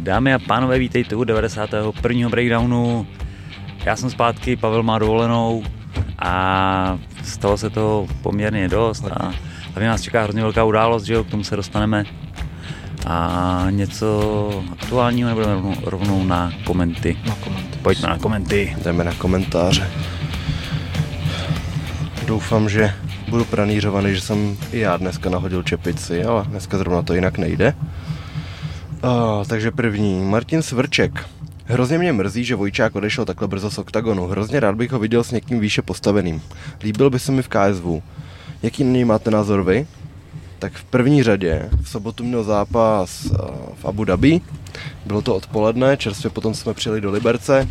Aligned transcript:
Dámy 0.00 0.34
a 0.34 0.38
pánové, 0.38 0.78
vítejte 0.78 1.16
u 1.16 1.24
91. 1.24 2.28
breakdownu. 2.28 3.06
Já 3.84 3.96
jsem 3.96 4.10
zpátky, 4.10 4.56
Pavel 4.56 4.82
má 4.82 4.98
dovolenou 4.98 5.62
a 6.18 6.98
stalo 7.22 7.56
se 7.56 7.70
to 7.70 8.06
poměrně 8.22 8.68
dost 8.68 9.04
a 9.04 9.32
hlavně 9.72 9.88
nás 9.88 10.02
čeká 10.02 10.22
hrozně 10.22 10.42
velká 10.42 10.64
událost, 10.64 11.04
že 11.04 11.14
jo, 11.14 11.24
k 11.24 11.30
tomu 11.30 11.44
se 11.44 11.56
dostaneme. 11.56 12.04
A 13.06 13.66
něco 13.70 14.64
aktuálního 14.72 15.28
nebudeme 15.28 15.54
rovnou, 15.54 15.74
rovnou 15.84 16.24
na 16.24 16.52
komenty. 16.64 17.16
Na 17.28 17.34
komenty. 17.34 17.78
Pojďme 17.82 18.08
na 18.08 18.18
komenty. 18.18 18.76
Jdeme 18.84 19.04
na 19.04 19.14
komentáře. 19.14 19.90
Doufám, 22.26 22.68
že 22.68 22.94
budu 23.30 23.44
pranířovaný, 23.44 24.14
že 24.14 24.20
jsem 24.20 24.56
i 24.72 24.78
já 24.78 24.96
dneska 24.96 25.30
nahodil 25.30 25.62
čepici, 25.62 26.24
ale 26.24 26.44
dneska 26.44 26.78
zrovna 26.78 27.02
to 27.02 27.14
jinak 27.14 27.38
nejde. 27.38 27.74
Uh, 29.04 29.44
takže 29.46 29.70
první, 29.70 30.24
Martin 30.24 30.62
Svrček. 30.62 31.26
Hrozně 31.64 31.98
mě 31.98 32.12
mrzí, 32.12 32.44
že 32.44 32.54
Vojčák 32.54 32.96
odešel 32.96 33.24
takhle 33.24 33.48
brzo 33.48 33.70
z 33.70 33.78
OKTAGONu. 33.78 34.26
Hrozně 34.26 34.60
rád 34.60 34.74
bych 34.74 34.92
ho 34.92 34.98
viděl 34.98 35.24
s 35.24 35.30
někým 35.30 35.60
výše 35.60 35.82
postaveným. 35.82 36.42
Líbil 36.82 37.10
by 37.10 37.18
se 37.18 37.32
mi 37.32 37.42
v 37.42 37.48
KSV. 37.48 37.84
Jaký 38.62 38.84
na 38.84 38.90
něj 38.90 39.04
máte 39.04 39.30
názor 39.30 39.62
vy? 39.62 39.86
Tak 40.58 40.72
v 40.72 40.84
první 40.84 41.22
řadě 41.22 41.68
v 41.82 41.88
sobotu 41.88 42.24
měl 42.24 42.44
zápas 42.44 43.26
v 43.74 43.84
Abu 43.84 44.04
Dhabi. 44.04 44.40
Bylo 45.06 45.22
to 45.22 45.36
odpoledne, 45.36 45.96
čerstvě 45.96 46.30
potom 46.30 46.54
jsme 46.54 46.74
přijeli 46.74 47.00
do 47.00 47.10
Liberce 47.10 47.68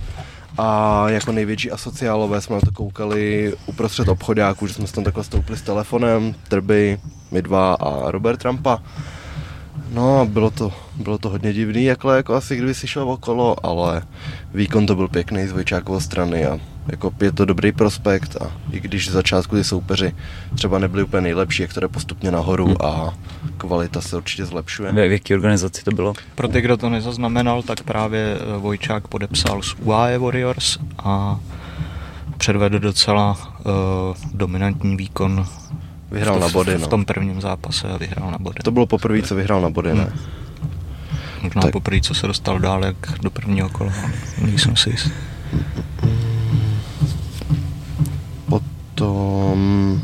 a 0.58 1.04
jako 1.10 1.32
největší 1.32 1.72
asociálové 1.72 2.42
jsme 2.42 2.56
na 2.56 2.62
to 2.62 2.72
koukali 2.72 3.54
uprostřed 3.66 4.08
obchodáků, 4.08 4.68
že 4.68 4.74
jsme 4.74 4.88
se 4.88 4.94
tam 4.94 5.04
takhle 5.04 5.24
stoupili 5.24 5.58
s 5.58 5.62
telefonem, 5.62 6.36
Trby, 6.48 6.98
my 7.32 7.42
dva 7.42 7.74
a 7.74 8.12
Robert 8.12 8.38
Trumpa. 8.38 8.84
No, 9.92 10.26
bylo 10.26 10.50
to, 10.50 10.74
bylo 10.96 11.18
to 11.18 11.30
hodně 11.30 11.54
divný, 11.54 11.84
jako, 11.84 12.12
jako 12.12 12.36
asi 12.36 12.56
kdyby 12.56 12.74
si 12.74 12.88
šel 12.88 13.12
okolo, 13.12 13.66
ale 13.66 14.04
výkon 14.54 14.86
to 14.86 14.96
byl 14.96 15.08
pěkný 15.08 15.48
z 15.48 15.52
Vojčákovo 15.52 16.02
strany 16.02 16.46
a 16.46 16.60
jako 16.92 17.14
je 17.22 17.32
to 17.32 17.46
dobrý 17.46 17.72
prospekt 17.72 18.36
a 18.42 18.52
i 18.72 18.80
když 18.80 19.10
v 19.10 19.12
začátku 19.12 19.56
ty 19.56 19.64
soupeři 19.64 20.16
třeba 20.56 20.80
nebyli 20.80 21.04
úplně 21.04 21.22
nejlepší, 21.22 21.62
jak 21.62 21.74
to 21.74 21.80
jde 21.80 21.88
postupně 21.88 22.32
nahoru 22.32 22.66
hmm. 22.66 22.76
a 22.84 23.14
kvalita 23.58 24.02
se 24.02 24.18
určitě 24.18 24.46
zlepšuje. 24.46 24.92
V 24.92 25.12
jaké 25.12 25.36
organizaci 25.36 25.84
to 25.84 25.92
bylo? 25.92 26.14
Pro 26.36 26.48
ty, 26.48 26.62
kdo 26.62 26.78
to 26.78 26.90
nezaznamenal, 26.90 27.64
tak 27.64 27.84
právě 27.84 28.38
eh, 28.40 28.58
Vojčák 28.58 29.08
podepsal 29.08 29.62
s 29.62 29.76
UAE 29.80 30.18
Warriors 30.18 30.78
a 30.98 31.40
předvedl 32.38 32.80
docela 32.80 33.38
uh, 33.38 33.74
dominantní 34.34 34.98
výkon 34.98 35.46
Vyhrál 36.12 36.38
v, 36.38 36.42
na 36.42 36.50
body, 36.50 36.76
v, 36.76 36.80
no. 36.80 36.88
v 36.88 36.90
tom 36.90 37.06
prvním 37.06 37.42
zápase 37.42 37.88
a 37.88 37.98
vyhrál 37.98 38.32
na 38.32 38.38
body. 38.38 38.60
To 38.64 38.72
bylo 38.72 38.86
poprvé, 38.86 39.22
co 39.22 39.36
vyhrál 39.36 39.62
na 39.62 39.70
body, 39.70 39.94
ne? 39.94 40.14
Možná 41.42 41.62
tak- 41.62 41.72
poprvé, 41.72 42.02
co 42.02 42.14
se 42.14 42.28
dostal 42.28 42.60
dál, 42.60 42.86
jak 42.86 42.96
do 43.22 43.30
prvního 43.30 43.70
kola. 43.70 43.94
Nejsem 44.42 44.76
si 44.76 44.90
jist. 44.90 45.12
Potom 49.00 50.02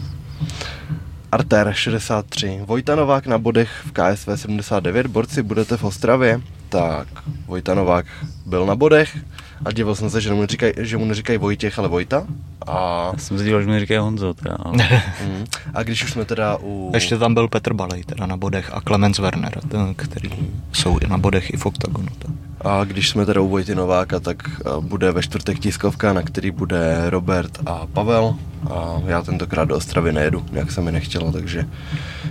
Arter 1.31 1.73
63. 1.73 2.59
Vojta 2.65 2.95
Novák 2.95 3.27
na 3.27 3.37
bodech 3.37 3.69
v 3.85 3.91
KSV 3.91 4.29
79. 4.35 5.07
Borci, 5.07 5.43
budete 5.43 5.77
v 5.77 5.83
Ostravě? 5.83 6.41
Tak, 6.69 7.07
Vojta 7.47 7.73
Novák 7.75 8.05
byl 8.45 8.65
na 8.65 8.75
bodech 8.75 9.17
a 9.65 9.71
divil 9.71 9.95
jsem 9.95 10.09
se, 10.09 10.21
že 10.21 10.33
mu 10.33 10.41
neříkají, 10.41 10.73
že 10.77 10.97
mu 10.97 11.05
neříkají 11.05 11.37
Vojtěch, 11.39 11.79
ale 11.79 11.87
Vojta. 11.87 12.27
A, 12.67 13.09
Já 13.13 13.19
jsem 13.19 13.37
se 13.37 13.43
díval, 13.43 13.61
že 13.61 13.67
mi 13.67 13.79
říkají 13.79 13.97
Honzo, 13.99 14.33
teda, 14.33 14.55
ale... 14.59 14.77
mm, 15.27 15.45
a 15.73 15.83
když 15.83 16.03
už 16.03 16.11
jsme 16.11 16.25
teda 16.25 16.57
u... 16.61 16.91
Ještě 16.93 17.17
tam 17.17 17.33
byl 17.33 17.47
Petr 17.47 17.73
Balej 17.73 18.03
teda 18.03 18.25
na 18.25 18.37
bodech 18.37 18.73
a 18.73 18.81
Clemens 18.81 19.19
Werner, 19.19 19.59
ten, 19.67 19.95
který 19.95 20.29
jsou 20.73 20.99
i 20.99 21.07
na 21.07 21.17
bodech 21.17 21.53
i 21.53 21.57
v 21.57 21.65
OKTAGONu. 21.65 22.09
tak. 22.19 22.31
A 22.65 22.83
když 22.83 23.09
jsme 23.09 23.25
teda 23.25 23.41
u 23.41 23.49
Vojty 23.49 23.75
Nováka, 23.75 24.19
tak 24.19 24.37
a, 24.49 24.79
bude 24.79 25.11
ve 25.11 25.21
čtvrtek 25.21 25.59
tiskovka, 25.59 26.13
na 26.13 26.21
který 26.21 26.51
bude 26.51 27.09
Robert 27.09 27.59
a 27.65 27.87
Pavel. 27.87 28.35
A 28.71 29.01
já 29.05 29.21
tentokrát 29.21 29.65
do 29.65 29.75
Ostravy 29.75 30.13
nejedu, 30.13 30.45
jak 30.51 30.71
se 30.71 30.81
mi 30.81 30.91
nechtělo, 30.91 31.31
takže, 31.31 31.65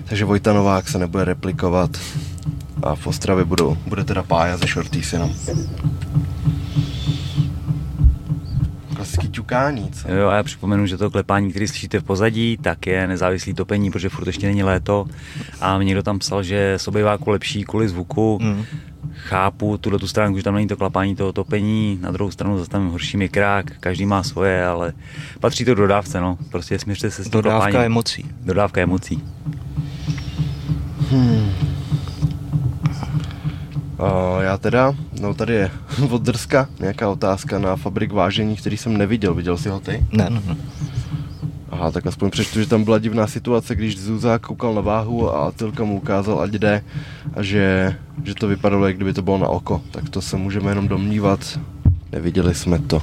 takže 0.04 0.24
Vojta 0.24 0.52
Novák 0.52 0.88
se 0.88 0.98
nebude 0.98 1.24
replikovat 1.24 1.90
a 2.82 2.94
v 2.94 3.06
Ostravě 3.06 3.44
budou, 3.44 3.76
bude 3.86 4.04
teda 4.04 4.22
Pája 4.22 4.56
ze 4.56 4.66
Shorties 4.66 5.12
jenom. 5.12 5.34
Klasický 8.94 9.28
ťukání, 9.28 9.90
co? 9.92 10.12
Jo, 10.12 10.28
a 10.28 10.36
já 10.36 10.42
připomenu, 10.42 10.86
že 10.86 10.96
to 10.96 11.10
klepání, 11.10 11.50
který 11.50 11.68
slyšíte 11.68 12.00
v 12.00 12.04
pozadí, 12.04 12.58
tak 12.62 12.86
je 12.86 13.06
nezávislý 13.06 13.54
topení, 13.54 13.90
protože 13.90 14.08
furt 14.08 14.26
ještě 14.26 14.46
není 14.46 14.62
léto. 14.62 15.06
A 15.60 15.76
mě 15.76 15.86
někdo 15.86 16.02
tam 16.02 16.18
psal, 16.18 16.42
že 16.42 16.74
z 16.76 16.88
obejváku 16.88 17.30
lepší 17.30 17.64
kvůli 17.64 17.88
zvuku. 17.88 18.38
Mm. 18.42 18.64
Chápu 19.14 19.78
tuhle 19.78 19.98
tu 19.98 20.06
stránku, 20.08 20.38
že 20.38 20.44
tam 20.44 20.54
není 20.54 20.68
to 20.68 20.76
klapání 20.76 21.16
toho 21.16 21.32
topení, 21.32 21.98
na 22.00 22.10
druhou 22.10 22.30
stranu 22.30 22.58
zase 22.58 22.70
tam 22.70 22.90
horší 22.90 23.16
mikrák, 23.16 23.70
každý 23.80 24.06
má 24.06 24.22
svoje, 24.22 24.66
ale 24.66 24.92
patří 25.40 25.64
to 25.64 25.74
k 25.74 25.78
dodávce, 25.78 26.20
no. 26.20 26.38
Prostě 26.50 26.78
směřte 26.78 27.10
se 27.10 27.22
s 27.22 27.24
tím 27.24 27.32
Dodávka 27.32 27.58
klapáním. 27.70 27.86
emocí. 27.86 28.24
Dodávka 28.40 28.80
emocí. 28.80 29.22
A 33.98 34.42
já 34.42 34.56
teda, 34.58 34.94
no 35.20 35.34
tady 35.34 35.54
je 35.54 35.70
od 36.10 36.22
Drska 36.22 36.68
nějaká 36.80 37.08
otázka 37.08 37.58
na 37.58 37.76
fabrik 37.76 38.12
vážení, 38.12 38.56
který 38.56 38.76
jsem 38.76 38.96
neviděl. 38.96 39.34
Viděl 39.34 39.56
jsi 39.58 39.68
ho 39.68 39.80
ty? 39.80 40.04
Ne, 40.12 40.30
ne, 40.30 40.40
ne. 40.46 40.56
Aha, 41.74 41.90
tak 41.90 42.06
aspoň 42.06 42.30
přečtu, 42.30 42.60
že 42.60 42.68
tam 42.68 42.84
byla 42.84 42.98
divná 42.98 43.26
situace, 43.26 43.74
když 43.74 43.98
Zuzák 44.00 44.46
koukal 44.46 44.74
na 44.74 44.80
váhu 44.80 45.36
a 45.36 45.52
Tilka 45.56 45.84
mu 45.84 45.96
ukázal, 45.96 46.40
ať 46.40 46.50
jde 46.50 46.84
a 47.34 47.42
že, 47.42 47.96
že 48.24 48.34
to 48.34 48.48
vypadalo, 48.48 48.86
jak 48.86 48.96
kdyby 48.96 49.12
to 49.12 49.22
bylo 49.22 49.38
na 49.38 49.48
oko. 49.48 49.82
Tak 49.90 50.08
to 50.08 50.22
se 50.22 50.36
můžeme 50.36 50.70
jenom 50.70 50.88
domnívat. 50.88 51.60
Neviděli 52.12 52.54
jsme 52.54 52.78
to. 52.78 53.00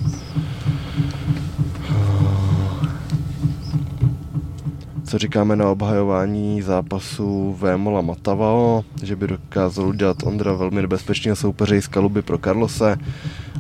Co 5.04 5.18
říkáme 5.18 5.56
na 5.56 5.70
obhajování 5.70 6.62
zápasu 6.62 7.58
Vémola 7.60 8.02
Matavao, 8.02 8.84
že 9.04 9.16
by 9.16 9.28
dokázal 9.28 9.88
udělat 9.88 10.24
Ondra 10.24 10.54
velmi 10.54 10.82
nebezpečného 10.82 11.36
soupeře 11.36 11.82
z 11.82 11.88
Kaluby 11.88 12.22
pro 12.22 12.38
Carlose 12.38 12.98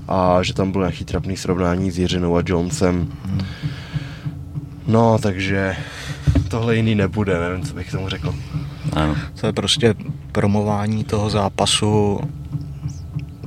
a 0.08 0.44
že 0.44 0.54
tam 0.54 0.72
bylo 0.72 0.84
nějaký 0.84 1.06
trapný 1.06 1.38
srovnání 1.38 1.92
s 1.92 2.00
Jiřinou 2.00 2.38
a 2.38 2.44
Jonesem. 2.46 3.12
No, 4.88 5.18
takže 5.22 5.76
tohle 6.48 6.76
jiný 6.76 6.96
nebude, 6.96 7.40
nevím, 7.40 7.66
co 7.66 7.74
bych 7.74 7.88
k 7.90 7.92
tomu 7.92 8.10
řekl. 8.10 8.36
Ano. 8.94 9.16
To 9.42 9.48
je 9.48 9.54
prostě 9.54 9.96
promování 10.32 11.04
toho 11.04 11.30
zápasu 11.30 12.20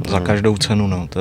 za 0.09 0.19
No. 0.19 0.25
každou 0.25 0.57
cenu, 0.57 0.87
no. 0.87 1.07
To, 1.09 1.21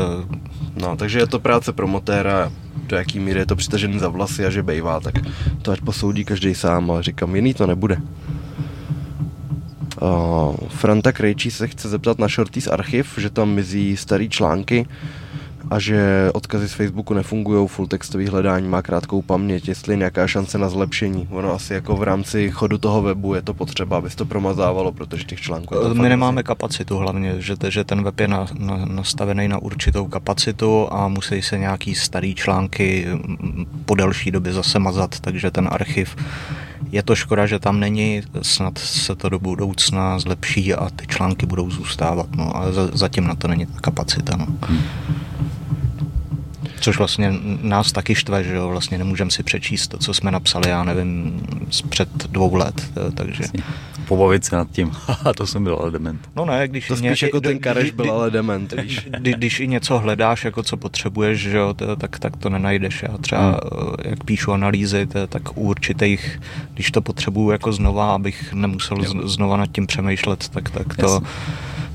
No, 0.82 0.96
takže 0.96 1.20
je 1.20 1.28
to 1.28 1.40
práce 1.40 1.74
promotéra, 1.74 2.52
do 2.88 2.96
jaký 2.98 3.20
míry 3.20 3.40
je 3.40 3.46
to 3.46 3.56
přitažený 3.56 4.00
za 4.00 4.10
vlasy 4.10 4.46
a 4.46 4.50
že 4.50 4.64
bejvá, 4.64 5.00
tak 5.00 5.14
to 5.62 5.72
ať 5.72 5.82
posoudí 5.82 6.26
každý 6.26 6.56
sám, 6.56 6.92
ale 6.92 7.04
říkám, 7.04 7.36
jiný 7.36 7.54
to 7.54 7.68
nebude. 7.68 7.98
Uh, 10.02 10.56
Franta 10.68 11.12
Krejčí 11.12 11.52
se 11.52 11.68
chce 11.68 11.90
zeptat 11.90 12.20
na 12.20 12.28
Shorties 12.28 12.68
archiv, 12.68 13.14
že 13.18 13.30
tam 13.30 13.50
mizí 13.50 13.98
starý 13.98 14.30
články 14.30 14.86
a 15.70 15.80
že 15.80 16.30
odkazy 16.34 16.70
z 16.70 16.74
Facebooku 16.74 17.14
nefungují, 17.14 17.68
full 17.68 17.88
textový 17.88 18.28
hledání 18.28 18.68
má 18.68 18.82
krátkou 18.82 19.22
paměť, 19.22 19.68
jestli 19.68 19.94
je 19.94 19.98
nějaká 19.98 20.28
šance 20.28 20.58
na 20.58 20.70
zlepšení. 20.70 21.28
Ono 21.32 21.54
asi 21.54 21.74
jako 21.74 21.96
v 21.96 22.04
rámci 22.04 22.52
chodu 22.52 22.78
toho 22.78 23.02
webu 23.02 23.36
je 23.36 23.42
to 23.42 23.54
potřeba, 23.54 23.98
aby 23.98 24.10
se 24.10 24.18
to 24.18 24.26
promazávalo, 24.26 24.92
protože 24.92 25.24
těch 25.24 25.42
článků 25.42 25.76
fakt 25.94 26.02
my 26.02 26.10
nemáme 26.10 26.36
mezi. 26.36 26.44
kapacitu 26.44 26.98
hlavně, 26.98 27.36
že, 27.38 27.56
že 27.70 27.84
ten 27.84 28.04
web 28.04 28.20
je 28.20 28.28
na, 28.28 28.46
na, 28.60 28.86
nastavený 28.86 29.48
na 29.48 29.58
určitou 29.58 30.08
kapacitu 30.08 30.88
a 30.94 31.08
musí 31.08 31.42
se 31.42 31.58
nějaký 31.58 31.96
starý 31.96 32.36
články 32.36 33.08
mm, 33.14 33.66
po 33.86 33.96
delší 33.96 34.32
době 34.32 34.54
zase 34.54 34.80
mazat, 34.80 35.20
takže 35.20 35.52
ten 35.52 35.70
archiv 35.72 36.16
je 36.92 37.04
to 37.04 37.16
škoda, 37.16 37.46
že 37.46 37.60
tam 37.60 37.80
není, 37.80 38.22
snad 38.42 38.78
se 38.78 39.16
to 39.16 39.30
do 39.30 39.40
budoucna 39.40 40.20
zlepší 40.20 40.74
a 40.74 40.90
ty 40.90 41.08
články 41.08 41.46
budou 41.46 41.70
zůstávat, 41.70 42.36
no, 42.36 42.56
ale 42.56 42.74
za, 42.74 42.88
zatím 42.94 43.28
na 43.28 43.36
to 43.36 43.48
není 43.48 43.66
ta 43.66 43.80
kapacita. 43.80 44.38
No. 44.38 44.48
Což 46.84 46.98
vlastně 46.98 47.34
nás 47.62 47.92
taky 47.92 48.16
štve, 48.16 48.44
že 48.44 48.56
jo, 48.56 48.68
vlastně 48.70 48.98
nemůžeme 48.98 49.32
si 49.32 49.44
přečíst 49.44 49.88
to, 49.88 49.98
co 49.98 50.14
jsme 50.14 50.32
napsali, 50.32 50.70
já 50.70 50.84
nevím, 50.84 51.42
z 51.70 51.82
před 51.82 52.10
dvou 52.28 52.56
let, 52.56 52.92
eh, 53.08 53.12
takže... 53.12 53.44
Pobavit 54.08 54.46
se 54.46 54.56
nad 54.56 54.68
tím. 54.72 54.92
To 55.38 55.48
jsem 55.48 55.64
byl 55.64 55.78
ale 55.82 55.92
dement. 55.92 56.30
No 56.36 56.46
ne, 56.46 56.68
když 56.68 56.88
To 56.88 56.94
i 56.94 56.98
spíš 56.98 57.22
ně- 57.22 57.28
jako 57.28 57.42
ten 57.42 57.60
Kareš 57.60 57.92
byl 57.92 58.12
ale 58.12 58.32
dement, 58.32 58.74
víš. 58.82 59.08
kdy, 59.18 59.34
když 59.34 59.60
i 59.60 59.68
něco 59.68 60.00
hledáš, 60.00 60.46
jako 60.46 60.64
co 60.64 60.78
potřebuješ, 60.78 61.40
že 61.42 61.58
jo, 61.58 61.74
to, 61.74 61.96
tak, 61.96 62.20
tak 62.20 62.38
to 62.38 62.50
nenajdeš. 62.50 63.04
Já 63.12 63.18
třeba, 63.18 63.42
Hmm. 63.50 63.56
eh, 64.06 64.10
jak 64.10 64.24
píšu 64.24 64.52
analýzy, 64.52 65.06
to, 65.08 65.28
tak 65.28 65.58
u 65.58 65.62
určitých, 65.62 66.42
když 66.74 66.92
to 66.92 67.02
potřebuju 67.02 67.50
jako 67.52 67.74
znova, 67.74 68.14
abych 68.16 68.54
nemusel 68.54 68.98
z, 69.04 69.34
znova 69.34 69.58
nad 69.58 69.72
tím 69.72 69.88
přemýšlet, 69.88 70.50
tak, 70.50 70.70
tak 70.70 70.96
to, 70.96 71.14
Jasně. 71.14 71.28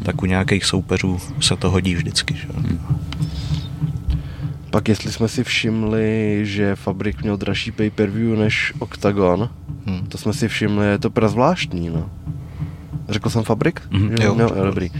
tak 0.02 0.22
u 0.22 0.26
nějakých 0.26 0.64
soupeřů 0.64 1.20
se 1.40 1.56
to 1.56 1.70
hodí 1.70 1.94
vždycky. 1.94 2.34
Že? 2.34 2.46
jo. 2.70 2.78
Pak 4.70 4.88
jestli 4.88 5.12
jsme 5.12 5.28
si 5.28 5.44
všimli, 5.44 6.40
že 6.42 6.76
Fabrik 6.76 7.22
měl 7.22 7.36
dražší 7.36 7.72
pay-per-view 7.72 8.38
než 8.38 8.72
Octagon, 8.78 9.50
Hmm. 9.88 10.06
To 10.06 10.18
jsme 10.18 10.32
si 10.32 10.48
všimli, 10.48 10.86
je 10.86 10.98
to 10.98 11.10
prazvláštní, 11.10 11.90
no. 11.90 12.10
Řekl 13.08 13.30
jsem 13.30 13.42
fabrik? 13.42 13.82
Mm-hmm. 13.90 14.22
Jo, 14.22 14.36
jo, 14.38 14.50
jo, 14.56 14.64
dobrý. 14.64 14.90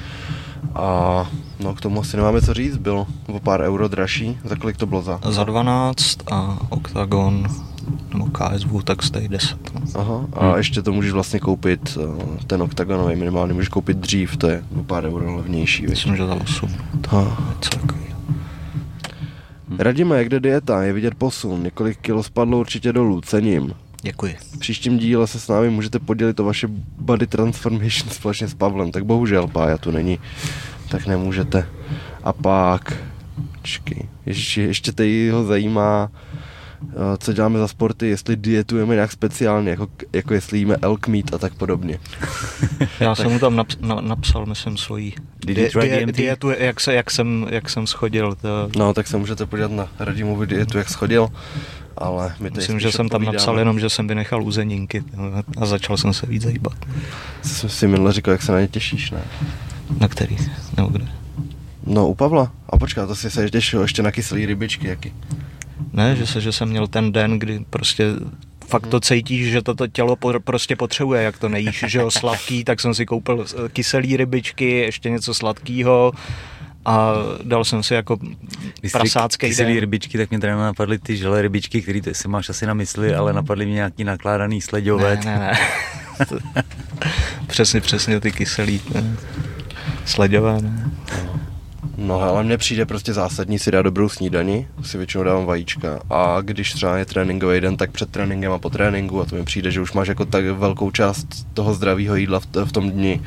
A 0.75 1.27
no 1.61 1.75
k 1.75 1.81
tomu 1.81 2.01
asi 2.01 2.17
nemáme 2.17 2.43
co 2.43 2.55
říct, 2.55 2.77
bylo 2.77 3.07
o 3.27 3.41
pár 3.41 3.61
euro 3.61 3.89
dražší. 3.89 4.39
Za 4.45 4.57
kolik 4.57 4.77
to 4.77 4.87
bylo 4.87 5.03
za? 5.03 5.21
Za 5.29 5.45
12 5.45 6.19
a 6.33 6.59
Octagon 6.69 7.47
nebo 8.13 8.27
KSV, 8.27 8.85
tak 8.85 9.03
stojí 9.03 9.29
10. 9.29 9.75
No. 9.75 9.81
Aha, 10.01 10.27
a 10.33 10.47
hmm. 10.47 10.57
ještě 10.57 10.83
to 10.83 10.93
můžeš 10.93 11.13
vlastně 11.13 11.41
koupit, 11.41 11.99
eh, 12.01 12.45
ten 12.47 12.63
oktagonový 12.63 13.17
minimálně 13.17 13.55
můžeš 13.55 13.69
koupit 13.69 13.97
dřív, 13.97 14.37
to 14.37 14.49
je 14.49 14.63
o 14.81 14.83
pár 14.83 15.05
euro 15.05 15.37
levnější. 15.37 15.87
Myslím, 15.87 16.17
že 16.17 16.27
za 16.27 16.35
8. 16.35 16.71
To 17.11 17.37
Radíme, 19.79 20.19
jak 20.19 20.29
jde 20.29 20.41
dieta, 20.41 20.83
je 20.83 20.93
vidět 20.93 21.15
posun, 21.15 21.63
několik 21.63 21.99
kilo 21.99 22.23
spadlo 22.23 22.59
určitě 22.59 22.93
dolů, 22.93 23.21
cením. 23.21 23.75
Děkuji. 24.03 24.37
V 24.41 24.59
příštím 24.59 24.99
díle 24.99 25.27
se 25.27 25.41
s 25.41 25.49
námi 25.49 25.71
můžete 25.71 25.99
podělit 25.99 26.41
o 26.41 26.45
vaše 26.45 26.69
body 26.99 27.27
transformation 27.27 28.11
společně 28.11 28.49
s 28.49 28.55
Pavlem, 28.55 28.93
tak 28.93 29.05
bohužel 29.05 29.47
Pája 29.47 29.79
tu 29.79 29.91
není, 29.91 30.19
tak 30.89 31.07
nemůžete. 31.07 31.69
A 32.25 32.33
pak, 32.33 32.97
čky, 33.63 34.09
ještě, 34.27 34.63
ještě 34.63 34.93
tady 34.93 35.31
ho 35.31 35.45
zajímá, 35.45 36.11
co 37.19 37.33
děláme 37.33 37.59
za 37.59 37.69
sporty, 37.69 38.09
jestli 38.09 38.37
dietujeme 38.37 38.95
nějak 38.95 39.13
speciálně, 39.13 39.71
jako, 39.71 39.89
jako 40.13 40.35
jestli 40.35 40.59
jíme 40.59 40.77
elk 40.83 41.09
meat 41.09 41.35
a 41.35 41.39
tak 41.39 41.55
podobně. 41.55 41.99
Já 43.01 43.15
jsem 43.15 43.33
mu 43.33 43.39
tam 43.39 43.57
naps- 43.57 43.81
na- 43.81 44.01
napsal, 44.01 44.47
myslím, 44.47 44.77
svoji 44.77 45.13
die- 45.47 45.71
die- 45.81 46.13
dietu, 46.13 46.51
jak, 46.59 46.81
se, 46.81 46.95
jak, 46.95 47.11
jsem, 47.11 47.47
jak 47.51 47.71
jsem 47.71 47.87
schodil. 47.87 48.35
To... 48.35 48.71
No, 48.77 48.95
tak 48.95 49.07
se 49.07 49.17
můžete 49.17 49.47
podívat 49.47 49.71
na 49.71 49.89
Radimovu 49.99 50.45
dietu, 50.45 50.79
jak 50.79 50.89
schodil 50.89 51.29
ale 52.01 52.35
my 52.41 52.51
Myslím, 52.57 52.81
že 52.81 52.93
jsem 52.93 53.09
tam 53.09 53.25
napsal 53.25 53.59
jenom, 53.59 53.81
že 53.81 53.91
jsem 53.91 54.09
vynechal 54.09 54.43
uzeninky 54.43 55.05
a 55.57 55.67
začal 55.67 55.97
jsem 55.97 56.13
se 56.13 56.27
víc 56.27 56.43
zajíbat. 56.43 56.75
Jsem 57.43 57.71
si 57.71 57.87
minule 57.87 58.13
říkal, 58.13 58.33
jak 58.33 58.43
se 58.43 58.53
na 58.53 58.61
ně 58.61 58.69
těšíš, 58.69 59.11
ne? 59.11 59.21
Na 60.01 60.09
který? 60.09 60.37
Nebo 60.77 60.89
kde? 60.89 61.09
No 61.87 62.09
u 62.09 62.15
Pavla. 62.15 62.53
A 62.71 62.79
počká, 62.79 63.07
to 63.07 63.17
si 63.17 63.31
se 63.31 63.51
těšil 63.51 63.83
ještě 63.83 64.03
na 64.03 64.13
kyselý 64.13 64.47
rybičky, 64.47 64.89
jaký? 64.89 65.13
Ne, 65.93 66.17
že, 66.17 66.27
se, 66.27 66.41
že 66.41 66.53
jsem 66.53 66.69
měl 66.69 66.87
ten 66.87 67.13
den, 67.13 67.39
kdy 67.39 67.65
prostě 67.71 68.05
fakt 68.69 68.87
to 68.87 69.01
cítíš, 69.01 69.51
že 69.51 69.63
toto 69.63 69.87
tělo 69.87 70.17
prostě 70.45 70.77
potřebuje, 70.77 71.23
jak 71.23 71.39
to 71.39 71.49
nejíš, 71.49 71.85
že 71.87 71.99
jo, 71.99 72.11
sladký, 72.19 72.65
tak 72.65 72.81
jsem 72.81 72.95
si 72.95 73.07
koupil 73.07 73.47
kyselý 73.73 74.17
rybičky, 74.17 74.71
ještě 74.71 75.11
něco 75.11 75.35
sladkého 75.35 76.13
a 76.85 77.13
dal 77.45 77.65
jsem 77.65 77.83
si 77.83 77.95
jako 77.95 78.19
prasácký 78.93 79.55
den. 79.57 79.79
rybičky, 79.81 80.19
tak 80.19 80.31
mě 80.31 80.39
teda 80.39 80.57
napadly 80.57 80.99
ty 80.99 81.17
želé 81.17 81.43
rybičky, 81.43 81.83
které 81.83 82.01
si 82.13 82.29
máš 82.29 82.49
asi 82.49 82.67
na 82.67 82.75
mysli, 82.75 83.15
ale 83.15 83.33
napadly 83.33 83.67
mě 83.67 83.75
nějaký 83.75 84.05
nakládaný 84.05 84.61
sleďové. 84.61 85.17
Ne, 85.25 85.39
ne, 85.39 85.39
ne. 85.39 85.59
přesně, 87.47 87.81
přesně 87.81 88.21
ty 88.21 88.33
kyselý 88.33 88.81
ne. 88.95 89.17
sleďové, 90.05 90.63
ne. 90.63 90.91
No 92.01 92.21
ale 92.21 92.45
mně 92.45 92.59
přijde 92.59 92.87
prostě 92.87 93.13
zásadní 93.13 93.59
si 93.59 93.71
dát 93.71 93.83
dobrou 93.83 94.09
snídani, 94.09 94.69
si 94.83 94.99
většinou 94.99 95.25
dávám 95.25 95.47
vajíčka 95.47 96.01
a 96.11 96.41
když 96.41 96.73
třeba 96.73 96.97
je 96.97 97.05
tréninkový 97.05 97.61
den, 97.61 97.77
tak 97.77 97.91
před 97.91 98.11
tréninkem 98.11 98.53
a 98.53 98.59
po 98.59 98.71
tréninku 98.71 99.21
a 99.21 99.25
to 99.25 99.37
mi 99.37 99.45
přijde, 99.45 99.71
že 99.71 99.81
už 99.81 99.93
máš 99.93 100.09
jako 100.09 100.25
tak 100.25 100.45
velkou 100.45 100.91
část 100.91 101.27
toho 101.55 101.75
zdravého 101.75 102.17
jídla 102.17 102.41
v, 102.41 102.47
v 102.65 102.73
tom 102.73 102.91
dni, 102.91 103.23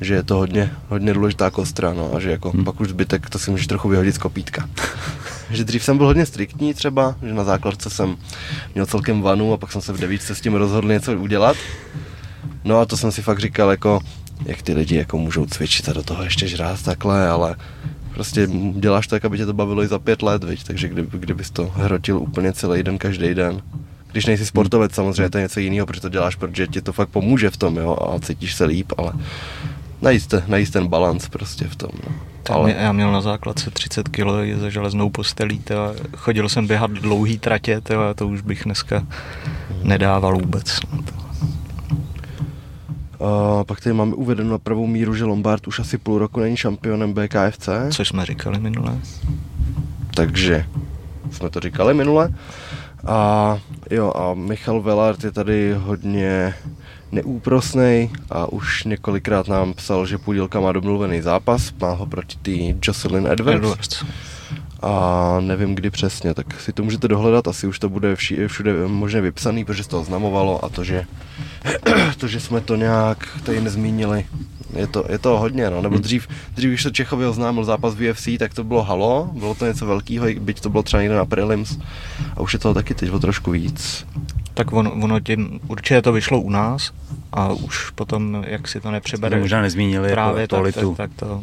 že 0.00 0.14
je 0.14 0.22
to 0.22 0.36
hodně, 0.36 0.72
hodně 0.88 1.14
důležitá 1.14 1.50
kostra, 1.50 1.92
no, 1.92 2.14
a 2.14 2.20
že 2.20 2.30
jako 2.30 2.50
hmm. 2.50 2.64
pak 2.64 2.80
už 2.80 2.88
zbytek 2.88 3.30
to 3.30 3.38
si 3.38 3.50
můžeš 3.50 3.66
trochu 3.66 3.88
vyhodit 3.88 4.14
z 4.14 4.18
kopítka. 4.18 4.68
že 5.50 5.64
dřív 5.64 5.84
jsem 5.84 5.96
byl 5.96 6.06
hodně 6.06 6.26
striktní 6.26 6.74
třeba, 6.74 7.16
že 7.22 7.34
na 7.34 7.44
základce 7.44 7.90
jsem 7.90 8.16
měl 8.74 8.86
celkem 8.86 9.22
vanu 9.22 9.52
a 9.52 9.56
pak 9.56 9.72
jsem 9.72 9.80
se 9.80 9.92
v 9.92 10.00
devítce 10.00 10.34
s 10.34 10.40
tím 10.40 10.54
rozhodl 10.54 10.88
něco 10.88 11.12
udělat. 11.12 11.56
No 12.64 12.78
a 12.78 12.86
to 12.86 12.96
jsem 12.96 13.12
si 13.12 13.22
fakt 13.22 13.40
říkal 13.40 13.70
jako, 13.70 14.00
jak 14.44 14.62
ty 14.62 14.74
lidi 14.74 14.96
jako 14.96 15.18
můžou 15.18 15.46
cvičit 15.46 15.88
a 15.88 15.92
do 15.92 16.02
toho 16.02 16.24
ještě 16.24 16.48
žrát 16.48 16.82
takhle, 16.82 17.28
ale 17.28 17.56
prostě 18.14 18.48
děláš 18.72 19.06
tak, 19.06 19.24
aby 19.24 19.38
tě 19.38 19.46
to 19.46 19.52
bavilo 19.52 19.82
i 19.82 19.88
za 19.88 19.98
pět 19.98 20.22
let, 20.22 20.44
viď? 20.44 20.64
takže 20.64 20.88
kdy, 20.88 21.06
kdybys 21.10 21.50
to 21.50 21.66
hrotil 21.74 22.18
úplně 22.18 22.52
celý 22.52 22.82
den, 22.82 22.98
každý 22.98 23.34
den, 23.34 23.62
když 24.12 24.26
nejsi 24.26 24.46
sportovec, 24.46 24.94
samozřejmě 24.94 25.30
to 25.30 25.38
je 25.38 25.42
něco 25.42 25.60
jiného, 25.60 25.86
protože 25.86 26.00
to 26.00 26.08
děláš, 26.08 26.36
protože 26.36 26.66
ti 26.66 26.80
to 26.80 26.92
fakt 26.92 27.08
pomůže 27.08 27.50
v 27.50 27.56
tom, 27.56 27.76
jo, 27.76 27.96
a 28.00 28.20
cítíš 28.20 28.54
se 28.54 28.64
líp, 28.64 28.92
ale 28.96 29.12
najít, 30.02 30.34
najít 30.46 30.70
ten 30.70 30.86
balans 30.86 31.28
prostě 31.28 31.64
v 31.64 31.76
tom. 31.76 31.90
No. 32.06 32.14
Ale... 32.48 32.64
Mě, 32.64 32.74
já 32.74 32.92
měl 32.92 33.12
na 33.12 33.20
základce 33.20 33.70
30 33.70 34.08
kg 34.08 34.60
za 34.60 34.70
železnou 34.70 35.10
postelí, 35.10 35.58
to, 35.58 35.74
chodil 36.16 36.48
jsem 36.48 36.66
běhat 36.66 36.90
dlouhý 36.90 37.38
tratě, 37.38 37.80
to, 37.80 38.14
to 38.14 38.28
už 38.28 38.40
bych 38.40 38.64
dneska 38.64 39.06
nedával 39.82 40.38
vůbec. 40.38 40.78
No, 40.92 41.02
to. 41.02 41.21
Uh, 43.22 43.64
pak 43.64 43.80
tady 43.80 43.94
máme 43.94 44.14
uvedeno 44.14 44.50
na 44.50 44.58
pravou 44.58 44.86
míru, 44.86 45.14
že 45.14 45.24
Lombard 45.24 45.66
už 45.66 45.78
asi 45.78 45.98
půl 45.98 46.18
roku 46.18 46.40
není 46.40 46.56
šampionem 46.56 47.14
BKFC. 47.14 47.68
Což 47.90 48.08
jsme 48.08 48.26
říkali 48.26 48.60
minule. 48.60 48.98
Takže 50.14 50.66
jsme 51.30 51.50
to 51.50 51.60
říkali 51.60 51.94
minule. 51.94 52.34
A 53.06 53.58
jo, 53.90 54.12
a 54.16 54.34
Michal 54.34 54.80
Velard 54.80 55.24
je 55.24 55.32
tady 55.32 55.74
hodně 55.74 56.54
neúprosný 57.12 58.10
a 58.30 58.46
už 58.46 58.84
několikrát 58.84 59.48
nám 59.48 59.74
psal, 59.74 60.06
že 60.06 60.18
půdílka 60.18 60.60
má 60.60 60.72
domluvený 60.72 61.20
zápas, 61.20 61.72
má 61.80 61.92
ho 61.92 62.06
proti 62.06 62.38
tý 62.42 62.74
Jocelyn 62.82 63.26
Edwards. 63.26 63.56
Edwards. 63.56 64.04
A 64.82 65.36
nevím 65.40 65.74
kdy 65.74 65.90
přesně, 65.90 66.34
tak 66.34 66.60
si 66.60 66.72
to 66.72 66.84
můžete 66.84 67.08
dohledat, 67.08 67.48
asi 67.48 67.66
už 67.66 67.78
to 67.78 67.88
bude 67.88 68.16
vši, 68.16 68.46
všude 68.46 68.88
možně 68.88 69.20
vypsaný, 69.20 69.64
protože 69.64 69.82
se 69.82 69.88
to 69.88 70.00
oznamovalo 70.00 70.64
a 70.64 70.68
to, 70.68 70.84
že, 70.84 71.04
to, 72.18 72.28
že 72.28 72.40
jsme 72.40 72.60
to 72.60 72.76
nějak 72.76 73.28
tady 73.44 73.60
nezmínili, 73.60 74.24
je 74.76 74.86
to, 74.86 75.04
je 75.08 75.18
to 75.18 75.38
hodně, 75.38 75.70
no. 75.70 75.82
Nebo 75.82 75.94
hmm. 75.94 76.02
dřív, 76.02 76.28
dřív, 76.54 76.70
když 76.70 76.82
se 76.82 76.90
Čechovi 76.90 77.26
oznámil 77.26 77.64
zápas 77.64 77.94
v 77.94 78.10
UFC, 78.10 78.28
tak 78.38 78.54
to 78.54 78.64
bylo 78.64 78.82
halo, 78.82 79.30
bylo 79.32 79.54
to 79.54 79.66
něco 79.66 79.86
velkého, 79.86 80.26
byť 80.40 80.60
to 80.60 80.70
bylo 80.70 80.82
třeba 80.82 81.02
někde 81.02 81.16
na 81.16 81.24
prelims. 81.24 81.78
A 82.36 82.40
už 82.40 82.52
je 82.52 82.58
toho 82.58 82.74
taky 82.74 82.94
teď 82.94 83.10
o 83.10 83.18
trošku 83.18 83.50
víc. 83.50 84.06
Tak 84.54 84.72
ono, 84.72 84.92
ono 84.92 85.20
tím, 85.20 85.60
určitě 85.68 86.02
to 86.02 86.12
vyšlo 86.12 86.40
u 86.40 86.50
nás 86.50 86.92
a 87.32 87.52
už 87.52 87.90
potom, 87.90 88.44
jak 88.46 88.68
si 88.68 88.80
to 88.80 88.90
nepřebere. 88.90 89.40
možná 89.40 89.62
nezmínili 89.62 90.08
jako 90.08 90.14
právě 90.14 90.40
jako 90.40 90.62
tak, 90.62 90.74
tak, 90.74 90.96
tak, 90.96 91.10
to... 91.16 91.42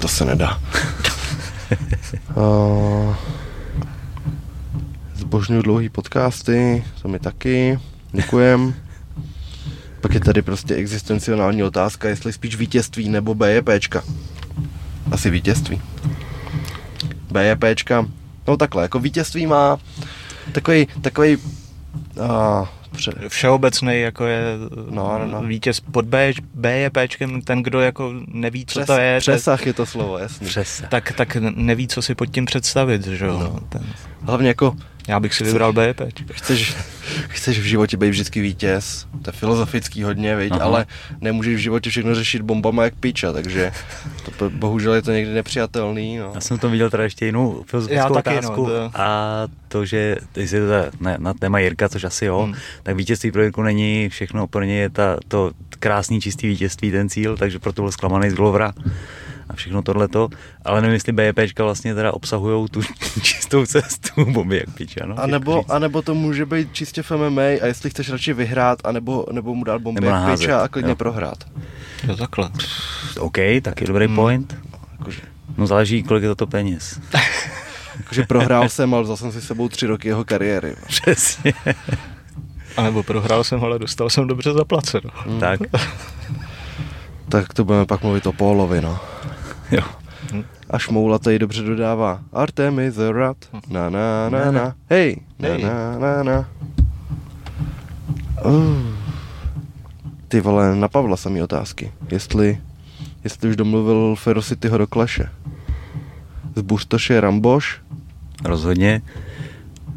To 0.00 0.08
se 0.08 0.24
nedá. 0.24 0.60
uh, 2.36 3.14
zbožňuju 5.14 5.62
dlouhý 5.62 5.88
podcasty, 5.88 6.84
to 7.02 7.08
mi 7.08 7.18
taky. 7.18 7.78
Děkujem. 8.12 8.74
Pak 10.00 10.14
je 10.14 10.20
tady 10.20 10.42
prostě 10.42 10.74
existenciální 10.74 11.62
otázka, 11.62 12.08
jestli 12.08 12.32
spíš 12.32 12.56
vítězství 12.56 13.08
nebo 13.08 13.34
BJPčka. 13.34 14.02
Asi 15.10 15.30
vítězství. 15.30 15.82
BJPčka, 17.30 18.06
no 18.48 18.56
takhle, 18.56 18.82
jako 18.82 18.98
vítězství 18.98 19.46
má 19.46 19.78
takový, 20.52 20.88
takový 21.00 21.36
uh, 21.36 22.68
pře... 22.90 23.12
Všeobecný 23.28 24.00
jako 24.00 24.26
je 24.26 24.42
no, 24.90 25.18
no, 25.18 25.26
no. 25.26 25.42
vítěz 25.42 25.80
pod 25.80 26.04
B, 26.04 26.32
BJPčkem, 26.54 27.42
ten, 27.42 27.62
kdo 27.62 27.80
jako 27.80 28.12
neví, 28.26 28.66
co 28.66 28.80
Přes, 28.80 28.86
to 28.86 28.92
je. 28.92 29.20
Přesah 29.20 29.66
je 29.66 29.72
to 29.72 29.86
slovo, 29.86 30.18
jasně. 30.18 30.46
Přesah. 30.46 30.88
Tak, 30.88 31.12
tak 31.12 31.36
neví, 31.36 31.88
co 31.88 32.02
si 32.02 32.14
pod 32.14 32.26
tím 32.26 32.44
představit, 32.44 33.06
že 33.06 33.26
jo. 33.26 33.38
No. 33.38 33.60
Ten... 33.68 33.86
Hlavně 34.22 34.48
jako 34.48 34.76
já 35.10 35.20
bych 35.20 35.34
si 35.34 35.44
vybral 35.44 35.72
BP. 35.72 36.00
Chceš, 36.32 36.76
chceš 37.28 37.58
v 37.58 37.62
životě 37.62 37.96
být 37.96 38.10
vždycky 38.10 38.40
vítěz, 38.40 39.06
to 39.22 39.28
je 39.28 39.32
filozofický 39.32 40.02
hodně, 40.02 40.36
viď? 40.36 40.52
ale 40.60 40.86
nemůžeš 41.20 41.54
v 41.54 41.58
životě 41.58 41.90
všechno 41.90 42.14
řešit 42.14 42.42
bombama 42.42 42.84
jak 42.84 42.94
piča, 42.94 43.32
takže 43.32 43.72
to, 44.38 44.50
bohužel 44.50 44.94
je 44.94 45.02
to 45.02 45.12
někdy 45.12 45.34
nepřijatelný. 45.34 46.16
No. 46.16 46.32
Já 46.34 46.40
jsem 46.40 46.58
to 46.58 46.70
viděl 46.70 46.90
teda 46.90 47.04
ještě 47.04 47.26
jinou 47.26 47.64
filozofickou 47.66 48.14
Já 48.14 48.18
otázku 48.18 48.66
no, 48.66 48.66
to... 48.66 48.90
a 48.94 49.48
to, 49.68 49.84
že 49.84 50.16
jestli 50.36 50.58
to 50.58 50.90
ne, 51.00 51.16
na 51.18 51.34
téma 51.34 51.58
Jirka, 51.58 51.88
což 51.88 52.04
asi 52.04 52.24
jo, 52.24 52.42
hmm. 52.42 52.54
tak 52.82 52.96
vítězství 52.96 53.32
pro 53.32 53.42
Jirku 53.42 53.62
není 53.62 54.08
všechno, 54.08 54.46
pro 54.46 54.64
ně 54.64 54.80
je 54.80 54.90
ta, 54.90 55.16
to 55.28 55.50
krásný 55.78 56.20
čistý 56.20 56.46
vítězství 56.46 56.90
ten 56.90 57.08
cíl, 57.08 57.36
takže 57.36 57.58
proto 57.58 57.82
byl 57.82 57.92
zklamaný 57.92 58.30
z 58.30 58.34
Glovra 58.34 58.72
a 59.50 59.52
všechno 59.56 59.82
tohleto, 59.82 60.28
ale 60.64 60.80
nevím, 60.80 60.94
jestli 60.94 61.12
BJPčka 61.12 61.64
vlastně 61.64 61.94
teda 61.94 62.12
obsahují 62.12 62.68
tu 62.68 62.80
čistou 63.22 63.66
cestu 63.66 64.24
bomby 64.32 64.56
jak 64.56 64.74
piča, 64.74 65.06
no? 65.06 65.14
A 65.18 65.26
nebo, 65.26 65.64
a 65.68 65.78
nebo 65.78 66.02
to 66.02 66.14
může 66.14 66.46
být 66.46 66.72
čistě 66.72 67.02
v 67.02 67.10
MMA 67.10 67.42
a 67.42 67.66
jestli 67.66 67.90
chceš 67.90 68.10
radši 68.10 68.32
vyhrát, 68.32 68.78
anebo, 68.84 69.26
nebo 69.32 69.54
mu 69.54 69.64
dát 69.64 69.82
bomby 69.82 70.00
nebo 70.00 70.16
jak 70.16 70.38
piča 70.38 70.60
a 70.60 70.68
klidně 70.68 70.90
jo. 70.90 70.96
prohrát. 70.96 71.44
Jo, 72.08 72.16
takhle. 72.16 72.50
OK, 73.18 73.36
tak 73.62 73.80
je 73.80 73.86
dobrý 73.86 74.06
hmm. 74.06 74.16
point. 74.16 74.56
Jakože. 74.98 75.20
No 75.58 75.66
záleží, 75.66 76.02
kolik 76.02 76.22
je 76.22 76.34
to 76.34 76.46
peněz. 76.46 77.00
Jakože 77.98 78.22
prohrál 78.22 78.68
jsem, 78.68 78.94
ale 78.94 79.02
vzal 79.02 79.16
jsem 79.16 79.32
si 79.32 79.42
sebou 79.42 79.68
tři 79.68 79.86
roky 79.86 80.08
jeho 80.08 80.24
kariéry. 80.24 80.76
Přesně. 80.86 81.52
A 82.76 82.82
nebo 82.82 83.02
prohrál 83.02 83.44
jsem, 83.44 83.64
ale 83.64 83.78
dostal 83.78 84.10
jsem 84.10 84.26
dobře 84.26 84.52
zaplaceno. 84.52 85.10
Hmm. 85.14 85.40
Tak. 85.40 85.60
tak 87.28 87.54
to 87.54 87.64
budeme 87.64 87.86
pak 87.86 88.02
mluvit 88.02 88.26
o 88.26 88.32
Pólovi, 88.32 88.80
no. 88.80 89.00
Jo. 89.76 89.82
A 90.70 90.78
Šmoulatej 90.78 91.38
dobře 91.38 91.62
dodává 91.62 92.20
Artemis 92.32 92.94
the 92.94 93.12
Rat, 93.12 93.36
na 93.70 93.90
na 93.90 94.28
na 94.28 94.50
na, 94.50 94.74
hej, 94.90 95.16
na 95.38 95.48
na 95.58 95.98
na 95.98 96.22
na. 96.22 96.48
Uh. 98.44 99.00
Ty 100.28 100.40
vole, 100.40 100.76
na 100.76 100.88
Pavla 100.88 101.16
samý 101.16 101.42
otázky. 101.42 101.92
Jestli, 102.10 102.60
jestli 103.24 103.48
už 103.48 103.56
domluvil 103.56 104.16
Ferocityho 104.16 104.78
do 104.78 104.86
Claše. 104.86 105.30
Z 106.56 106.62
Bustoše 106.62 107.20
Ramboš, 107.20 107.80
Rozhodně. 108.44 109.02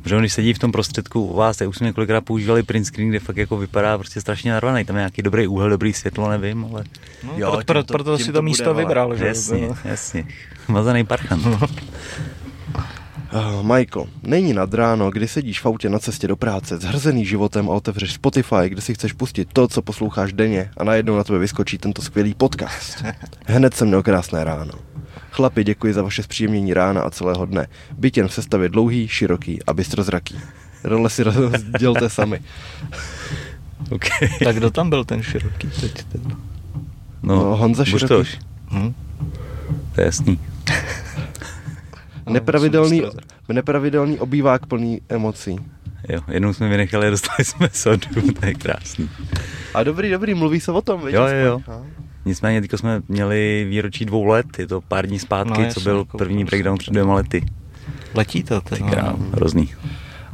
Protože 0.03 0.17
když 0.19 0.33
sedí 0.33 0.53
v 0.53 0.59
tom 0.59 0.71
prostředku 0.71 1.25
u 1.25 1.35
vás, 1.35 1.57
tak 1.57 1.67
už 1.69 1.77
jsme 1.77 1.87
několikrát 1.87 2.21
používali 2.21 2.63
print 2.63 2.85
screen, 2.87 3.09
kde 3.09 3.19
fakt 3.19 3.37
jako 3.37 3.57
vypadá 3.57 3.97
prostě 3.97 4.21
strašně 4.21 4.51
narvaný. 4.51 4.85
Tam 4.85 4.95
je 4.95 4.99
nějaký 4.99 5.21
dobrý 5.21 5.47
úhel, 5.47 5.69
dobrý 5.69 5.93
světlo, 5.93 6.29
nevím, 6.29 6.65
ale 6.71 6.83
No, 7.23 7.33
Jo, 7.37 7.51
pro, 7.51 7.57
tím 7.57 7.65
pro, 7.65 7.83
to- 7.83 7.93
proto 7.93 8.17
tím 8.17 8.25
si 8.25 8.31
to 8.31 8.37
to 8.37 8.41
bude, 8.41 8.45
místo 8.49 8.63
vole. 8.73 8.85
vybral, 8.85 9.15
že? 9.15 9.25
jasně, 9.27 9.69
jasně. 9.85 10.25
Mazaný 10.67 11.03
parchant. 11.05 11.45
Uh, 11.45 11.63
Michael, 13.75 14.05
není 14.23 14.53
nad 14.53 14.73
ráno, 14.73 15.11
kdy 15.11 15.27
sedíš 15.27 15.61
v 15.61 15.65
autě 15.65 15.89
na 15.89 15.99
cestě 15.99 16.27
do 16.27 16.35
práce, 16.35 16.77
zhrzený 16.77 17.25
životem 17.25 17.69
a 17.69 17.73
otevřeš 17.73 18.13
Spotify, 18.13 18.55
kde 18.69 18.81
si 18.81 18.93
chceš 18.93 19.13
pustit 19.13 19.47
to, 19.53 19.67
co 19.67 19.81
posloucháš 19.81 20.33
denně 20.33 20.71
a 20.77 20.83
najednou 20.83 21.17
na 21.17 21.23
tebe 21.23 21.39
vyskočí 21.39 21.77
tento 21.77 22.01
skvělý 22.01 22.33
podcast. 22.33 23.03
Hned 23.45 23.73
jsem 23.73 23.87
měl 23.87 24.03
krásné 24.03 24.43
ráno. 24.43 24.73
Chlapi, 25.33 25.63
děkuji 25.63 25.93
za 25.93 26.01
vaše 26.01 26.23
zpříjemnění 26.23 26.73
rána 26.73 27.01
a 27.01 27.09
celého 27.09 27.45
dne. 27.45 27.67
Byt 27.97 28.17
jen 28.17 28.27
v 28.27 28.33
sestavě 28.33 28.69
dlouhý, 28.69 29.07
široký 29.07 29.63
a 29.63 29.73
bystrozraký. 29.73 30.39
Role 30.83 31.09
si 31.09 31.23
rozdělte 31.23 32.09
sami. 32.09 32.41
okay. 33.91 34.29
Tak 34.43 34.55
kdo 34.55 34.71
tam 34.71 34.89
byl 34.89 35.05
ten 35.05 35.23
široký 35.23 35.69
teď? 35.81 36.03
Ten? 36.03 36.21
No, 37.23 37.35
No, 37.35 37.57
Honza 37.57 37.85
Široký. 37.85 38.39
Hm? 38.71 38.93
to 39.95 40.01
je 40.01 40.05
jasný. 40.05 40.39
Nepravidelný, 42.29 43.03
nepravidelný 43.51 44.19
obývák 44.19 44.65
plný 44.65 45.01
emocí. 45.09 45.55
Jo, 46.09 46.21
jednou 46.27 46.53
jsme 46.53 46.69
vynechali 46.69 47.07
a 47.07 47.09
dostali 47.09 47.45
jsme 47.45 47.69
sodu, 47.73 48.07
to 48.39 48.45
je 48.45 48.53
krásný. 48.53 49.09
A 49.73 49.83
dobrý, 49.83 50.11
dobrý, 50.11 50.33
mluví 50.33 50.59
se 50.59 50.71
o 50.71 50.81
tom, 50.81 51.05
víš? 51.05 51.13
Jo, 51.13 51.27
jo, 51.27 51.61
jo. 51.67 51.82
Nicméně 52.25 52.61
teďko 52.61 52.77
jsme 52.77 53.01
měli 53.07 53.65
výročí 53.69 54.05
dvou 54.05 54.25
let, 54.25 54.45
je 54.59 54.67
to 54.67 54.81
pár 54.81 55.07
dní 55.07 55.19
zpátky, 55.19 55.61
No, 55.61 55.73
co 55.73 55.79
byl 55.79 55.97
jako 55.97 56.17
první 56.17 56.43
prostě. 56.43 56.55
breakdown 56.55 56.77
před 56.77 56.91
dvěma 56.91 57.13
lety. 57.15 57.45
Letí 58.15 58.43
to, 58.43 58.61
ty, 58.61 58.83
no. 58.83 59.17
hrozný. 59.33 59.69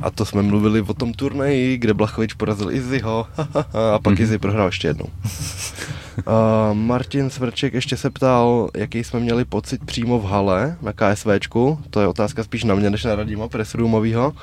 A 0.01 0.12
to 0.12 0.25
jsme 0.25 0.41
mluvili 0.41 0.81
o 0.81 0.93
tom 0.93 1.13
turnaji, 1.13 1.77
kde 1.77 1.93
Blachovič 1.93 2.34
porazil 2.34 2.72
Izzyho 2.72 3.27
a 3.96 4.00
pak 4.00 4.13
Mhm. 4.13 4.24
Izzy 4.24 4.38
prohrál 4.38 4.65
ještě 4.67 4.88
jednou. 4.88 5.05
Uh, 5.05 6.74
Martin 6.74 7.29
Svrček 7.29 7.74
ještě 7.74 7.98
se 7.98 8.10
ptal, 8.10 8.69
jaký 8.77 9.03
jsme 9.03 9.19
měli 9.19 9.46
pocit 9.46 9.84
přímo 9.86 10.19
v 10.19 10.25
hale 10.25 10.77
na 10.81 10.93
KSVčku. 10.93 11.79
To 11.89 12.01
je 12.01 12.08
otázka 12.08 12.43
spíš 12.43 12.63
na 12.63 12.75
mě, 12.75 12.89
než 12.89 13.03
na 13.03 13.15
Radima 13.15 13.48
Presroomovýho. 13.48 14.34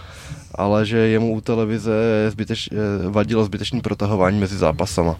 Ale 0.54 0.86
že 0.86 0.96
jemu 0.98 1.32
u 1.34 1.40
televize 1.40 1.92
zbyteč, 2.30 2.68
eh, 2.72 2.76
vadilo 3.10 3.44
zbytečný 3.44 3.80
protahování 3.80 4.40
mezi 4.40 4.56
zápasama. 4.56 5.16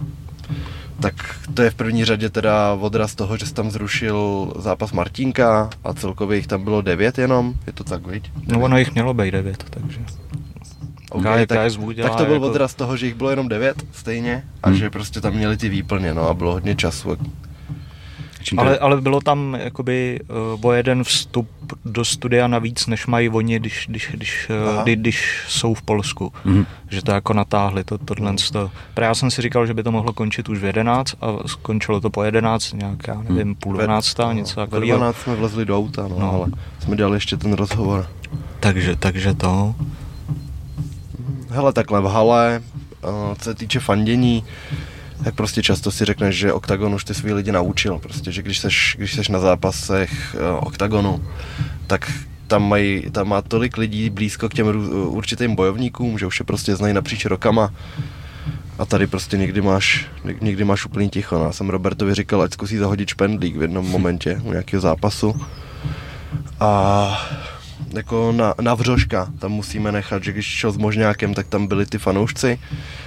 Tak 1.00 1.15
to 1.55 1.62
je 1.62 1.71
v 1.71 1.75
první 1.75 2.05
řadě 2.05 2.31
teda 2.31 2.73
odraz 2.81 3.15
toho, 3.15 3.37
že 3.37 3.47
jsi 3.47 3.55
tam 3.55 3.71
zrušil 3.71 4.53
zápas 4.59 4.93
Martinka 4.93 5.71
a 5.85 5.93
celkově 5.95 6.37
jich 6.38 6.47
tam 6.47 6.65
bylo 6.65 6.83
devět 6.83 7.19
jenom. 7.19 7.55
Je 7.67 7.73
to 7.73 7.85
tak, 7.85 8.07
viď? 8.07 8.31
No 8.47 8.61
ono 8.61 8.79
jich 8.79 8.95
mělo 8.95 9.15
být 9.15 9.31
devět, 9.31 9.65
takže. 9.71 10.00
OK, 11.11 11.23
K- 11.23 11.47
tak, 11.47 11.59
tak 12.03 12.17
to 12.17 12.25
byl 12.25 12.35
jako- 12.35 12.47
odraz 12.47 12.75
toho, 12.75 12.97
že 12.97 13.07
jich 13.07 13.15
bylo 13.15 13.31
jenom 13.31 13.49
devět 13.49 13.85
stejně 13.93 14.45
a 14.62 14.69
Hmm. 14.69 14.79
že 14.79 14.91
prostě 14.91 15.21
tam 15.21 15.33
měli 15.35 15.57
ty 15.57 15.69
výplně, 15.69 16.15
no 16.15 16.29
a 16.29 16.35
bylo 16.35 16.53
hodně 16.53 16.76
času. 16.76 17.17
Čím 18.47 18.59
Ale, 18.59 18.79
ale 18.79 19.00
bylo 19.00 19.21
tam 19.21 19.57
jakoby 19.61 20.21
uh, 20.59 20.67
o 20.67 20.73
jeden 20.73 21.05
vstup 21.05 21.49
do 21.85 22.05
studia 22.05 22.47
navíc, 22.47 22.87
než 22.87 23.07
mají 23.07 23.29
oni, 23.29 23.59
když, 23.59 23.87
když, 23.88 24.09
když, 24.12 24.49
uh, 24.75 24.83
kdy, 24.83 24.97
když 24.97 25.45
jsou 25.49 25.75
v 25.75 25.83
Polsku. 25.83 26.33
Mhm. 26.45 26.67
Že 26.91 27.03
to 27.03 27.12
jako 27.12 27.33
natáhli, 27.33 27.85
to, 27.85 27.99
tohle. 27.99 28.35
To. 28.53 28.71
Právě 28.95 29.09
já 29.09 29.15
jsem 29.15 29.31
si 29.31 29.43
říkal, 29.43 29.67
že 29.67 29.75
by 29.75 29.83
to 29.83 29.93
mohlo 29.93 30.12
končit 30.12 30.49
už 30.49 30.59
v 30.59 30.65
11 30.65 31.15
a 31.21 31.49
skončilo 31.49 32.00
to 32.00 32.11
po 32.11 32.23
11, 32.23 32.73
nějak, 32.73 33.09
já 33.09 33.23
nevím, 33.29 33.55
půl 33.55 33.73
12, 33.73 34.17
něco 34.33 34.61
Ve 34.61 34.67
takového. 34.67 34.99
12 34.99 35.17
jsme 35.17 35.35
vlezli 35.35 35.65
do 35.65 35.76
auta, 35.79 36.03
no, 36.03 36.09
No. 36.09 36.19
no, 36.19 36.33
ale 36.33 36.47
jsme 36.79 36.97
dělali 36.97 37.17
ještě 37.17 37.37
ten 37.37 37.53
rozhovor. 37.53 38.07
Takže, 38.61 38.97
takže 38.97 39.35
to. 39.35 39.75
Hele, 41.50 41.73
takhle 41.73 42.00
v 42.00 42.05
hale, 42.07 42.62
uh, 43.05 43.35
co 43.38 43.45
se 43.45 43.55
týče 43.55 43.81
fandění, 43.81 44.45
tak 45.25 45.35
prostě 45.35 45.62
často 45.62 45.90
si 45.90 46.04
řekneš, 46.04 46.37
že 46.37 46.52
OKTAGON 46.52 46.94
už 46.94 47.04
ty 47.04 47.14
svý 47.14 47.32
lidi 47.32 47.52
naučil. 47.52 47.99
Prostě, 47.99 48.32
že 48.32 48.42
když 48.42 48.58
seš, 48.58 48.94
když 48.99 49.14
seš 49.14 49.28
na 49.28 49.38
zápasech 49.38 50.37
uh, 50.38 50.66
OKTAGONu, 50.66 51.25
tak 51.87 52.12
tam, 52.46 52.68
mají, 52.68 53.11
tam 53.11 53.28
má 53.28 53.42
tolik 53.42 53.76
lidí 53.76 54.11
blízko 54.11 54.49
k 54.49 54.54
těm 54.54 54.66
rů- 54.66 55.08
určitým 55.08 55.54
bojovníkům, 55.54 56.18
že 56.18 56.26
už 56.26 56.38
je 56.38 56.44
prostě 56.44 56.76
znají 56.76 56.94
napříč 56.94 57.25
rokama. 57.25 57.73
A 58.78 58.85
tady 58.85 59.06
prostě 59.06 59.37
někdy 59.37 59.61
máš, 59.61 60.06
někdy 60.40 60.64
máš 60.64 60.87
úplný 60.87 61.11
ticho. 61.11 61.38
No, 61.38 61.44
já 61.44 61.52
jsem 61.52 61.70
Robertovi 61.70 62.14
říkal, 62.14 62.42
ať 62.42 62.52
zkusí 62.52 62.76
zahodit 62.76 63.08
špendlík 63.08 63.56
v 63.56 63.62
jednom 63.62 63.88
momentě 63.90 64.40
u 64.44 64.50
nějakého 64.50 64.80
zápasu. 64.80 65.40
A 66.61 67.28
jako 67.97 68.33
na, 68.33 68.55
na 68.61 68.75
vřoška, 68.75 69.29
tam 69.38 69.53
musíme 69.53 69.93
nechat, 69.93 70.25
že 70.25 70.33
když 70.33 70.47
šel 70.47 70.73
s 70.73 70.76
možňákem, 70.76 71.35
tak 71.35 71.47
tam 71.47 71.67
byli 71.67 71.87
ty 71.87 71.99
fanoušci 71.99 72.59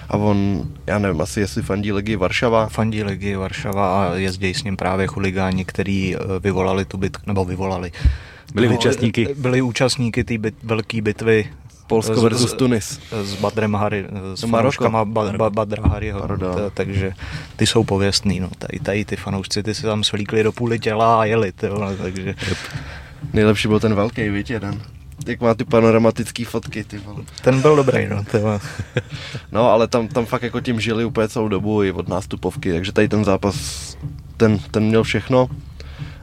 a 0.10 0.17
on, 0.17 0.63
já 0.88 1.00
nevím, 1.00 1.22
asi 1.22 1.39
jestli 1.39 1.62
fandí 1.62 1.91
Legii 1.91 2.15
Varšava, 2.15 2.67
Fandí 2.69 3.03
Ligy 3.03 3.36
Varšava 3.36 4.03
a 4.10 4.15
jezdí 4.15 4.53
s 4.53 4.63
ním 4.63 4.77
právě 4.77 5.08
chuligáni, 5.08 5.65
který 5.65 6.15
eh, 6.15 6.19
vyvolali 6.39 6.86
tu 6.86 6.98
bitku, 6.98 7.24
nebo 7.27 7.46
vyvolali. 7.46 7.91
Byli 8.53 8.67
Vyvo- 8.69 8.74
účastníky. 8.77 9.27
Byli 9.38 9.62
účastníky 9.62 10.24
té 10.24 10.38
bit, 10.38 10.55
velké 10.63 11.01
bitvy. 11.01 11.50
Polsko 11.88 12.22
versus 12.22 12.53
Tunis. 12.53 13.00
S 13.24 13.36
Badrem 13.36 13.74
Hari, 13.75 14.05
s 14.36 14.41
No, 14.41 14.48
fanouškama 14.48 15.05
ba, 15.05 15.31
ba, 15.38 15.50
Badra 15.50 15.84
Hariho. 15.89 16.27
T- 16.27 16.72
Takže 16.74 17.12
ty 17.55 17.67
jsou 17.67 17.84
pověstný, 17.84 18.39
no. 18.39 18.50
Tady, 18.58 18.79
tady 18.79 19.05
ty 19.05 19.15
fanoušci, 19.15 19.63
ty 19.63 19.74
se 19.75 19.81
tam 19.81 20.03
svlíkli 20.03 20.43
do 20.43 20.51
půly 20.51 20.79
těla 20.79 21.22
a 21.22 21.25
jeli, 21.25 21.51
ty 21.51 21.69
vole, 21.69 21.96
takže... 21.96 22.36
Nejlepší 23.33 23.67
byl 23.67 23.79
ten 23.79 23.95
velký, 23.95 24.29
víš, 24.29 24.49
jeden. 24.49 24.81
Jak 25.27 25.41
má 25.41 25.53
ty 25.53 25.63
panoramatický 25.65 26.43
fotky, 26.43 26.83
ty 26.83 26.97
vole. 26.97 27.23
Ten 27.41 27.61
byl 27.61 27.75
dobrý, 27.75 28.07
no. 28.07 28.23
Ty. 28.23 28.38
No, 29.51 29.69
ale 29.71 29.88
tam, 29.88 30.07
tam 30.07 30.25
fakt 30.25 30.43
jako 30.43 30.59
tím 30.61 30.79
žili 30.79 31.05
úplně 31.05 31.27
celou 31.27 31.47
dobu 31.47 31.83
i 31.83 31.91
od 31.91 32.07
nástupovky, 32.07 32.71
takže 32.71 32.91
tady 32.91 33.07
ten 33.07 33.25
zápas, 33.25 33.55
ten, 34.38 34.59
ten 34.71 34.83
měl 34.83 35.03
všechno. 35.03 35.47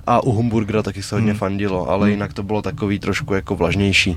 A 0.07 0.23
u 0.25 0.33
Humburgera 0.33 0.83
taky 0.83 1.03
se 1.03 1.15
hodně 1.15 1.31
Hmm. 1.31 1.39
fandilo, 1.39 1.91
ale 1.91 2.11
jinak 2.11 2.33
to 2.33 2.43
bylo 2.43 2.63
takový 2.63 2.99
trošku 2.99 3.35
jako 3.35 3.57
vlažnější. 3.57 4.17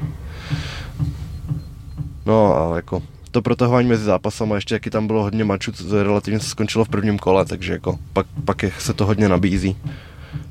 No 2.26 2.56
a 2.58 2.76
jako 2.76 3.04
to 3.32 3.42
protahování 3.42 3.88
mezi 3.88 4.04
zápasama, 4.04 4.56
ještě 4.56 4.76
jaký 4.76 4.90
tam 4.90 5.08
bylo 5.08 5.24
hodně 5.24 5.44
mačů, 5.44 5.72
relativně 6.04 6.40
se 6.40 6.50
skončilo 6.50 6.86
v 6.86 6.90
prvním 6.90 7.20
kole, 7.20 7.46
takže 7.46 7.74
jako 7.74 8.00
pak, 8.14 8.26
pak 8.46 8.64
je, 8.64 8.72
se 8.80 8.94
to 8.94 9.06
hodně 9.06 9.30
nabízí. 9.30 9.78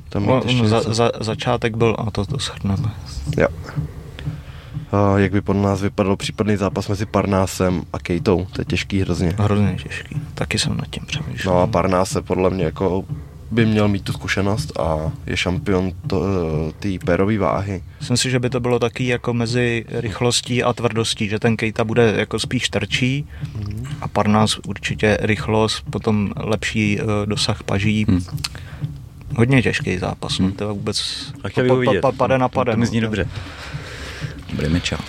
Tam 0.09 0.25
No, 0.25 0.41
ještě 0.45 0.67
za, 0.67 0.81
za, 0.81 1.11
začátek 1.19 1.77
byl, 1.77 1.95
a 1.99 2.11
to, 2.11 2.25
to 2.25 2.37
shrneme. 2.37 2.91
Jo. 3.37 3.47
A 4.91 5.17
jak 5.19 5.31
by 5.31 5.41
podle 5.41 5.61
nás 5.61 5.81
vypadal 5.81 6.15
případný 6.15 6.55
zápas 6.55 6.87
mezi 6.87 7.05
Parnásem 7.05 7.83
a 7.93 7.99
Kejtou? 7.99 8.47
To 8.51 8.61
je 8.61 8.65
těžký 8.65 9.01
hrozně. 9.01 9.33
Hrozně 9.37 9.77
těžký. 9.83 10.15
Taky 10.33 10.59
jsem 10.59 10.77
nad 10.77 10.87
tím 10.89 11.05
přemýšlel. 11.05 11.55
No 11.55 11.61
a 11.61 11.67
Parnase 11.67 12.21
podle 12.21 12.49
mě 12.49 12.63
jako 12.63 13.05
by 13.51 13.65
měl 13.65 13.87
mít 13.87 14.03
tu 14.03 14.13
zkušenost 14.13 14.79
a 14.79 15.11
je 15.25 15.37
šampion 15.37 15.91
té 16.79 16.89
pérové 17.05 17.37
váhy. 17.37 17.83
Myslím 17.99 18.17
si, 18.17 18.29
že 18.29 18.39
by 18.39 18.49
to 18.49 18.59
bylo 18.59 18.79
taky 18.79 19.07
jako 19.07 19.33
mezi 19.33 19.85
rychlostí 19.89 20.63
a 20.63 20.73
tvrdostí, 20.73 21.29
že 21.29 21.39
ten 21.39 21.57
Kejta 21.57 21.83
bude 21.83 22.13
jako 22.17 22.39
spíš 22.39 22.69
trčí 22.69 23.27
a 24.01 24.07
Parnas 24.07 24.59
určitě 24.67 25.17
rychlost, 25.21 25.83
potom 25.89 26.33
lepší 26.37 27.01
uh, 27.01 27.07
dosah 27.25 27.63
paží. 27.63 28.05
Hmm. 28.09 28.21
Hodně 29.37 29.61
těžký 29.61 29.97
zápas, 29.97 30.39
no, 30.39 30.45
Hmm. 30.45 30.55
to 30.55 30.63
je 30.63 30.73
vůbec 30.73 31.25
A 31.43 31.49
chtěl 31.49 31.63
bych 31.63 31.71
ho 31.71 31.77
vidět. 31.79 32.05
pade 32.17 32.37
na 32.37 32.49
pade. 32.49 32.71
To 32.71 32.77
mi 32.77 32.85
no. 32.85 32.87
zní 32.89 33.01
dobře. 33.01 33.27
Dobrý 34.51 34.69
matchup. 34.73 34.99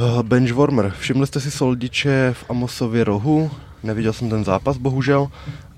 Uh, 0.00 0.22
Benchwarmer. 0.22 0.92
Všimli 0.98 1.26
jste 1.26 1.40
si 1.40 1.50
Soldiče 1.50 2.30
v 2.38 2.44
Amosově 2.50 3.04
rohu? 3.04 3.50
Neviděl 3.82 4.12
jsem 4.12 4.30
ten 4.30 4.44
zápas, 4.44 4.76
bohužel. 4.76 5.28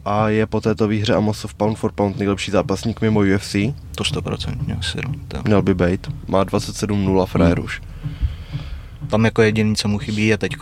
A 0.05 0.29
je 0.29 0.47
po 0.47 0.61
této 0.61 0.89
výhře 0.89 1.15
Amosov 1.15 1.55
pound 1.55 1.79
for 1.79 1.93
pound 1.93 2.19
nejlepší 2.19 2.51
zápasník 2.51 3.01
mimo 3.01 3.21
UFC. 3.21 3.57
To 3.95 4.05
stoprocentně 4.05 4.75
asi. 4.75 4.99
No. 5.35 5.43
Měl 5.45 5.63
by 5.63 5.75
být. 5.75 6.07
Má 6.29 6.45
27-0 6.45 7.27
frajer 7.27 7.57
Hmm. 7.57 7.65
už. 7.65 7.83
Tam 9.11 9.25
jako 9.25 9.43
jediný, 9.43 9.77
co 9.77 9.89
mu 9.89 9.99
chybí, 9.99 10.27
je 10.27 10.39
teď 10.39 10.53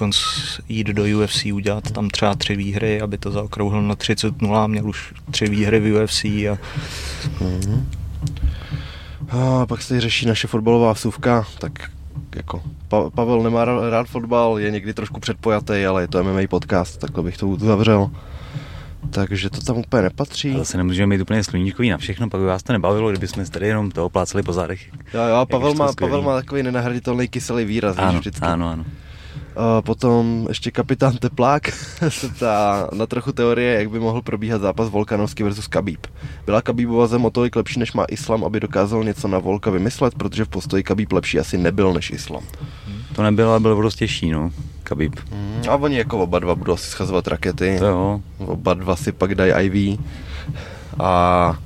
jít 0.69 0.87
do 0.87 1.03
UFC, 1.19 1.45
udělat 1.53 1.91
tam 1.91 2.09
třeba 2.11 2.35
tři 2.35 2.57
výhry, 2.57 3.01
aby 3.01 3.19
to 3.19 3.31
zaokrouhl 3.31 3.83
na 3.83 3.95
30-0 3.95 4.55
a 4.57 4.67
měl 4.67 4.89
už 4.89 5.15
tři 5.31 5.47
výhry 5.49 5.81
v 5.81 6.03
UFC 6.05 6.25
a 6.25 6.59
Mhm. 7.41 7.89
A 9.31 9.67
pak 9.67 9.83
se 9.83 10.01
řeší 10.01 10.27
naše 10.27 10.47
fotbalová 10.49 10.93
vsuvka, 10.93 11.45
tak 11.59 11.73
jako 12.37 12.63
pa- 12.89 13.11
Pavel 13.11 13.43
nemá 13.43 13.65
rád 13.65 14.07
fotbal, 14.09 14.59
je 14.59 14.71
někdy 14.71 14.95
trošku 14.95 15.21
předpojatý, 15.21 15.87
ale 15.87 16.03
je 16.03 16.09
to 16.09 16.25
MMA 16.25 16.41
podcast, 16.49 17.01
takhle 17.01 17.23
bych 17.23 17.37
to 17.39 17.49
uzavřel. 17.49 18.11
Takže 19.11 19.51
to 19.51 19.61
tam 19.61 19.77
úplně 19.77 20.03
nepatří. 20.03 20.55
Ale 20.55 20.65
se 20.65 20.77
nemůžeme 20.77 21.07
mít 21.17 21.23
úplně 21.23 21.45
sluníčkový 21.45 21.91
na 21.91 21.99
všechno, 21.99 22.29
pak 22.31 22.41
by 22.41 22.47
vás 22.47 22.63
to 22.63 22.73
nebavilo, 22.73 23.11
kdybychom 23.11 23.45
tady 23.45 23.67
jenom 23.67 23.91
to 23.91 24.07
opláceli 24.07 24.43
po 24.43 24.53
zádech. 24.53 24.81
Jo, 25.15 25.21
jo, 25.23 25.47
Pavel 25.51 25.75
má. 25.75 25.93
Pavel 25.93 26.23
má 26.23 26.35
takový 26.35 26.63
nenahraditelný 26.63 27.29
kyselý 27.29 27.65
výraz, 27.65 27.97
Ano, 27.99 28.19
vždycky. 28.19 28.47
ano, 28.47 28.69
ano. 28.69 28.85
A 29.57 29.83
potom 29.83 30.47
ještě 30.49 30.71
kapitán 30.71 31.17
Teplák 31.17 31.69
se 32.09 32.29
ptá 32.29 32.89
na 32.93 33.07
trochu 33.07 33.33
teorie, 33.33 33.75
jak 33.75 33.91
by 33.91 34.01
mohl 34.01 34.23
probíhat 34.23 34.61
zápas 34.61 34.89
Volkanovský 34.89 35.43
versus 35.43 35.67
Khabib. 35.67 36.07
Byla 36.47 36.61
Khabibova 36.61 37.07
zem 37.07 37.25
o 37.25 37.31
tolik 37.31 37.57
lepší, 37.57 37.81
než 37.81 37.93
má 37.93 38.05
Islam, 38.05 38.45
aby 38.45 38.61
dokázal 38.61 39.05
něco 39.05 39.29
na 39.29 39.39
Volka 39.39 39.71
vymyslet, 39.71 40.15
protože 40.15 40.45
v 40.45 40.49
postoji 40.49 40.83
Khabib 40.83 41.13
lepší 41.13 41.39
asi 41.39 41.59
nebyl 41.59 41.93
než 41.95 42.11
Islam. 42.11 42.43
To 43.15 43.23
nebylo, 43.23 43.51
ale 43.51 43.61
bylo 43.61 43.77
prostě 43.77 43.99
těžší, 43.99 44.31
no, 44.31 44.51
Khabib. 44.87 45.17
Mm, 45.33 45.63
a 45.69 45.75
oni 45.77 45.97
jako 45.99 46.19
oba 46.19 46.39
dva 46.39 46.55
budou 46.55 46.73
asi 46.73 46.91
schazovat 46.91 47.29
rakety. 47.29 47.77
To 47.79 47.87
jo, 47.87 48.21
Oba 48.39 48.75
dva 48.75 48.97
si 48.97 49.13
pak 49.13 49.35
dají 49.35 49.53
IV. 49.67 50.01
A 50.99 51.59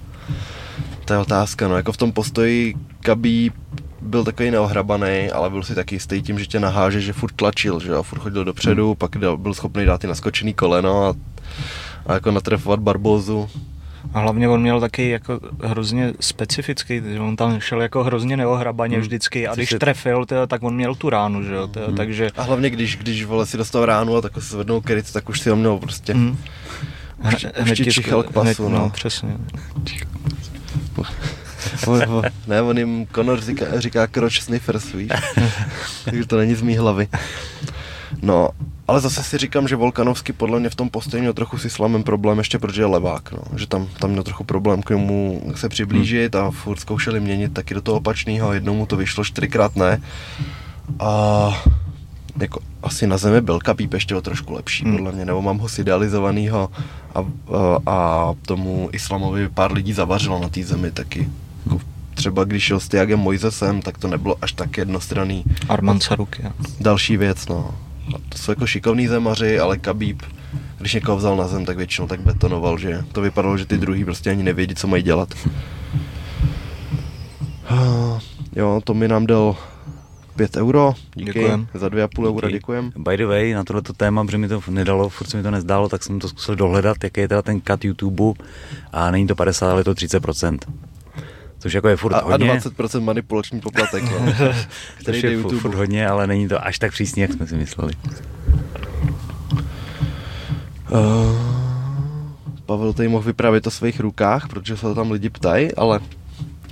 to 1.04 1.12
je 1.12 1.18
otázka, 1.18 1.68
no 1.68 1.76
jako 1.76 1.92
v 1.92 1.96
tom 1.96 2.12
postoji 2.12 2.74
Khabib 3.00 3.54
byl 4.00 4.24
takový 4.24 4.50
neohrabaný, 4.50 5.30
ale 5.30 5.50
byl 5.50 5.62
si 5.62 5.74
taky 5.74 5.94
jistý 5.94 6.22
tím, 6.22 6.38
že 6.38 6.46
tě 6.46 6.60
naháže, 6.60 7.00
že 7.00 7.12
furt 7.12 7.32
tlačil, 7.32 7.80
že 7.80 7.90
jo, 7.90 8.02
furt 8.02 8.18
chodil 8.18 8.44
dopředu, 8.44 8.86
hmm. 8.86 8.96
pak 8.96 9.16
byl 9.36 9.54
schopný 9.54 9.84
dát 9.84 10.04
i 10.04 10.06
naskočený 10.06 10.54
koleno 10.54 11.06
a, 11.06 11.14
a 12.06 12.14
jako 12.14 12.30
natrefovat 12.30 12.80
Barbozu. 12.80 13.48
A 14.14 14.20
hlavně 14.20 14.48
on 14.48 14.62
měl 14.62 14.80
taky 14.80 15.08
jako 15.08 15.40
hrozně 15.64 16.12
specifický, 16.20 17.02
že 17.12 17.20
on 17.20 17.36
tam 17.36 17.60
šel 17.60 17.82
jako 17.82 18.04
hrozně 18.04 18.36
neohrabaně 18.36 18.96
Hmm. 18.96 19.02
vždycky 19.02 19.48
a 19.48 19.54
když 19.54 19.74
trefil, 19.80 20.26
teda, 20.26 20.46
tak 20.46 20.62
on 20.62 20.74
měl 20.74 20.94
tu 20.94 21.10
ránu, 21.10 21.42
že 21.42 21.54
jo, 21.54 21.66
teda, 21.66 21.86
Hmm. 21.86 21.96
takže... 21.96 22.30
A 22.36 22.42
hlavně 22.42 22.70
když, 22.70 22.96
když 22.96 23.24
vole 23.24 23.46
si 23.46 23.56
dostal 23.56 23.86
ránu 23.86 24.16
a 24.16 24.20
tak 24.20 24.34
se 24.34 24.40
zvednou 24.40 24.80
kryt, 24.80 25.12
tak 25.12 25.28
už 25.28 25.40
si 25.40 25.50
ho 25.50 25.56
měl 25.56 25.78
prostě. 25.78 26.14
Mm. 26.14 26.38
Už, 27.34 27.46
už 27.62 27.72
ti 27.72 27.92
čichal 27.92 28.22
k 28.22 28.32
pasu, 28.32 28.68
hned, 28.68 28.78
no. 28.78 28.90
přesně. 28.90 29.36
On, 31.86 32.02
on, 32.08 32.22
ne, 32.46 32.62
on 32.62 32.78
jim 32.78 33.06
Conor 33.14 33.40
říká, 33.40 33.64
říká 33.76 34.06
kroč 34.06 34.40
sniffers, 34.40 34.92
víš? 34.92 35.10
Takže 36.04 36.26
to 36.26 36.36
není 36.36 36.54
z 36.54 36.62
mý 36.62 36.76
hlavy. 36.76 37.08
No, 38.22 38.48
ale 38.90 39.00
zase 39.00 39.22
si 39.22 39.38
říkám, 39.38 39.68
že 39.68 39.76
Volkanovský 39.76 40.32
podle 40.32 40.60
mě 40.60 40.70
v 40.70 40.74
tom 40.74 40.90
postoji 40.90 41.20
měl 41.20 41.32
trochu 41.32 41.58
s 41.58 41.64
islamem 41.64 42.02
problém, 42.02 42.38
ještě 42.38 42.58
protože 42.58 42.82
je 42.82 42.86
levák, 42.86 43.32
no. 43.32 43.58
Že 43.58 43.66
tam, 43.66 43.86
tam 43.98 44.10
měl 44.10 44.22
trochu 44.22 44.44
problém 44.44 44.82
k 44.82 44.90
němu 44.90 45.42
se 45.54 45.68
přiblížit 45.68 46.34
a 46.34 46.50
furt 46.50 46.80
zkoušeli 46.80 47.20
měnit 47.20 47.52
taky 47.54 47.74
do 47.74 47.80
toho 47.80 47.96
opačného, 47.96 48.52
jednou 48.52 48.74
mu 48.74 48.86
to 48.86 48.96
vyšlo, 48.96 49.24
čtyřikrát 49.24 49.76
ne. 49.76 50.00
A 51.00 51.62
jako 52.40 52.60
asi 52.82 53.06
na 53.06 53.16
zemi 53.16 53.40
byl 53.40 53.58
Khabib 53.58 53.92
ještě 53.94 54.16
o 54.16 54.20
trošku 54.20 54.52
lepší, 54.54 54.84
Hmm. 54.84 54.96
podle 54.96 55.12
mě, 55.12 55.24
nebo 55.24 55.42
mám 55.42 55.58
ho 55.58 55.68
si 55.68 55.80
idealizovanýho 55.80 56.70
a, 57.14 57.18
a, 57.18 57.24
a 57.86 58.34
tomu 58.46 58.88
islamovi 58.92 59.48
pár 59.48 59.72
lidí 59.72 59.92
zavařilo 59.92 60.38
na 60.40 60.48
té 60.48 60.62
zemi 60.64 60.90
taky. 60.90 61.28
Jako 61.66 61.80
třeba 62.14 62.44
když 62.44 62.62
šel 62.62 62.80
s 62.80 62.88
Tiagem 62.88 63.18
Mojzesem, 63.20 63.82
tak 63.82 63.98
to 63.98 64.08
nebylo 64.08 64.36
až 64.42 64.52
tak 64.52 64.76
jednostranný. 64.78 65.44
Arman 65.68 66.00
Saruky. 66.00 66.42
jo. 66.44 66.50
Další 66.80 67.16
věc, 67.16 67.48
no. 67.48 67.74
A 68.14 68.18
to 68.28 68.38
jsou 68.38 68.52
jako 68.52 68.66
šikovní 68.66 69.06
zemaři, 69.08 69.58
ale 69.60 69.78
Khabib, 69.78 70.22
když 70.78 70.94
někoho 70.94 71.16
vzal 71.16 71.36
na 71.36 71.48
zem, 71.48 71.64
tak 71.64 71.76
většinou 71.76 72.08
tak 72.08 72.20
betonoval, 72.20 72.78
že 72.78 73.04
to 73.12 73.20
vypadalo, 73.20 73.58
že 73.58 73.66
ty 73.66 73.78
druhý 73.78 74.04
prostě 74.04 74.30
ani 74.30 74.42
nevědí, 74.42 74.74
co 74.74 74.86
mají 74.86 75.02
dělat. 75.02 75.34
Jo, 78.56 78.80
to 78.84 78.94
mi 78.94 79.08
nám 79.08 79.26
dal 79.26 79.56
5 80.36 80.56
euro, 80.56 80.94
díky, 81.14 81.32
Děkujem. 81.32 81.68
za 81.74 81.88
2,5 81.88 82.26
eura, 82.26 82.48
Díky. 82.48 82.58
děkujem. 82.58 82.92
By 82.96 83.16
the 83.16 83.26
way, 83.26 83.52
na 83.54 83.64
tohleto 83.64 83.92
téma, 83.92 84.24
protože 84.24 84.38
mi 84.38 84.48
to 84.48 84.62
nedalo, 84.70 85.08
furt 85.08 85.26
se 85.30 85.36
mi 85.36 85.42
to 85.42 85.50
nezdálo, 85.50 85.88
tak 85.88 86.02
jsem 86.02 86.18
to 86.20 86.28
zkusil 86.28 86.56
dohledat, 86.56 86.96
jaký 87.04 87.20
je 87.20 87.28
teda 87.28 87.42
ten 87.42 87.60
cut 87.60 87.84
YouTube 87.84 88.32
a 88.92 89.10
není 89.10 89.26
to 89.26 89.34
50, 89.34 89.70
ale 89.70 89.80
je 89.80 89.84
to 89.84 89.92
30%. 89.94 90.58
Což 91.60 91.72
jako 91.72 91.88
je 91.88 91.96
furt 91.96 92.14
A, 92.14 92.18
a 92.18 92.24
hodně. 92.24 92.54
20% 92.54 93.00
manipulační 93.00 93.60
poplatek, 93.60 94.04
no. 94.04 94.32
Což 95.04 95.22
je 95.22 95.22
furt, 95.22 95.30
YouTube. 95.30 95.60
furt 95.60 95.74
hodně, 95.74 96.08
ale 96.08 96.26
není 96.26 96.48
to 96.48 96.64
až 96.66 96.78
tak 96.78 96.92
přísně, 96.92 97.22
jak 97.22 97.32
jsme 97.32 97.46
si 97.46 97.56
mysleli. 97.56 97.92
Uh, 100.90 101.60
Pavel 102.66 102.92
tady 102.92 103.08
mohl 103.08 103.24
vyprávět 103.24 103.66
o 103.66 103.70
svých 103.70 104.00
rukách, 104.00 104.48
protože 104.48 104.76
se 104.76 104.94
tam 104.94 105.10
lidi 105.10 105.30
ptají, 105.30 105.74
ale 105.74 106.00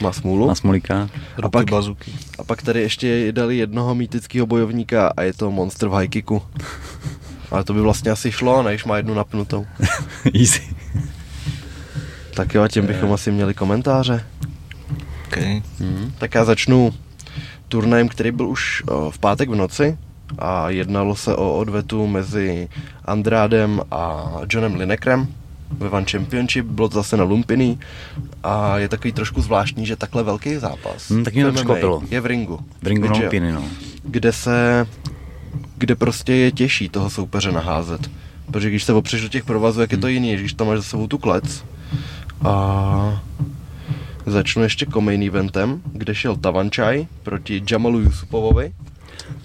má 0.02 0.12
smůlu. 0.12 0.48
Na 0.48 0.54
Smolíka. 0.54 1.08
A 1.42 1.48
pak, 1.48 1.70
bazuky. 1.70 2.12
a 2.38 2.44
pak 2.44 2.62
tady 2.62 2.80
ještě 2.80 3.32
dali 3.32 3.56
jednoho 3.56 3.94
mýtického 3.94 4.46
bojovníka 4.46 5.12
a 5.16 5.22
je 5.22 5.32
to 5.32 5.50
monster 5.50 5.88
v 5.88 5.92
high 5.92 6.08
kicku. 6.08 6.42
Ale 7.50 7.64
to 7.64 7.74
by 7.74 7.80
vlastně 7.80 8.10
asi 8.10 8.32
šlo, 8.32 8.62
než 8.62 8.84
má 8.84 8.96
jednu 8.96 9.14
napnutou. 9.14 9.66
Easy. 10.38 10.62
Tak 12.34 12.54
jo, 12.54 12.62
a 12.62 12.68
tím 12.68 12.86
bychom 12.86 13.12
asi 13.12 13.32
měli 13.32 13.54
komentáře. 13.54 14.24
Okay. 15.32 15.62
Hmm. 15.78 16.12
Tak 16.18 16.34
já 16.34 16.44
začnu 16.44 16.94
turnajem, 17.68 18.08
který 18.08 18.30
byl 18.30 18.48
už 18.48 18.82
o, 18.88 19.10
v 19.10 19.18
pátek 19.18 19.48
v 19.50 19.54
noci 19.54 19.98
a 20.38 20.70
jednalo 20.70 21.16
se 21.16 21.36
o 21.36 21.54
odvetu 21.58 22.06
mezi 22.06 22.68
Andrádem 23.04 23.80
a 23.90 24.32
Johnem 24.52 24.74
Linekrem 24.74 25.28
ve 25.78 25.88
One 25.90 26.06
Championship, 26.10 26.66
bylo 26.66 26.88
to 26.88 26.94
zase 26.94 27.16
na 27.16 27.24
Lumpiny 27.24 27.78
a 28.42 28.78
je 28.78 28.88
takový 28.88 29.12
trošku 29.12 29.42
zvláštní, 29.42 29.86
že 29.86 29.96
takhle 29.96 30.22
velký 30.22 30.56
zápas 30.56 31.10
Hmm, 31.10 31.24
tak 31.24 31.34
mě 31.34 31.44
to 31.44 31.52
překvapilo. 31.52 32.02
je 32.10 32.20
v 32.20 32.26
ringu. 32.26 32.58
V 32.82 32.86
ringu 32.86 33.08
na? 33.08 33.12
Lumpiny, 33.12 33.52
no. 33.52 33.64
kde 34.04 34.32
se, 34.32 34.86
kde 35.76 35.94
prostě 35.94 36.34
je 36.34 36.52
těžší 36.52 36.88
toho 36.88 37.10
soupeře 37.10 37.52
naházet. 37.52 38.10
Protože 38.50 38.68
když 38.68 38.84
se 38.84 38.92
opřeš 38.92 39.22
do 39.22 39.28
těch 39.28 39.44
provazů, 39.44 39.80
jak 39.80 39.92
je 39.92 39.98
to 39.98 40.06
Hmm. 40.06 40.14
jiný, 40.14 40.34
když 40.36 40.52
tam 40.52 40.66
máš 40.66 40.76
za 40.78 40.82
sebou 40.84 41.06
tu 41.06 41.18
klec. 41.18 41.64
A 42.44 43.22
začnu 44.30 44.62
ještě 44.62 44.86
main 45.00 45.22
eventem, 45.22 45.82
kde 45.92 46.14
šel 46.14 46.36
Tavančaj 46.36 47.06
proti 47.22 47.62
Jamalu 47.70 48.00
Yusupovovi 48.00 48.72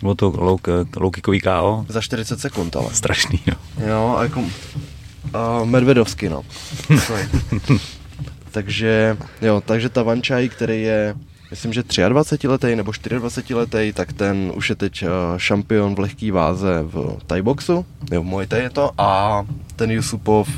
Bylo 0.01 0.15
to 0.15 0.33
low, 0.37 0.59
low 0.95 1.11
kickový 1.11 1.39
KO. 1.41 1.85
za 1.89 2.01
40 2.01 2.39
sekund, 2.39 2.75
ale. 2.75 2.93
Strašný, 2.93 3.39
jo. 3.45 3.55
Jo, 3.87 4.15
a 4.17 4.23
jako 4.23 4.43
a 5.33 5.63
Medvedovsky, 5.63 6.29
no. 6.29 6.43
Takže, 8.51 9.17
jo, 9.41 9.61
takže 9.65 9.89
Tavančaj, 9.89 10.49
který 10.49 10.81
je, 10.81 11.15
myslím, 11.51 11.73
že 11.73 11.83
23 12.09 12.47
letý 12.47 12.75
nebo 12.75 12.91
24 13.09 13.55
letý, 13.55 13.93
tak 13.93 14.13
ten 14.13 14.51
už 14.55 14.69
je 14.69 14.75
teď 14.75 15.03
eh, 15.03 15.07
šampion 15.37 15.95
v 15.95 15.99
lehký 15.99 16.31
váze 16.31 16.79
v 16.83 17.17
Thai 17.27 17.41
boxu, 17.41 17.85
jo, 18.11 18.21
v 18.21 18.25
Muay 18.25 18.47
Thai 18.47 18.61
je 18.61 18.69
to, 18.69 18.91
a 18.97 19.41
ten 19.75 19.91
Yusupov 19.91 20.49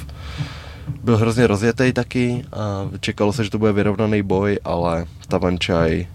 byl 1.05 1.17
hrozně 1.17 1.47
rozjetý 1.47 1.93
taky 1.93 2.45
a 2.53 2.89
čekalo 2.99 3.33
se, 3.33 3.43
že 3.43 3.49
to 3.49 3.57
bude 3.57 3.71
vyrovnaný 3.71 4.21
boj, 4.21 4.59
ale 4.63 5.05
Tavančaj 5.27 6.07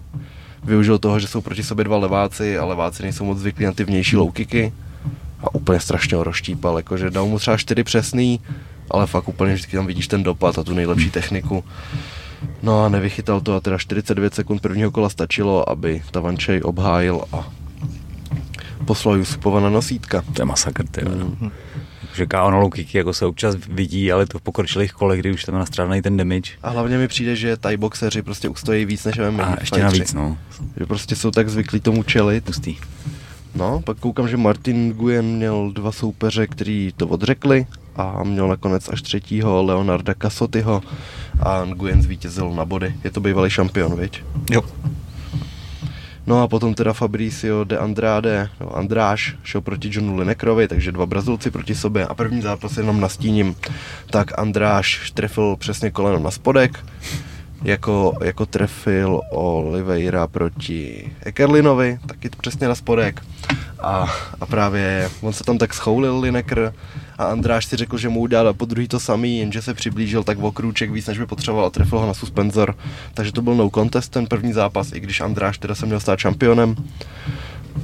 využil 0.63 0.97
toho, 0.97 1.19
že 1.19 1.27
jsou 1.27 1.41
proti 1.41 1.63
sobě 1.63 1.85
dva 1.85 1.97
leváci 1.97 2.57
a 2.57 2.65
leváci 2.65 3.03
nejsou 3.03 3.25
moc 3.25 3.37
zvyklí 3.37 3.65
na 3.65 3.71
ty 3.71 3.83
vnější 3.83 4.17
low 4.17 4.31
kicky 4.31 4.73
a 5.43 5.55
úplně 5.55 5.79
strašně 5.79 6.17
ho 6.17 6.23
rozštípal, 6.23 6.77
jakože 6.77 7.09
dal 7.09 7.25
mu 7.25 7.39
třeba 7.39 7.57
čtyři 7.57 7.83
přesný, 7.83 8.39
ale 8.91 9.07
fakt 9.07 9.27
úplně 9.27 9.53
vždycky 9.53 9.77
tam 9.77 9.87
vidíš 9.87 10.07
ten 10.07 10.23
dopad 10.23 10.59
a 10.59 10.63
tu 10.63 10.73
nejlepší 10.73 11.11
techniku. 11.11 11.63
No 12.63 12.85
a 12.85 12.89
nevychytal 12.89 13.41
to 13.41 13.55
a 13.55 13.59
teda 13.59 13.77
49 13.77 14.35
sekund 14.35 14.61
prvního 14.61 14.91
kola 14.91 15.09
stačilo, 15.09 15.69
aby 15.69 16.01
Tavančej 16.11 16.61
obhájil 16.63 17.21
a 17.31 17.47
poslal 18.85 19.15
Jusupova 19.15 19.59
na 19.59 19.69
nosítka. 19.69 20.23
To 20.33 20.41
je 20.41 20.45
masakr, 20.45 20.87
ty. 20.87 21.01
Mm. 21.01 21.51
Low 22.33 22.69
kicky 22.69 22.97
jako 22.97 23.13
se 23.13 23.25
občas 23.25 23.55
vidí, 23.69 24.11
ale 24.11 24.25
to 24.25 24.39
v 24.39 24.41
pokročilých 24.41 24.93
kolech, 24.93 25.19
kdy 25.19 25.31
už 25.31 25.43
tam 25.43 25.55
je 25.55 25.59
nastrávený 25.59 26.01
ten 26.01 26.17
damage. 26.17 26.51
A 26.63 26.69
hlavně 26.69 26.97
mi 26.97 27.07
přijde, 27.07 27.35
že 27.35 27.57
Thai 27.57 27.77
boxeři 27.77 28.21
prostě 28.21 28.49
ustojí 28.49 28.85
víc 28.85 29.05
než 29.05 29.17
MMA 29.17 29.43
A 29.43 29.59
ještě 29.59 29.83
navíc, 29.83 30.13
no. 30.13 30.37
Že 30.79 30.85
prostě 30.85 31.15
jsou 31.15 31.31
tak 31.31 31.49
zvyklí 31.49 31.79
tomu 31.79 32.03
čelit. 32.03 32.43
Pustý. 32.43 32.75
No, 33.55 33.81
pak 33.85 33.97
koukám, 33.97 34.27
že 34.27 34.37
Martin 34.37 34.93
Nguyen 34.93 35.25
měl 35.25 35.71
dva 35.71 35.91
soupeře, 35.91 36.47
který 36.47 36.93
to 36.97 37.07
odřekli 37.07 37.65
a 37.95 38.23
měl 38.23 38.47
nakonec 38.47 38.89
až 38.89 39.01
třetího 39.01 39.63
Leonarda 39.63 40.13
Casotyho 40.21 40.81
a 41.39 41.65
Nguyen 41.65 42.01
zvítězil 42.01 42.51
na 42.51 42.65
body. 42.65 42.95
Je 43.03 43.11
to 43.11 43.19
bývalý 43.19 43.49
šampion, 43.49 43.95
viď? 43.95 44.23
Jo. 44.51 44.61
No 46.27 46.41
a 46.41 46.47
potom 46.47 46.73
teda 46.73 46.93
Fabricio 46.93 47.63
de 47.63 47.77
Andrade, 47.77 48.49
no 48.59 48.77
Andráš, 48.77 49.35
šel 49.43 49.61
proti 49.61 49.89
Johnu 49.91 50.15
Linekrovi, 50.15 50.67
takže 50.67 50.91
dva 50.91 51.05
Brazilci 51.05 51.51
proti 51.51 51.75
sobě. 51.75 52.05
A 52.05 52.13
první 52.13 52.41
zápas 52.41 52.77
jenom 52.77 53.01
nastíním, 53.01 53.55
tak 54.09 54.39
Andráš 54.39 55.11
trefil 55.11 55.55
přesně 55.55 55.91
koleno 55.91 56.19
na 56.19 56.31
spodek, 56.31 56.85
jako, 57.63 58.13
jako 58.23 58.45
trefil 58.45 59.21
Oliveira 59.29 60.27
proti 60.27 61.11
Ekerlinovi, 61.21 61.99
taky 62.05 62.29
přesně 62.29 62.67
na 62.67 62.75
spodek. 62.75 63.21
A, 63.79 64.13
a 64.41 64.45
právě 64.45 65.09
on 65.21 65.33
se 65.33 65.43
tam 65.43 65.57
tak 65.57 65.73
schoulil 65.73 66.19
Lineker 66.19 66.73
a 67.17 67.25
Andráš 67.25 67.65
si 67.65 67.75
řekl, 67.75 67.97
že 67.97 68.09
mu 68.09 68.19
udělal 68.19 68.53
po 68.53 68.65
druhý 68.65 68.87
to 68.87 68.99
samý, 68.99 69.39
jenže 69.39 69.61
se 69.61 69.73
přiblížil 69.73 70.23
tak 70.23 70.39
o 70.39 70.51
krůček 70.51 70.91
víc, 70.91 71.07
než 71.07 71.17
by 71.17 71.25
potřeboval 71.25 71.65
a 71.65 71.69
trefil 71.69 71.99
ho 71.99 72.07
na 72.07 72.13
suspenzor. 72.13 72.75
Takže 73.13 73.31
to 73.31 73.41
byl 73.41 73.55
no 73.55 73.69
contest 73.69 74.09
ten 74.09 74.27
první 74.27 74.53
zápas, 74.53 74.91
i 74.93 74.99
když 74.99 75.21
Andráš 75.21 75.57
teda 75.57 75.75
se 75.75 75.85
měl 75.85 75.99
stát 75.99 76.19
šampionem. 76.19 76.75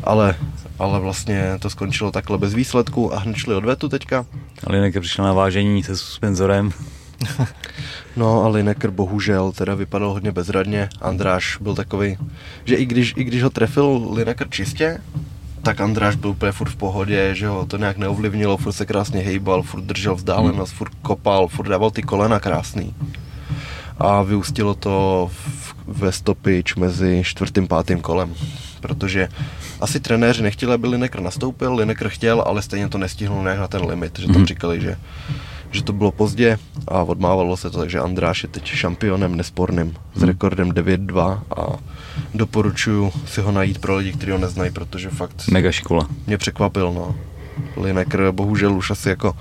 Ale, 0.03 0.35
ale 0.79 0.99
vlastně 0.99 1.51
to 1.59 1.69
skončilo 1.69 2.11
takhle 2.11 2.37
bez 2.37 2.53
výsledku 2.53 3.13
a 3.13 3.19
hned 3.19 3.35
šli 3.35 3.55
odvetu 3.55 3.89
teďka. 3.89 4.25
Lineker 4.69 5.01
přišel 5.01 5.25
na 5.25 5.33
vážení 5.33 5.83
se 5.83 5.97
suspenzorem. 5.97 6.71
No 8.15 8.43
a 8.43 8.47
Lineker 8.47 8.91
bohužel 8.91 9.51
teda 9.51 9.75
vypadal 9.75 10.09
hodně 10.09 10.31
bezradně. 10.31 10.89
Andráš 11.01 11.57
byl 11.61 11.75
takový, 11.75 12.17
že 12.65 12.75
i 12.75 12.85
když, 12.85 13.13
i 13.17 13.23
když 13.23 13.43
ho 13.43 13.49
trefil 13.49 14.09
Lineker 14.13 14.49
čistě, 14.49 15.01
tak 15.63 15.81
Andráš 15.81 16.15
byl 16.15 16.29
úplně 16.29 16.51
furt 16.51 16.69
v 16.69 16.75
pohodě, 16.75 17.35
že 17.35 17.47
ho 17.47 17.65
to 17.65 17.77
nějak 17.77 17.97
neovlivnilo, 17.97 18.57
furt 18.57 18.73
se 18.73 18.85
krásně 18.85 19.21
hejbal, 19.21 19.61
furt 19.61 19.81
držel 19.81 20.15
vzdálenost, 20.15 20.73
furt 20.73 20.91
kopal, 21.01 21.47
furt 21.47 21.67
dával 21.67 21.91
ty 21.91 22.01
kolena 22.01 22.39
krásný. 22.39 22.95
A 23.97 24.21
vyústilo 24.21 24.73
to 24.73 25.29
v, 25.33 25.75
ve 25.87 26.11
stopič 26.11 26.75
mezi 26.75 27.21
čtvrtým 27.25 27.67
pátým 27.67 28.01
kolem. 28.01 28.33
Protože 28.81 29.29
asi 29.81 29.99
trenéři 29.99 30.43
nechtěli, 30.43 30.73
aby 30.73 30.87
Lineker 30.87 31.21
nastoupil, 31.21 31.75
Lineker 31.75 32.09
chtěl, 32.09 32.43
ale 32.47 32.61
stejně 32.61 32.89
to 32.89 32.97
nestihnul 32.97 33.43
nějak 33.43 33.59
na 33.59 33.67
ten 33.67 33.85
limit, 33.85 34.19
že 34.19 34.27
tam 34.27 34.45
říkali, 34.45 34.81
že 34.81 34.97
že 35.71 35.83
to 35.83 35.93
bylo 35.93 36.11
pozdě 36.11 36.57
a 36.87 37.03
odmávalo 37.03 37.57
se 37.57 37.69
to, 37.69 37.79
takže 37.79 37.99
Andráš 37.99 38.43
je 38.43 38.49
teď 38.49 38.65
šampionem 38.65 39.35
nesporným 39.35 39.95
s 40.15 40.23
rekordem 40.23 40.71
9-2 40.71 41.39
a 41.57 41.77
doporučuji 42.33 43.11
si 43.25 43.41
ho 43.41 43.51
najít 43.51 43.77
pro 43.77 43.95
lidi, 43.95 44.13
kteří 44.13 44.31
ho 44.31 44.37
neznají, 44.37 44.71
protože 44.71 45.09
fakt 45.09 45.47
Mega 45.51 45.71
škola. 45.71 46.07
mě 46.27 46.37
překvapil, 46.37 46.93
no. 46.93 47.15
Lineker 47.77 48.31
bohužel 48.31 48.73
už 48.73 48.91
asi 48.91 49.09
jako 49.09 49.35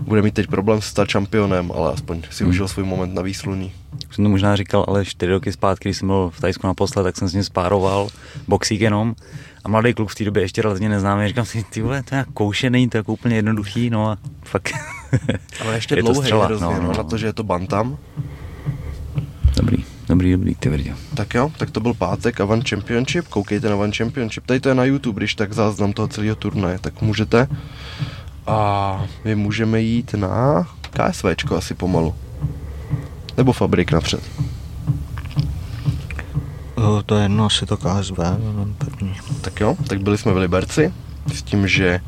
bude 0.00 0.22
mít 0.22 0.34
teď 0.34 0.46
problém 0.46 0.82
se 0.82 0.88
stát 0.88 1.08
šampionem, 1.08 1.72
ale 1.74 1.92
aspoň 1.92 2.22
si 2.30 2.44
užil 2.44 2.68
svůj 2.68 2.84
moment 2.84 3.14
na 3.14 3.22
výsluní. 3.22 3.72
Už 4.08 4.16
jsem 4.16 4.24
to 4.24 4.28
možná 4.28 4.56
říkal, 4.56 4.84
ale 4.88 5.04
čtyři 5.04 5.32
roky 5.32 5.52
zpátky, 5.52 5.88
když 5.88 5.98
jsem 5.98 6.08
byl 6.08 6.30
v 6.34 6.40
Tajsku 6.40 6.66
naposled, 6.66 7.02
tak 7.02 7.16
jsem 7.16 7.28
s 7.28 7.34
ním 7.34 7.44
spároval, 7.44 8.08
boxík 8.48 8.80
jenom. 8.80 9.14
A 9.64 9.68
mladý 9.68 9.94
kluk 9.94 10.10
v 10.10 10.14
té 10.14 10.24
době 10.24 10.42
ještě 10.42 10.62
relativně 10.62 10.88
neznámý, 10.88 11.28
říkám 11.28 11.44
si, 11.44 11.64
ty 11.70 11.82
vole, 11.82 12.02
to 12.02 12.14
je 12.14 12.24
koušený, 12.34 12.88
to 12.88 12.96
je 12.96 12.98
jako 12.98 13.12
úplně 13.12 13.36
jednoduchý, 13.36 13.90
no 13.90 14.10
a 14.10 14.18
fakt. 14.44 14.74
Ale 15.60 15.74
ještě 15.74 15.94
je 15.94 16.02
to 16.02 16.12
dlouhý 16.12 16.26
střela, 16.26 16.46
hrozně, 16.46 16.66
no, 16.66 16.82
no, 16.82 16.92
na 16.92 17.02
to, 17.02 17.18
že 17.18 17.26
je 17.26 17.32
to 17.32 17.42
bantam. 17.42 17.98
Dobrý, 19.56 19.84
dobrý, 20.08 20.32
dobrý, 20.32 20.54
ty 20.54 20.68
věděl. 20.68 20.96
Tak 21.14 21.34
jo, 21.34 21.52
tak 21.58 21.70
to 21.70 21.80
byl 21.80 21.94
pátek 21.94 22.40
a 22.40 22.44
One 22.44 22.62
Championship, 22.68 23.28
koukejte 23.28 23.68
na 23.68 23.76
One 23.76 23.92
Championship, 23.92 24.46
tady 24.46 24.60
to 24.60 24.68
je 24.68 24.74
na 24.74 24.84
YouTube, 24.84 25.18
když 25.20 25.34
tak 25.34 25.52
záznam 25.52 25.92
toho 25.92 26.08
celého 26.08 26.36
turnaje, 26.36 26.78
tak 26.78 27.02
můžete. 27.02 27.48
A 28.46 29.06
my 29.24 29.34
můžeme 29.34 29.80
jít 29.80 30.14
na 30.14 30.66
KSVčko 30.90 31.56
asi 31.56 31.74
pomalu. 31.74 32.14
Nebo 33.36 33.52
Fabrik 33.52 33.92
napřed. 33.92 34.20
O, 36.74 37.02
to 37.02 37.16
je 37.16 37.22
jedno, 37.22 37.44
asi 37.46 37.66
to 37.66 37.76
KSV, 37.76 38.18
mám 38.56 38.74
první. 38.78 39.14
Tak 39.40 39.60
jo, 39.60 39.76
tak 39.88 40.02
byli 40.02 40.18
jsme 40.18 40.32
v 40.32 40.36
Liberci, 40.36 40.92
s 41.34 41.42
tím, 41.42 41.68
že 41.68 42.00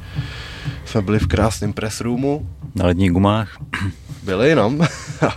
jsme 0.85 1.03
byli 1.03 1.19
v 1.19 1.27
krásném 1.27 1.73
press 1.73 2.01
roomu, 2.01 2.49
Na 2.75 2.87
ledních 2.87 3.11
gumách. 3.13 3.57
byli 4.23 4.49
jenom. 4.49 4.81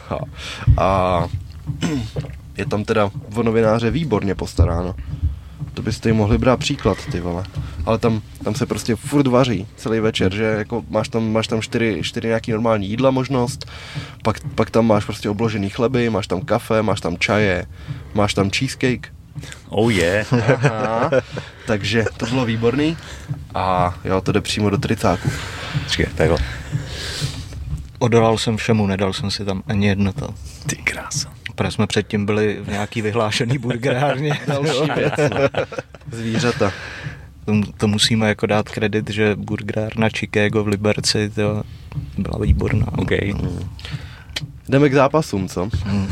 a 0.78 1.24
je 2.58 2.66
tam 2.66 2.84
teda 2.84 3.12
o 3.36 3.44
novináře 3.44 3.92
výborně 3.92 4.36
postaráno. 4.36 4.96
To 5.74 5.82
byste 5.82 6.10
jim 6.10 6.16
mohli 6.16 6.38
brát 6.38 6.60
příklad, 6.60 6.98
ty 7.12 7.20
vole. 7.20 7.44
Ale 7.86 7.98
tam, 7.98 8.22
tam 8.44 8.56
se 8.56 8.66
prostě 8.66 8.96
furt 8.96 9.28
vaří 9.28 9.68
celý 9.76 10.00
večer, 10.00 10.34
že 10.36 10.44
jako 10.44 10.84
máš 10.90 11.10
tam, 11.10 11.32
máš 11.32 11.48
tam 11.48 11.62
čtyři, 11.62 12.00
čtyři 12.04 12.28
nějaký 12.28 12.52
normální 12.52 12.88
jídla 12.90 13.12
možnost, 13.12 13.66
pak, 14.24 14.40
pak 14.56 14.70
tam 14.70 14.88
máš 14.88 15.06
prostě 15.06 15.30
obložený 15.30 15.70
chleby, 15.70 16.10
máš 16.10 16.28
tam 16.28 16.42
kafe, 16.42 16.82
máš 16.82 17.02
tam 17.02 17.18
čaje, 17.18 17.66
máš 18.14 18.34
tam 18.34 18.50
cheesecake, 18.50 19.14
Oh 19.70 19.94
yeah. 19.94 20.34
Aha, 20.54 21.10
takže 21.68 22.06
to 22.18 22.26
bylo 22.26 22.46
výborný 22.46 22.98
a 23.56 23.96
jo, 24.06 24.22
to 24.22 24.32
jde 24.32 24.42
přímo 24.42 24.70
do 24.70 24.78
tricáku. 24.78 25.30
Počkej, 25.84 26.06
takhle. 26.16 26.38
Odolal 28.00 28.38
jsem 28.38 28.58
všemu, 28.58 28.88
nedal 28.88 29.14
jsem 29.14 29.32
si 29.32 29.46
tam 29.46 29.64
ani 29.68 29.88
jedno 29.88 30.14
to. 30.14 30.30
Ty 30.66 30.76
krása. 30.76 31.34
Protože 31.56 31.72
jsme 31.72 31.88
předtím 31.88 32.26
byli 32.26 32.60
v 32.62 32.68
nějaký 32.68 33.02
vyhlášený 33.02 33.58
burgerárně. 33.58 34.40
Další 34.48 34.92
věc, 34.96 35.14
no. 35.18 35.62
Zvířata. 36.12 36.72
to, 37.46 37.54
to 37.78 37.88
musíme 37.88 38.28
jako 38.28 38.46
dát 38.46 38.70
kredit, 38.70 39.10
že 39.10 39.36
burgerárna 39.36 40.10
Chicago 40.10 40.64
v 40.64 40.68
Liberci 40.68 41.30
to 41.30 41.64
byla 42.18 42.40
výborná. 42.40 42.88
OK. 42.98 43.12
Jdeme 44.70 44.90
k 44.90 44.94
zápasům, 44.94 45.48
co? 45.48 45.70
Hmm. 45.84 46.10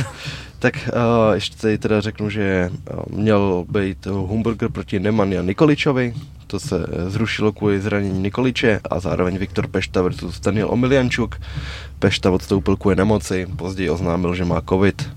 Tak 0.59 0.89
uh, 0.93 1.33
ještě 1.33 1.57
tady 1.57 1.77
teda 1.77 2.01
řeknu, 2.01 2.29
že 2.29 2.69
uh, 2.71 3.17
měl 3.17 3.65
být 3.69 4.05
Humburger 4.05 4.69
proti 4.69 4.99
Nemanja 4.99 5.41
Nikoličovi, 5.41 6.13
to 6.47 6.59
se 6.59 6.85
eh, 6.91 7.09
zrušilo 7.09 7.51
kvůli 7.51 7.81
zranění 7.81 8.19
Nikoliče 8.19 8.79
a 8.89 8.99
zároveň 8.99 9.37
Viktor 9.37 9.67
Pešta 9.67 10.01
versus 10.01 10.39
Daniel 10.39 10.69
Omiljančuk. 10.71 11.41
Pešta 11.99 12.31
odstoupil 12.31 12.75
kvůli 12.75 12.95
nemoci, 12.95 13.47
později 13.55 13.89
oznámil, 13.89 14.35
že 14.35 14.45
má 14.45 14.61
covid. 14.69 15.09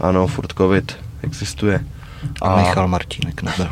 Ano, 0.00 0.26
furt 0.26 0.52
covid 0.52 0.96
existuje. 1.22 1.84
A 2.42 2.56
Michal 2.56 2.88
Martínek 2.88 3.42
nebyl. 3.42 3.68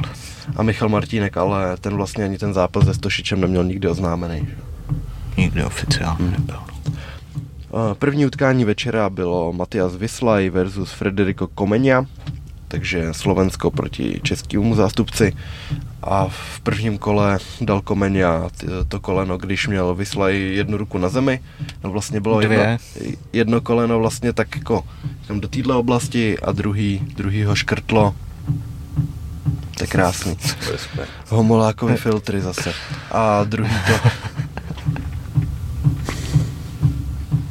A 0.57 0.63
Michal 0.63 0.89
Martínek, 0.89 1.37
ale 1.37 1.77
ten 1.77 1.95
vlastně 1.95 2.25
ani 2.25 2.39
ten 2.39 2.55
zápas 2.55 2.85
se 2.85 2.95
Stošičem 2.95 3.41
neměl 3.41 3.65
nikdy 3.65 3.89
oznámený. 3.89 4.49
Nikdy 5.37 5.65
oficiálně 5.65 6.31
nebyl. 6.31 6.59
Uh, 6.89 6.95
První 7.99 8.27
utkání 8.27 8.65
večera 8.65 9.11
bylo 9.11 9.53
Matias 9.53 9.97
Vyslaj 9.97 10.51
versus 10.51 10.93
Federico 10.93 11.47
Komenia, 11.47 12.05
takže 12.69 13.09
Slovensko 13.13 13.71
proti 13.71 14.21
českému 14.23 14.75
zástupci. 14.75 15.33
A 16.03 16.27
v 16.29 16.61
prvním 16.61 16.99
kole 16.99 17.39
dal 17.61 17.81
Komenia 17.81 18.49
t- 18.57 18.67
to 18.89 19.01
koleno, 19.01 19.39
když 19.39 19.69
měl 19.69 19.95
Vyslaj 19.95 20.37
jednu 20.39 20.77
ruku 20.77 20.99
na 20.99 21.09
zemi. 21.09 21.41
No 21.85 21.91
vlastně 21.91 22.21
bylo 22.21 22.41
Dvě. 22.41 22.59
jedno, 22.59 22.79
jedno 23.33 23.61
koleno 23.61 23.99
vlastně 23.99 24.33
tak 24.33 24.57
jako 24.57 24.85
tam 25.27 25.41
do 25.41 25.49
téhle 25.49 25.75
oblasti 25.75 26.39
a 26.39 26.53
druhý, 26.53 27.03
druhý 27.17 27.45
ho 27.45 27.55
škrtlo. 27.55 28.15
To 29.79 29.83
je 29.85 29.87
krásný. 29.87 30.37
Homolákový 31.29 31.97
filtry 31.97 32.41
zase. 32.41 32.73
A 33.11 33.45
druhý 33.45 33.75
to... 33.87 34.09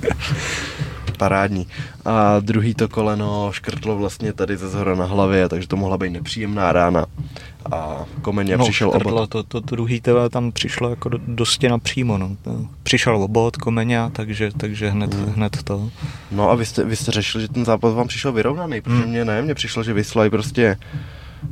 Parádní. 1.18 1.68
A 2.06 2.39
druhý 2.39 2.74
to 2.74 2.88
koleno 2.89 3.50
škrtlo 3.52 3.96
vlastně 3.98 4.34
tady 4.34 4.58
ze 4.58 4.70
zhora 4.70 4.96
na 4.96 5.06
hlavě, 5.06 5.50
takže 5.50 5.68
to 5.68 5.76
mohla 5.76 5.98
být 5.98 6.10
nepříjemná 6.10 6.72
rána. 6.72 7.06
A 7.72 8.06
Komeně 8.22 8.58
no, 8.58 8.63
přišel 8.66 8.89
škrtlo, 8.92 9.12
obot. 9.18 9.30
to, 9.30 9.44
to, 9.44 9.62
to 9.62 9.76
druhý 9.76 10.02
teda 10.02 10.30
tam 10.30 10.52
přišlo 10.52 10.89
jako 10.89 11.10
do, 11.10 11.20
do 11.28 11.46
stěna 11.46 11.78
přímo. 11.80 12.18
No. 12.18 12.30
Přišel 12.84 13.16
obot 13.24 13.58
Komeňa, 13.58 14.10
takže, 14.10 14.52
takže 14.58 14.89
hned, 14.89 15.13
Hmm. 15.13 15.26
hned 15.34 15.63
to. 15.63 15.89
No 16.32 16.50
a 16.50 16.56
vy 16.56 16.66
jste, 16.66 16.84
vy 16.84 16.96
jste 16.96 17.12
řešili, 17.12 17.42
že 17.42 17.48
ten 17.48 17.66
zápas 17.66 17.94
vám 17.94 18.08
přišel 18.08 18.32
vyrovnaný, 18.32 18.82
protože 18.82 18.96
Hmm. 18.98 19.10
mně 19.10 19.26
ne, 19.26 19.42
mně 19.42 19.54
přišlo, 19.56 19.84
že 19.84 19.94
Vyslaj 19.94 20.30
prostě 20.30 20.78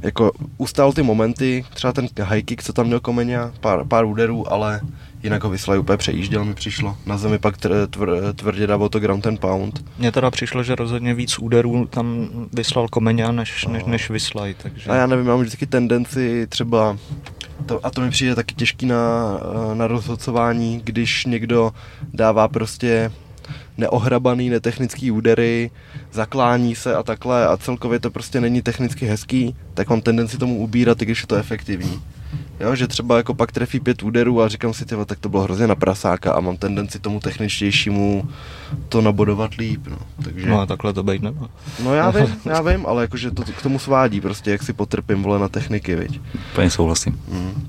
jako 0.01 0.31
ustál 0.57 0.93
ty 0.93 1.03
momenty, 1.03 1.65
třeba 1.73 1.93
ten 1.93 2.07
high 2.21 2.41
kick, 2.43 2.63
co 2.63 2.73
tam 2.73 2.85
měl 2.85 2.99
Komeně, 2.99 3.39
pár, 3.59 3.85
pár 3.87 4.05
úderů, 4.05 4.53
ale 4.53 4.81
jinak 5.23 5.43
ho 5.43 5.49
Vyslaj 5.49 5.79
úplně 5.79 5.97
přejížděl, 5.97 6.45
mi 6.45 6.53
přišlo. 6.53 6.97
Na 7.05 7.17
zemi 7.17 7.39
pak 7.39 7.57
tr, 7.57 7.87
tvr, 7.89 8.33
tvrdě 8.35 8.67
dával 8.67 8.89
to 8.89 8.99
ground 8.99 9.23
ten 9.23 9.37
pound. 9.37 9.85
Mně 9.97 10.11
teda 10.11 10.31
přišlo, 10.31 10.63
že 10.63 10.75
rozhodně 10.75 11.13
víc 11.13 11.39
úderů 11.39 11.85
tam 11.85 12.29
vyslal 12.53 12.87
Komeňa 12.87 13.31
než, 13.31 13.65
než, 13.65 13.83
než 13.83 14.09
Vyslaj, 14.09 14.55
takže... 14.63 14.89
A 14.89 14.95
já 14.95 15.07
nevím, 15.07 15.25
mám 15.25 15.39
vždycky 15.39 15.65
tendenci 15.65 16.47
třeba, 16.47 16.97
to, 17.65 17.85
a 17.85 17.89
to 17.89 18.01
mi 18.01 18.09
přijde 18.09 18.35
taky 18.35 18.55
těžký 18.55 18.85
na, 18.85 18.99
na 19.73 19.87
rozhodcování, 19.87 20.81
když 20.83 21.25
někdo 21.25 21.71
dává 22.13 22.47
prostě 22.47 23.11
neohrabaný, 23.77 24.49
netechnický 24.49 25.11
údery, 25.11 25.71
zaklání 26.11 26.75
se 26.75 26.95
a 26.95 27.03
takhle 27.03 27.47
a 27.47 27.57
celkově 27.57 27.99
to 27.99 28.11
prostě 28.11 28.41
není 28.41 28.61
technicky 28.61 29.05
hezký, 29.05 29.55
tak 29.73 29.89
mám 29.89 30.01
tendenci 30.01 30.37
tomu 30.37 30.57
ubírat, 30.57 31.01
i 31.01 31.05
když 31.05 31.21
je 31.21 31.27
to 31.27 31.35
efektivní. 31.35 32.01
Jo, 32.59 32.75
že 32.75 32.87
třeba 32.87 33.17
jako 33.17 33.33
pak 33.33 33.51
trefí 33.51 33.79
pět 33.79 34.03
úderů 34.03 34.41
a 34.41 34.47
říkám 34.47 34.73
si, 34.73 34.85
tyvo, 34.85 35.05
tak 35.05 35.19
to 35.19 35.29
bylo 35.29 35.43
hrozně 35.43 35.67
na 35.67 35.75
prasáka 35.75 36.33
a 36.33 36.39
mám 36.39 36.57
tendenci 36.57 36.99
tomu 36.99 37.19
techničtějšímu 37.19 38.29
to 38.89 39.01
nabodovat 39.01 39.53
líp, 39.53 39.87
no. 39.89 39.97
Takže... 40.23 40.45
No 40.49 40.59
a 40.61 40.65
takhle 40.65 40.93
to 40.93 41.03
být 41.03 41.21
nemá. 41.21 41.49
No 41.83 41.93
já 41.95 42.09
vím, 42.11 42.35
já 42.45 42.61
vím, 42.61 42.85
ale 42.85 43.01
jakože 43.03 43.31
to 43.31 43.43
k 43.43 43.61
tomu 43.61 43.79
svádí 43.79 44.21
prostě, 44.21 44.51
jak 44.51 44.63
si 44.63 44.73
potrpím, 44.73 45.23
vole, 45.23 45.39
na 45.39 45.47
techniky, 45.49 45.95
viď. 45.95 46.21
Úplně 46.51 46.69
souhlasím. 46.69 47.21
Mm. 47.27 47.67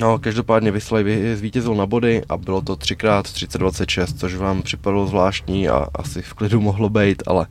No, 0.00 0.18
každopádně 0.18 0.70
Vyslaj 0.70 1.02
vy- 1.04 1.36
zvítězil 1.36 1.74
na 1.74 1.86
body 1.86 2.22
a 2.28 2.36
bylo 2.36 2.60
to 2.62 2.74
3x 2.76 3.22
30-26, 3.22 4.06
což 4.18 4.34
vám 4.34 4.62
připadalo 4.62 5.06
zvláštní 5.06 5.68
a 5.68 5.86
asi 5.94 6.22
v 6.22 6.34
klidu 6.34 6.60
mohlo 6.60 6.88
být, 6.88 7.22
ale 7.26 7.46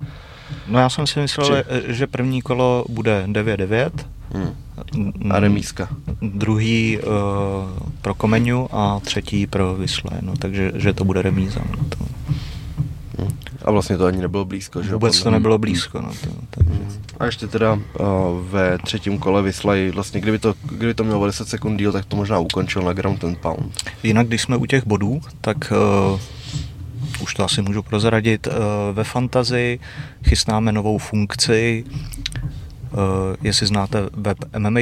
No 0.67 0.80
já 0.80 0.89
jsem 0.89 1.08
si 1.08 1.19
myslel, 1.19 1.47
že- 1.56 1.63
že 1.93 2.08
první 2.08 2.41
kolo 2.41 2.86
bude 2.89 3.23
9-9, 3.27 3.89
mm. 4.34 5.32
a 5.32 5.39
remíska. 5.39 5.89
druhý 6.22 6.98
uh, 6.98 7.10
pro 8.02 8.13
Komeňu 8.13 8.76
a 8.76 9.00
třetí 9.00 9.48
pro 9.48 9.76
Vyslé, 9.76 10.12
no, 10.22 10.34
takže 10.38 10.72
že 10.76 10.94
to 10.94 11.04
bude 11.04 11.22
remíza. 11.22 11.62
No, 11.72 11.86
to. 11.89 12.06
Mm. 13.24 13.38
A 13.65 13.72
vlastně 13.72 13.98
to 13.98 14.06
ani 14.06 14.22
nebylo 14.22 14.46
blízko, 14.46 14.84
že 14.84 14.94
Vůbec 14.94 15.24
to 15.24 15.32
nebylo 15.32 15.58
blízko. 15.58 16.02
No, 16.02 16.10
to, 16.24 16.30
takže. 16.50 16.82
A 17.20 17.26
ještě 17.26 17.48
teda 17.48 17.74
uh, 17.74 17.80
ve 18.50 18.78
třetím 18.78 19.17
kole 19.17 19.41
vyslej, 19.41 19.91
vlastně 19.91 20.22
kdyby 20.22 20.39
to, 20.39 20.54
kdyby 20.65 20.94
to 20.94 21.04
mělo 21.04 21.26
10 21.26 21.48
sekund 21.48 21.78
díl, 21.78 21.91
tak 21.91 22.06
to 22.06 22.15
možná 22.15 22.39
ukončil 22.39 22.82
na 22.82 22.94
ground 22.94 23.24
and 23.24 23.38
pound. 23.38 23.91
Jinak, 24.04 24.28
když 24.28 24.41
jsme 24.41 24.58
u 24.58 24.65
těch 24.65 24.88
bodů, 24.88 25.22
tak 25.41 25.74
uh, 26.13 26.20
už 27.24 27.34
to 27.34 27.44
asi 27.44 27.62
můžu 27.62 27.84
prozradit, 27.84 28.48
uh, 28.48 28.54
ve 28.91 29.04
Fantazi 29.04 29.80
chystáme 30.28 30.72
novou 30.72 30.98
funkci, 30.98 31.86
jestli 33.41 33.67
znáte 33.67 34.10
web 34.13 34.38
MMA 34.58 34.80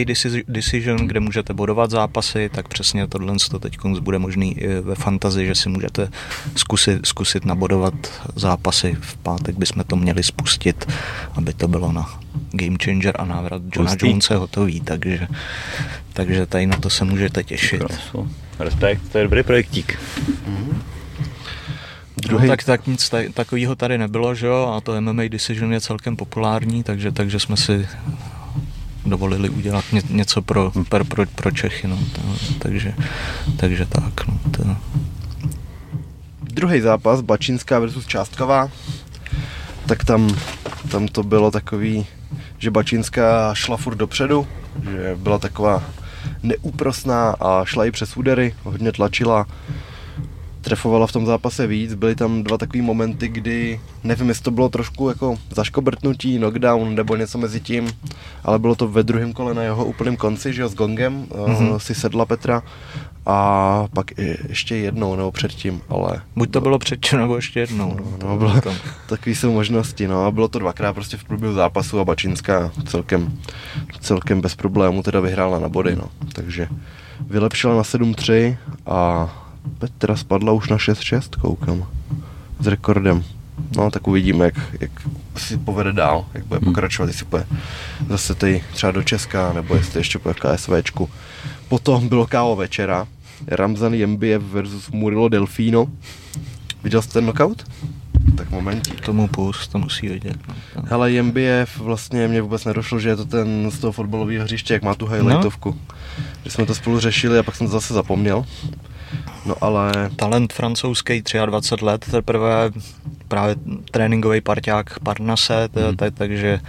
Decision, 0.47 1.07
kde 1.07 1.19
můžete 1.19 1.53
bodovat 1.53 1.91
zápasy, 1.91 2.49
tak 2.53 2.67
přesně 2.67 3.07
tohle 3.07 3.35
to 3.51 3.59
teď 3.59 3.77
bude 3.99 4.19
možný 4.19 4.59
i 4.59 4.67
ve 4.67 4.95
fantazi, 4.95 5.45
že 5.45 5.55
si 5.55 5.69
můžete 5.69 6.09
zkusit, 6.55 7.05
zkusit 7.05 7.45
nabodovat 7.45 7.93
zápasy. 8.35 8.97
V 9.01 9.17
pátek 9.17 9.57
bychom 9.57 9.83
to 9.83 9.95
měli 9.95 10.23
spustit, 10.23 10.91
aby 11.33 11.53
to 11.53 11.67
bylo 11.67 11.91
na 11.91 12.19
Game 12.51 12.77
Changer 12.83 13.15
a 13.19 13.25
návrat 13.25 13.61
Johna 13.75 13.91
Pustý. 13.91 14.07
Jonese 14.07 14.35
hotový, 14.35 14.81
takže, 14.81 15.27
takže 16.13 16.45
tady 16.45 16.67
na 16.67 16.77
to 16.77 16.89
se 16.89 17.05
můžete 17.05 17.43
těšit. 17.43 17.83
Respekt, 18.59 19.01
to 19.11 19.17
je 19.17 19.23
dobrý 19.23 19.43
projektík. 19.43 19.99
Mm-hmm. 20.19 20.98
Druhý... 22.21 22.47
No, 22.47 22.53
tak, 22.53 22.63
tak 22.63 22.87
nic 22.87 23.11
takového 23.33 23.75
tady 23.75 23.97
nebylo, 23.97 24.35
že 24.35 24.47
jo, 24.47 24.73
a 24.77 24.81
to 24.81 25.01
MMA 25.01 25.23
Decision 25.29 25.73
je 25.73 25.81
celkem 25.81 26.15
populární, 26.15 26.83
takže, 26.83 27.11
takže 27.11 27.39
jsme 27.39 27.57
si 27.57 27.87
dovolili 29.05 29.49
udělat 29.49 29.85
ně, 29.91 30.01
něco 30.09 30.41
pro, 30.41 30.71
pro, 30.89 31.05
pro, 31.05 31.25
pro 31.25 31.51
Čechy, 31.51 31.87
no, 31.87 31.99
to, 32.15 32.21
takže, 32.59 32.93
takže 33.57 33.85
tak, 33.85 34.27
no, 34.27 34.39
to... 34.51 34.77
Druhý 36.41 36.81
zápas, 36.81 37.21
Bačínská 37.21 37.79
versus 37.79 38.07
Částková, 38.07 38.69
tak 39.87 40.03
tam, 40.03 40.35
tam 40.91 41.07
to 41.07 41.23
bylo 41.23 41.51
takový, 41.51 42.05
že 42.57 42.71
Bačínská 42.71 43.53
šla 43.53 43.77
furt 43.77 43.95
dopředu, 43.95 44.47
že 44.91 45.15
byla 45.15 45.39
taková 45.39 45.83
neúprosná 46.43 47.29
a 47.39 47.65
šla 47.65 47.85
i 47.85 47.91
přes 47.91 48.17
údery, 48.17 48.55
hodně 48.63 48.91
tlačila, 48.91 49.45
trefovala 50.69 51.07
v 51.07 51.11
tom 51.11 51.25
zápase 51.25 51.67
víc, 51.67 51.93
byly 51.93 52.15
tam 52.15 52.43
dva 52.43 52.57
takové 52.57 52.83
momenty, 52.83 53.27
kdy 53.27 53.79
nevím, 54.03 54.29
jestli 54.29 54.43
to 54.43 54.51
bylo 54.51 54.69
trošku 54.69 55.09
jako 55.09 55.37
zaškobrtnutí, 55.49 56.37
knockdown 56.37 56.95
nebo 56.95 57.15
něco 57.15 57.37
mezi 57.37 57.59
tím, 57.59 57.89
ale 58.43 58.59
bylo 58.59 58.75
to 58.75 58.87
ve 58.87 59.03
druhém 59.03 59.33
kole 59.33 59.53
na 59.53 59.63
jeho 59.63 59.85
úplném 59.85 60.17
konci, 60.17 60.53
že 60.53 60.61
jo, 60.61 60.69
s 60.69 60.75
gongem 60.75 61.25
mm-hmm. 61.25 61.77
si 61.77 61.95
sedla 61.95 62.25
Petra 62.25 62.63
a 63.25 63.87
pak 63.93 64.11
ještě 64.49 64.75
jednou 64.75 65.15
nebo 65.15 65.31
předtím, 65.31 65.81
ale... 65.89 66.21
Buď 66.35 66.51
to 66.51 66.61
bylo 66.61 66.79
předtím 66.79 67.19
nebo 67.19 67.35
ještě 67.35 67.59
jednou. 67.59 67.95
No, 67.99 68.05
no, 68.21 68.29
no 68.29 68.37
bylo, 68.37 68.61
tam. 68.61 68.75
takový 69.09 69.35
jsou 69.35 69.53
možnosti, 69.53 70.07
no 70.07 70.25
a 70.25 70.31
bylo 70.31 70.47
to 70.47 70.59
dvakrát 70.59 70.93
prostě 70.93 71.17
v 71.17 71.23
průběhu 71.23 71.53
zápasu 71.53 71.99
a 71.99 72.05
Bačinská 72.05 72.71
celkem, 72.85 73.39
celkem 73.99 74.41
bez 74.41 74.55
problémů 74.55 75.03
teda 75.03 75.19
vyhrála 75.19 75.59
na 75.59 75.69
body, 75.69 75.95
no, 75.95 76.09
takže 76.33 76.67
vylepšila 77.27 77.75
na 77.75 77.81
7-3 77.81 78.57
a 78.85 79.29
Petra 79.79 80.15
spadla 80.15 80.51
už 80.51 80.69
na 80.69 80.77
6-6, 80.77 81.41
koukám. 81.41 81.87
S 82.59 82.67
rekordem. 82.67 83.23
No, 83.77 83.91
tak 83.91 84.07
uvidíme, 84.07 84.45
jak, 84.45 84.55
jak 84.79 84.91
si 85.37 85.57
povede 85.57 85.93
dál, 85.93 86.25
jak 86.33 86.45
bude 86.45 86.59
hmm. 86.59 86.65
pokračovat, 86.65 87.07
jestli 87.07 87.25
bude 87.25 87.45
zase 88.09 88.35
tady 88.35 88.63
třeba 88.73 88.91
do 88.91 89.03
Česka, 89.03 89.53
nebo 89.53 89.75
jestli 89.75 89.99
ještě 89.99 90.19
bude 90.19 90.33
v 90.33 90.39
KSVčku. 90.39 91.09
Potom 91.67 92.09
bylo 92.09 92.27
kávo 92.27 92.55
večera, 92.55 93.07
Ramzan 93.47 93.93
Jembiev 93.93 94.41
versus 94.41 94.89
Murilo 94.89 95.29
Delfino. 95.29 95.87
Viděl 96.83 97.01
jste 97.01 97.13
ten 97.13 97.23
knockout? 97.23 97.63
Tak 98.37 98.49
momentík. 98.49 99.01
Tomu 99.01 99.27
pust, 99.27 99.71
to 99.71 99.79
musí 99.79 100.07
vidět. 100.07 100.37
No. 100.47 100.83
Hele, 100.85 101.11
Jembiev 101.11 101.77
vlastně 101.77 102.27
mě 102.27 102.41
vůbec 102.41 102.65
nedošlo, 102.65 102.99
že 102.99 103.09
je 103.09 103.15
to 103.15 103.25
ten 103.25 103.71
z 103.71 103.79
toho 103.79 103.91
fotbalového 103.91 104.43
hřiště, 104.43 104.73
jak 104.73 104.83
má 104.83 104.95
tu 104.95 105.07
highlightovku. 105.07 105.69
No. 105.69 105.95
Že 106.45 106.51
jsme 106.51 106.65
to 106.65 106.75
spolu 106.75 106.99
řešili 106.99 107.39
a 107.39 107.43
pak 107.43 107.55
jsem 107.55 107.67
to 107.67 107.73
zase 107.73 107.93
zapomněl. 107.93 108.45
No 109.45 109.55
ale... 109.61 110.09
Talent 110.15 110.53
francouzský, 110.53 111.23
23 111.45 111.85
let, 111.85 112.05
teprve 112.11 112.71
právě 113.27 113.55
tréninkový 113.91 114.41
parťák 114.41 114.99
Parnase, 114.99 115.69
hmm. 115.75 115.97
takže 116.13 116.59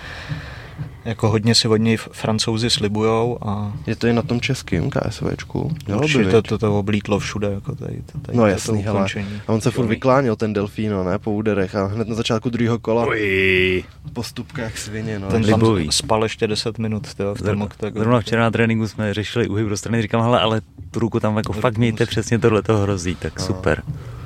jako 1.05 1.29
hodně 1.29 1.55
si 1.55 1.69
od 1.69 1.77
něj 1.77 1.97
francouzi 1.97 2.71
slibujou 2.71 3.39
a... 3.49 3.73
Je 3.87 3.97
to 3.97 4.07
i 4.07 4.13
na 4.13 4.23
tom 4.23 4.41
českým 4.41 4.91
KSVčku? 4.91 5.77
Určitě 5.97 6.25
to, 6.25 6.43
to, 6.43 6.59
to 6.59 6.79
oblítlo 6.79 7.19
všude, 7.19 7.51
jako 7.51 7.75
tady, 7.75 8.03
tady 8.23 8.39
No 8.39 8.47
jasný, 8.47 8.83
hele. 8.83 9.07
A 9.47 9.53
on 9.53 9.61
se 9.61 9.71
furt 9.71 9.87
vyklánil, 9.87 10.37
ten 10.37 10.53
Delfíno, 10.53 11.05
ne, 11.05 11.19
po 11.19 11.33
úderech 11.33 11.75
a 11.75 11.87
hned 11.87 12.09
na 12.09 12.15
začátku 12.15 12.51
druhého 12.51 12.79
kola 12.79 13.07
Uj. 13.07 13.85
postupka 14.13 14.63
jak 14.63 14.79
svině, 14.79 15.19
no. 15.19 15.29
Ten 15.29 15.45
tam 15.45 15.63
spal 15.91 16.23
ještě 16.23 16.47
10 16.47 16.79
minut, 16.79 17.15
tyjo, 17.15 17.35
v 17.35 17.43
tom 17.43 17.69
Zrovna 17.95 18.21
včera 18.21 18.43
na 18.43 18.51
tréninku 18.51 18.89
jsme 18.89 19.15
řešili 19.15 19.49
uhyb 19.49 19.69
do 19.69 19.77
strany, 19.77 20.03
říkám, 20.03 20.23
hele, 20.23 20.41
ale 20.41 20.61
tu 20.91 21.01
ruku 21.01 21.21
tam 21.21 21.37
jako 21.37 21.53
fakt 21.53 21.79
mějte 21.79 22.07
přesně 22.07 22.39
tohle 22.39 22.63
to 22.63 22.77
hrozí, 22.77 23.15
tak 23.15 23.39
no. 23.39 23.47
super. 23.47 23.83
No, 23.89 24.20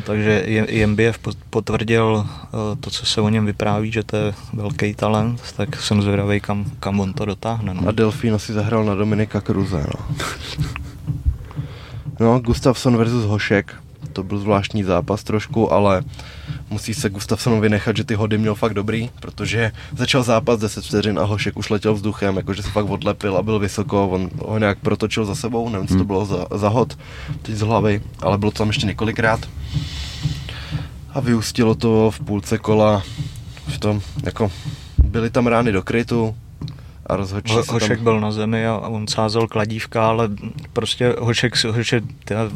takže 0.00 0.44
JMBF 0.68 1.18
potvrdil 1.50 2.26
eh, 2.26 2.48
to, 2.80 2.90
co 2.90 3.06
se 3.06 3.20
o 3.20 3.28
něm 3.28 3.46
vypráví, 3.46 3.92
že 3.92 4.02
to 4.02 4.16
je 4.16 4.34
velký 4.52 4.94
talent, 4.94 5.40
tak 5.56 5.82
jsem 5.82 6.02
zvědavý, 6.02 6.40
kam, 6.40 6.64
kam 6.80 7.00
on 7.00 7.12
to 7.12 7.24
dotáhne. 7.24 7.74
No. 7.74 7.88
A 7.88 7.92
Delfino 7.92 8.38
si 8.38 8.52
zahrál 8.52 8.84
na 8.84 8.94
Dominika 8.94 9.40
Kruze. 9.40 9.86
No. 9.94 10.06
no, 12.20 12.40
Gustafsson 12.40 12.96
versus 12.96 13.24
Hošek, 13.24 13.74
to 14.12 14.22
byl 14.22 14.38
zvláštní 14.38 14.82
zápas 14.82 15.22
trošku, 15.22 15.72
ale 15.72 16.02
musí 16.70 16.94
se 16.94 17.10
Gustafsonovi 17.10 17.68
nechat, 17.68 17.96
že 17.96 18.04
ty 18.04 18.14
hody 18.14 18.38
měl 18.38 18.54
fakt 18.54 18.74
dobrý, 18.74 19.10
protože 19.20 19.72
začal 19.96 20.22
zápas 20.22 20.60
10 20.60 20.84
vteřin 20.84 21.18
a 21.18 21.22
Hošek 21.22 21.56
už 21.56 21.70
letěl 21.70 21.94
vzduchem, 21.94 22.36
jakože 22.36 22.62
se 22.62 22.70
fakt 22.70 22.90
odlepil 22.90 23.36
a 23.36 23.42
byl 23.42 23.58
vysoko, 23.58 24.08
on 24.08 24.30
ho 24.38 24.58
nějak 24.58 24.78
protočil 24.78 25.24
za 25.24 25.34
sebou, 25.34 25.68
nevím, 25.68 25.88
co 25.88 25.94
to 25.94 25.98
hmm. 25.98 26.06
bylo 26.06 26.24
za, 26.24 26.46
za 26.54 26.68
hod, 26.68 26.98
teď 27.42 27.54
z 27.54 27.60
hlavy, 27.60 28.02
ale 28.20 28.38
bylo 28.38 28.50
to 28.50 28.58
tam 28.58 28.68
ještě 28.68 28.86
několikrát. 28.86 29.48
A 31.14 31.20
vyústilo 31.20 31.74
to 31.74 32.10
v 32.10 32.20
půlce 32.20 32.58
kola 32.58 33.02
v 33.68 33.78
tom, 33.78 34.00
jako 34.24 34.52
byly 35.04 35.30
tam 35.30 35.46
rány 35.46 35.72
do 35.72 35.82
krytu, 35.82 36.34
a 37.06 37.16
rozhodčí 37.16 37.54
Ho, 37.54 37.62
Hošek 37.68 37.98
tam... 37.98 38.04
byl 38.04 38.20
na 38.20 38.32
zemi 38.32 38.66
a 38.66 38.78
on 38.78 39.06
sázel 39.06 39.48
kladívka, 39.48 40.08
ale 40.08 40.28
prostě 40.72 41.14
Hošek, 41.18 41.64
Hošek 41.64 42.04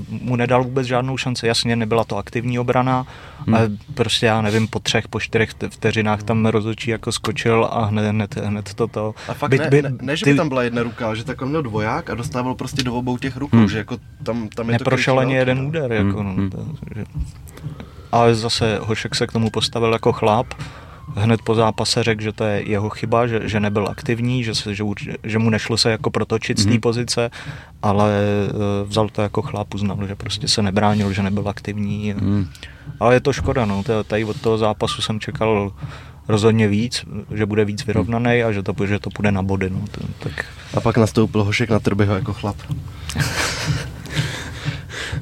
mu 0.08 0.36
nedal 0.36 0.64
vůbec 0.64 0.86
žádnou 0.86 1.16
šanci. 1.16 1.46
Jasně, 1.46 1.76
nebyla 1.76 2.04
to 2.04 2.16
aktivní 2.16 2.58
obrana, 2.58 3.06
hmm. 3.46 3.54
ale 3.54 3.70
prostě 3.94 4.26
já 4.26 4.42
nevím, 4.42 4.68
po 4.68 4.78
třech, 4.78 5.08
po 5.08 5.20
čtyřech 5.20 5.50
vteřinách 5.70 6.22
tam 6.22 6.46
rozhodčí 6.46 6.90
jako 6.90 7.12
skočil 7.12 7.68
a 7.70 7.84
hned, 7.84 8.08
hned, 8.08 8.36
hned 8.36 8.74
to 8.74 9.14
A 9.28 9.34
fakt 9.34 9.50
by, 9.50 9.58
ne, 9.58 9.70
by, 9.70 9.82
ne, 9.82 9.92
ne, 10.02 10.16
že 10.16 10.26
by 10.26 10.34
tam 10.34 10.48
byla 10.48 10.62
jedna 10.62 10.82
ruka, 10.82 11.14
že 11.14 11.24
tak 11.24 11.42
on 11.42 11.48
měl 11.48 11.62
dvoják 11.62 12.10
a 12.10 12.14
dostával 12.14 12.54
prostě 12.54 12.82
do 12.82 12.94
obou 12.94 13.18
těch 13.18 13.36
rukou, 13.36 13.56
hmm. 13.56 13.68
že 13.68 13.78
jako 13.78 13.98
tam, 14.22 14.48
tam 14.48 14.70
je 14.70 14.72
Neprošel 14.72 15.14
to 15.14 15.20
ani 15.20 15.34
jeden 15.34 15.58
no. 15.58 15.68
úder, 15.68 15.92
jako 15.92 16.18
hmm. 16.18 16.26
no, 16.26 16.34
hmm. 16.34 16.50
to, 16.50 16.66
že... 16.96 17.04
Ale 18.12 18.34
zase 18.34 18.78
Hošek 18.82 19.14
se 19.14 19.26
k 19.26 19.32
tomu 19.32 19.50
postavil 19.50 19.92
jako 19.92 20.12
chlap 20.12 20.46
hned 21.14 21.42
po 21.42 21.54
zápase 21.54 22.02
řekl, 22.02 22.22
že 22.22 22.32
to 22.32 22.44
je 22.44 22.70
jeho 22.70 22.88
chyba, 22.90 23.26
že, 23.26 23.40
že 23.48 23.60
nebyl 23.60 23.88
aktivní, 23.88 24.44
že, 24.44 24.54
se, 24.54 24.74
že, 24.74 24.84
že 25.24 25.38
mu 25.38 25.50
nešlo 25.50 25.76
se 25.76 25.90
jako 25.90 26.10
protočit 26.10 26.58
mm-hmm. 26.58 26.62
z 26.62 26.64
té 26.64 26.70
mhm. 26.70 26.80
pozice, 26.80 27.30
ale 27.82 28.12
uh, 28.54 28.88
vzal 28.88 29.08
to 29.08 29.22
jako 29.22 29.42
chlap, 29.42 29.74
uznal, 29.74 29.98
že 30.06 30.14
prostě 30.14 30.48
se 30.48 30.62
nebránil, 30.62 31.12
že 31.12 31.22
nebyl 31.22 31.48
aktivní. 31.48 32.14
Mm. 32.20 32.46
Ale 33.00 33.14
je 33.14 33.20
to 33.20 33.32
škoda, 33.32 33.64
no. 33.64 33.82
Tady 34.06 34.24
od 34.24 34.40
toho 34.40 34.58
zápasu 34.58 35.02
jsem 35.02 35.20
čekal 35.20 35.72
rozhodně 36.28 36.68
víc, 36.68 37.04
že 37.34 37.46
bude 37.46 37.64
víc 37.64 37.86
vyrovnaný 37.86 38.42
a 38.42 38.52
že 38.52 38.62
to, 38.62 38.86
že 38.86 38.98
to 38.98 39.10
půjde 39.10 39.32
na 39.32 39.42
body. 39.42 39.70
No. 39.70 39.84
Tak... 40.18 40.44
A 40.74 40.80
pak 40.80 40.96
nastoupil 40.96 41.44
Hošek 41.44 41.70
na 41.70 41.80
Trbyho 41.80 42.14
jako 42.14 42.32
chlap. 42.32 42.56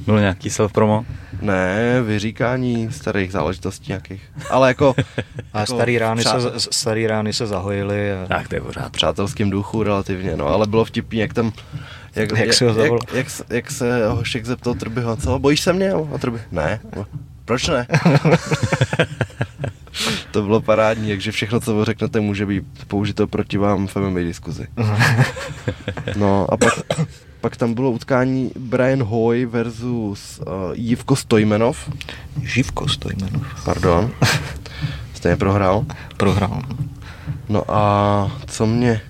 Bylo 0.05 0.19
nějaký 0.19 0.49
self-promo? 0.49 1.05
Ne, 1.41 2.01
vyříkání 2.01 2.91
starých 2.91 3.31
záležitostí 3.31 3.85
nějakých. 3.87 4.31
Ale 4.49 4.67
jako... 4.67 4.95
a 5.53 5.59
jako 5.59 5.75
starý, 5.75 5.97
rány 5.97 6.21
přát... 6.21 6.41
se, 6.41 6.69
starý 6.71 7.07
rány 7.07 7.33
se 7.33 7.47
zahojily. 7.47 8.13
A... 8.13 8.27
Tak 8.27 8.47
to 8.47 8.55
je 8.55 8.61
pořád. 8.61 8.91
Přátelským 8.91 9.49
duchu 9.49 9.83
relativně, 9.83 10.37
no, 10.37 10.47
ale 10.47 10.67
bylo 10.67 10.85
vtipný, 10.85 11.19
jak 11.19 11.33
tam... 11.33 11.51
Jak, 12.15 12.31
jak, 12.31 12.39
jak, 12.39 12.53
se 12.53 12.71
ho 12.71 12.83
jak, 12.83 13.13
jak, 13.13 13.27
jak, 13.49 13.71
se 13.71 14.07
Hošek 14.07 14.45
zeptal 14.45 14.73
Trbyho, 14.73 15.15
co, 15.15 15.39
bojíš 15.39 15.61
se 15.61 15.73
mě? 15.73 15.91
A 15.91 16.17
Trby, 16.17 16.39
ne. 16.51 16.79
Proč 17.45 17.67
ne? 17.67 17.87
to 20.31 20.41
bylo 20.41 20.61
parádní, 20.61 21.09
takže 21.09 21.31
všechno, 21.31 21.59
co 21.59 21.85
řeknete, 21.85 22.19
může 22.19 22.45
být 22.45 22.63
použito 22.87 23.27
proti 23.27 23.57
vám 23.57 23.87
v 23.87 23.95
MMA 23.95 24.19
diskuzi. 24.19 24.67
no 26.15 26.53
a 26.53 26.57
pak, 26.57 26.73
pak 27.45 27.57
tam 27.57 27.73
bylo 27.73 27.91
utkání 27.91 28.51
Brian 28.59 29.03
Hoy 29.03 29.45
versus 29.45 30.39
uh, 30.39 30.45
Jivko 30.73 31.15
Stojmenov. 31.15 31.89
Živko 32.41 32.87
Stojmenov. 32.87 33.65
Pardon. 33.65 34.11
Stejně 35.13 35.37
prohrál? 35.37 35.85
Prohrál. 36.17 36.61
No 37.49 37.63
a 37.67 38.31
co 38.47 38.65
mě... 38.65 39.01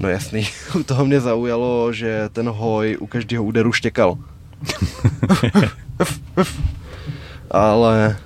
No 0.00 0.08
jasný, 0.08 0.46
u 0.80 0.82
toho 0.82 1.04
mě 1.04 1.20
zaujalo, 1.20 1.92
že 1.92 2.28
ten 2.32 2.48
Hoy 2.48 2.96
u 2.96 3.06
každého 3.06 3.44
úderu 3.44 3.72
štěkal. 3.72 4.18
Ale 7.50 8.16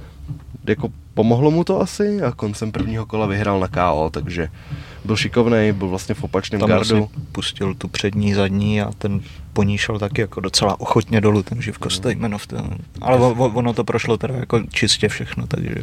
jako 0.69 0.89
pomohlo 1.15 1.51
mu 1.51 1.65
to 1.65 1.81
asi 1.81 2.23
a 2.23 2.33
koncem 2.33 2.73
prvního 2.73 3.07
kola 3.07 3.27
vyhrál 3.27 3.61
na 3.61 3.69
KO, 3.69 4.11
takže 4.13 4.49
byl 5.07 5.17
šikovný, 5.17 5.73
byl 5.73 5.89
vlastně 5.89 6.15
v 6.15 6.25
opačném 6.25 6.61
Tam 6.61 6.69
gardu. 6.69 6.97
vlastně 6.97 7.23
pustil 7.33 7.75
tu 7.75 7.89
přední, 7.89 8.35
zadní 8.35 8.83
a 8.83 8.91
ten 8.99 9.21
po 9.53 9.63
ní 9.63 9.79
šel 9.79 9.99
taky 9.99 10.21
jako 10.21 10.41
docela 10.41 10.81
ochotně 10.81 11.21
dolů, 11.21 11.43
ten 11.43 11.63
Živko 11.63 11.91
Stejmenov. 11.91 12.47
To, 12.47 12.57
ale 13.01 13.17
o- 13.19 13.35
o- 13.35 13.53
ono 13.53 13.73
to 13.73 13.85
prošlo 13.85 14.17
teda 14.17 14.35
jako 14.35 14.61
čistě 14.71 15.09
všechno, 15.09 15.47
takže 15.47 15.75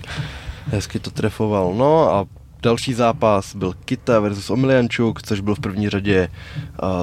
Hezky 0.68 1.00
to 1.00 1.12
trefoval. 1.12 1.74
No 1.74 2.14
a 2.14 2.26
další 2.62 2.94
zápas 2.94 3.56
byl 3.56 3.74
Kita 3.86 4.20
versus 4.20 4.50
Omiliančuk, 4.50 5.22
což 5.22 5.40
byl 5.40 5.56
v 5.56 5.60
první 5.60 5.90
řadě 5.90 6.30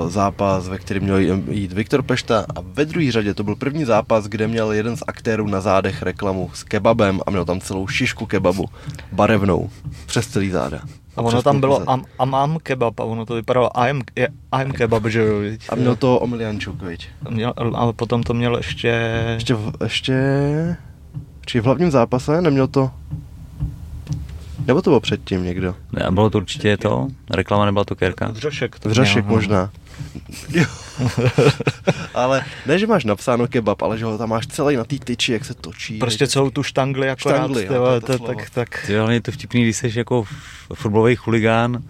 uh, 0.05 0.11
zápas, 0.11 0.69
ve 0.69 0.79
kterém 0.79 1.03
měl 1.03 1.19
jít 1.51 1.73
Viktor 1.73 2.03
Pešta 2.03 2.41
a 2.57 2.61
ve 2.61 2.85
druhé 2.85 3.13
řadě 3.13 3.35
to 3.35 3.45
byl 3.45 3.57
první 3.57 3.85
zápas, 3.85 4.25
kde 4.25 4.49
měl 4.49 4.73
jeden 4.73 4.97
z 4.97 5.03
aktérů 5.07 5.47
na 5.47 5.61
zádech 5.61 6.03
reklamu 6.03 6.51
s 6.55 6.63
kebabem 6.65 7.21
a 7.27 7.31
měl 7.31 7.45
tam 7.45 7.61
celou 7.61 7.87
šišku 7.87 8.27
kebabu 8.27 8.65
barevnou 9.13 9.71
přes 10.07 10.27
celý 10.27 10.51
záda. 10.51 10.81
A 11.17 11.23
ono 11.23 11.43
tam 11.43 11.61
bylo 11.61 11.91
am, 11.91 12.05
amam 12.19 12.59
kebab 12.63 13.01
a 13.01 13.05
ono 13.05 13.27
to 13.27 13.35
vypadalo 13.35 13.71
I'm, 13.89 14.03
je- 14.17 14.29
I'm 14.63 14.73
kebab, 14.73 15.07
že 15.07 15.21
jo. 15.21 15.39
viď? 15.39 15.65
A 15.69 15.75
měl 15.75 15.97
to 15.97 16.19
Omiliančuk, 16.19 16.83
viď? 16.83 17.09
Měl, 17.31 17.55
a 17.75 17.93
potom 17.93 18.23
to 18.23 18.35
měl 18.35 18.57
ještě... 18.57 19.13
Ještě, 19.35 19.55
v, 19.55 19.73
ještě... 19.85 20.17
Či 21.47 21.61
v 21.61 21.65
hlavním 21.65 21.91
zápase 21.91 22.41
neměl 22.41 22.67
to... 22.67 22.91
Nebo 24.67 24.83
to 24.83 24.91
bylo 24.91 25.01
předtím 25.01 25.45
někdo? 25.45 25.75
Ne, 25.93 26.03
a 26.03 26.11
bylo 26.11 26.31
to 26.31 26.39
určitě 26.39 26.77
to? 26.77 27.09
Reklama 27.31 27.65
nebyla 27.65 27.85
to 27.85 27.97
Kerka? 27.97 28.29
Vřešek. 28.29 28.79
to 28.79 28.89
Vřešek 28.89 29.25
měl, 29.25 29.31
no. 29.31 29.37
možná. 29.37 29.71
Jo. 30.51 30.65
ale 32.15 32.45
ne, 32.67 32.79
že 32.79 32.87
máš 32.87 33.05
napsáno 33.05 33.49
kebab, 33.49 33.83
ale 33.83 33.99
že 33.99 34.05
ho 34.05 34.19
tam 34.19 34.29
máš 34.29 34.47
celý 34.47 34.77
na 34.77 34.85
té 34.85 34.99
tyči, 34.99 35.33
jak 35.33 35.45
se 35.45 35.55
točí. 35.55 35.99
Prostě 35.99 36.27
celou 36.27 36.51
tu 36.51 36.63
štangli 36.63 37.11
akorát, 37.11 37.37
Štangli, 37.37 37.67
ty 37.67 37.75
jo, 37.75 37.85
to 37.85 37.95
je 37.95 38.01
to 38.01 38.19
to, 38.19 38.27
tak, 38.27 38.51
tak, 38.51 38.83
Ty 38.87 38.97
hlavně 38.97 39.17
je 39.17 39.21
to 39.23 39.33
vtipný, 39.33 39.63
když 39.63 39.77
jsi 39.77 39.93
jako 39.99 40.25
fotbalový 40.75 41.17
chuligán 41.17 41.83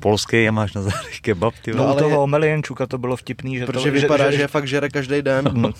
polský 0.00 0.48
a 0.48 0.52
máš 0.52 0.74
na 0.74 0.82
zádech 0.82 1.20
kebab, 1.20 1.54
ty 1.62 1.70
No, 1.70 1.76
vole. 1.76 1.86
u 1.86 1.90
ale 1.92 1.98
toho 2.02 2.10
je- 2.10 2.18
Omelienčuka 2.18 2.86
to 2.86 2.98
bylo 2.98 3.16
vtipný, 3.16 3.58
že 3.58 3.66
Protože 3.66 3.90
to, 3.90 4.00
vypadá, 4.00 4.30
že, 4.30 4.36
že, 4.36 4.46
fakt 4.48 4.68
žere 4.68 4.88
každý 4.88 5.22
den. 5.22 5.50
No, 5.54 5.70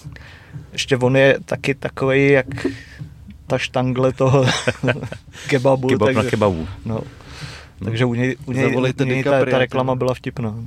ještě 0.72 0.96
on 0.96 1.16
je 1.16 1.38
taky 1.44 1.74
takový, 1.74 2.28
jak 2.28 2.46
ta 3.46 3.58
štangle 3.58 4.12
toho 4.12 4.46
kebabu. 5.48 5.88
Kebab 5.88 6.06
takže, 6.06 6.22
na 6.22 6.30
kebabu. 6.30 6.68
No, 6.84 7.00
takže 7.84 8.04
u 8.04 8.14
něj, 8.14 8.36
u 8.46 8.52
něj, 8.52 8.76
u 8.76 9.04
něj 9.04 9.24
ta, 9.24 9.44
ta 9.44 9.58
reklama 9.58 9.94
byla 9.94 10.14
vtipná. 10.14 10.50
No, 10.50 10.64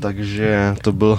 takže 0.00 0.74
to 0.82 0.92
byl 0.92 1.18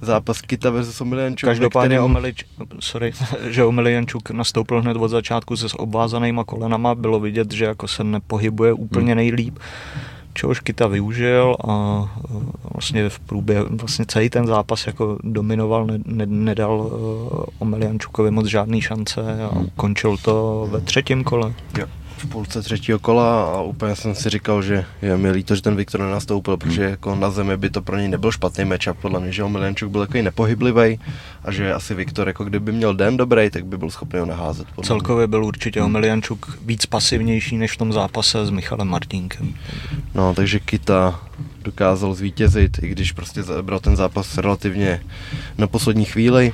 zápas 0.00 0.40
Kita 0.40 0.70
versus 0.70 1.00
Omiliančuk. 1.00 1.48
Každopádně 1.48 1.88
kterém- 1.88 2.04
Omelič, 2.04 2.44
sorry, 2.80 3.12
že 3.48 3.64
Omeliančuk 3.64 4.30
nastoupil 4.30 4.80
hned 4.82 4.96
od 4.96 5.08
začátku 5.08 5.56
se 5.56 5.68
s 5.68 5.78
obvázanýma 5.80 6.44
kolenama, 6.44 6.94
bylo 6.94 7.20
vidět, 7.20 7.52
že 7.52 7.64
jako 7.64 7.88
se 7.88 8.04
nepohybuje 8.04 8.72
úplně 8.72 9.14
nejlíp, 9.14 9.58
čehož 10.34 10.60
Kita 10.60 10.86
využil 10.86 11.56
a 11.68 12.04
e, 12.24 12.28
vlastně 12.72 13.08
v 13.08 13.18
průběhu, 13.20 13.66
vlastně 13.70 14.06
celý 14.06 14.30
ten 14.30 14.46
zápas 14.46 14.86
jako 14.86 15.18
dominoval, 15.24 15.86
ne, 15.86 15.98
ne, 16.06 16.26
nedal 16.26 16.90
e, 16.92 16.96
Omeliančukovi 17.58 18.30
moc 18.30 18.46
žádný 18.46 18.80
šance 18.80 19.20
a 19.44 19.50
ukončil 19.58 20.16
to 20.16 20.68
ve 20.70 20.80
třetím 20.80 21.24
kole. 21.24 21.54
Jo, 21.78 21.86
v 22.22 22.26
půlce 22.26 22.62
třetího 22.62 22.98
kola 22.98 23.44
a 23.44 23.60
úplně 23.60 23.96
jsem 23.96 24.14
si 24.14 24.30
říkal, 24.30 24.62
že 24.62 24.84
je 25.02 25.16
mi 25.16 25.30
líto, 25.30 25.54
že 25.54 25.62
ten 25.62 25.76
Viktor 25.76 26.00
nenastoupil, 26.00 26.56
protože 26.56 26.82
jako 26.82 27.14
na 27.14 27.30
zemi 27.30 27.56
by 27.56 27.70
to 27.70 27.82
pro 27.82 27.96
něj 27.96 28.08
nebyl 28.08 28.32
špatný 28.32 28.64
matchup, 28.64 28.96
podle 29.00 29.20
mě, 29.20 29.32
že 29.32 29.44
Omiliančuk 29.44 29.90
byl 29.90 30.00
takový 30.00 30.22
nepohyblivý 30.22 31.00
a 31.44 31.52
že 31.52 31.72
asi 31.72 31.94
Viktor, 31.94 32.28
jako 32.28 32.44
kdyby 32.44 32.72
měl 32.72 32.94
den 32.94 33.16
dobrý, 33.16 33.50
tak 33.50 33.66
by 33.66 33.78
byl 33.78 33.90
schopný 33.90 34.20
ho 34.20 34.26
naházet. 34.26 34.66
Celkově 34.82 35.26
byl 35.26 35.44
určitě 35.44 35.82
Omeliančuk 35.82 36.58
víc 36.66 36.86
pasivnější 36.86 37.58
než 37.58 37.72
v 37.72 37.76
tom 37.76 37.92
zápase 37.92 38.46
s 38.46 38.50
Michalem 38.50 38.88
Martinkem. 38.88 39.54
No, 40.14 40.34
takže 40.34 40.60
Kita 40.60 41.20
dokázal 41.64 42.14
zvítězit, 42.14 42.78
i 42.82 42.88
když 42.88 43.12
prostě 43.12 43.42
zabral 43.42 43.80
ten 43.80 43.96
zápas 43.96 44.38
relativně 44.38 45.02
na 45.58 45.66
poslední 45.66 46.04
chvíli. 46.04 46.52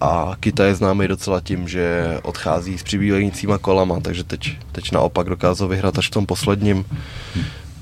A 0.00 0.36
Kita 0.40 0.64
je 0.64 0.74
známý 0.74 1.08
docela 1.08 1.40
tím, 1.40 1.68
že 1.68 2.04
odchází 2.22 2.78
s 2.78 2.82
přibývajícíma 2.82 3.58
kolama, 3.58 4.00
takže 4.00 4.24
teď, 4.24 4.56
teď 4.72 4.92
naopak 4.92 5.28
dokázal 5.28 5.68
vyhrát 5.68 5.98
až 5.98 6.06
v 6.08 6.10
tom 6.10 6.26
posledním 6.26 6.84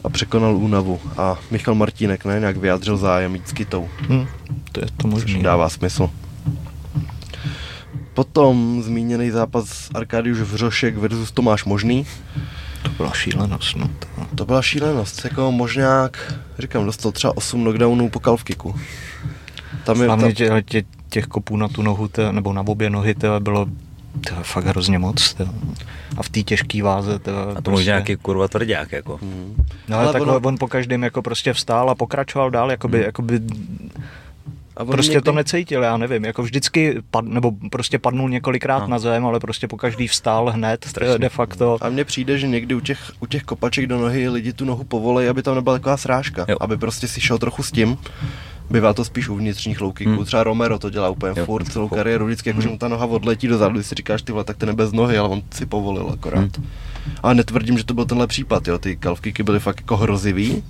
a 0.04 0.08
překonal 0.08 0.56
únavu. 0.56 1.00
A 1.18 1.38
Michal 1.50 1.74
Martínek 1.74 2.24
ne, 2.24 2.40
nějak 2.40 2.56
vyjádřil 2.56 2.96
zájem 2.96 3.34
jít 3.34 3.48
s 3.48 3.52
Kitou, 3.52 3.88
Hm, 4.08 4.26
to 4.72 4.80
je 4.80 4.86
to 4.96 5.02
což 5.02 5.10
možný. 5.10 5.42
dává 5.42 5.68
smysl. 5.68 6.10
Potom 8.14 8.82
zmíněný 8.82 9.30
zápas 9.30 9.88
Arkadiuš 9.94 10.38
Vřošek 10.38 10.96
versus 10.96 11.30
Tomáš 11.32 11.64
Možný. 11.64 12.06
To 12.82 12.88
byla 12.90 13.12
šílenost. 13.12 13.76
No, 13.76 13.88
to. 13.98 14.06
To 14.34 14.44
byla 14.46 14.62
šílenost, 14.62 15.24
jako 15.24 15.52
možňák, 15.52 16.34
říkám, 16.58 16.84
dostal 16.84 17.12
třeba 17.12 17.36
8 17.36 17.62
knockdownů 17.62 18.08
po 18.10 18.20
kalfkiku. 18.20 18.74
Tam 19.84 20.00
je, 20.02 20.06
tam, 20.06 20.32
tě, 20.32 20.62
tě, 20.64 20.82
těch 21.08 21.26
kopů 21.26 21.56
na 21.56 21.68
tu 21.68 21.82
nohu, 21.82 22.08
tě, 22.08 22.32
nebo 22.32 22.52
na 22.52 22.62
obě 22.66 22.90
nohy, 22.90 23.14
tě, 23.14 23.28
bylo 23.38 23.66
tě, 24.28 24.34
fakt 24.42 24.64
hrozně 24.66 24.98
moc. 24.98 25.34
Tě. 25.34 25.46
A 26.16 26.22
v 26.22 26.28
té 26.28 26.42
těžké 26.42 26.82
váze. 26.82 27.18
Tě, 27.18 27.30
A 27.56 27.60
to 27.62 27.70
možná 27.70 27.84
nějaký 27.92 28.16
kurva 28.16 28.48
tvrdák, 28.48 28.92
jako. 28.92 29.16
Hmm. 29.22 29.54
No, 29.88 29.98
ale 29.98 30.12
tak 30.12 30.22
ono- 30.22 30.36
ono... 30.36 30.48
on 30.48 30.58
po 30.58 30.68
každém 30.68 31.02
jako 31.02 31.22
prostě 31.22 31.52
vstál 31.52 31.90
a 31.90 31.94
pokračoval 31.94 32.50
dál, 32.50 32.70
jakoby, 32.70 32.98
Hmm. 32.98 33.06
jakoby 33.06 33.40
a 34.76 34.84
prostě 34.84 35.12
někdy- 35.12 35.24
to 35.24 35.32
necítil, 35.32 35.82
já 35.82 35.96
nevím, 35.96 36.24
jako 36.24 36.42
vždycky, 36.42 36.94
pad, 37.10 37.24
nebo 37.24 37.52
prostě 37.70 37.98
padnul 37.98 38.28
několikrát 38.28 38.78
No. 38.78 38.86
na 38.86 38.98
zem, 38.98 39.26
ale 39.26 39.40
prostě 39.40 39.68
po 39.68 39.76
každý 39.76 40.08
vstál 40.08 40.50
hned, 40.50 40.84
Strašně. 40.84 41.18
de 41.18 41.28
facto. 41.28 41.78
A 41.80 41.88
mně 41.88 42.04
přijde, 42.04 42.38
že 42.38 42.48
někdy 42.48 42.74
u 42.74 42.80
těch, 42.80 43.12
u 43.20 43.26
těch 43.26 43.42
kopaček 43.42 43.86
do 43.86 43.98
nohy 43.98 44.28
lidi 44.28 44.52
tu 44.52 44.64
nohu 44.64 44.84
povolej, 44.84 45.28
aby 45.28 45.42
tam 45.42 45.54
nebyla 45.54 45.74
taková 45.78 45.96
srážka. 45.96 46.44
Jo. 46.48 46.56
Aby 46.60 46.76
prostě 46.76 47.08
si 47.08 47.20
šel 47.20 47.38
trochu 47.38 47.62
s 47.62 47.72
tím. 47.72 47.96
Bývá 48.70 48.92
to 48.92 49.04
spíš 49.04 49.28
u 49.28 49.36
vnitřních 49.36 49.80
low 49.80 49.92
kicků. 49.92 50.14
Hmm. 50.14 50.24
Třeba 50.24 50.44
Romero 50.44 50.78
to 50.78 50.90
dělá 50.90 51.08
úplně 51.08 51.32
Jo. 51.36 51.44
furt 51.46 51.64
celou 51.64 51.88
kariéru. 51.88 52.26
Vždycky, 52.26 52.48
jako, 52.48 52.60
že 52.60 52.68
mu 52.68 52.78
ta 52.78 52.88
noha 52.88 53.06
odletí 53.06 53.48
dozadu, 53.48 53.74
když 53.74 53.86
si 53.86 53.94
říkáš, 53.94 54.22
ty 54.22 54.32
vole, 54.32 54.44
tak 54.44 54.56
ten 54.56 54.68
je 54.68 54.74
bez 54.74 54.92
nohy, 54.92 55.18
ale 55.18 55.28
on 55.28 55.42
si 55.50 55.66
povolil 55.66 56.10
akorát. 56.12 56.56
Hmm. 56.56 56.66
Ale 57.22 57.34
netvrdím, 57.34 57.78
že 57.78 57.84
to 57.84 57.94
byl 57.94 58.04
tenhle 58.04 58.26
případ, 58.26 58.68
jo. 58.68 58.78
Ty 58.78 58.96
calf 58.96 59.20
kicky 59.20 59.42
byly 59.42 59.60
fakt 59.60 59.80
jako 59.80 59.96
hrozivý. 59.96 60.62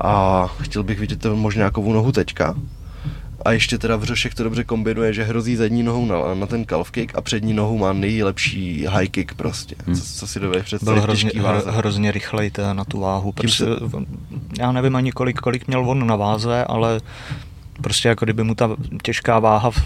A 0.00 0.46
chtěl 0.46 0.82
bych 0.82 0.98
vidět 1.00 1.26
možná 1.34 1.58
nějakou 1.58 1.92
nohu 1.92 2.12
teďka. 2.12 2.54
A 3.44 3.52
ještě 3.52 3.78
teda 3.78 3.96
Vřešek 3.96 4.34
to 4.34 4.42
dobře 4.44 4.64
kombinuje, 4.64 5.12
že 5.12 5.24
hrozí 5.24 5.56
zadní 5.56 5.82
nohou 5.82 6.06
na, 6.06 6.34
na 6.34 6.46
ten 6.46 6.64
calf 6.64 6.90
kick 6.90 7.12
a 7.14 7.20
přední 7.20 7.52
nohu 7.54 7.78
má 7.78 7.92
nejlepší 7.92 8.86
high 8.86 9.08
kick 9.08 9.34
prostě. 9.34 9.74
Hmm. 9.86 9.96
Co, 9.96 10.04
co 10.18 10.26
si 10.26 10.40
dovedeš 10.40 10.64
představit 10.66 10.94
Byl 10.94 11.02
hrozně, 11.02 11.30
těžký 11.30 11.40
váze. 11.40 11.70
hro, 11.70 11.78
hrozně 11.78 12.12
rychlej 12.12 12.50
na 12.72 12.84
tu 12.84 13.00
váhu. 13.00 13.24
Tím 13.32 13.34
Prostě, 13.34 13.64
se- 13.64 13.70
Já 14.58 14.72
nevím 14.72 14.96
ani 14.96 15.12
kolik, 15.12 15.38
kolik 15.40 15.66
měl 15.66 15.90
on 15.90 16.06
na 16.06 16.16
váze, 16.16 16.64
ale 16.64 17.00
prostě 17.82 18.08
jako 18.08 18.24
kdyby 18.24 18.44
mu 18.44 18.54
ta 18.54 18.70
těžká 19.02 19.38
váha 19.38 19.70
v- 19.70 19.82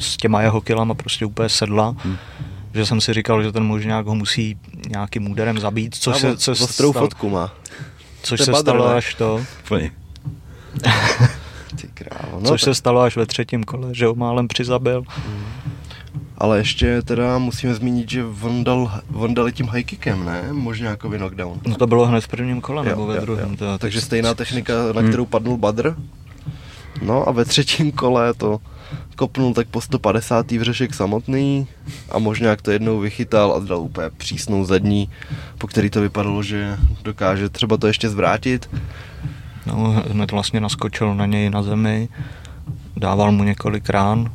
s 0.00 0.16
těma 0.16 0.42
jeho 0.42 0.60
kilama 0.60 0.94
prostě 0.94 1.24
úplně 1.26 1.48
sedla. 1.48 1.94
Hmm. 1.98 2.16
Že 2.74 2.86
jsem 2.86 3.00
si 3.00 3.12
říkal, 3.14 3.42
že 3.42 3.52
ten 3.52 3.62
možňák 3.64 4.06
ho 4.06 4.14
musí 4.14 4.56
nějakým 4.88 5.30
úderem 5.30 5.58
zabít, 5.58 5.94
což 5.94 6.16
se, 6.16 6.36
co 6.36 6.54
se 6.54 6.72
stalo, 6.72 6.92
fotku 6.92 7.30
má. 7.30 7.52
což 8.22 8.40
se 8.40 8.50
badr, 8.52 8.62
stalo 8.62 8.88
ne? 8.88 8.94
až 8.94 9.14
to, 9.14 9.44
Úplně. 9.64 9.90
Ty 11.80 11.88
krávo, 11.94 12.40
no, 12.40 12.48
což 12.48 12.60
tak- 12.60 12.64
se 12.64 12.74
stalo 12.74 13.00
až 13.00 13.16
ve 13.16 13.26
třetím 13.26 13.64
kole, 13.64 13.88
že 13.94 14.06
ho 14.06 14.14
málem 14.14 14.48
přizabil. 14.48 15.02
Ale 16.38 16.58
ještě 16.58 17.02
teda 17.02 17.38
musíme 17.38 17.74
zmínit, 17.74 18.10
že 18.10 18.24
on 19.12 19.34
dal, 19.34 19.50
tím 19.52 19.66
high 19.66 19.84
kickem, 19.84 20.24
ne? 20.24 20.42
Možná 20.52 20.90
jako 20.90 21.08
knockdown. 21.10 21.60
No 21.66 21.74
to 21.74 21.86
bylo 21.86 22.06
hned 22.06 22.20
v 22.20 22.28
prvním 22.28 22.60
kole, 22.60 22.82
Jo, 22.84 22.88
nebo 22.88 23.06
ve 23.06 23.14
jo, 23.14 23.20
druhém. 23.20 23.50
jo. 23.50 23.56
To, 23.56 23.78
Takže 23.78 24.00
stejná 24.00 24.34
technika, 24.34 24.72
na 24.94 25.00
Hmm. 25.00 25.08
kterou 25.08 25.26
padnul 25.26 25.56
Badr. 25.56 25.94
No 27.02 27.28
a 27.28 27.32
ve 27.32 27.44
třetím 27.44 27.92
kole 27.92 28.34
to 28.34 28.60
kopnul 29.16 29.54
tak 29.54 29.68
po 29.68 29.80
150. 29.80 30.58
vřešek 30.58 30.94
samotný 30.94 31.66
a 32.10 32.18
možná 32.18 32.50
jak 32.50 32.62
to 32.62 32.70
jednou 32.70 32.98
vychytal 32.98 33.52
a 33.52 33.58
dal 33.58 33.78
úplně 33.78 34.10
přísnou 34.16 34.64
zadní, 34.64 35.10
po 35.58 35.66
který 35.66 35.90
to 35.90 36.00
vypadalo, 36.00 36.42
že 36.42 36.76
dokáže 37.02 37.48
třeba 37.48 37.76
to 37.76 37.86
ještě 37.86 38.08
zvrátit. 38.08 38.70
No, 39.68 40.02
hned 40.10 40.30
vlastně 40.30 40.60
naskočil 40.60 41.14
na 41.14 41.26
něj 41.26 41.50
na 41.50 41.62
zemi, 41.62 42.08
dával 42.96 43.32
mu 43.32 43.44
několik 43.44 43.90
rán, 43.90 44.32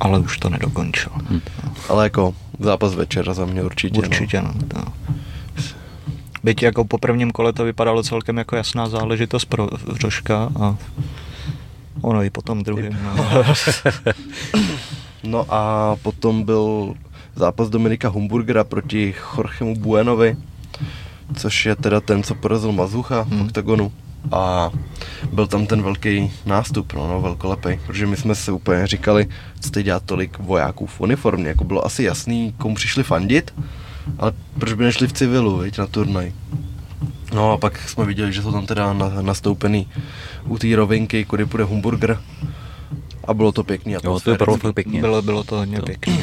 ale 0.00 0.18
už 0.18 0.38
to 0.38 0.50
nedokončil. 0.50 1.12
Hm. 1.30 1.40
Ale 1.88 2.04
jako 2.04 2.34
zápas 2.60 2.94
večera 2.94 3.34
za 3.34 3.44
mě 3.44 3.62
určitě. 3.62 3.98
Určitě, 3.98 4.42
no. 4.42 4.54
to. 4.68 4.92
Byť 6.42 6.62
jako 6.62 6.84
po 6.84 6.98
prvním 6.98 7.30
kole 7.30 7.52
to 7.52 7.64
vypadalo 7.64 8.02
celkem 8.02 8.36
jako 8.38 8.56
jasná 8.56 8.88
záležitost 8.88 9.44
pro 9.44 9.68
Vřoška 9.86 10.52
a 10.60 10.76
ono 12.00 12.22
i 12.22 12.30
po 12.30 12.42
tom 12.42 12.62
druhém. 12.62 12.98
No. 13.02 13.44
No 15.24 15.46
a 15.48 15.96
potom 16.02 16.42
byl 16.42 16.94
zápas 17.36 17.68
Dominika 17.68 18.08
Humburgera 18.08 18.64
proti 18.64 19.14
Jorgemu 19.36 19.76
Buenovi, 19.76 20.36
což 21.36 21.66
je 21.66 21.76
teda 21.76 22.00
ten, 22.00 22.22
co 22.22 22.34
porazil 22.34 22.72
Mazucha 22.72 23.22
v 23.22 23.28
Hmm. 23.30 23.42
oktagonu. 23.42 23.92
a 24.32 24.70
byl 25.32 25.46
tam 25.46 25.66
ten 25.66 25.82
velký 25.82 26.32
nástup, 26.46 26.92
no, 26.92 27.08
no 27.08 27.20
velkolepý, 27.20 27.68
protože 27.86 28.06
my 28.06 28.16
jsme 28.16 28.34
si 28.34 28.50
úplně 28.50 28.86
říkali, 28.86 29.26
co 29.60 29.70
teď 29.70 29.84
dělá 29.84 30.00
tolik 30.00 30.38
vojáků 30.38 30.86
v 30.86 31.00
uniformě, 31.00 31.48
jako 31.48 31.64
bylo 31.64 31.86
asi 31.86 32.02
jasný, 32.02 32.54
komu 32.58 32.74
přišli 32.74 33.02
fandit, 33.02 33.54
ale 34.18 34.32
proč 34.58 34.72
by 34.72 34.84
nešli 34.84 35.06
v 35.06 35.12
civilu, 35.12 35.58
viď, 35.58 35.78
na 35.78 35.86
turnaj. 35.86 36.32
No 37.34 37.52
a 37.52 37.58
pak 37.58 37.88
jsme 37.88 38.04
viděli, 38.04 38.32
že 38.32 38.42
jsou 38.42 38.52
tam 38.52 38.66
teda 38.66 38.92
na, 38.92 39.22
nastoupený 39.22 39.88
u 40.46 40.58
té 40.58 40.76
rovinky, 40.76 41.24
kudy 41.24 41.46
půjde 41.46 41.64
hamburger 41.64 42.20
a 43.28 43.34
bylo 43.34 43.52
to 43.52 43.64
pěkný. 43.64 43.92
Jo, 43.92 44.20
to 44.20 44.36
bylo 44.44 44.56
fakt 44.56 44.74
pěkně. 44.74 45.00
Bylo, 45.00 45.22
bylo 45.22 45.44
to 45.44 45.56
hodně 45.56 45.78
To- 45.80 45.86
pěkný. 45.86 46.20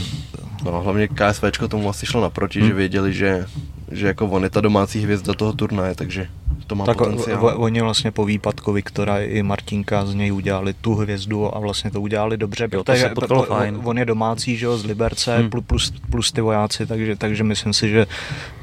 No, 0.65 0.81
hlavně 0.81 1.07
KSVčko 1.07 1.67
tomu 1.67 1.89
asi 1.89 2.05
šlo 2.05 2.21
naproti, 2.21 2.59
Hmm. 2.59 2.67
že 2.69 2.73
věděli, 2.75 3.13
že, 3.13 3.45
že 3.91 4.07
jako 4.07 4.25
on 4.27 4.43
je 4.43 4.49
ta 4.49 4.61
domácí 4.61 5.03
hvězda 5.03 5.33
toho 5.33 5.53
turnaje, 5.53 5.95
takže 5.95 6.27
to 6.67 6.75
má 6.75 6.85
Tak 6.85 6.97
potenciál. 6.97 7.45
o- 7.45 7.57
oni 7.59 7.81
vlastně 7.81 8.11
po 8.11 8.25
výpadku 8.25 8.71
Viktora 8.73 9.19
i 9.19 9.43
Martinka 9.43 10.05
z 10.05 10.13
něj 10.15 10.31
udělali 10.33 10.73
tu 10.73 10.95
hvězdu 10.95 11.55
a 11.55 11.59
vlastně 11.59 11.91
to 11.91 12.01
udělali 12.01 12.37
dobře, 12.37 12.67
to 12.67 12.83
protože 12.83 12.99
se 13.01 13.09
potkalo 13.09 13.43
po- 13.43 13.53
fajn. 13.53 13.79
on 13.83 13.97
je 13.97 14.05
domácí, 14.05 14.57
že 14.57 14.65
jo, 14.65 14.77
z 14.77 14.85
Liberce, 14.85 15.37
Hmm. 15.37 15.49
plus, 15.49 15.63
plus, 15.67 15.93
plus 16.09 16.31
ty 16.31 16.41
vojáci, 16.41 16.85
takže, 16.85 17.15
takže 17.15 17.43
myslím 17.43 17.73
si, 17.73 17.89
že 17.89 18.07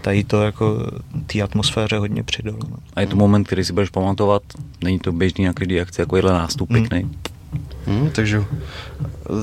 tady 0.01 0.24
to 0.24 0.42
jako 0.42 0.78
té 1.26 1.42
atmosféře 1.42 1.99
hodně 1.99 2.22
přidalo. 2.22 2.59
No. 2.70 2.76
A 2.94 3.01
je 3.01 3.07
to 3.07 3.16
moment, 3.16 3.44
který 3.44 3.64
si 3.64 3.72
budeš 3.72 3.90
pamatovat. 3.90 4.42
Není 4.84 4.99
to 4.99 5.12
běžný 5.12 5.44
na 5.44 5.53
každý 5.53 5.80
akci, 5.80 6.01
jako 6.01 6.16
jeden 6.16 6.32
nástup 6.32 6.70
Hmm. 6.70 6.80
pěkný. 6.88 7.11
Hmm, 7.89 8.11
takže 8.11 8.45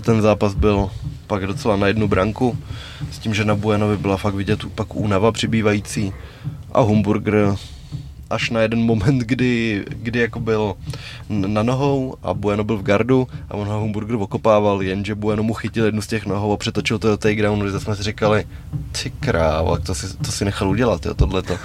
ten 0.02 0.22
zápas 0.22 0.54
byl 0.54 0.90
pak 1.28 1.48
docela 1.48 1.76
na 1.76 1.88
jednu 1.88 2.08
branku, 2.08 2.58
s 3.12 3.20
tím, 3.20 3.34
že 3.34 3.46
na 3.46 3.56
Buenovi 3.56 3.98
byla 3.98 4.18
fakt 4.18 4.36
vidět 4.36 4.60
pak 4.76 4.96
únava 4.96 5.32
přibývající 5.32 6.14
a 6.72 6.82
Humburger 6.82 7.56
až 8.30 8.50
na 8.50 8.62
jeden 8.62 8.80
moment, 8.80 9.20
kdy, 9.20 9.86
kdy 9.90 10.20
jako 10.20 10.40
byl 10.40 10.74
na 11.30 11.64
nohou 11.64 12.16
a 12.24 12.34
Bueno 12.34 12.64
byl 12.64 12.78
v 12.78 12.84
gardu 12.84 13.28
a 13.50 13.54
on 13.54 13.68
ho 13.68 13.80
Humburger 13.80 14.16
okopával, 14.16 14.82
jenže 14.82 15.16
Bueno 15.16 15.44
mu 15.44 15.54
chytil 15.54 15.86
jednu 15.86 16.02
z 16.02 16.08
těch 16.08 16.26
nohou 16.26 16.54
a 16.54 16.58
přetočil 16.58 17.00
to 17.00 17.08
do 17.08 17.18
takedownu, 17.18 17.70
že 17.70 17.80
jsme 17.80 17.96
si 17.96 18.04
říkali, 18.04 18.46
ty 18.92 19.10
krávo, 19.10 19.78
to 19.78 19.96
si, 19.96 20.18
to 20.18 20.32
si 20.32 20.46
nechal 20.46 20.70
udělat, 20.70 21.06
jo, 21.06 21.14
tohleto. 21.14 21.58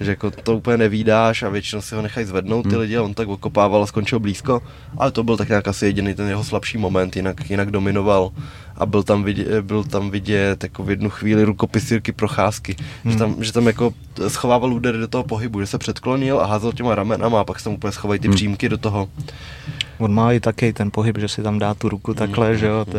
Že 0.00 0.10
jako 0.10 0.30
to 0.30 0.56
úplně 0.56 0.76
nevídáš 0.76 1.42
a 1.42 1.48
většinou 1.48 1.82
si 1.82 1.94
ho 1.94 2.02
nechají 2.02 2.26
zvednout 2.26 2.62
ty 2.62 2.68
Hmm. 2.68 2.78
lidi 2.78 2.96
a 2.96 3.02
on 3.02 3.14
tak 3.14 3.28
okopával 3.28 3.82
a 3.82 3.86
skončil 3.86 4.18
blízko, 4.18 4.62
ale 4.98 5.10
to 5.10 5.24
byl 5.24 5.36
tak 5.36 5.48
nějak 5.48 5.68
asi 5.68 5.86
jediný 5.86 6.14
ten 6.14 6.28
jeho 6.28 6.44
slabší 6.44 6.78
moment, 6.78 7.16
jinak, 7.16 7.50
jinak 7.50 7.70
dominoval 7.70 8.30
a 8.80 8.86
byl 8.86 9.02
tam 9.02 9.22
vidět, 9.24 9.64
byl 9.64 9.84
tam 9.84 10.10
vidět 10.10 10.62
jako 10.62 10.82
v 10.82 10.90
jednu 10.90 11.10
chvíli 11.10 11.44
rukopis 11.44 11.90
Jirky 11.90 12.12
Procházky, 12.12 12.76
Hmm. 13.04 13.12
že, 13.12 13.18
tam, 13.18 13.44
že 13.44 13.52
tam 13.52 13.66
jako 13.66 13.94
schovával 14.28 14.72
údery 14.74 14.98
do 14.98 15.08
toho 15.08 15.24
pohybu, 15.24 15.60
že 15.60 15.66
se 15.66 15.78
předklonil 15.78 16.40
a 16.40 16.46
házel 16.46 16.72
těma 16.72 16.94
ramenama 16.94 17.40
a 17.40 17.44
pak 17.44 17.58
se 17.58 17.64
tam 17.64 17.72
úplně 17.72 17.92
schovají 17.92 18.20
ty 18.20 18.28
Hmm. 18.28 18.34
přímky 18.36 18.68
do 18.68 18.78
toho. 18.78 19.08
On 19.98 20.14
má 20.14 20.32
i 20.32 20.40
taky 20.40 20.72
ten 20.72 20.90
pohyb, 20.90 21.18
že 21.18 21.28
si 21.28 21.42
tam 21.42 21.58
dá 21.58 21.74
tu 21.74 21.88
ruku 21.88 22.14
takhle, 22.14 22.56
že 22.56 22.66
jo, 22.66 22.84
to 22.84 22.98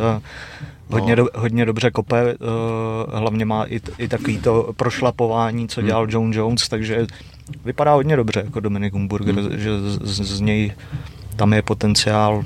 hodně, 0.90 1.16
No. 1.16 1.24
do, 1.24 1.30
hodně 1.36 1.66
dobře 1.66 1.92
kope, 1.92 2.24
uh, 2.34 3.20
hlavně 3.20 3.46
má 3.46 3.64
i, 3.66 3.82
i 3.98 4.08
takový 4.08 4.38
to 4.38 4.74
prošlapování, 4.76 5.68
co 5.68 5.82
Hmm. 5.82 5.88
dělal 5.88 6.08
John 6.10 6.34
Jones, 6.34 6.70
takže 6.70 7.06
vypadá 7.66 7.94
hodně 7.94 8.16
dobře 8.16 8.42
jako 8.46 8.60
Dominik 8.60 8.94
Humburger, 8.94 9.36
Hmm. 9.36 9.58
že 9.60 9.80
z, 9.80 10.00
z, 10.04 10.22
z 10.22 10.42
něj 10.42 10.74
tam 11.36 11.54
je 11.54 11.62
potenciál. 11.62 12.44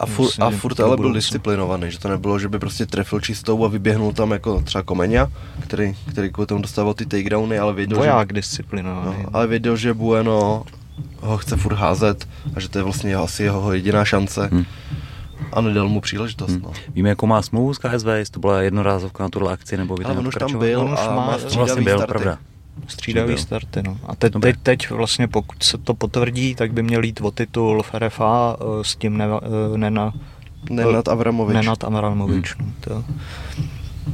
A, 0.00 0.06
fur, 0.06 0.30
a 0.40 0.50
furt 0.50 0.80
ale 0.80 0.96
byl 0.96 1.12
disciplinovaný, 1.12 1.90
že 1.90 1.98
to 1.98 2.08
nebylo, 2.08 2.38
že 2.38 2.48
by 2.48 2.58
prostě 2.58 2.86
trefil 2.86 3.20
čistou 3.20 3.64
a 3.64 3.68
vyběhnul 3.68 4.12
tam 4.12 4.30
jako 4.30 4.60
třeba 4.60 4.82
Komeňa, 4.82 5.28
který, 5.60 5.94
který 6.10 6.30
kvůli 6.32 6.46
tomu 6.46 6.62
dostával 6.62 6.94
ty 6.94 7.06
takedowny, 7.06 7.58
ale 7.58 7.72
věděl, 7.72 7.98
Voják 7.98 8.28
že, 8.28 8.32
disciplinovaný. 8.34 9.16
no, 9.22 9.28
ale 9.32 9.46
věděl, 9.46 9.76
že 9.76 9.94
Bueno 9.94 10.62
ho 11.20 11.38
chce 11.38 11.56
furt 11.56 11.74
házet 11.74 12.28
a 12.56 12.60
že 12.60 12.68
to 12.68 12.78
je 12.78 12.82
vlastně 12.84 13.10
jeho, 13.10 13.24
asi 13.24 13.42
jeho 13.42 13.72
jediná 13.72 14.04
šance 14.04 14.48
Hmm. 14.52 14.64
a 15.52 15.60
nedal 15.60 15.88
mu 15.88 16.00
příležitost. 16.00 16.50
Hmm. 16.50 16.62
No. 16.64 16.72
Víme, 16.94 17.08
jakou 17.08 17.26
má 17.26 17.42
smlouvu 17.42 17.74
s 17.74 17.78
KSV, 17.78 18.06
jestli 18.16 18.32
to 18.32 18.40
byla 18.40 18.62
jednorázovka 18.62 19.22
na 19.22 19.28
tuhle 19.28 19.52
akci, 19.52 19.76
nebo 19.76 19.94
by 19.96 20.04
Ale 20.04 20.14
tam 20.14 20.22
on 20.22 20.28
už 20.28 20.34
tam 20.34 20.58
byl 20.58 20.80
On 20.80 20.92
už 20.92 20.98
a 21.00 21.06
má- 21.06 21.14
má 21.16 21.36
Vlastně 21.56 21.82
byl, 21.84 21.98
starty. 21.98 22.12
pravda. 22.12 22.38
Střídavý 22.88 23.38
starty, 23.38 23.82
no. 23.82 23.98
A 24.06 24.14
teď, 24.16 24.32
teď, 24.42 24.56
teď 24.62 24.90
vlastně, 24.90 25.28
pokud 25.28 25.62
se 25.62 25.78
to 25.78 25.94
potvrdí, 25.94 26.54
tak 26.54 26.72
by 26.72 26.82
měl 26.82 27.04
jít 27.04 27.20
o 27.20 27.30
titul 27.30 27.82
v 27.82 27.94
RFA 27.94 28.56
eh, 28.60 28.64
s 28.84 28.96
tím 28.96 29.18
Neva, 29.18 29.40
eh, 29.74 29.78
Nena, 29.78 30.12
Nenad 30.70 31.08
Avramovič. 31.08 31.54
Nenad 31.54 31.84
Avramovič. 31.84 32.54
No, 32.58 32.66
to. 32.80 33.04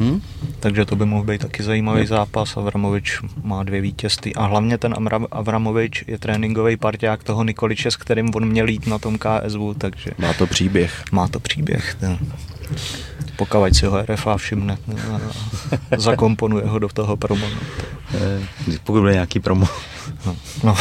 Hm? 0.01 0.21
Takže 0.61 0.85
to 0.85 0.97
by 0.97 1.07
mohl 1.07 1.25
být 1.25 1.41
taky 1.41 1.63
zajímavý 1.63 2.07
zápas. 2.07 2.57
Avramovič 2.57 3.21
má 3.43 3.63
dvě 3.63 3.81
vítězství. 3.81 4.35
A 4.35 4.47
hlavně 4.47 4.79
ten 4.79 4.93
Amra- 4.93 5.27
Avramovič 5.31 6.05
je 6.07 6.19
tréninkový 6.19 6.77
parťák 6.77 7.25
toho 7.25 7.45
Nikoliče, 7.45 7.91
s 7.91 7.97
kterým 7.97 8.31
on 8.35 8.47
měl 8.49 8.69
jít 8.69 8.87
na 8.87 8.99
tom 8.99 9.19
KSV, 9.19 9.59
takže 9.79 10.11
Má 10.19 10.33
to 10.33 10.47
příběh. 10.47 11.05
má 11.13 11.29
to 11.29 11.41
příběh. 11.41 11.95
Ten. 12.01 12.19
Pokud 13.37 13.75
si 13.77 13.87
ho 13.87 14.03
RFA 14.07 14.37
všimne 14.37 14.79
a 15.17 15.21
zakomponuje 15.99 16.67
ho 16.67 16.79
do 16.79 16.89
toho 16.89 17.17
promo. 17.17 17.47
No, 17.49 17.57
to, 17.81 17.87
Eh, 18.15 18.79
Pokud 18.85 19.01
bude 19.01 19.13
nějaký 19.13 19.41
promo. 19.41 19.67
no, 20.27 20.37
no. 20.65 20.77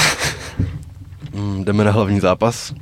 Mm, 1.34 1.64
jdeme 1.64 1.84
na 1.84 1.92
hlavní 1.92 2.20
zápas, 2.20 2.74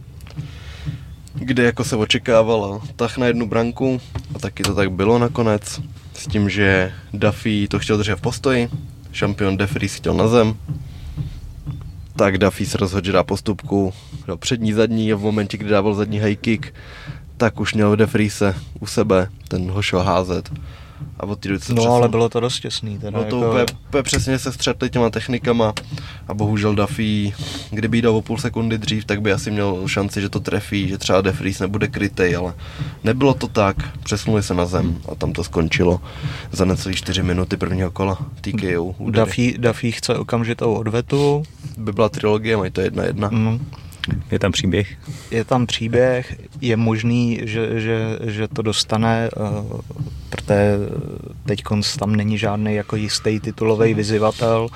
kde 1.34 1.64
jako 1.64 1.84
se 1.84 1.95
očekávalo 1.95 2.82
tah 2.95 3.18
na 3.18 3.26
jednu 3.28 3.47
branku 3.47 4.01
a 4.36 4.39
taky 4.39 4.64
to 4.64 4.76
tak 4.76 4.91
bylo 4.91 5.20
nakonec, 5.20 5.82
s 6.14 6.28
tím, 6.28 6.49
že 6.49 6.91
Duffy 7.14 7.68
to 7.68 7.80
chtěl 7.80 7.97
držet 7.97 8.16
v 8.16 8.22
postoji, 8.22 8.70
šampion 9.12 9.58
Defries 9.58 9.95
chtěl 9.95 10.14
na 10.14 10.28
zem, 10.28 10.56
tak 12.16 12.38
Duffy 12.38 12.66
se 12.66 12.78
rozhodl, 12.78 13.06
že 13.06 13.12
dá 13.12 13.24
postupku 13.24 13.93
do 14.28 14.38
přední 14.38 14.74
zadní 14.74 15.14
a 15.14 15.16
v 15.16 15.22
momentě, 15.22 15.58
kdy 15.58 15.70
dával 15.70 15.93
zadní 15.93 16.20
high 16.20 16.36
kick, 16.36 16.74
tak 17.38 17.60
už 17.60 17.74
měl 17.74 17.96
Defriese 17.96 18.56
u 18.80 18.86
sebe, 18.86 19.28
ten 19.48 19.72
ho 19.72 19.82
šel 19.82 20.00
házet. 20.04 20.52
A 21.20 21.24
od 21.24 21.40
té 21.40 21.50
doby 21.50 21.60
se 21.62 21.74
no 21.74 21.84
ale 21.84 22.10
bylo 22.10 22.30
to 22.30 22.40
dost 22.40 22.60
těsný. 22.60 23.00
Teda 23.00 23.18
No 23.18 23.24
to 23.24 23.36
jako, 23.36 23.50
úplně, 23.50 23.66
úplně 23.88 24.04
přesně 24.04 24.40
se 24.40 24.52
střetli 24.52 24.90
těma 24.90 25.10
technikama 25.10 25.74
a 26.28 26.34
bohužel 26.34 26.76
Duffy, 26.76 27.34
kdyby 27.72 27.98
jí 27.98 28.02
dal 28.02 28.16
o 28.16 28.22
půl 28.22 28.38
sekundy 28.38 28.78
dřív, 28.78 29.06
tak 29.06 29.22
by 29.22 29.32
asi 29.34 29.52
měl 29.52 29.88
šanci, 29.88 30.22
že 30.22 30.30
to 30.30 30.40
trefí, 30.40 30.88
že 30.88 30.98
třeba 30.98 31.22
Defries 31.22 31.60
nebude 31.60 31.88
krytej, 31.88 32.36
ale 32.36 32.54
nebylo 33.04 33.34
to 33.34 33.48
tak, 33.48 33.98
přesunuli 34.04 34.44
se 34.44 34.54
na 34.54 34.66
zem 34.66 34.98
a 35.12 35.16
tam 35.16 35.34
to 35.34 35.44
skončilo 35.44 36.02
za 36.52 36.66
necelý 36.66 36.96
4 36.96 37.24
minuty 37.24 37.58
prvního 37.58 37.92
kola 37.92 38.18
TKO. 38.42 38.84
údery. 38.84 39.26
Duffy, 39.26 39.56
Duffy 39.58 39.92
chce 39.92 40.16
okamžitou 40.18 40.74
odvetu. 40.74 41.44
By 41.78 41.92
byla 41.92 42.10
trilogie, 42.10 42.58
mají 42.58 42.72
to 42.72 42.82
jedna 42.82 43.04
jedna. 43.04 43.30
Mm. 43.30 43.66
Je 44.32 44.39
tam 44.39 44.51
příběh. 44.51 44.97
Je 45.32 45.43
tam 45.43 45.66
příběh, 45.66 46.36
je 46.62 46.78
možný, 46.78 47.39
že, 47.43 47.80
že, 47.82 48.20
že 48.22 48.47
to 48.47 48.62
dostane, 48.62 49.30
uh, 49.38 49.80
protože 50.30 50.78
teď 51.45 51.64
tam 51.99 52.16
není 52.16 52.38
žádný 52.38 52.76
jako 52.76 52.95
jistý 52.95 53.39
titulový 53.39 53.93
vyzývatel. 53.93 54.68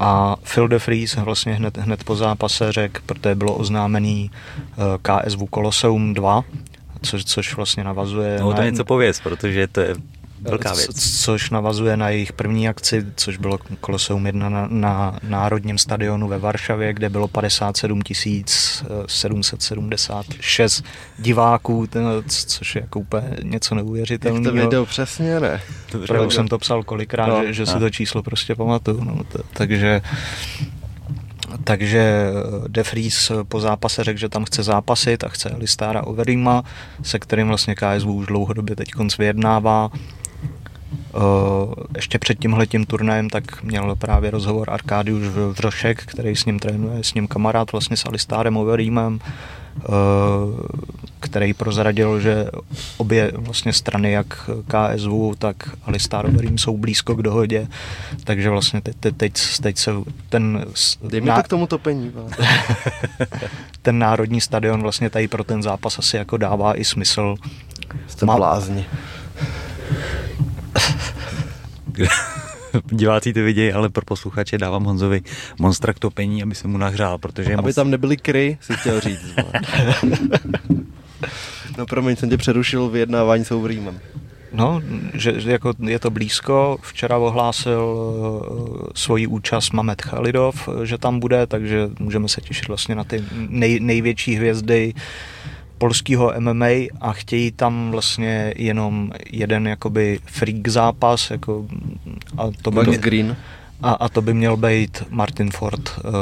A 0.00 0.36
Phil 0.54 0.68
de 0.68 0.78
Vries 0.78 1.16
vlastně 1.16 1.54
hned, 1.54 1.78
hned 1.78 2.04
po 2.04 2.16
zápase 2.16 2.72
řekl, 2.72 3.00
protože 3.06 3.34
bylo 3.34 3.54
oznámený 3.54 4.30
uh, 4.30 4.84
KSV 5.02 5.38
Colosseum 5.54 6.14
2, 6.14 6.44
což, 7.02 7.24
což 7.24 7.56
vlastně 7.56 7.84
navazuje 7.84 8.38
No 8.40 8.52
to 8.52 8.60
na, 8.60 8.64
něco 8.64 8.84
pověz, 8.84 9.20
protože 9.20 9.66
to 9.66 9.80
je 9.80 9.94
velká 10.40 10.70
Co- 10.70 10.76
věc. 10.76 11.20
Což 11.24 11.50
navazuje 11.50 11.96
na 11.96 12.08
jejich 12.08 12.32
první 12.32 12.68
akci, 12.68 13.06
což 13.16 13.36
bylo 13.36 13.58
Koloseum 13.80 14.26
1 14.26 14.48
na, 14.48 14.66
na 14.70 15.18
Národním 15.22 15.78
stadionu 15.78 16.28
ve 16.28 16.38
Varšavě, 16.38 16.92
kde 16.94 17.08
bylo 17.08 17.28
57 17.28 18.02
776 19.06 20.84
diváků, 21.18 21.86
ten, 21.86 22.04
což 22.46 22.74
je 22.74 22.80
jako 22.82 23.00
úplně 23.00 23.22
něco 23.42 23.54
Jak 23.54 23.68
to 23.68 23.74
neuvěřitelného. 23.74 24.52
věděl 24.52 24.86
přesně, 24.86 25.40
ne? 25.40 25.60
Protože 25.90 26.20
už 26.20 26.34
jsem 26.34 26.48
to 26.48 26.58
psal 26.58 26.82
kolikrát, 26.82 27.26
No. 27.26 27.38
no, 27.38 27.46
že, 27.46 27.52
že 27.52 27.66
si 27.66 27.72
A. 27.72 27.78
to 27.78 27.90
číslo 27.90 28.22
prostě 28.22 28.54
pamatuju. 28.54 29.04
No, 29.04 29.24
t- 29.24 29.38
takže 29.52 30.00
takže 31.64 32.30
De 32.68 32.82
Vries 32.82 33.32
po 33.48 33.60
zápase 33.60 34.04
řekl, 34.04 34.18
že 34.18 34.28
tam 34.28 34.44
chce 34.44 34.62
zápasit 34.62 35.24
a 35.24 35.28
chce 35.28 35.54
Listára 35.58 36.02
Overima, 36.02 36.64
se 37.02 37.18
kterým 37.18 37.48
vlastně 37.48 37.74
KSV 37.74 38.06
už 38.06 38.26
dlouhodobě 38.26 38.76
teď 38.76 38.88
vyjednává. 39.18 39.90
Uh, 41.14 41.74
ještě 41.96 42.18
před 42.18 42.38
tímhletím 42.38 42.86
turnajem 42.86 43.30
tak 43.30 43.62
měl 43.62 43.96
právě 43.96 44.30
rozhovor 44.30 44.70
Arkádiuš 44.70 45.26
Vrošek, 45.58 46.02
který 46.06 46.36
s 46.36 46.44
ním 46.44 46.58
trénuje, 46.58 47.04
s 47.04 47.14
ním 47.14 47.28
kamarád 47.28 47.72
vlastně 47.72 47.96
s 47.96 48.06
Alistárem 48.06 48.56
Overeemem, 48.56 49.14
uh, 49.14 49.20
který 51.20 51.54
prozradil, 51.54 52.20
že 52.20 52.46
obě 52.96 53.32
vlastně 53.36 53.72
strany, 53.72 54.12
jak 54.12 54.50
KSV, 54.66 55.38
tak 55.38 55.56
Alistar 55.84 56.26
Overeem 56.26 56.58
jsou 56.58 56.76
blízko 56.76 57.14
k 57.14 57.22
dohodě, 57.22 57.68
takže 58.24 58.50
vlastně 58.50 58.80
teď, 58.80 58.96
teď, 59.00 59.16
teď, 59.16 59.32
teď 59.62 59.78
se 59.78 59.90
ten, 60.28 60.64
Dej 61.08 61.20
mi 61.20 61.30
to 61.30 61.42
k 61.42 61.48
tomu 61.48 61.66
topení. 61.66 62.12
ten 63.82 63.98
národní 63.98 64.40
stadion 64.40 64.82
vlastně 64.82 65.10
tady 65.10 65.28
pro 65.28 65.44
ten 65.44 65.62
zápas 65.62 65.98
asi 65.98 66.16
jako 66.16 66.36
dává 66.36 66.78
i 66.78 66.84
smysl. 66.84 67.34
Jste 68.06 68.26
Má- 68.26 68.36
blázni. 68.36 68.86
diváci 72.92 73.32
to 73.32 73.42
vidějí, 73.42 73.72
ale 73.72 73.88
pro 73.88 74.04
posluchače 74.04 74.58
dávám 74.58 74.84
Honzovi 74.84 75.22
monstra 75.58 75.92
k 75.92 75.98
topení, 75.98 76.42
aby 76.42 76.54
se 76.54 76.68
mu 76.68 76.78
nahřál, 76.78 77.18
protože 77.18 77.54
Aby 77.54 77.68
moc... 77.68 77.74
tam 77.74 77.90
nebyly 77.90 78.16
kry, 78.16 78.58
si 78.60 78.72
chtěl 78.74 79.00
říct. 79.00 79.34
no 81.78 81.86
promiň, 81.86 82.16
jsem 82.16 82.30
tě 82.30 82.36
přerušil 82.36 82.88
vyjednávání 82.88 83.44
s 83.44 83.50
Overeemem. 83.50 84.00
No, 84.52 84.82
že, 85.14 85.40
že 85.40 85.52
jako 85.52 85.72
je 85.86 85.98
to 85.98 86.10
blízko. 86.10 86.78
Včera 86.82 87.18
ohlásil 87.18 87.80
uh, 87.80 88.86
svoji 88.94 89.26
účast 89.26 89.72
Mamet 89.72 90.02
Khalidov, 90.02 90.68
že 90.84 90.98
tam 90.98 91.20
bude, 91.20 91.46
takže 91.46 91.90
můžeme 91.98 92.28
se 92.28 92.40
těšit 92.40 92.68
vlastně 92.68 92.94
na 92.94 93.04
ty 93.04 93.24
nej, 93.48 93.80
největší 93.80 94.34
hvězdy 94.34 94.94
polského 95.80 96.32
MMA 96.38 96.66
a 97.00 97.12
chtějí 97.12 97.52
tam 97.52 97.90
vlastně 97.90 98.54
jenom 98.56 99.10
jeden 99.30 99.68
jakoby 99.68 100.18
freak 100.24 100.68
zápas 100.68 101.30
jako, 101.30 101.66
a 102.38 102.50
to 102.62 102.70
by 102.70 102.98
Green. 102.98 103.36
A, 103.82 103.92
a 103.92 104.08
to 104.08 104.22
by 104.22 104.34
měl 104.34 104.56
být 104.56 105.02
Martin 105.10 105.50
Ford 105.50 105.90
uh, 106.04 106.12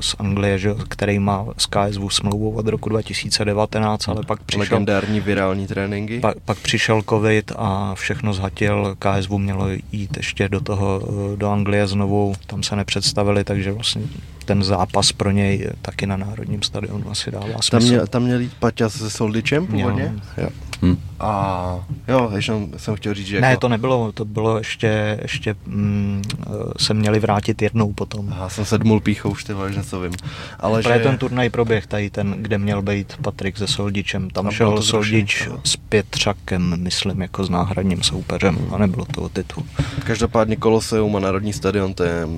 z 0.00 0.14
Anglie, 0.18 0.58
že, 0.58 0.74
který 0.88 1.18
má 1.18 1.46
s 1.58 1.66
KSV 1.66 2.00
smlouvu 2.10 2.50
od 2.50 2.68
roku 2.68 2.88
2019, 2.88 4.08
ale 4.08 4.22
pak 4.26 4.42
přišel, 4.42 4.60
Legendární 4.60 5.20
virální 5.20 5.66
tréninky. 5.66 6.20
pak, 6.20 6.36
pak 6.44 6.58
přišel 6.58 7.02
covid 7.08 7.52
a 7.56 7.94
všechno 7.94 8.34
zhatil, 8.34 8.96
KSV 8.98 9.30
mělo 9.30 9.66
jít 9.92 10.16
ještě 10.16 10.48
do 10.48 10.60
toho, 10.60 11.02
eh, 11.34 11.36
do 11.36 11.50
Anglie 11.50 11.86
znovu, 11.86 12.34
tam 12.46 12.62
se 12.62 12.76
nepředstavili, 12.76 13.44
takže 13.44 13.72
vlastně 13.72 14.02
ten 14.44 14.64
zápas 14.64 15.12
pro 15.12 15.30
něj 15.30 15.68
taky 15.82 16.06
na 16.06 16.16
Národním 16.16 16.62
stadionu 16.62 17.10
asi 17.10 17.30
dává 17.30 17.46
smysl. 17.46 17.70
Tam 17.70 17.82
měl, 17.82 18.06
tam 18.06 18.22
měl 18.22 18.40
jít 18.40 18.52
Paťa 18.58 18.88
se 18.88 19.10
Soldičem 19.10 19.66
původně? 19.66 20.12
Jo. 20.36 20.44
Jo. 20.44 20.48
Hm. 20.82 20.96
A 21.24 21.84
jo, 22.08 22.30
ještě 22.34 22.52
jsem 22.76 22.96
chtěl 22.96 23.14
říct, 23.14 23.26
že 23.26 23.40
Ne, 23.40 23.48
jako... 23.48 23.60
to 23.60 23.68
nebylo, 23.68 24.12
to 24.12 24.24
bylo 24.24 24.58
ještě, 24.58 25.18
ještě 25.22 25.54
mm, 25.66 26.22
eh, 26.40 26.50
se 26.76 26.94
měli 26.94 27.18
vrátit 27.18 27.62
jednou 27.62 27.92
potom. 27.92 28.28
Aha, 28.32 28.48
jsem 28.48 28.64
se 28.64 28.78
dmul 28.78 29.00
píchou, 29.00 29.30
už 29.30 29.44
ty 29.44 29.52
vole, 29.52 29.72
že 29.72 29.82
co 29.82 30.00
vím. 30.00 30.12
Ale 30.60 30.82
Právě 30.82 31.02
že... 31.02 31.08
ten 31.08 31.18
turnaj 31.18 31.50
proběh 31.50 31.86
tady 31.86 32.10
ten, 32.10 32.34
kde 32.38 32.58
měl 32.58 32.82
být 32.82 33.16
Patrik 33.22 33.58
se 33.58 33.66
Soldičem. 33.66 34.30
Tam 34.30 34.44
bylo 34.44 34.52
šel 34.52 34.82
Soldič 34.82 35.46
aha. 35.46 35.60
s 35.64 35.76
Pětřakem, 35.76 36.82
myslím, 36.82 37.22
jako 37.22 37.44
s 37.44 37.50
náhradním 37.50 38.02
soupeřem 38.02 38.58
a 38.72 38.78
nebylo 38.78 39.04
to 39.04 39.22
o 39.22 39.28
titul. 39.28 39.66
Každopádně 40.06 40.56
Koloseum 40.56 41.16
a 41.16 41.20
Národní 41.20 41.52
stadion, 41.52 41.94
to 41.94 42.04
je 42.04 42.28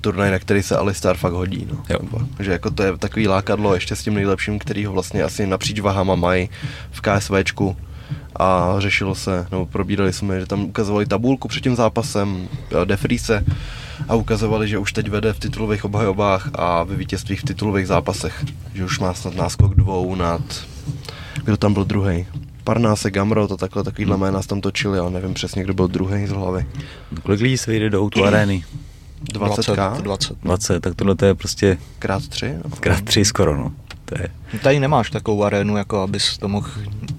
turnaj, 0.00 0.30
na 0.30 0.38
který 0.38 0.62
se 0.62 0.76
Alistar 0.76 1.16
fakt 1.16 1.32
hodí. 1.32 1.68
No. 1.70 1.82
Jo. 1.88 1.98
Že 2.40 2.52
jako 2.52 2.70
to 2.70 2.82
je 2.82 2.98
takový 2.98 3.28
lákadlo 3.28 3.74
ještě 3.74 3.96
s 3.96 4.02
tím 4.02 4.14
nejlepším, 4.14 4.58
který 4.58 4.84
ho 4.84 4.92
vlastně 4.92 5.22
asi 5.22 5.46
napříč 5.46 5.80
vahama 5.80 6.14
mají 6.14 6.48
v 6.90 7.00
KSVčku 7.00 7.76
a 8.36 8.74
řešilo 8.78 9.14
se, 9.14 9.46
nebo 9.50 9.66
probírali 9.66 10.12
jsme, 10.12 10.40
že 10.40 10.46
tam 10.46 10.64
ukazovali 10.64 11.06
tabulku 11.06 11.48
před 11.48 11.60
tím 11.60 11.76
zápasem 11.76 12.48
Defrise 12.84 13.44
a 14.08 14.14
ukazovali, 14.14 14.68
že 14.68 14.78
už 14.78 14.92
teď 14.92 15.08
vede 15.08 15.32
v 15.32 15.38
titulových 15.38 15.84
obhajobách 15.84 16.50
a 16.54 16.82
ve 16.82 16.96
vítězstvích 16.96 17.40
v 17.40 17.44
titulových 17.44 17.86
zápasech. 17.86 18.44
Že 18.74 18.84
už 18.84 18.98
má 18.98 19.14
snad 19.14 19.34
náskok 19.34 19.74
dvou 19.74 20.14
nad... 20.14 20.40
Kdo 21.44 21.56
tam 21.56 21.72
byl 21.72 21.84
druhý? 21.84 22.26
Parnáse, 22.64 23.10
Gamrot 23.10 23.52
a 23.52 23.56
takhle 23.56 23.84
takovýhle 23.84 24.16
jména 24.16 24.42
tam 24.42 24.60
točili, 24.60 24.98
ale 24.98 25.10
nevím 25.10 25.34
přesně, 25.34 25.62
kdo 25.62 25.74
byl 25.74 25.88
druhý 25.88 26.26
z 26.26 26.30
hlavy. 26.30 26.66
Kolik 27.22 27.40
lidí 27.40 27.58
se 27.58 27.70
vyjde 27.70 27.90
do 27.90 28.02
Outu 28.02 28.24
arény? 28.24 28.64
20k? 29.34 30.02
20. 30.02 30.36
20, 30.42 30.80
tak 30.80 30.94
tohle 30.94 31.14
to 31.14 31.24
je 31.24 31.34
prostě 31.34 31.78
Krát 31.98 32.28
tři? 32.28 32.54
No. 32.64 32.76
krát 32.80 33.04
tři 33.04 33.24
skoro, 33.24 33.56
no. 33.56 33.72
To 34.08 34.14
je, 34.22 34.28
Tady 34.62 34.80
nemáš 34.80 35.10
takovou 35.10 35.44
arénu, 35.44 35.76
jako 35.76 36.00
abys 36.00 36.38
to 36.38 36.48
mohl 36.48 36.68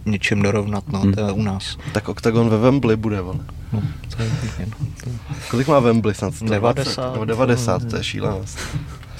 něčím 0.05 0.41
dorovnat, 0.41 0.83
no, 0.87 0.99
Hmm. 0.99 1.13
to 1.13 1.19
je 1.25 1.31
u 1.31 1.41
nás. 1.41 1.77
Tak 1.93 2.09
OKTAGON 2.09 2.49
ve 2.49 2.57
Wembley 2.57 2.95
bude, 2.95 3.21
vole. 3.21 3.39
No, 3.73 3.81
to 4.17 4.23
je 4.23 4.29
pěkně, 4.41 4.65
no. 4.65 4.87
To 5.03 5.09
Kolik 5.51 5.67
má 5.67 5.79
Wembley 5.79 6.13
snad? 6.15 6.35
120? 6.35 6.53
90. 6.59 7.13
Nebo 7.13 7.25
90, 7.25 7.85
to 7.89 7.95
je 7.97 8.03
šílenost. 8.03 8.59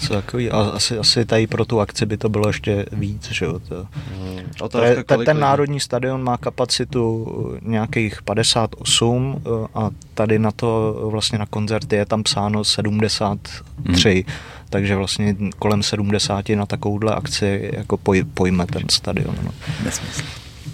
Co 0.07 0.13
takový, 0.13 0.51
a 0.51 0.59
asi, 0.59 0.97
asi 0.97 1.25
tady 1.25 1.47
pro 1.47 1.65
tu 1.65 1.79
akci 1.79 2.05
by 2.05 2.17
to 2.17 2.29
bylo 2.29 2.47
ještě 2.47 2.85
víc, 2.91 3.31
že 3.31 3.45
jo. 3.45 3.59
To, 3.59 3.75
Hmm. 3.75 4.39
to 4.57 4.65
Otázka, 4.65 4.87
je, 4.87 4.95
ten, 4.95 5.03
kolik 5.03 5.25
ten 5.25 5.37
lidí? 5.37 5.41
národní 5.41 5.79
stadion 5.79 6.23
má 6.23 6.37
kapacitu 6.37 7.27
nějakých 7.61 8.21
58 8.21 9.41
eh, 9.45 9.67
a 9.75 9.89
tady 10.13 10.39
na 10.39 10.51
to 10.51 10.99
vlastně 11.11 11.37
na 11.39 11.45
koncerty 11.45 11.95
je 11.95 12.05
tam 12.05 12.23
psáno 12.23 12.63
73, 12.63 14.25
takže 14.69 14.95
vlastně 14.95 15.35
kolem 15.59 15.83
70 15.83 16.49
na 16.49 16.65
takovouhle 16.65 17.15
akci 17.15 17.69
jako 17.73 17.97
poj, 17.97 18.23
pojme 18.33 18.65
ten 18.65 18.83
stadion. 18.89 19.35
No. 19.43 19.51
nesmysl. 19.85 20.21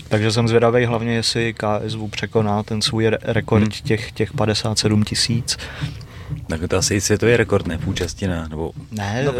Takže 0.07 0.31
jsem 0.31 0.47
zvědavý 0.47 0.85
hlavně, 0.85 1.13
jestli 1.15 1.53
KSV 1.53 1.99
překoná 2.09 2.63
ten 2.63 2.81
svůj 2.81 3.07
re- 3.09 3.17
rekord 3.23 3.61
Hmm. 3.63 3.71
těch, 3.71 4.11
těch 4.11 4.33
57 4.33 5.03
tisíc. 5.03 5.57
Tak 6.47 6.61
to 6.67 6.77
asi 6.77 7.01
světový 7.01 7.37
rekord, 7.37 7.67
ne? 7.67 7.77
V 7.77 7.87
účasti 7.87 8.27
na, 8.27 8.47
nebo 8.47 8.71
Ne, 8.91 9.23
No, 9.25 9.33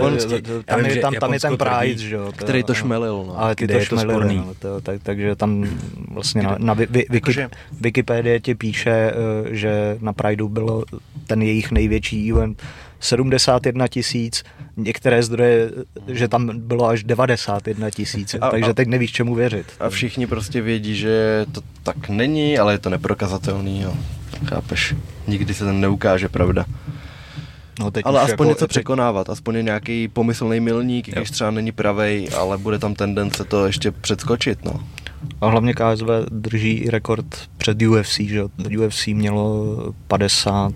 tam, 0.66 0.80
vím, 0.84 0.90
je, 0.90 1.02
tam, 1.02 1.14
tam 1.14 1.34
je 1.34 1.40
ten 1.40 1.58
Pride, 1.58 2.02
že 2.02 2.16
jo. 2.16 2.32
který 2.36 2.64
to 2.64 2.74
šmelil, 2.74 3.24
no. 3.28 3.40
Ale 3.40 3.56
ty 3.56 3.68
to 3.68 3.74
je 3.74 3.86
to 3.86 3.98
šmelili, 3.98 4.36
no, 4.38 4.54
to, 4.60 4.82
tak, 4.82 5.04
takže 5.04 5.36
tam 5.36 5.66
vlastně 6.12 6.44
na, 6.44 6.56
na 6.60 6.74
vi, 6.74 6.88
vi, 6.90 7.06
Wiki, 7.10 7.48
Wikipedie 7.82 8.40
ti 8.40 8.56
píše, 8.56 8.90
eh, 8.92 9.14
že 9.56 9.98
na 10.02 10.14
Prideu 10.14 10.50
bylo 10.50 10.84
ten 11.28 11.42
jejich 11.42 11.72
největší 11.72 12.32
event 12.32 12.62
71 13.06 13.88
tisíc, 13.88 14.44
některé 14.78 15.24
zdroje, 15.24 15.72
že 16.08 16.28
tam 16.28 16.60
bylo 16.60 16.88
až 16.88 17.04
91 17.04 17.90
tisíc, 17.90 18.36
takže 18.52 18.70
a- 18.72 18.74
teď 18.74 18.88
nevíš, 18.88 19.12
čemu 19.12 19.36
věřit. 19.36 19.66
A 19.80 19.90
všichni 19.90 20.28
prostě 20.28 20.62
vědí, 20.62 20.96
že 20.96 21.46
to 21.52 21.62
tak 21.84 22.10
není, 22.10 22.58
ale 22.60 22.74
je 22.74 22.78
to 22.80 22.90
neprokazatelný, 22.90 23.82
jo. 23.82 23.94
Chápeš? 24.46 24.96
Nikdy 25.28 25.54
se 25.54 25.66
tam 25.66 25.82
neukáže 25.82 26.30
pravda. 26.30 26.66
No, 27.80 27.92
teď 27.92 28.06
Ale 28.06 28.20
aspoň 28.22 28.32
jako, 28.34 28.44
něco 28.44 28.60
teď- 28.60 28.70
překonávat, 28.70 29.30
aspoň 29.30 29.56
je 29.56 29.64
nějaký 29.64 30.08
pomyslný 30.08 30.60
milník, 30.60 31.10
když 31.10 31.32
třeba 31.32 31.52
není 31.52 31.72
pravej, 31.72 32.28
ale 32.38 32.58
bude 32.58 32.80
tam 32.80 32.94
tendence 32.96 33.44
to 33.44 33.66
ještě 33.66 33.92
předskočit, 33.92 34.66
no. 34.66 34.74
A 35.42 35.48
hlavně 35.50 35.74
KSV 35.74 36.06
drží 36.32 36.72
i 36.72 36.90
rekord 36.90 37.26
před 37.58 37.82
UFC, 37.82 38.20
že. 38.20 38.44
UFC 38.80 39.08
mělo 39.08 39.76
50 40.08 40.74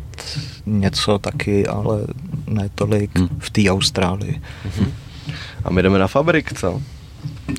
něco 0.66 1.20
taky, 1.20 1.68
ale 1.68 2.00
ne 2.48 2.70
tolik 2.76 3.18
Hmm. 3.18 3.28
v 3.40 3.50
té 3.50 3.70
Austrálii. 3.70 4.42
A 5.64 5.70
my 5.70 5.82
jdeme 5.84 6.00
na 6.00 6.08
fabrik, 6.08 6.54
co? 6.60 6.82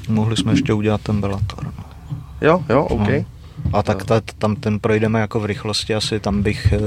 Mohli 0.08 0.36
jsme 0.36 0.52
ještě 0.52 0.72
udělat 0.72 1.00
ten 1.00 1.20
Bellator. 1.20 1.64
No. 1.64 1.72
Jo, 2.40 2.64
jo, 2.68 2.84
OK. 2.84 3.08
No. 3.08 3.24
A 3.72 3.82
tak 3.82 4.04
ta, 4.04 4.20
tam 4.38 4.56
ten 4.56 4.78
projdeme 4.78 5.20
jako 5.20 5.40
v 5.40 5.44
rychlosti, 5.44 5.94
asi 5.94 6.20
tam 6.20 6.42
bych 6.42 6.72
eh, 6.72 6.78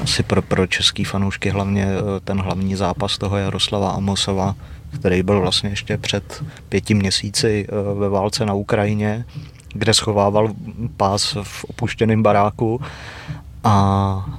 asi 0.00 0.22
pro, 0.22 0.42
pro 0.42 0.66
český 0.66 1.04
fanoušky 1.04 1.50
hlavně 1.50 1.86
eh, 1.86 2.20
ten 2.24 2.40
hlavní 2.40 2.74
zápas 2.76 3.18
toho 3.18 3.36
Jaroslava 3.36 3.90
Amosova, 3.90 4.54
který 4.94 5.22
byl 5.22 5.40
vlastně 5.40 5.70
ještě 5.70 5.98
před 5.98 6.44
pěti 6.68 6.94
měsíci 6.94 7.66
eh, 7.68 7.94
ve 7.94 8.08
válce 8.08 8.46
na 8.46 8.54
Ukrajině, 8.54 9.24
kde 9.72 9.94
schovával 9.94 10.54
pás 10.96 11.36
v 11.42 11.64
opuštěném 11.64 12.22
baráku 12.22 12.80
a 13.64 14.36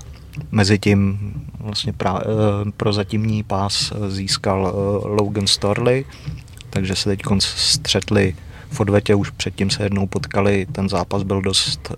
mezi 0.52 0.80
tím 0.80 1.20
vlastně 1.60 1.94
pra, 1.94 2.22
eh, 2.22 2.72
prozatímní 2.78 3.44
pás 3.44 3.94
získal 4.08 4.68
eh, 4.68 5.08
Logan 5.08 5.48
Storley, 5.48 6.06
takže 6.70 6.96
se 6.96 7.10
teď 7.10 7.22
střetli 7.40 8.36
v 8.70 8.80
odvetě, 8.80 9.16
už 9.16 9.30
předtím 9.30 9.70
se 9.70 9.84
jednou 9.84 10.08
potkali, 10.08 10.66
ten 10.72 10.90
zápas 10.90 11.24
byl 11.24 11.42
dost 11.42 11.92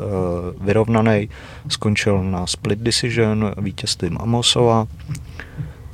vyrovnaný, 0.62 1.30
skončil 1.70 2.24
na 2.24 2.48
split 2.48 2.80
decision 2.80 3.54
vítězstvím 3.58 4.18
Amosova. 4.20 4.88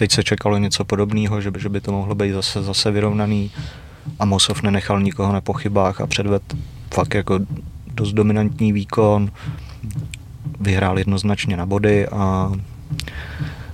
Teď 0.01 0.11
se 0.11 0.23
čekalo 0.23 0.57
něco 0.57 0.85
podobného, 0.85 1.41
že 1.41 1.51
by, 1.51 1.59
že 1.59 1.69
by 1.69 1.81
to 1.81 1.91
mohlo 1.91 2.15
být 2.15 2.31
zase, 2.31 2.63
zase 2.63 2.91
vyrovnaný. 2.91 3.51
Amosov 4.19 4.61
nenechal 4.63 5.01
nikoho 5.01 5.33
na 5.33 5.41
pochybách 5.41 6.01
a 6.01 6.07
předved 6.07 6.41
fakt 6.93 7.13
jako 7.13 7.39
dost 7.93 8.13
dominantní 8.13 8.73
výkon. 8.73 9.31
Vyhrál 10.59 10.97
jednoznačně 10.97 11.57
na 11.57 11.65
body 11.65 12.07
a 12.07 12.51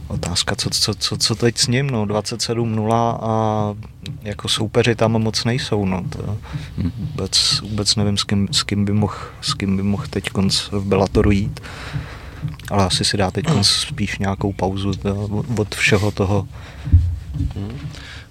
otázka, 0.08 0.56
co, 0.56 0.70
co, 0.70 0.94
co, 0.94 1.18
co 1.18 1.36
teď 1.36 1.58
s 1.58 1.68
ním, 1.68 1.90
no, 1.90 2.06
27-0 2.06 2.94
a 3.22 3.74
jako 4.22 4.48
soupeři 4.48 4.96
tam 4.96 5.12
moc 5.12 5.44
nejsou, 5.44 5.86
no, 5.86 6.04
to 6.10 6.38
vůbec, 6.98 7.62
vůbec 7.62 7.96
nevím, 7.96 8.18
s 8.18 8.24
kým, 8.24 8.48
s 8.52 8.64
kým 8.64 8.86
by 8.86 8.94
mohl, 8.94 9.18
s 9.42 9.54
kým 9.54 9.78
by 9.78 9.84
mohl 9.84 10.04
teď 10.10 10.30
konc 10.30 10.72
v 10.72 10.84
Bellatoru 10.86 11.32
jít, 11.32 11.60
ale 12.72 12.86
asi 12.86 13.06
si 13.06 13.18
dá 13.18 13.32
teď 13.32 13.46
spíš 13.62 14.20
nějakou 14.20 14.54
pauzu 14.54 14.92
od 15.58 15.76
všeho 15.76 16.12
toho. 16.12 16.48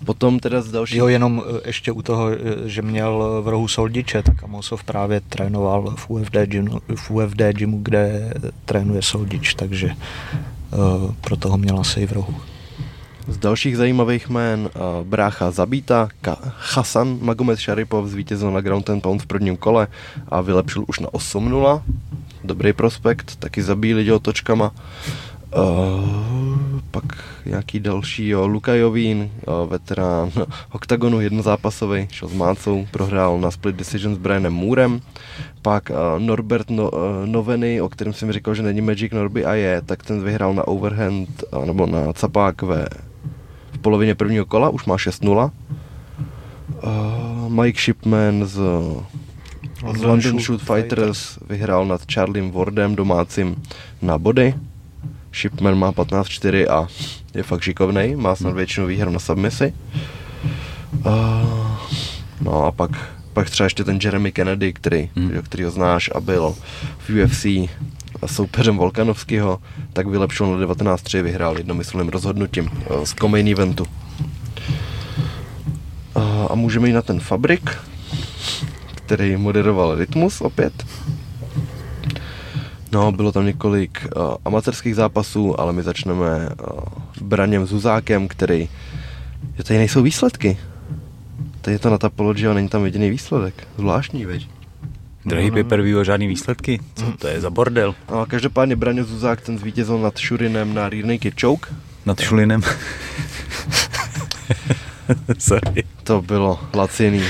Potom 0.04 0.38
teda 0.38 0.62
z 0.62 0.70
další... 0.70 0.96
Jo, 0.96 1.08
jenom 1.08 1.42
eh, 1.46 1.60
ještě 1.66 1.92
u 1.92 2.02
toho, 2.02 2.30
eh, 2.30 2.36
že 2.68 2.82
měl 2.82 3.42
v 3.42 3.48
rohu 3.48 3.68
Soldiče, 3.68 4.22
tak 4.22 4.44
Amosov 4.44 4.84
právě 4.84 5.20
trénoval 5.20 5.94
v 5.96 6.10
UFD, 6.10 6.36
gymu, 6.44 6.80
v 6.94 7.10
UFD 7.10 7.42
gymu, 7.50 7.78
kde 7.82 8.34
trénuje 8.64 9.02
Soldič, 9.02 9.54
takže 9.54 9.90
uh, 9.90 11.14
proto 11.20 11.48
ho 11.48 11.58
měl 11.58 11.80
asi 11.80 12.00
i 12.00 12.06
v 12.06 12.12
rohu. 12.12 12.34
Z 13.28 13.38
dalších 13.38 13.76
zajímavých 13.76 14.28
jmén 14.28 14.60
uh, 14.60 15.06
brácha 15.06 15.50
Zabíta, 15.50 16.08
Ka- 16.22 16.38
Hasan 16.74 17.18
Magomed 17.22 17.58
Šaripov 17.58 18.06
zvítězil 18.06 18.50
na 18.50 18.60
Ground 18.60 18.90
and 18.90 19.00
Pound 19.00 19.22
v 19.22 19.26
prvním 19.26 19.56
kole 19.56 19.88
a 20.28 20.40
vylepšil 20.40 20.84
už 20.88 21.00
na 21.00 21.08
8-0. 21.08 21.82
Dobrý 22.46 22.72
prospekt, 22.72 23.36
taky 23.36 23.62
zabíjí 23.62 23.94
lidi 23.94 24.12
otočkama. 24.12 24.72
Uh, 25.56 26.80
pak 26.90 27.04
nějaký 27.46 27.80
další, 27.80 28.28
jo, 28.28 28.46
Luka 28.46 28.74
Jovín, 28.74 29.30
jo, 29.46 29.66
veterán 29.70 30.30
Octagonu 30.72 31.20
jednozápasový, 31.20 32.08
šel 32.10 32.28
s 32.28 32.32
Mácou, 32.32 32.86
prohrál 32.90 33.40
na 33.40 33.50
split 33.50 33.76
decision 33.76 34.14
s 34.14 34.18
Brianem 34.18 34.52
Moorem, 34.52 35.00
pak 35.62 35.90
uh, 35.90 36.22
Norbert 36.22 36.70
no, 36.70 36.90
uh, 36.90 36.98
Noveny, 37.24 37.80
o 37.80 37.88
kterém 37.88 38.12
jsem 38.12 38.32
říkal, 38.32 38.54
že 38.54 38.62
není 38.62 38.80
Magic 38.80 39.12
Norby 39.12 39.44
a 39.44 39.54
je, 39.54 39.82
tak 39.86 40.02
ten 40.02 40.22
vyhrál 40.22 40.54
na 40.54 40.68
overhand, 40.68 41.44
uh, 41.52 41.66
nebo 41.66 41.86
na 41.86 42.12
capák 42.12 42.62
ve, 42.62 42.86
v 43.72 43.78
polovině 43.78 44.14
prvního 44.14 44.44
kola, 44.44 44.68
už 44.68 44.84
má 44.84 44.96
6-0. 44.96 45.50
Uh, 46.82 47.48
Mike 47.48 47.80
Shipman 47.80 48.46
z, 48.46 48.60
z 49.94 50.02
London 50.02 50.40
Shoot 50.40 50.62
Fighters 50.62 51.38
vyhrál 51.48 51.86
nad 51.86 52.00
Charliem 52.12 52.50
Wardem 52.50 52.96
domácím 52.96 53.56
na 54.02 54.18
body. 54.18 54.54
Shipman 55.34 55.78
má 55.78 55.92
15-4 55.92 56.70
a 56.70 56.88
je 57.34 57.42
fakt 57.42 57.62
šikovnej, 57.62 58.16
má 58.16 58.34
snad 58.36 58.54
většinu 58.54 58.86
výher 58.86 59.10
na 59.10 59.18
submisi. 59.18 59.72
Uh, 61.06 61.12
no 62.40 62.64
a 62.64 62.72
pak, 62.72 62.90
pak 63.32 63.50
třeba 63.50 63.64
ještě 63.64 63.84
ten 63.84 63.98
Jeremy 64.02 64.32
Kennedy, 64.32 64.72
který, 64.72 65.10
hmm. 65.16 65.42
který 65.42 65.64
ho 65.64 65.70
znáš 65.70 66.10
a 66.14 66.20
byl 66.20 66.54
v 66.98 67.24
UFC 67.24 67.44
a 68.22 68.26
soupeřem 68.26 68.76
Volkanovského, 68.76 69.58
tak 69.92 70.06
vylepšil 70.06 70.58
na 70.58 70.66
19-3, 70.66 71.22
vyhrál 71.22 71.58
jednomyslným 71.58 72.08
rozhodnutím 72.08 72.70
uh, 72.70 73.04
z 73.04 73.14
Comain 73.14 73.48
eventu. 73.48 73.84
Uh, 76.16 76.46
a 76.50 76.54
můžeme 76.54 76.88
jít 76.88 76.94
na 76.94 77.02
ten 77.02 77.20
Fabrik, 77.20 77.70
který 79.06 79.36
moderoval 79.36 79.94
Rytmus 79.94 80.40
opět. 80.40 80.86
No, 82.92 83.12
bylo 83.12 83.32
tam 83.32 83.46
několik 83.46 84.06
uh, 84.16 84.22
amatérských 84.44 84.94
zápasů, 84.94 85.60
ale 85.60 85.72
my 85.72 85.82
začneme 85.82 86.48
uh, 86.48 86.78
Braněm 87.20 87.66
Zuzákem, 87.66 88.28
který... 88.28 88.68
Jo, 89.58 89.64
tady 89.64 89.78
nejsou 89.78 90.02
výsledky. 90.02 90.58
Tady 91.60 91.74
je 91.74 91.78
to 91.78 91.90
na 91.90 91.98
Tapology 91.98 92.46
a 92.46 92.52
není 92.52 92.68
tam 92.68 92.84
jediný 92.84 93.10
výsledek. 93.10 93.54
Zvláštní, 93.78 94.24
veď. 94.24 94.48
Drahý 95.24 95.50
no, 95.50 95.56
no. 95.56 95.64
pay 95.64 96.04
žádný 96.04 96.26
výsledky. 96.26 96.80
Co 96.94 97.12
to 97.18 97.28
je 97.28 97.40
za 97.40 97.50
bordel? 97.50 97.94
No 98.10 98.26
každopádně 98.26 98.76
Braně 98.76 99.04
Zuzák 99.04 99.40
ten 99.40 99.58
zvítězil 99.58 99.98
nad 99.98 100.18
Šurinem 100.18 100.74
na 100.74 100.88
Rear 100.88 101.04
Naked 101.04 101.40
Choke. 101.40 101.70
Nad 102.06 102.20
Šulinem. 102.20 102.62
Sorry. 105.38 105.84
To 106.02 106.22
bylo 106.22 106.60
laciný. 106.74 107.22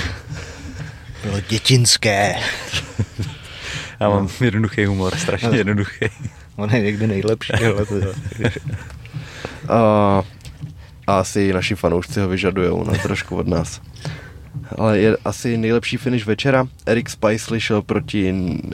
Bylo 1.26 1.40
dětinské. 1.40 2.34
Já 4.00 4.08
mám 4.08 4.28
no. 4.40 4.46
jednoduchý 4.46 4.84
humor, 4.84 5.16
strašně 5.16 5.48
no. 5.48 5.54
jednoduchý. 5.54 6.06
On 6.56 6.70
je 6.70 6.80
někdy 6.80 7.06
nejlepší, 7.06 7.52
ale 7.52 7.86
to 7.86 7.94
a, 9.68 10.22
a 11.06 11.18
asi 11.18 11.52
naši 11.52 11.74
fanoušci 11.74 12.20
ho 12.20 12.28
vyžadují 12.28 12.86
na 12.86 12.92
trošku 12.92 13.36
od 13.36 13.48
nás. 13.48 13.80
Ale 14.78 14.98
je 14.98 15.16
asi 15.24 15.56
nejlepší 15.56 15.96
finish 15.96 16.26
večera. 16.26 16.66
Erik 16.86 17.10
Spicely 17.10 17.60
šel 17.60 17.82
proti 17.82 18.32
uh, 18.32 18.70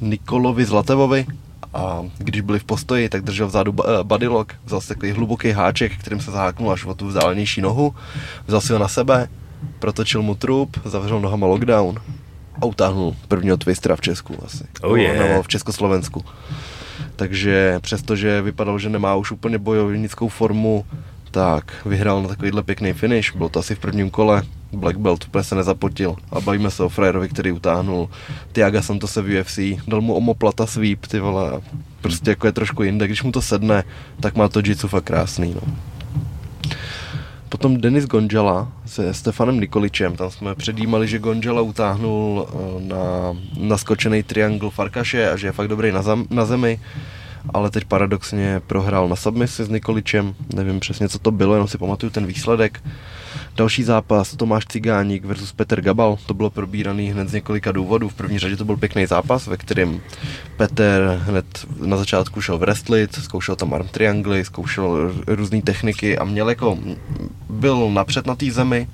Nikolovi 0.00 0.64
Zlatevovi 0.64 1.26
a 1.74 2.04
když 2.18 2.40
byli 2.40 2.58
v 2.58 2.64
postoji, 2.64 3.08
tak 3.08 3.22
držel 3.22 3.46
vzadu 3.46 3.74
bodylock, 4.02 4.54
vzal 4.64 4.80
si 4.80 4.88
takový 4.88 5.12
hluboký 5.12 5.50
háček, 5.50 5.92
kterým 5.96 6.20
se 6.20 6.30
zaháknul 6.30 6.72
až 6.72 6.84
o 6.84 6.94
tu 6.94 7.06
vzdálenější 7.06 7.60
nohu, 7.60 7.94
vzal 8.46 8.60
si 8.60 8.72
ho 8.72 8.78
na 8.78 8.88
sebe, 8.88 9.28
protočil 9.78 10.22
mu 10.22 10.34
trup, 10.34 10.76
zavřel 10.84 11.20
nohama 11.20 11.46
lockdown 11.46 11.96
a 12.60 12.64
utáhnul 12.66 13.16
prvního 13.28 13.56
twistera 13.56 13.96
v 13.96 14.00
Česku 14.00 14.36
asi. 14.44 14.64
Oh 14.82 14.98
yeah. 14.98 15.28
Nebo 15.28 15.42
v 15.42 15.48
Československu. 15.48 16.24
Takže 17.16 17.78
přestože 17.80 18.42
vypadalo, 18.42 18.78
že 18.78 18.88
nemá 18.88 19.14
už 19.14 19.30
úplně 19.30 19.58
bojovnickou 19.58 20.28
formu, 20.28 20.84
tak 21.30 21.72
vyhrál 21.84 22.22
na 22.22 22.28
takovýhle 22.28 22.62
pěkný 22.62 22.92
finish, 22.92 23.36
bylo 23.36 23.48
to 23.48 23.58
asi 23.58 23.74
v 23.74 23.78
prvním 23.78 24.10
kole, 24.10 24.42
Black 24.72 24.96
Belt 24.96 25.24
úplně 25.24 25.44
se 25.44 25.54
nezapotil 25.54 26.16
a 26.30 26.40
bavíme 26.40 26.70
se 26.70 26.82
o 26.82 26.88
frajerovi, 26.88 27.28
který 27.28 27.52
utáhnul 27.52 28.10
Tiaga 28.52 28.82
Santose 28.82 29.22
v 29.22 29.40
UFC, 29.40 29.58
dal 29.88 30.00
mu 30.00 30.14
omoplata 30.14 30.66
sweep, 30.66 31.06
ty 31.06 31.20
vole, 31.20 31.60
prostě 32.00 32.30
jako 32.30 32.46
je 32.46 32.52
trošku 32.52 32.82
jinde, 32.82 33.06
když 33.06 33.22
mu 33.22 33.32
to 33.32 33.42
sedne, 33.42 33.84
tak 34.20 34.36
má 34.36 34.48
to 34.48 34.60
jitsu 34.64 34.88
fakt 34.88 35.04
krásný, 35.04 35.54
no. 35.54 35.74
Potom 37.50 37.80
Denis 37.80 38.06
Gonjala 38.06 38.72
se 38.86 39.14
Stefanem 39.14 39.60
Nikoličem, 39.60 40.16
tam 40.16 40.30
jsme 40.30 40.54
předjímali, 40.54 41.08
že 41.08 41.18
Gonjala 41.18 41.62
utáhnul 41.62 42.46
eh, 42.48 42.80
na 42.88 43.36
naskočený 43.58 44.22
triangle 44.22 44.70
Farkaše 44.70 45.30
a 45.30 45.36
že 45.36 45.46
je 45.46 45.52
fakt 45.52 45.68
dobrý 45.68 45.92
na, 45.92 46.02
zem, 46.02 46.26
na 46.30 46.44
zemi, 46.44 46.80
ale 47.54 47.70
teď 47.70 47.84
paradoxně 47.84 48.60
prohrál 48.66 49.08
na 49.08 49.16
submisi 49.16 49.64
s 49.64 49.68
Nikoličem, 49.68 50.34
nevím 50.54 50.80
přesně, 50.80 51.08
co 51.08 51.18
to 51.18 51.30
bylo, 51.30 51.54
jenom 51.54 51.68
si 51.68 51.78
pamatuju 51.78 52.10
ten 52.10 52.26
výsledek. 52.26 52.82
Další 53.56 53.82
zápas 53.82 54.36
Tomáš 54.36 54.64
Cigáník 54.66 55.24
versus 55.24 55.52
Petr 55.52 55.80
Gabal, 55.80 56.18
to 56.26 56.34
bylo 56.34 56.50
probíraný 56.50 57.10
hned 57.10 57.28
z 57.28 57.32
několika 57.32 57.72
důvodů. 57.72 58.08
V 58.08 58.14
první 58.14 58.38
řadě 58.38 58.56
to 58.56 58.64
byl 58.64 58.76
pěkný 58.76 59.06
zápas, 59.06 59.46
ve 59.46 59.56
kterém 59.56 60.00
Petr 60.56 61.20
hned 61.24 61.66
na 61.86 61.96
začátku 61.96 62.40
šel 62.40 62.58
wrestlit, 62.58 63.14
zkoušel 63.14 63.56
tam 63.56 63.74
arm 63.74 63.88
triangly, 63.88 64.44
zkoušel 64.44 65.12
různé 65.26 65.62
techniky 65.62 66.18
a 66.18 66.24
měl 66.24 66.48
jako, 66.48 66.78
byl 67.50 67.90
napřed 67.90 68.26
na 68.26 68.34
té 68.34 68.50
zemi, 68.50 68.88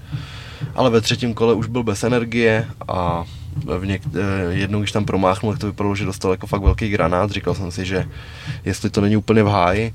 ale 0.74 0.90
ve 0.90 1.00
třetím 1.00 1.34
kole 1.34 1.54
už 1.54 1.66
byl 1.66 1.82
bez 1.82 2.04
energie 2.04 2.66
a 2.88 3.24
v 3.64 3.82
něk- 3.84 4.00
eh, 4.14 4.54
jednou, 4.54 4.78
když 4.78 4.92
tam 4.92 5.04
promáchnul, 5.04 5.52
tak 5.52 5.60
to 5.60 5.66
vypadalo, 5.66 5.96
že 5.96 6.04
dostal 6.04 6.30
jako 6.30 6.46
fakt 6.46 6.62
velký 6.62 6.88
granát. 6.88 7.30
Říkal 7.30 7.54
jsem 7.54 7.70
si, 7.70 7.84
že 7.84 8.08
jestli 8.64 8.90
to 8.90 9.00
není 9.00 9.16
úplně 9.16 9.42
v 9.42 9.46
háji, 9.46 9.92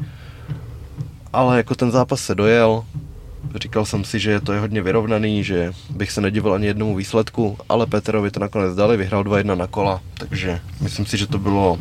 ale 1.34 1.58
jako 1.58 1.76
ten 1.76 1.92
zápas 1.92 2.22
se 2.22 2.36
dojel, 2.36 2.84
Říkal 3.56 3.86
jsem 3.86 4.04
si, 4.04 4.20
že 4.20 4.39
to 4.39 4.54
je 4.54 4.60
hodně 4.60 4.82
vyrovnaný, 4.82 5.44
že 5.44 5.72
bych 5.89 6.12
se 6.12 6.22
nedivil 6.22 6.54
ani 6.54 6.68
jednomu 6.68 6.96
výsledku, 6.96 7.58
ale 7.70 7.88
Peterovi 7.88 8.32
to 8.32 8.39
nakonec 8.39 8.76
dali, 8.76 8.98
vyhrál 8.98 9.24
2-1 9.24 9.58
na 9.58 9.68
kola, 9.68 10.02
takže 10.14 10.60
myslím 10.82 11.06
si, 11.06 11.18
že 11.18 11.28
to 11.28 11.38
bylo, 11.38 11.78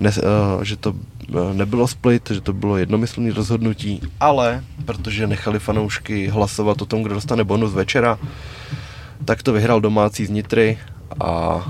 ne, 0.00 0.10
uh, 0.10 0.62
že 0.62 0.76
to 0.76 0.90
uh, 0.90 1.52
nebylo 1.52 1.88
split, 1.88 2.30
že 2.30 2.40
to 2.40 2.52
bylo 2.52 2.76
jednomyslný 2.76 3.30
rozhodnutí, 3.30 4.00
ale 4.20 4.64
protože 4.84 5.26
nechali 5.26 5.58
fanoušky 5.58 6.28
hlasovat 6.28 6.82
o 6.82 6.86
tom, 6.86 7.02
kdo 7.02 7.14
dostane 7.14 7.44
bonus 7.44 7.72
večera, 7.72 8.18
tak 9.24 9.42
to 9.42 9.52
vyhrál 9.52 9.80
domácí 9.80 10.26
z 10.26 10.30
Nitry 10.30 10.78
a 11.20 11.64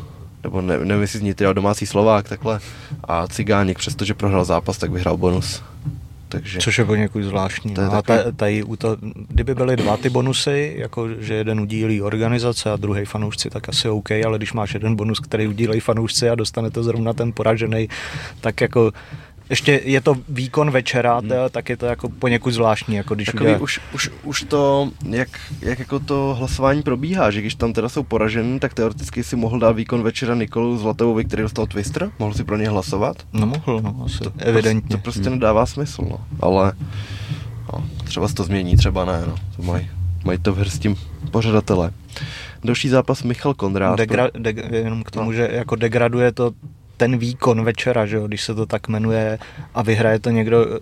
nebo 0.44 0.60
ne, 0.60 0.78
nevím 0.78 1.02
jestli 1.02 1.18
z 1.18 1.22
Nitry, 1.22 1.46
ale 1.46 1.54
domácí 1.54 1.86
Slovák 1.86 2.28
takhle 2.28 2.60
a 3.04 3.26
Cigánik, 3.26 3.78
přestože 3.78 4.14
prohrál 4.14 4.44
zápas, 4.44 4.78
tak 4.78 4.90
vyhrál 4.90 5.16
bonus. 5.16 5.62
Takže... 6.30 6.58
Což 6.58 6.78
je 6.78 6.84
poněkud 6.84 7.22
zvláštní. 7.22 7.74
To 7.74 7.80
je 7.80 7.86
no 7.86 7.92
a 7.92 8.02
takový... 8.02 8.36
tady, 8.36 8.64
to, 8.78 8.96
kdyby 9.28 9.54
byly 9.54 9.76
dva 9.76 9.96
ty 9.96 10.10
bonusy, 10.10 10.74
jako 10.78 11.08
že 11.18 11.34
jeden 11.34 11.60
udílí 11.60 12.02
organizace 12.02 12.70
a 12.70 12.76
druhý 12.76 13.04
fanoušci, 13.04 13.50
tak 13.50 13.68
asi 13.68 13.88
OK, 13.88 14.10
ale 14.10 14.38
když 14.38 14.52
máš 14.52 14.74
jeden 14.74 14.96
bonus, 14.96 15.20
který 15.20 15.48
udílejí 15.48 15.80
fanoušci 15.80 16.30
a 16.30 16.34
dostane 16.34 16.70
to 16.70 16.82
zrovna 16.82 17.12
ten 17.12 17.32
poražený, 17.32 17.88
tak 18.40 18.60
jako 18.60 18.92
ještě 19.50 19.80
je 19.84 20.00
to 20.00 20.14
výkon 20.28 20.70
večera, 20.70 21.18
hmm. 21.18 21.30
tak 21.50 21.68
je 21.68 21.76
to 21.76 21.86
jako 21.86 22.08
poněkud 22.08 22.50
zvláštní. 22.50 22.94
Jako 22.94 23.14
když 23.14 23.26
Takový 23.26 23.44
udělá... 23.44 23.60
už, 23.60 23.80
už, 23.94 24.10
už 24.22 24.42
to, 24.42 24.90
jak, 25.08 25.28
jak 25.60 25.78
jako 25.78 25.98
to 25.98 26.34
hlasování 26.38 26.82
probíhá, 26.82 27.30
že 27.30 27.40
když 27.40 27.54
tam 27.54 27.72
teda 27.72 27.88
jsou 27.88 28.02
poraženi, 28.02 28.60
tak 28.60 28.74
teoreticky 28.74 29.24
si 29.24 29.36
mohl 29.36 29.58
dát 29.58 29.72
výkon 29.72 30.02
večera 30.02 30.34
Nikolu 30.34 30.78
Zlatovovi, 30.78 31.24
který 31.24 31.42
dostal 31.42 31.66
Twister, 31.66 32.10
mohl 32.18 32.34
si 32.34 32.44
pro 32.44 32.56
ně 32.56 32.68
hlasovat? 32.68 33.16
No 33.32 33.46
mohl, 33.46 33.80
no 33.80 34.02
asi, 34.04 34.18
to, 34.18 34.32
evidentně. 34.38 34.96
To 34.96 35.02
prostě 35.02 35.22
hmm. 35.22 35.32
nedává 35.32 35.66
smysl, 35.66 36.02
no. 36.10 36.20
ale 36.40 36.72
no, 37.72 37.84
třeba 38.04 38.28
se 38.28 38.34
to 38.34 38.44
změní, 38.44 38.76
třeba 38.76 39.04
ne, 39.04 39.24
no. 39.26 39.34
to 39.56 39.62
mají, 39.62 39.90
mají 40.24 40.38
to 40.38 40.52
v 40.52 40.58
hrstím 40.58 40.96
pořadatelé. 41.30 41.90
Další 42.64 42.88
zápas 42.88 43.22
Michal 43.22 43.54
Konrád. 43.54 43.98
Degra- 44.00 44.30
de- 44.38 44.76
jenom 44.76 45.02
k 45.02 45.10
tomu, 45.10 45.30
no. 45.30 45.32
že 45.32 45.48
jako 45.52 45.76
degraduje 45.76 46.32
to 46.32 46.52
ten 47.00 47.18
výkon 47.18 47.64
večera, 47.64 48.06
že 48.06 48.16
jo, 48.16 48.26
když 48.26 48.42
se 48.44 48.54
to 48.54 48.66
tak 48.66 48.88
jmenuje 48.88 49.38
a 49.74 49.82
vyhraje 49.82 50.18
to 50.18 50.30
někdo, 50.30 50.80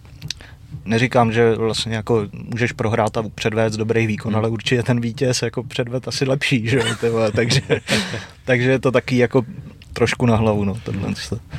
neříkám, 0.85 1.33
že 1.33 1.55
vlastně 1.55 1.97
jako 1.97 2.27
můžeš 2.33 2.73
prohrát 2.73 3.17
a 3.17 3.23
předvést 3.35 3.77
dobrý 3.77 4.07
výkon, 4.07 4.33
hmm. 4.33 4.39
ale 4.39 4.49
určitě 4.49 4.83
ten 4.83 5.01
vítěz 5.01 5.43
jako 5.43 5.63
předved 5.63 6.09
asi 6.09 6.25
lepší, 6.25 6.69
že 6.69 6.79
jo, 7.03 7.31
takže, 7.37 7.61
takže 8.45 8.71
je 8.71 8.79
to 8.79 8.91
taky 8.91 9.19
jako 9.19 9.43
trošku 9.93 10.27
na 10.27 10.37
hlavu, 10.37 10.65
no, 10.65 10.75
tohle. 10.85 11.15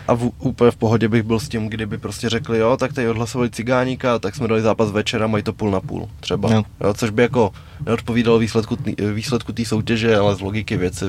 A 0.08 0.14
v, 0.14 0.32
úplně 0.40 0.72
v 0.72 0.76
pohodě 0.76 1.08
bych 1.08 1.24
byl 1.24 1.40
s 1.40 1.50
tím, 1.50 1.68
kdyby 1.68 1.98
prostě 1.98 2.30
řekli, 2.30 2.60
jo, 2.60 2.78
tak 2.78 2.94
tady 2.94 3.10
odhlasovali 3.10 3.50
cigáníka, 3.50 4.20
tak 4.20 4.36
jsme 4.36 4.48
dali 4.48 4.62
zápas 4.62 4.92
večera, 4.92 5.28
mají 5.28 5.44
to 5.44 5.54
půl 5.54 5.72
na 5.72 5.80
půl, 5.80 6.10
třeba. 6.20 6.50
No. 6.50 6.64
Jo, 6.84 6.94
což 6.94 7.10
by 7.10 7.22
jako 7.22 7.52
neodpovídalo 7.86 8.40
výsledku, 8.40 8.78
výsledku 9.14 9.52
té 9.52 9.66
soutěže, 9.66 10.18
ale 10.18 10.36
z 10.36 10.42
logiky 10.42 10.78
věci 10.78 11.06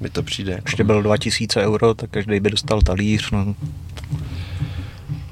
mi 0.00 0.10
to 0.10 0.22
přijde. 0.22 0.52
Jako... 0.52 0.62
Ještě 0.66 0.84
bylo 0.84 1.02
2000 1.02 1.62
euro, 1.62 1.94
tak 1.94 2.10
každý 2.10 2.40
by 2.40 2.50
dostal 2.50 2.80
talíř, 2.80 3.30
no. 3.30 3.54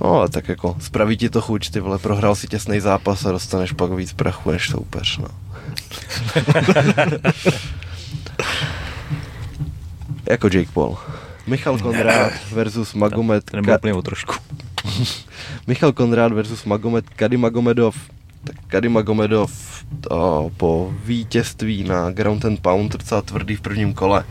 No, 0.01 0.19
ale 0.19 0.29
tak 0.29 0.49
jako 0.49 0.77
spraví 0.81 1.17
ti 1.17 1.31
to 1.31 1.41
chuť, 1.41 1.71
ty 1.71 1.81
vole, 1.81 1.99
prohrál 1.99 2.35
si 2.35 2.49
těsný 2.49 2.81
zápas 2.81 3.27
a 3.27 3.33
dostaneš 3.33 3.73
pak 3.73 3.93
víc 3.93 4.13
prachu 4.13 4.51
než 4.51 4.69
soupeř, 4.69 5.19
no. 5.19 5.27
jako 10.31 10.47
Jake 10.47 10.71
Paul. 10.75 10.99
Michal 11.47 11.79
Konrád 11.79 12.33
versus 12.53 12.95
Magomed... 12.95 13.45
To 13.51 13.57
nebylo 13.57 13.77
úplně 13.79 13.95
o 13.95 14.03
trošku. 14.03 14.35
Michal 15.67 15.93
Konrád 15.93 16.33
versus 16.33 16.65
Magomed 16.65 17.09
Kadimagomedov. 17.09 17.97
Tak 18.45 18.57
Kadimagomedov 18.67 19.53
to, 20.01 20.51
po 20.57 20.95
vítězství 21.05 21.85
na 21.85 22.11
Ground 22.11 22.45
and 22.45 22.61
Pound 22.61 22.93
docela 22.93 23.23
tvrdý 23.23 23.57
v 23.57 23.61
prvním 23.61 23.95
kole 23.95 24.25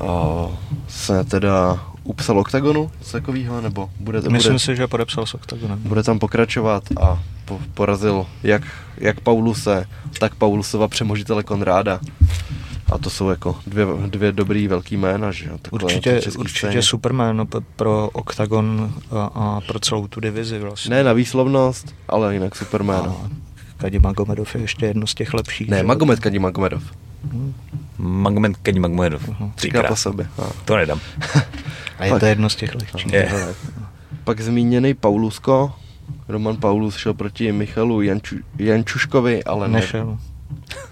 o, 0.00 0.58
se 0.88 1.24
teda 1.24 1.86
upsal 2.04 2.38
oktagonu 2.38 2.90
z 3.02 3.12
takového, 3.12 3.60
nebo 3.60 3.90
bude, 4.00 4.20
Myslím 4.20 4.52
bude, 4.52 4.58
si, 4.58 4.76
že 4.76 4.86
podepsal 4.86 5.26
s 5.26 5.34
oktagonem. 5.34 5.78
bude 5.82 6.02
tam 6.02 6.18
pokračovat 6.18 6.84
a 7.00 7.22
po, 7.44 7.60
porazil 7.74 8.26
jak, 8.42 8.62
jak 8.96 9.20
Pauluse, 9.20 9.86
tak 10.18 10.34
Paulusova 10.34 10.88
přemožitele 10.88 11.42
Konráda. 11.42 12.00
A 12.92 12.98
to 12.98 13.10
jsou 13.10 13.28
jako 13.30 13.56
dvě, 13.66 13.86
dvě 14.06 14.32
dobrý 14.32 14.68
velký 14.68 14.96
jména, 14.96 15.32
že 15.32 15.44
jo? 15.48 15.58
takhle 15.62 15.84
Určitě, 15.84 16.20
určitě 16.38 16.58
scéně. 16.58 16.82
Superman 16.82 17.36
no, 17.36 17.46
p- 17.46 17.60
pro 17.76 18.10
Oktagon 18.12 18.92
a, 19.10 19.24
a 19.34 19.60
pro 19.60 19.80
celou 19.80 20.08
tu 20.08 20.20
divizi 20.20 20.58
vlastně. 20.58 20.90
Ne 20.96 21.04
na 21.04 21.12
výslovnost, 21.12 21.94
ale 22.08 22.34
jinak 22.34 22.56
Superman. 22.56 23.04
A 23.08 23.28
Kadi 23.76 23.98
Magomedov 23.98 24.54
je 24.54 24.60
ještě 24.60 24.86
jedno 24.86 25.06
z 25.06 25.14
těch 25.14 25.34
lepších. 25.34 25.68
Ne, 25.68 25.76
že? 25.76 25.82
Magomed 25.82 26.20
Kadimagomedov. 26.20 26.82
Magomed 27.98 28.56
Kedi 28.56 28.80
Magomedov. 28.80 29.28
Třikrát 29.54 29.88
po 29.88 29.96
sobě. 29.96 30.26
A. 30.38 30.50
To 30.64 30.76
nedám. 30.76 31.00
A 31.98 32.04
je 32.04 32.20
to 32.20 32.26
jedno 32.26 32.50
z 32.50 32.56
těch 32.56 32.74
lepších. 32.74 33.12
Je. 33.12 33.54
Pak 34.24 34.40
zmíněný 34.40 34.94
Paulusko. 34.94 35.72
Roman 36.28 36.56
Paulus 36.56 36.96
šel 36.96 37.14
proti 37.14 37.52
Michalu 37.52 38.02
Janču, 38.02 38.36
Jančuškovi, 38.58 39.44
ale 39.44 39.68
ne. 39.68 39.80
Nešel. 39.80 40.18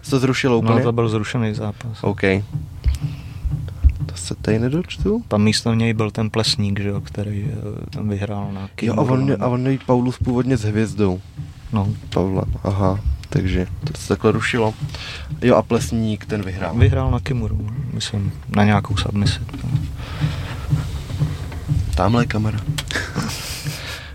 Se 0.02 0.10
to 0.10 0.18
zrušilo 0.18 0.58
úplně? 0.58 0.74
No 0.74 0.82
to 0.82 0.92
byl 0.92 1.08
zrušený 1.08 1.54
zápas. 1.54 1.98
OK. 2.02 2.20
To 4.06 4.16
se 4.16 4.34
tady 4.34 4.58
nedočtu? 4.58 5.24
Tam 5.28 5.42
místo 5.42 5.74
něj 5.74 5.94
byl 5.94 6.10
ten 6.10 6.30
plesník, 6.30 6.80
že 6.80 6.88
jo, 6.88 7.00
který 7.00 7.46
eh, 7.52 7.90
tam 7.90 8.08
vyhrál 8.08 8.52
na 8.52 8.60
Jo, 8.60 8.68
King 8.74 8.98
a 8.98 9.00
on, 9.00 9.36
a 9.40 9.46
on 9.46 9.78
Paulus 9.86 10.18
původně 10.18 10.56
s 10.56 10.62
hvězdou. 10.64 11.20
No, 11.72 11.88
Pavla, 12.10 12.44
aha. 12.64 13.00
Takže 13.28 13.66
to 13.84 14.00
se 14.00 14.08
takhle 14.08 14.32
rušilo. 14.32 14.74
Jo, 15.42 15.56
a 15.56 15.62
Plesník 15.62 16.26
ten 16.26 16.42
vyhrál. 16.42 16.74
vyhrál 16.74 17.10
na 17.10 17.20
Kimuru, 17.20 17.68
myslím, 17.92 18.32
na 18.48 18.64
nějakou 18.64 18.96
submisi. 18.96 19.40
Tamhle 21.94 22.22
je 22.22 22.26
kamera. 22.26 22.60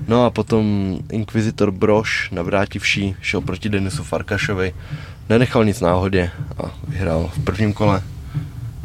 No 0.07 0.25
a 0.25 0.29
potom 0.29 0.97
Inquisitor 1.11 1.71
Broš, 1.71 2.29
navrátivší, 2.31 3.15
šel 3.21 3.41
proti 3.41 3.69
Denisu 3.69 4.03
Farkašovi. 4.03 4.73
Nenechal 5.29 5.65
nic 5.65 5.81
náhodě 5.81 6.31
a 6.63 6.71
vyhrál 6.87 7.29
v 7.33 7.43
prvním 7.43 7.73
kole 7.73 8.03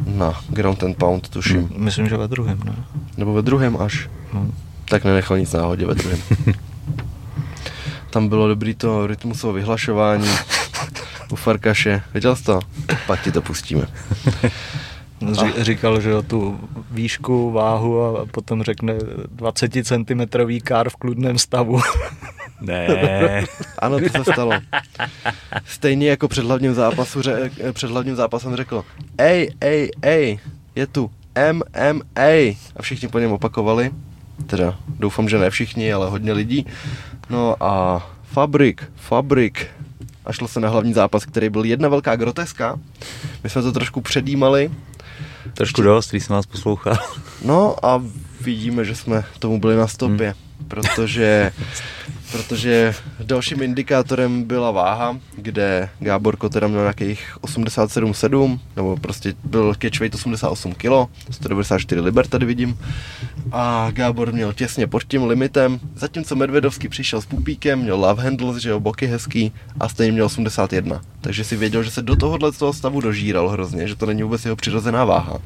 na 0.05 0.41
Ground 0.49 0.83
and 0.83 0.97
Pound, 0.97 1.29
tuším. 1.29 1.69
Myslím, 1.77 2.09
že 2.09 2.17
ve 2.17 2.27
druhém, 2.27 2.59
ne? 2.65 2.75
Nebo 3.17 3.33
ve 3.33 3.41
druhém 3.41 3.77
až. 3.81 4.09
No. 4.33 4.47
Tak 4.85 5.03
nenechal 5.03 5.37
nic 5.37 5.53
náhodě 5.53 5.85
ve 5.85 5.95
druhém. 5.95 6.19
Tam 8.09 8.27
bylo 8.27 8.47
dobrý 8.47 8.75
to 8.75 9.07
rytmusové 9.07 9.53
vyhlašování 9.53 10.27
u 11.31 11.35
Farkaše. 11.35 12.01
Viděl 12.13 12.35
jsi 12.35 12.43
to? 12.43 12.59
Pak 13.07 13.21
ti 13.21 13.31
to 13.31 13.41
pustíme. 13.41 13.87
Ří, 15.31 15.63
říkal, 15.63 16.01
že 16.01 16.09
jo, 16.09 16.21
tu 16.21 16.59
výšku, 16.91 17.51
váhu 17.51 18.01
a 18.01 18.25
potom 18.25 18.63
řekne 18.63 18.93
20 19.31 19.71
cm 19.83 20.21
kár 20.63 20.89
v 20.89 20.95
kludném 20.95 21.37
stavu. 21.37 21.81
Ne. 22.61 23.45
Ano, 23.79 23.99
to 23.99 24.23
se 24.23 24.31
stalo. 24.33 24.51
Stejně 25.65 26.09
jako 26.09 26.27
před 26.27 26.45
hlavním, 26.45 26.73
zápasu, 26.73 27.21
ře, 27.21 27.51
před 27.73 27.89
hlavním 27.89 28.15
zápasem 28.15 28.55
řekl 28.55 28.85
Ej, 29.17 29.51
ej, 29.61 29.91
ej, 30.01 30.39
je 30.75 30.87
tu 30.87 31.11
MMA. 31.51 32.55
A 32.75 32.81
všichni 32.81 33.07
po 33.07 33.19
něm 33.19 33.31
opakovali. 33.31 33.91
Teda 34.47 34.77
doufám, 34.99 35.29
že 35.29 35.37
ne 35.37 35.49
všichni, 35.49 35.93
ale 35.93 36.09
hodně 36.09 36.33
lidí. 36.33 36.65
No 37.29 37.55
a 37.63 38.01
Fabrik, 38.23 38.83
Fabrik. 38.95 39.67
A 40.25 40.33
šlo 40.33 40.47
se 40.47 40.59
na 40.59 40.69
hlavní 40.69 40.93
zápas, 40.93 41.25
který 41.25 41.49
byl 41.49 41.63
jedna 41.63 41.89
velká 41.89 42.15
groteska. 42.15 42.79
My 43.43 43.49
jsme 43.49 43.61
to 43.61 43.71
trošku 43.71 44.01
předjímali. 44.01 44.71
Trošku 45.53 45.81
dost, 45.81 46.09
když 46.09 46.23
jsem 46.25 46.35
vás 46.35 46.45
poslouchal. 46.45 46.97
No 47.45 47.85
a 47.85 48.03
vidíme, 48.41 48.85
že 48.85 48.95
jsme 48.95 49.23
tomu 49.39 49.59
byli 49.59 49.75
na 49.75 49.87
stopě, 49.87 50.27
hmm. 50.27 50.67
protože, 50.67 51.51
protože 52.31 52.95
dalším 53.23 53.61
indikátorem 53.61 54.43
byla 54.43 54.71
váha, 54.71 55.19
kde 55.35 55.89
Gábor 55.99 56.37
Kotera 56.37 56.67
měl 56.67 56.81
nějakých 56.81 57.37
87,7, 57.41 58.59
nebo 58.75 58.97
prostě 58.97 59.33
byl 59.43 59.73
catchweight 59.81 60.15
88 60.15 60.73
kg, 60.73 61.09
194 61.31 62.01
liber 62.01 62.27
tady 62.27 62.45
vidím, 62.45 62.79
a 63.51 63.91
Gábor 63.91 64.33
měl 64.33 64.53
těsně 64.53 64.87
pod 64.87 65.03
tím 65.03 65.23
limitem, 65.23 65.79
zatímco 65.95 66.35
Medvedovský 66.35 66.89
přišel 66.89 67.21
s 67.21 67.25
pupíkem, 67.25 67.79
měl 67.79 67.99
love 67.99 68.23
handles, 68.23 68.57
že 68.57 68.69
jo, 68.69 68.79
boky 68.79 69.07
hezký, 69.07 69.51
a 69.79 69.89
stejně 69.89 70.11
měl 70.11 70.25
81. 70.25 71.01
Takže 71.21 71.43
si 71.43 71.57
věděl, 71.57 71.83
že 71.83 71.91
se 71.91 72.01
do 72.01 72.15
tohohle 72.15 72.51
toho 72.51 72.73
stavu 72.73 73.01
dožíral 73.01 73.49
hrozně, 73.49 73.87
že 73.87 73.95
to 73.95 74.05
není 74.05 74.23
vůbec 74.23 74.45
jeho 74.45 74.55
přirozená 74.55 75.05
váha. 75.05 75.39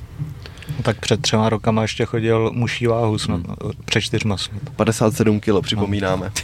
Tak 0.84 1.00
před 1.00 1.22
třema 1.22 1.50
rokama 1.50 1.82
ještě 1.82 2.06
chodil 2.06 2.52
muší 2.54 2.88
váhu 2.88 3.18
snad, 3.18 3.42
před 3.86 4.02
čtyřma 4.02 4.38
snad. 4.38 4.62
57 4.76 5.40
kilo, 5.40 5.62
připomínáme. 5.62 6.32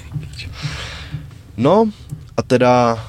No 1.57 1.89
a 2.37 2.41
teda 2.41 3.05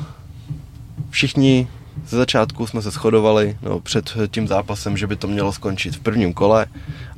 všichni 1.11 1.69
ze 2.09 2.17
začátku 2.17 2.67
jsme 2.67 2.83
se 2.83 2.91
shodovali 2.91 3.57
no, 3.63 3.81
před 3.81 4.17
tím 4.31 4.49
zápasem, 4.49 4.97
že 4.97 5.07
by 5.07 5.17
to 5.17 5.27
mělo 5.27 5.53
skončit 5.53 5.97
v 5.97 6.01
prvním 6.01 6.33
kole 6.33 6.67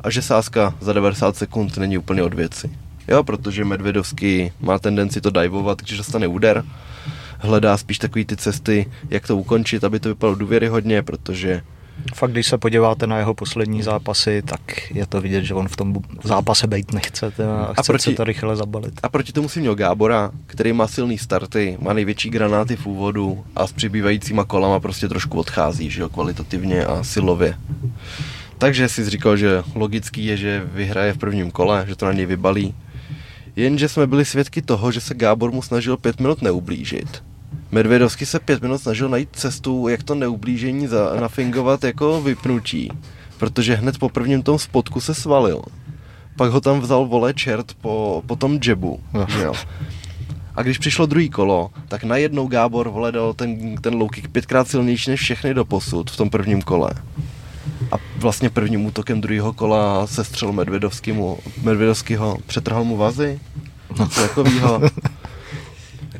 a 0.00 0.10
že 0.10 0.22
sázka 0.22 0.74
za 0.80 0.92
90 0.92 1.36
sekund 1.36 1.76
není 1.76 1.98
úplně 1.98 2.22
od 2.22 2.34
věci. 2.34 2.70
Jo, 3.08 3.24
protože 3.24 3.64
Medvedovský 3.64 4.52
má 4.60 4.78
tendenci 4.78 5.20
to 5.20 5.30
divovat, 5.30 5.82
když 5.82 5.98
dostane 5.98 6.26
úder. 6.26 6.64
Hledá 7.38 7.76
spíš 7.76 7.98
takový 7.98 8.24
ty 8.24 8.36
cesty, 8.36 8.86
jak 9.10 9.26
to 9.26 9.36
ukončit, 9.36 9.84
aby 9.84 10.00
to 10.00 10.08
vypadalo 10.08 10.36
důvěryhodně, 10.36 11.02
protože 11.02 11.62
Fakt, 12.14 12.30
když 12.30 12.46
se 12.46 12.58
podíváte 12.58 13.06
na 13.06 13.18
jeho 13.18 13.34
poslední 13.34 13.82
zápasy, 13.82 14.42
tak 14.42 14.60
je 14.90 15.06
to 15.06 15.20
vidět, 15.20 15.44
že 15.44 15.54
on 15.54 15.68
v 15.68 15.76
tom 15.76 15.94
zápase 16.24 16.66
být 16.66 16.92
nechce 16.92 17.30
teda 17.30 17.64
a 17.64 17.64
A 17.76 17.82
chce 17.82 17.92
proti- 17.92 18.02
se 18.10 18.16
to 18.16 18.24
rychle 18.24 18.56
zabalit. 18.56 19.00
A 19.02 19.08
proti 19.08 19.32
tomu 19.32 19.48
si 19.48 19.60
měl 19.60 19.74
Gábora, 19.74 20.30
který 20.46 20.72
má 20.72 20.86
silný 20.86 21.18
starty, 21.18 21.78
má 21.80 21.92
největší 21.92 22.30
granáty 22.30 22.76
v 22.76 22.86
úvodu 22.86 23.44
a 23.56 23.66
s 23.66 23.72
přibývajícíma 23.72 24.44
kolama 24.44 24.80
prostě 24.80 25.08
trošku 25.08 25.38
odchází, 25.38 25.90
že 25.90 26.02
jo, 26.02 26.08
kvalitativně 26.08 26.84
a 26.84 27.04
silově. 27.04 27.58
Takže 28.58 28.88
si 28.88 29.10
říkal, 29.10 29.36
že 29.36 29.62
logický 29.74 30.24
je, 30.26 30.36
že 30.36 30.62
vyhraje 30.74 31.12
v 31.12 31.18
prvním 31.18 31.50
kole, 31.50 31.84
že 31.88 31.96
to 31.96 32.06
na 32.06 32.12
něj 32.12 32.26
vybalí. 32.26 32.74
Jenže 33.56 33.88
jsme 33.88 34.06
byli 34.06 34.24
svědky 34.24 34.62
toho, 34.62 34.92
že 34.92 35.00
se 35.00 35.14
Gábor 35.14 35.52
mu 35.52 35.62
snažil 35.62 35.96
pět 35.96 36.20
minut 36.20 36.42
neublížit. 36.42 37.22
Medvedovský 37.74 38.26
se 38.26 38.40
pět 38.40 38.62
minut 38.62 38.78
snažil 38.78 39.08
najít 39.08 39.28
cestu, 39.32 39.88
jak 39.88 40.02
to 40.02 40.14
neublížení 40.14 40.86
za, 40.86 41.20
nafingovat 41.20 41.84
jako 41.84 42.22
vypnutí. 42.22 42.90
Protože 43.38 43.74
hned 43.74 43.98
po 43.98 44.08
prvním 44.08 44.42
tom 44.42 44.58
spotku 44.58 45.00
se 45.00 45.14
svalil. 45.14 45.62
Pak 46.36 46.50
ho 46.50 46.60
tam 46.60 46.80
vzal 46.80 47.06
vole 47.06 47.34
čert 47.34 47.74
po, 47.80 48.22
po 48.26 48.36
tom 48.36 48.58
jebu. 48.64 49.00
že 49.28 49.42
jo. 49.42 49.54
A 50.54 50.62
když 50.62 50.78
přišlo 50.78 51.06
druhý 51.06 51.30
kolo, 51.30 51.70
tak 51.88 52.04
najednou 52.04 52.46
Gábor 52.46 52.88
vole 52.88 53.12
dal 53.12 53.34
ten, 53.34 53.76
ten 53.76 53.94
low 53.94 54.08
kick 54.08 54.28
pětkrát 54.28 54.68
silnější 54.68 55.10
než 55.10 55.20
všechny 55.20 55.54
do 55.54 55.64
posud 55.64 56.10
v 56.10 56.16
tom 56.16 56.30
prvním 56.30 56.62
kole. 56.62 56.90
A 57.92 57.96
vlastně 58.16 58.50
prvním 58.50 58.86
útokem 58.86 59.20
druhého 59.20 59.52
kola 59.52 60.06
se 60.06 60.24
střel 60.24 60.52
Medvedovskýmu, 60.52 61.38
Medvedovskýho, 61.62 62.38
přetrhal 62.46 62.84
mu 62.84 62.96
vazy. 62.96 63.40
Něco 63.98 64.20
takovýho. 64.20 64.82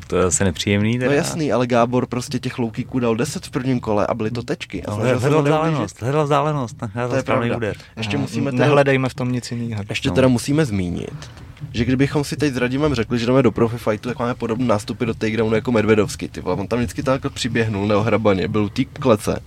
Tak 0.05 0.09
to 0.09 0.15
je 0.17 0.23
zase 0.23 0.43
nepříjemný. 0.43 0.97
No 0.97 0.99
Teda. 0.99 1.13
jasný, 1.13 1.51
ale 1.51 1.67
Gábor 1.67 2.07
prostě 2.07 2.39
těch 2.39 2.59
low 2.59 2.71
kicků 2.71 2.99
dal 2.99 3.15
10 3.15 3.45
v 3.45 3.49
prvním 3.49 3.79
kole 3.79 4.07
a 4.07 4.13
byly 4.13 4.31
to 4.31 4.43
tečky. 4.43 4.83
A 4.83 4.91
Hledal 4.91 5.17
vzdálenost, 5.41 6.01
hledal 6.01 6.23
vzdálenost, 6.23 6.75
je 7.15 7.21
správný 7.21 7.47
pravda. 7.49 7.57
úder. 7.57 7.75
Ještě 7.97 8.17
musíme 8.17 8.51
teda, 8.51 8.65
Nehledejme 8.65 9.09
v 9.09 9.13
tom 9.13 9.31
nic 9.31 9.51
jiného. 9.51 9.83
ještě 9.89 10.09
no. 10.09 10.15
teda 10.15 10.27
musíme 10.27 10.65
zmínit, 10.65 11.29
že 11.73 11.85
kdybychom 11.85 12.23
si 12.23 12.37
teď 12.37 12.53
s 12.53 12.57
Radimem 12.57 12.93
řekli, 12.93 13.19
že 13.19 13.25
jdeme 13.25 13.43
do 13.43 13.51
profi 13.51 13.77
fightu, 13.77 14.09
tak 14.09 14.19
máme 14.19 14.35
podobné 14.35 14.65
nástupy 14.65 15.05
do 15.05 15.13
takedownu 15.13 15.55
jako 15.55 15.71
Medvedovský. 15.71 16.27
Ty 16.27 16.41
vole, 16.41 16.55
on 16.55 16.67
tam 16.67 16.79
vždycky 16.79 17.03
takhle 17.03 17.29
přiběhnul 17.29 17.87
neohrabaně, 17.87 18.47
byl 18.47 18.63
u 18.63 18.69
klece 18.99 19.39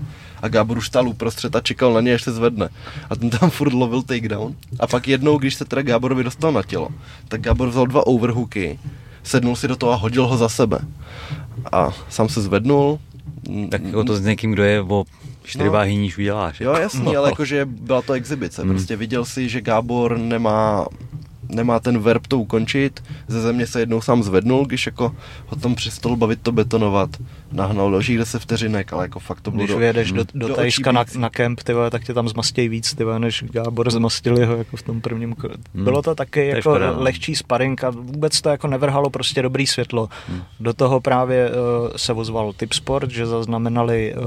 a 0.43 0.49
Gábor 0.49 0.79
už 0.79 0.87
stál 0.87 1.09
uprostřed 1.09 1.57
a 1.57 1.61
čekal 1.61 1.93
na 1.93 2.01
něj, 2.01 2.15
až 2.15 2.23
se 2.23 2.33
zvedne. 2.33 2.69
A 3.11 3.17
ten 3.17 3.31
tam 3.31 3.51
furt 3.59 3.73
lovil 3.73 4.03
takedown. 4.03 4.55
A 4.81 4.87
pak 4.87 5.09
jednou, 5.09 5.39
když 5.39 5.55
se 5.55 5.65
teda 5.65 5.83
Gáborovi 5.83 6.25
dostal 6.25 6.53
na 6.53 6.63
tělo, 6.63 6.89
tak 7.29 7.41
Gábor 7.41 7.69
vzal 7.69 7.87
dva 7.87 8.07
overhooky, 8.07 8.79
sednul 9.29 9.57
si 9.57 9.69
do 9.69 9.77
toho 9.77 9.93
a 9.93 9.97
hodil 9.97 10.27
ho 10.27 10.37
za 10.37 10.49
sebe. 10.49 10.79
A 11.73 11.91
sám 12.09 12.29
se 12.29 12.43
zvednul. 12.43 12.99
Tak 13.71 13.83
jako 13.85 14.05
to 14.05 14.17
s 14.17 14.21
někým, 14.21 14.53
kdo 14.53 14.63
je 14.63 14.81
o 14.83 15.05
čtyři 15.43 15.65
No. 15.67 15.73
váhy 15.73 15.97
níž 15.97 16.19
uděláš. 16.19 16.61
Jo, 16.61 16.71
jako. 16.71 16.83
jasný, 16.83 17.03
No. 17.13 17.19
ale 17.19 17.29
jakože 17.31 17.65
byla 17.65 18.03
to 18.03 18.13
exibice. 18.13 18.63
Hmm. 18.63 18.71
Prostě 18.71 18.97
viděl 18.97 19.25
si, 19.25 19.49
že 19.49 19.61
Gábor 19.61 20.19
nemá 20.19 20.87
nemá 21.51 21.81
ten 21.81 21.99
verb 21.99 22.27
to 22.27 22.39
ukončit. 22.39 23.03
Ze 23.29 23.41
země 23.43 23.67
se 23.67 23.81
jednou 23.81 24.01
sám 24.01 24.23
zvednul, 24.23 24.67
když 24.67 24.87
jako 24.87 25.15
ho 25.47 25.57
tam 25.57 25.75
přestal 25.75 26.17
bavit 26.17 26.39
to 26.43 26.53
betonovat. 26.53 27.11
Nahnal 27.53 27.91
dalších 27.91 28.19
10 28.19 28.43
vteřinek, 28.43 28.93
ale 28.93 29.05
jako 29.05 29.19
fakt 29.19 29.41
to 29.41 29.51
bylo 29.51 29.63
Když 29.65 29.71
do, 29.71 29.77
ujedeš 29.77 30.13
do, 30.13 30.25
do, 30.35 30.49
do 30.49 30.55
Tajska 30.55 30.93
na, 30.93 31.05
na 31.19 31.31
kemp, 31.31 31.63
ty 31.63 31.73
vole, 31.75 31.91
tak 31.91 32.05
tě 32.05 32.15
tam 32.15 32.29
zmastějí 32.29 32.69
víc, 32.69 32.95
ty 32.95 33.05
vole, 33.05 33.19
než 33.19 33.45
Gábor 33.53 33.91
zmastil 33.91 34.39
jeho 34.39 34.57
jako 34.57 34.77
v 34.77 34.83
tom 34.83 35.01
prvním 35.01 35.33
kole. 35.35 35.55
Hmm. 35.75 35.85
Bylo 35.85 36.03
to 36.03 36.15
taky 36.15 36.41
je 36.41 36.47
jako 36.47 36.61
škoda, 36.61 36.91
lehčí 36.97 37.37
sparring 37.37 37.85
a 37.85 37.91
vůbec 37.91 38.41
to 38.41 38.49
jako 38.49 38.67
nevrhalo 38.67 39.11
prostě 39.11 39.43
dobrý 39.43 39.67
světlo. 39.67 40.09
Hmm. 40.29 40.43
Do 40.61 40.73
toho 40.73 41.01
právě 41.01 41.51
uh, 41.51 41.57
se 41.97 42.13
ozval 42.13 42.53
Tipsport, 42.53 43.11
že 43.11 43.27
zaznamenali 43.27 44.15
uh, 44.15 44.23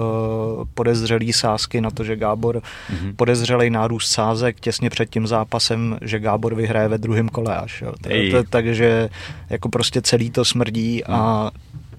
podezřelý 0.73 1.33
sázky 1.33 1.81
na 1.81 1.91
to, 1.91 2.03
že 2.03 2.15
Gábor 2.15 2.61
Mhm. 2.89 3.15
podezřelý 3.15 3.69
nárůst 3.69 4.11
sázek 4.11 4.59
těsně 4.59 4.89
před 4.89 5.09
tím 5.09 5.27
zápasem, 5.27 5.97
že 6.01 6.19
Gábor 6.19 6.55
vyhraje 6.55 6.87
ve 6.87 6.97
druhém 6.97 7.29
kole 7.29 7.57
až. 7.57 7.81
Jo. 7.81 7.93
To- 8.01 8.09
to- 8.43 8.49
Takže 8.49 9.09
jako 9.49 9.69
prostě 9.69 10.01
celý 10.01 10.31
to 10.31 10.45
smrdí 10.45 11.03
a 11.05 11.51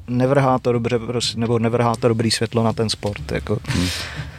nevrhá 0.08 0.58
to 0.58 0.72
dobře, 0.72 0.98
prostě, 0.98 1.40
nebo 1.40 1.58
nevrhá 1.58 1.96
to 1.96 2.08
dobrý 2.08 2.30
světlo 2.30 2.64
na 2.64 2.72
ten 2.72 2.88
sport. 2.88 3.32
Jako. 3.32 3.58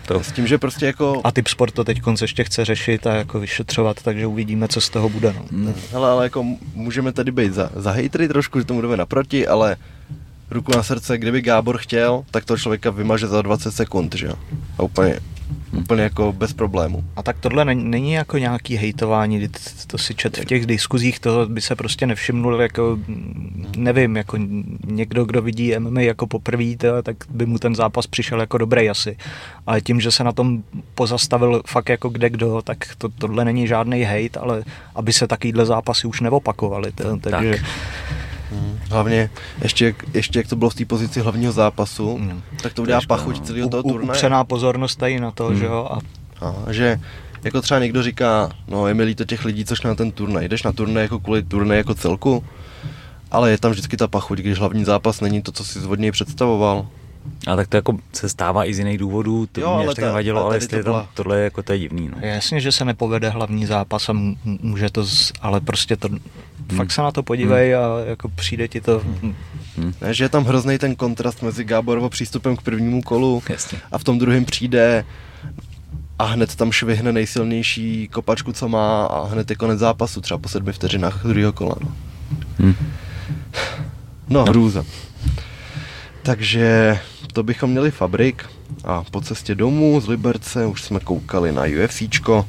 To, 0.07 0.23
S 0.23 0.31
tím, 0.31 0.47
že 0.47 0.57
prostě 0.57 0.85
jako... 0.85 1.21
A 1.23 1.31
typ 1.31 1.47
sport 1.47 1.71
to 1.73 1.83
teď 1.83 2.01
ještě 2.21 2.43
chce 2.43 2.65
řešit 2.65 3.07
a 3.07 3.15
jako 3.15 3.39
vyšetřovat, 3.39 4.01
takže 4.03 4.27
uvidíme, 4.27 4.67
co 4.67 4.81
z 4.81 4.89
toho 4.89 5.09
bude. 5.09 5.33
No. 5.33 5.45
Hmm. 5.51 5.73
Hele, 5.91 6.09
ale 6.09 6.25
jako 6.25 6.45
můžeme 6.75 7.11
tady 7.11 7.31
být 7.31 7.53
za, 7.53 7.69
za 7.75 7.91
hejtry 7.91 8.27
trošku, 8.27 8.59
že 8.59 8.65
tomu 8.65 8.81
jdeme 8.81 8.97
naproti, 8.97 9.47
ale 9.47 9.75
ruku 10.51 10.71
na 10.75 10.83
srdce, 10.83 11.17
kdyby 11.17 11.41
Gábor 11.41 11.77
chtěl, 11.77 12.23
tak 12.31 12.45
toho 12.45 12.57
člověka 12.57 12.89
vymaže 12.89 13.27
za 13.27 13.41
20 13.41 13.71
sekund, 13.71 14.15
že 14.15 14.27
jo? 14.27 14.33
A 14.77 14.83
úplně, 14.83 15.19
úplně 15.77 16.01
jako 16.01 16.33
bez 16.33 16.53
problému. 16.53 17.03
A 17.15 17.23
tak 17.23 17.37
tohle 17.39 17.65
není, 17.65 18.13
jako 18.13 18.37
nějaký 18.37 18.75
hejtování, 18.75 19.49
to 19.87 19.97
si 19.97 20.15
čet 20.15 20.37
v 20.37 20.45
těch 20.45 20.65
diskuzích, 20.65 21.19
to 21.19 21.45
by 21.45 21.61
se 21.61 21.75
prostě 21.75 22.07
nevšimnul, 22.07 22.61
jako 22.61 22.97
nevím, 23.77 24.17
jako 24.17 24.37
někdo, 24.85 25.25
kdo 25.25 25.41
vidí 25.41 25.79
MMA 25.79 26.01
jako 26.01 26.27
poprvé, 26.27 26.63
tak 27.03 27.15
by 27.29 27.45
mu 27.45 27.59
ten 27.59 27.75
zápas 27.75 28.07
přišel 28.07 28.39
jako 28.39 28.57
dobrý 28.57 28.89
asi. 28.89 29.17
Ale 29.67 29.81
tím, 29.81 30.01
že 30.01 30.11
se 30.11 30.23
na 30.23 30.31
tom 30.31 30.63
pozastavil 30.95 31.61
fakt 31.67 31.89
jako 31.89 32.09
kde 32.09 32.29
kdo, 32.29 32.61
tak 32.61 32.77
to, 32.97 33.09
tohle 33.09 33.45
není 33.45 33.67
žádný 33.67 34.01
hejt, 34.01 34.37
ale 34.37 34.63
aby 34.95 35.13
se 35.13 35.27
takovýhle 35.27 35.65
zápasy 35.65 36.07
už 36.07 36.21
neopakovaly. 36.21 36.91
Takže 36.91 37.31
Tak. 37.31 37.65
Hlavně, 38.89 39.29
ještě, 39.63 39.85
jak- 39.85 40.03
ještě 40.15 40.39
jak 40.39 40.47
to 40.47 40.55
bylo 40.55 40.69
v 40.69 40.75
té 40.75 40.85
pozici 40.85 41.19
hlavního 41.19 41.51
zápasu, 41.51 42.17
Mm. 42.17 42.41
tak 42.61 42.73
to 42.73 42.81
udělá 42.81 42.99
škoda, 43.01 43.17
pachuť 43.17 43.39
no. 43.39 43.45
celého 43.45 43.69
toho 43.69 43.83
turnaje. 43.83 44.09
upřená 44.09 44.43
pozornost 44.43 44.95
tady 44.95 45.19
na 45.19 45.31
to, 45.31 45.45
Hmm. 45.45 45.57
že 45.57 45.65
jo, 45.65 45.87
a 45.91 45.99
A, 46.45 46.71
že 46.73 46.99
jako 47.43 47.61
třeba 47.61 47.79
někdo 47.79 48.03
říká, 48.03 48.49
no 48.67 48.87
je 48.87 48.93
mi 48.93 49.03
líto 49.03 49.25
těch 49.25 49.45
lidí, 49.45 49.65
co 49.65 49.75
šli 49.75 49.87
na 49.87 49.95
ten 49.95 50.11
turnaj. 50.11 50.47
Jdeš 50.47 50.63
na 50.63 50.71
turnaj 50.71 51.03
jako 51.03 51.19
kvůli 51.19 51.43
turnaj 51.43 51.77
jako 51.77 51.95
celku, 51.95 52.43
ale 53.31 53.51
je 53.51 53.57
tam 53.57 53.71
vždycky 53.71 53.97
ta 53.97 54.07
pachuť, 54.07 54.39
když 54.39 54.59
hlavní 54.59 54.85
zápas 54.85 55.21
není 55.21 55.41
to, 55.41 55.51
co 55.51 55.63
si 55.65 55.79
od 55.79 55.99
něj 55.99 56.11
představoval. 56.11 56.87
A 57.47 57.55
tak 57.55 57.67
to 57.67 57.77
jako 57.77 57.97
se 58.13 58.29
stává 58.29 58.65
i 58.65 58.73
z 58.73 58.79
jiných 58.79 58.97
důvodů, 58.97 59.47
to 59.51 59.61
Jo, 59.61 59.67
mě 59.75 59.85
ale 59.85 59.95
tak 59.95 60.01
ta- 60.01 60.05
nevadilo, 60.07 60.39
ale 60.39 60.45
ale 60.47 60.55
jestli 60.55 60.67
to 60.69 60.75
je 60.75 60.83
tam, 60.83 60.93
byla- 60.93 61.09
tohle 61.13 61.37
je 61.37 61.43
jako 61.43 61.63
to 61.63 61.73
je 61.73 61.79
divný. 61.79 62.09
No. 62.15 62.17
Jasně, 62.27 62.61
že 62.61 62.71
se 62.71 62.85
nepovede 62.85 63.29
hlavní 63.29 63.65
zápas 63.65 64.09
a 64.09 64.13
může 64.43 64.89
to, 64.89 65.03
z, 65.05 65.31
ale 65.41 65.61
prostě 65.61 65.95
to, 65.95 66.07
Hmm. 66.07 66.77
fakt 66.77 66.91
se 66.91 67.01
na 67.01 67.11
to 67.11 67.23
podívej 67.23 67.75
a 67.75 67.81
jako 68.05 68.29
přijde 68.29 68.67
ti 68.67 68.81
to, 68.81 69.01
Hm. 69.23 69.33
Ne, 70.01 70.13
že 70.13 70.23
je 70.23 70.29
tam 70.29 70.43
hrozný 70.45 70.77
ten 70.77 70.95
kontrast 70.95 71.41
mezi 71.41 71.63
Gáborovo 71.63 72.09
přístupem 72.09 72.55
k 72.57 72.61
prvnímu 72.61 73.01
kolu 73.01 73.43
Jasně. 73.49 73.77
a 73.91 73.97
v 73.97 74.03
tom 74.03 74.19
druhém 74.19 74.45
přijde 74.45 75.05
a 76.19 76.25
hned 76.25 76.55
tam 76.55 76.71
švihne 76.71 77.11
nejsilnější 77.11 78.07
kopačku, 78.07 78.53
co 78.53 78.69
má 78.69 79.05
a 79.05 79.25
hned 79.25 79.49
je 79.49 79.55
konec 79.55 79.79
zápasu, 79.79 80.21
třeba 80.21 80.37
po 80.37 80.49
sedmi 80.49 80.73
vteřinách 80.73 81.23
druhého 81.25 81.53
kola. 81.53 81.75
No, 81.81 81.91
Hm. 82.59 82.73
no 84.29 84.45
hrůza. 84.45 84.85
Takže 86.23 86.99
to 87.33 87.43
bychom 87.43 87.69
měli 87.69 87.91
Fabrik 87.91 88.45
a 88.83 89.03
po 89.11 89.21
cestě 89.21 89.55
domů 89.55 90.01
z 90.01 90.07
Liberce 90.07 90.65
už 90.65 90.83
jsme 90.83 90.99
koukali 90.99 91.51
na 91.51 91.63
UFCčko, 91.63 92.45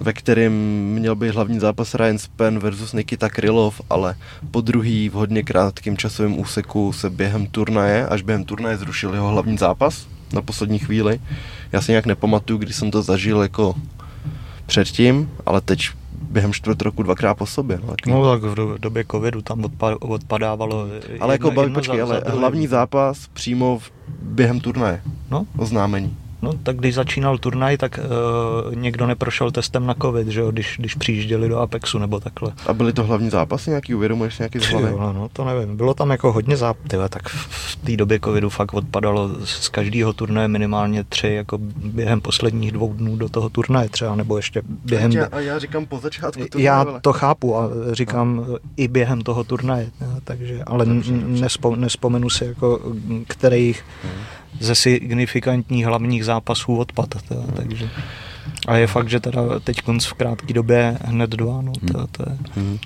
ve 0.00 0.12
kterém 0.12 0.52
měl 0.94 1.14
být 1.14 1.34
hlavní 1.34 1.58
zápas 1.58 1.94
Ryan 1.94 2.18
Spen 2.18 2.58
versus 2.58 2.92
Nikita 2.92 3.28
Krylov, 3.28 3.80
ale 3.90 4.16
po 4.50 4.60
druhý 4.60 5.08
v 5.08 5.12
hodně 5.12 5.42
krátkém 5.42 5.96
časovém 5.96 6.38
úseku 6.38 6.92
se 6.92 7.10
během 7.10 7.46
turnaje, 7.46 8.06
až 8.06 8.22
během 8.22 8.44
turnaje 8.44 8.76
zrušil 8.76 9.14
jeho 9.14 9.28
hlavní 9.28 9.58
zápas 9.58 10.06
na 10.32 10.42
poslední 10.42 10.78
chvíli. 10.78 11.20
Já 11.72 11.80
si 11.80 11.92
nějak 11.92 12.06
nepamatuju, 12.06 12.58
kdy 12.58 12.72
jsem 12.72 12.90
to 12.90 13.02
zažil 13.02 13.42
jako 13.42 13.74
předtím, 14.66 15.30
ale 15.46 15.60
teď 15.60 15.88
během 16.36 16.52
čtvrt 16.52 16.82
roku 16.82 17.02
dvakrát 17.02 17.34
po 17.34 17.46
sobě. 17.46 17.78
No, 17.82 17.88
taky. 17.88 18.10
no 18.10 18.30
tak 18.32 18.42
v 18.42 18.54
do- 18.54 18.78
době 18.78 19.04
covidu 19.10 19.42
tam 19.42 19.64
odpa, 19.64 19.96
odpadávalo 20.00 20.86
ale 21.20 21.34
jako 21.34 21.46
jedno- 21.48 21.56
baví, 21.56 21.66
jedno 21.66 21.74
počkej, 21.80 21.98
za- 21.98 22.04
ale 22.04 22.22
za 22.26 22.32
hlavní 22.32 22.66
zápas 22.66 23.26
přímo 23.32 23.78
v, 23.78 23.90
během 24.22 24.60
turnaje, 24.60 25.02
No, 25.30 25.46
oznámení. 25.56 26.16
No, 26.42 26.52
tak 26.62 26.76
když 26.76 26.94
začínal 26.94 27.38
turnaj, 27.38 27.76
tak 27.76 27.98
uh, 28.68 28.74
někdo 28.74 29.06
neprošel 29.06 29.50
testem 29.50 29.86
na 29.86 29.94
covid, 30.02 30.28
že 30.28 30.40
jo, 30.40 30.50
když, 30.50 30.76
když 30.78 30.94
přijížděli 30.94 31.48
do 31.48 31.58
Apexu 31.58 31.98
nebo 31.98 32.20
takhle. 32.20 32.52
A 32.66 32.72
byly 32.72 32.92
to 32.92 33.04
hlavní 33.04 33.30
zápasy 33.30 33.70
nějaký, 33.70 33.94
uvědomuješ 33.94 34.34
si 34.34 34.42
nějaký 34.42 34.58
z 34.58 34.62
hlavy? 34.66 34.90
vole, 34.90 35.12
no 35.14 35.28
to 35.32 35.44
nevím. 35.44 35.76
Bylo 35.76 35.94
tam 35.94 36.10
jako 36.10 36.32
hodně 36.32 36.56
záp... 36.56 36.76
Tyhle, 36.88 37.08
tak 37.08 37.28
v- 37.28 37.66
v 37.72 37.76
té 37.76 37.96
době 37.96 38.20
covidu 38.24 38.48
fakt 38.50 38.74
odpadalo 38.74 39.30
z 39.44 39.68
každého 39.68 40.12
turnaje 40.12 40.48
minimálně 40.48 41.04
tři 41.04 41.28
jako 41.28 41.58
během 41.76 42.20
posledních 42.20 42.72
dvou 42.72 42.92
dnů 42.92 43.16
do 43.16 43.28
toho 43.28 43.48
turnaje 43.48 43.88
třeba, 43.88 44.14
nebo 44.14 44.36
ještě 44.36 44.62
během... 44.84 45.12
Já, 45.12 45.26
a 45.32 45.40
já 45.40 45.58
říkám 45.58 45.86
po 45.86 45.98
začátku 45.98 46.42
turnaje, 46.50 46.64
Já 46.66 46.86
to 47.00 47.12
chápu 47.12 47.56
a 47.58 47.70
říkám 47.92 48.46
i 48.76 48.88
během 48.88 49.20
toho 49.20 49.44
turnaje, 49.44 49.90
no, 50.00 50.06
takže, 50.24 50.62
ale 50.66 50.86
Dobře, 50.86 51.12
n- 51.12 51.20
dobře. 51.20 51.40
nespo, 51.42 51.76
nespomenu 51.76 52.30
si, 52.30 52.44
jako, 52.44 52.80
kterých 53.28 53.84
ze 54.60 54.74
signifikantních 54.74 55.86
hlavních 55.86 56.24
zápasů 56.24 56.76
odpad. 56.76 57.14
To, 57.28 57.44
takže. 57.56 57.88
A 58.68 58.76
je 58.76 58.86
fakt, 58.86 59.08
že 59.08 59.20
teda 59.20 59.42
teď 59.64 59.82
konc 59.82 60.04
v 60.04 60.12
krátké 60.12 60.54
době 60.54 60.98
hned 61.04 61.30
dva, 61.30 61.62
no, 61.62 61.72
to, 61.92 62.06
to 62.06 62.22
je. 62.30 62.38
Hmm. 62.54 62.78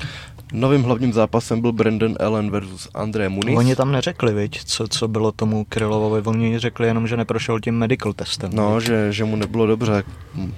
Novým 0.52 0.82
hlavním 0.82 1.12
zápasem 1.12 1.60
byl 1.60 1.72
Brandon 1.72 2.16
Allen 2.20 2.50
versus 2.50 2.88
André 2.94 3.28
Muniz. 3.28 3.58
Oni 3.58 3.76
tam 3.76 3.92
neřekli, 3.92 4.34
viď, 4.34 4.64
co, 4.64 4.88
co 4.88 5.08
bylo 5.08 5.32
tomu 5.32 5.66
Krylovovi, 5.68 6.22
oni 6.22 6.58
řekli 6.58 6.86
jenom, 6.86 7.06
že 7.06 7.16
neprošel 7.16 7.60
tím 7.60 7.74
medical 7.74 8.12
testem. 8.12 8.50
No, 8.54 8.80
že, 8.80 9.12
že 9.12 9.24
mu 9.24 9.36
nebylo 9.36 9.66
dobře, 9.66 10.02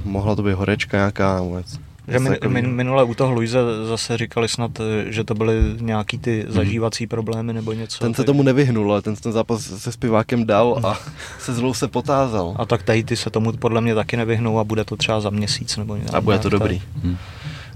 mohla 0.04 0.36
to 0.36 0.42
být 0.42 0.52
horečka 0.52 0.96
nějaká 0.96 1.40
vůbec. 1.40 1.78
Že 2.12 2.18
min, 2.18 2.36
min, 2.48 2.66
minule 2.74 3.04
u 3.04 3.14
toho 3.14 3.32
Luise 3.32 3.58
zase 3.88 4.16
říkali 4.16 4.48
snad, 4.48 4.70
eh, 4.80 5.12
že 5.12 5.24
to 5.24 5.34
byly 5.34 5.54
nějaký 5.80 6.18
ty 6.18 6.44
zažívací 6.48 7.06
problémy 7.06 7.52
nebo 7.52 7.72
něco. 7.72 7.98
Ten 7.98 8.14
se 8.14 8.16
tak- 8.16 8.26
tomu 8.26 8.42
nevyhnul, 8.42 8.92
ale 8.92 9.02
ten 9.02 9.16
ten 9.16 9.32
zápas 9.32 9.62
se 9.62 9.92
zpěvákem 9.92 10.46
dal 10.46 10.80
a 10.84 10.98
se 11.38 11.54
zlou 11.54 11.74
se 11.74 11.88
potázal. 11.88 12.54
A 12.58 12.66
tak 12.66 12.82
tady 12.82 13.04
ty 13.04 13.16
se 13.16 13.30
tomu 13.30 13.52
podle 13.52 13.80
mě 13.80 13.94
taky 13.94 14.16
nevyhnou 14.16 14.58
a 14.58 14.64
bude 14.64 14.84
to 14.84 14.96
třeba 14.96 15.20
za 15.20 15.30
měsíc 15.30 15.76
nebo 15.76 15.96
nějak. 15.96 16.14
A 16.14 16.20
bude 16.20 16.38
to 16.38 16.50
tak. 16.50 16.60
dobrý. 16.60 16.82
Hm. 17.02 17.16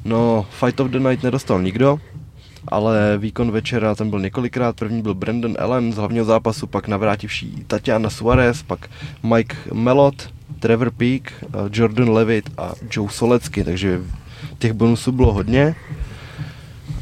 No, 0.05 0.47
Fight 0.51 0.81
of 0.81 0.89
the 0.91 0.99
Night 0.99 1.23
nedostal 1.23 1.63
nikdo, 1.63 1.99
ale 2.69 3.19
výkon 3.19 3.51
večera 3.51 3.95
ten 3.95 4.11
byl 4.11 4.21
několikrát. 4.21 4.77
První 4.77 5.03
byl 5.03 5.15
Brandon 5.15 5.55
Allen 5.59 5.93
z 5.93 5.97
hlavního 5.97 6.25
zápasu, 6.25 6.67
pak 6.67 6.89
navrátivší 6.89 7.65
Tatiana 7.67 8.11
Suarez, 8.11 8.63
pak 8.63 8.91
Mike 9.23 9.57
Melot, 9.73 10.31
Trevor 10.61 10.91
Peak, 10.91 11.33
eh, 11.43 11.47
Jordan 11.73 12.11
Levitt 12.11 12.51
a 12.59 12.73
Joe 12.93 13.11
Solecky, 13.11 13.65
takže 13.65 14.01
těch 14.59 14.73
bonusů 14.73 15.13
bylo 15.13 15.33
hodně. 15.33 15.75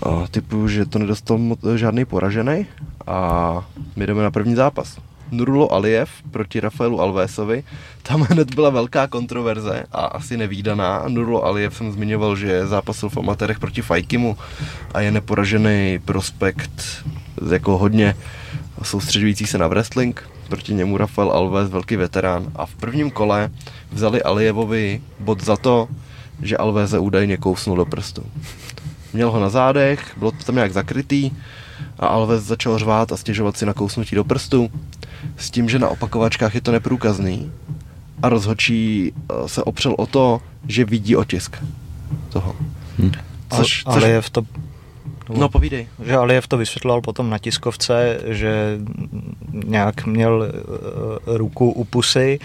A 0.02 0.26
typu, 0.30 0.68
že 0.68 0.86
to 0.86 0.98
nedostal 0.98 1.38
žádný 1.74 2.04
poražený 2.04 2.66
a 3.06 3.58
my 3.96 4.06
jdeme 4.06 4.22
na 4.22 4.30
první 4.30 4.54
zápas. 4.54 4.98
Nurulo 5.30 5.72
Aliyev 5.72 6.10
proti 6.30 6.60
Rafaelu 6.60 7.00
Alvésovi. 7.00 7.64
Tam 8.02 8.20
hned 8.30 8.54
byla 8.54 8.70
velká 8.70 9.06
kontroverze 9.06 9.84
a 9.92 10.00
asi 10.00 10.36
nevýdaná. 10.36 11.04
Nurulo 11.08 11.44
Aliyev 11.44 11.76
jsem 11.76 11.92
zmiňoval, 11.92 12.36
že 12.36 12.66
zápasil 12.66 13.08
v 13.08 13.16
amatérech 13.16 13.58
proti 13.58 13.82
Fajkimu 13.82 14.36
a 14.94 15.00
je 15.00 15.10
neporažený 15.10 15.98
prospekt 16.04 17.04
jako 17.52 17.78
hodně 17.78 18.16
soustředující 18.82 19.46
se 19.46 19.58
na 19.58 19.68
wrestling. 19.68 20.22
Proti 20.48 20.74
němu 20.74 20.96
Rafael 20.96 21.30
Alves, 21.30 21.70
velký 21.70 21.96
veterán. 21.96 22.52
A 22.56 22.66
v 22.66 22.74
prvním 22.74 23.10
kole 23.10 23.50
vzali 23.92 24.22
Alijevovi 24.22 25.00
bod 25.20 25.44
za 25.44 25.56
to, 25.56 25.88
že 26.42 26.56
Alvéze 26.56 26.98
údajně 26.98 27.36
kousnul 27.36 27.76
do 27.76 27.84
prstu. 27.84 28.22
Měl 29.12 29.30
ho 29.30 29.40
na 29.40 29.48
zádech, 29.48 30.12
bylo 30.16 30.30
to 30.30 30.44
tam 30.44 30.54
nějak 30.54 30.72
zakrytý 30.72 31.30
a 31.98 32.06
Alves 32.06 32.44
začal 32.44 32.78
řvát 32.78 33.12
a 33.12 33.16
stěžovat 33.16 33.56
si 33.56 33.66
na 33.66 33.74
kousnutí 33.74 34.16
do 34.16 34.24
prstu 34.24 34.70
s 35.36 35.50
tím, 35.50 35.68
že 35.68 35.78
na 35.78 35.88
opakovačkách 35.88 36.54
je 36.54 36.60
to 36.60 36.72
neprůkazný 36.72 37.52
a 38.22 38.28
rozhodčí 38.28 39.12
eh, 39.14 39.48
se 39.48 39.62
opřel 39.62 39.94
o 39.98 40.06
to, 40.06 40.40
že 40.68 40.84
vidí 40.84 41.16
otisk 41.16 41.56
toho. 42.28 42.56
Hm. 42.98 43.12
Což, 43.56 43.82
Ale, 43.86 43.94
což, 43.94 44.02
ale 44.02 44.08
je 44.08 44.20
v 44.20 44.30
to... 44.30 44.42
no 45.36 45.48
povídej. 45.48 45.88
Že 46.04 46.16
Alijev 46.16 46.48
to 46.48 46.56
vysvětloval 46.56 47.00
potom 47.00 47.30
na 47.30 47.38
tiskovce, 47.38 48.20
že 48.26 48.78
nějak 49.52 50.06
měl 50.06 50.44
eh, 50.44 51.38
ruku 51.38 51.70
u 51.70 51.84
pusy 51.84 52.38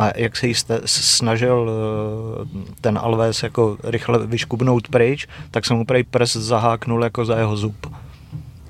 A 0.00 0.12
jak 0.16 0.36
se 0.36 0.46
jí 0.46 0.54
snažil 0.86 1.70
eh, 1.70 2.72
ten 2.80 2.98
Alves 3.02 3.42
jako 3.42 3.78
rychle 3.84 4.26
vyškubnout 4.26 4.88
pryč, 4.88 5.26
tak 5.50 5.66
se 5.66 5.74
mu 5.74 5.84
prej 5.84 6.04
prst 6.04 6.36
zaháknul 6.36 7.04
jako 7.04 7.24
za 7.24 7.38
jeho 7.38 7.56
zub. 7.56 7.86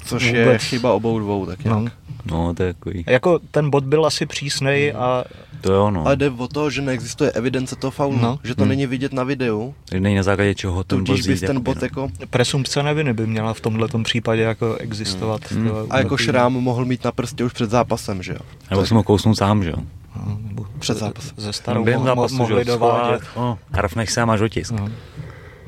Což 0.05 0.23
je 0.23 0.45
Vůbec. 0.45 0.63
chyba 0.63 0.93
obou 0.93 1.19
dvou, 1.19 1.47
tak 1.47 1.65
No. 1.65 1.81
nějak. 1.81 1.93
No, 2.27 2.55
to 2.55 2.63
je 2.63 2.75
takový. 2.75 3.05
Jako 3.07 3.39
ten 3.51 3.71
bod 3.71 3.85
byl 3.85 4.07
asi 4.07 4.27
přísnej 4.27 4.93
a 4.93 5.25
To 5.61 5.73
jo, 5.73 5.91
no. 5.91 6.07
Ale 6.07 6.17
jde 6.17 6.31
o 6.31 6.49
to, 6.49 6.71
že 6.71 6.83
neexistuje 6.83 7.31
evidence 7.31 7.77
toho 7.77 7.91
faulu, 7.91 8.19
No. 8.19 8.39
že 8.45 8.55
to 8.55 8.63
Hmm. 8.63 8.69
není 8.69 8.87
vidět 8.87 9.13
na 9.13 9.25
videu, 9.25 9.75
Takže 9.89 10.01
není 10.01 10.17
na 10.17 10.23
základě 10.23 10.55
čeho 10.55 10.85
ten 10.85 11.05
bod 11.05 11.21
bys 11.27 11.41
ten 11.41 11.61
bod 11.61 11.77
no. 11.77 11.85
jako... 11.85 12.09
presumpce 12.31 12.83
neviny 12.83 13.13
by 13.13 13.27
měla 13.27 13.55
v 13.55 13.61
tomhle 13.61 13.89
případě 14.03 14.43
jako 14.43 14.75
existovat. 14.75 15.51
Hmm. 15.53 15.69
To- 15.69 15.87
A 15.91 15.99
jako 15.99 16.17
šrám 16.17 16.53
mohl 16.53 16.85
mít 16.85 17.05
na 17.05 17.13
prstě 17.13 17.45
už 17.45 17.53
před 17.53 17.71
zápasem, 17.71 18.23
že 18.23 18.33
jo? 18.33 18.39
Nebo 18.71 18.87
jsem 18.87 18.97
ho 18.97 19.03
kousnul 19.03 19.35
sám, 19.35 19.65
že 19.65 19.71
jo? 19.71 19.77
No, 20.17 20.39
nebo 20.43 20.67
Před 20.79 20.99
zápasem. 20.99 21.31
Ze 21.37 21.53
starou 21.53 21.85
během 21.85 22.03
mo- 22.03 22.05
zápasu, 22.05 22.37
mohli 22.37 22.59
že 22.61 22.65
dovádět. 22.65 23.23
No, 23.37 23.59
harfneš 23.73 24.11
se 24.13 24.21
a 24.23 24.25
máš 24.25 24.41
otisk. 24.41 24.71
No. 24.71 24.89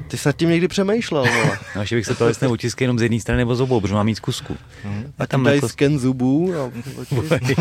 Ty 0.08 0.16
jsi 0.18 0.28
nad 0.28 0.36
tím 0.36 0.48
někdy 0.48 0.68
přemýšlel, 0.68 1.22
vole. 1.22 1.58
No, 1.76 1.80
ještě 1.80 1.96
bych 1.96 2.06
se 2.06 2.14
to 2.14 2.28
jestli 2.28 2.48
otisky 2.48 2.84
jenom 2.84 2.98
z 2.98 3.02
jedné 3.02 3.20
strany 3.20 3.38
nebo 3.38 3.54
z 3.54 3.60
obou, 3.60 3.80
protože 3.80 3.94
mám 3.94 4.06
mít 4.06 4.14
z 4.14 4.20
kusku. 4.20 4.56
A 5.18 5.26
tam 5.26 5.44
dají 5.44 5.60
sken 5.66 5.98
zubů 5.98 6.52
a, 6.54 6.56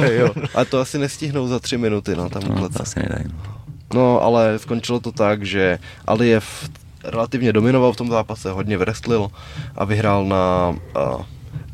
jo, 0.02 0.12
jo. 0.12 0.34
a 0.56 0.66
to 0.66 0.80
asi 0.80 0.98
nestihnou 1.00 1.48
za 1.48 1.60
tři 1.60 1.78
minuty, 1.78 2.16
no, 2.16 2.30
tam 2.30 2.44
No, 2.48 2.70
to 2.70 2.82
asi 2.82 3.00
nedají. 3.00 3.26
no. 3.28 3.56
No, 3.94 4.22
ale 4.22 4.60
skončilo 4.60 5.00
to 5.00 5.12
tak, 5.12 5.44
že 5.46 5.80
Aliyev 6.08 6.70
relativně 7.04 7.54
dominoval 7.54 7.94
v 7.94 7.98
tom 7.98 8.10
zápase, 8.10 8.52
hodně 8.52 8.78
wrestlil 8.78 9.28
a 9.76 9.86
vyhrál 9.86 10.26
na 10.26 10.70
uh, 10.70 11.22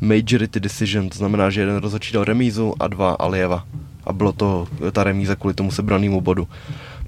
majority 0.00 0.60
decision, 0.60 1.08
to 1.08 1.18
znamená, 1.18 1.50
že 1.50 1.60
jeden 1.60 1.76
rozhodčí 1.76 2.12
dal 2.12 2.24
remízu 2.24 2.74
a 2.80 2.88
dva 2.88 3.10
Alijeva. 3.12 3.64
A 4.08 4.12
bylo 4.12 4.32
to 4.32 4.66
ta 4.92 5.04
remíza 5.04 5.36
kvůli 5.36 5.54
tomu 5.54 5.70
sebranému 5.70 6.20
bodu. 6.20 6.48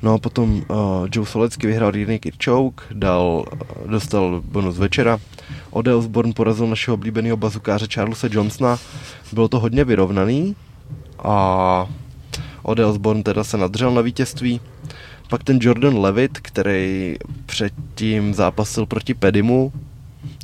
No 0.03 0.15
a 0.15 0.19
potom 0.19 0.53
uh, 0.53 1.09
Joe 1.13 1.27
Solecky 1.27 1.67
vyhrál 1.67 1.93
Naked 1.93 2.45
Choke, 2.45 2.85
dal, 2.93 3.45
dostal 3.87 4.43
bonus 4.45 4.79
večera. 4.79 5.19
Ode 5.71 5.95
Osborne 5.95 6.33
porazil 6.33 6.67
našeho 6.67 6.95
oblíbeného 6.95 7.37
bazukáře 7.37 7.87
Charlesa 7.95 8.29
Johnsona. 8.31 8.79
Bylo 9.33 9.49
to 9.49 9.61
hodně 9.61 9.85
vyrovnaný 9.85 10.57
a 11.19 11.87
Ode 12.63 12.87
Osborne 12.87 13.23
teda 13.23 13.45
se 13.45 13.57
nadřel 13.57 13.95
na 13.95 14.01
vítězství. 14.01 14.61
Pak 15.29 15.45
ten 15.45 15.59
Jordan 15.63 15.99
Levitt, 15.99 16.39
který 16.39 17.17
předtím 17.47 18.35
zápasil 18.35 18.87
proti 18.87 19.15
Pedimu 19.15 19.73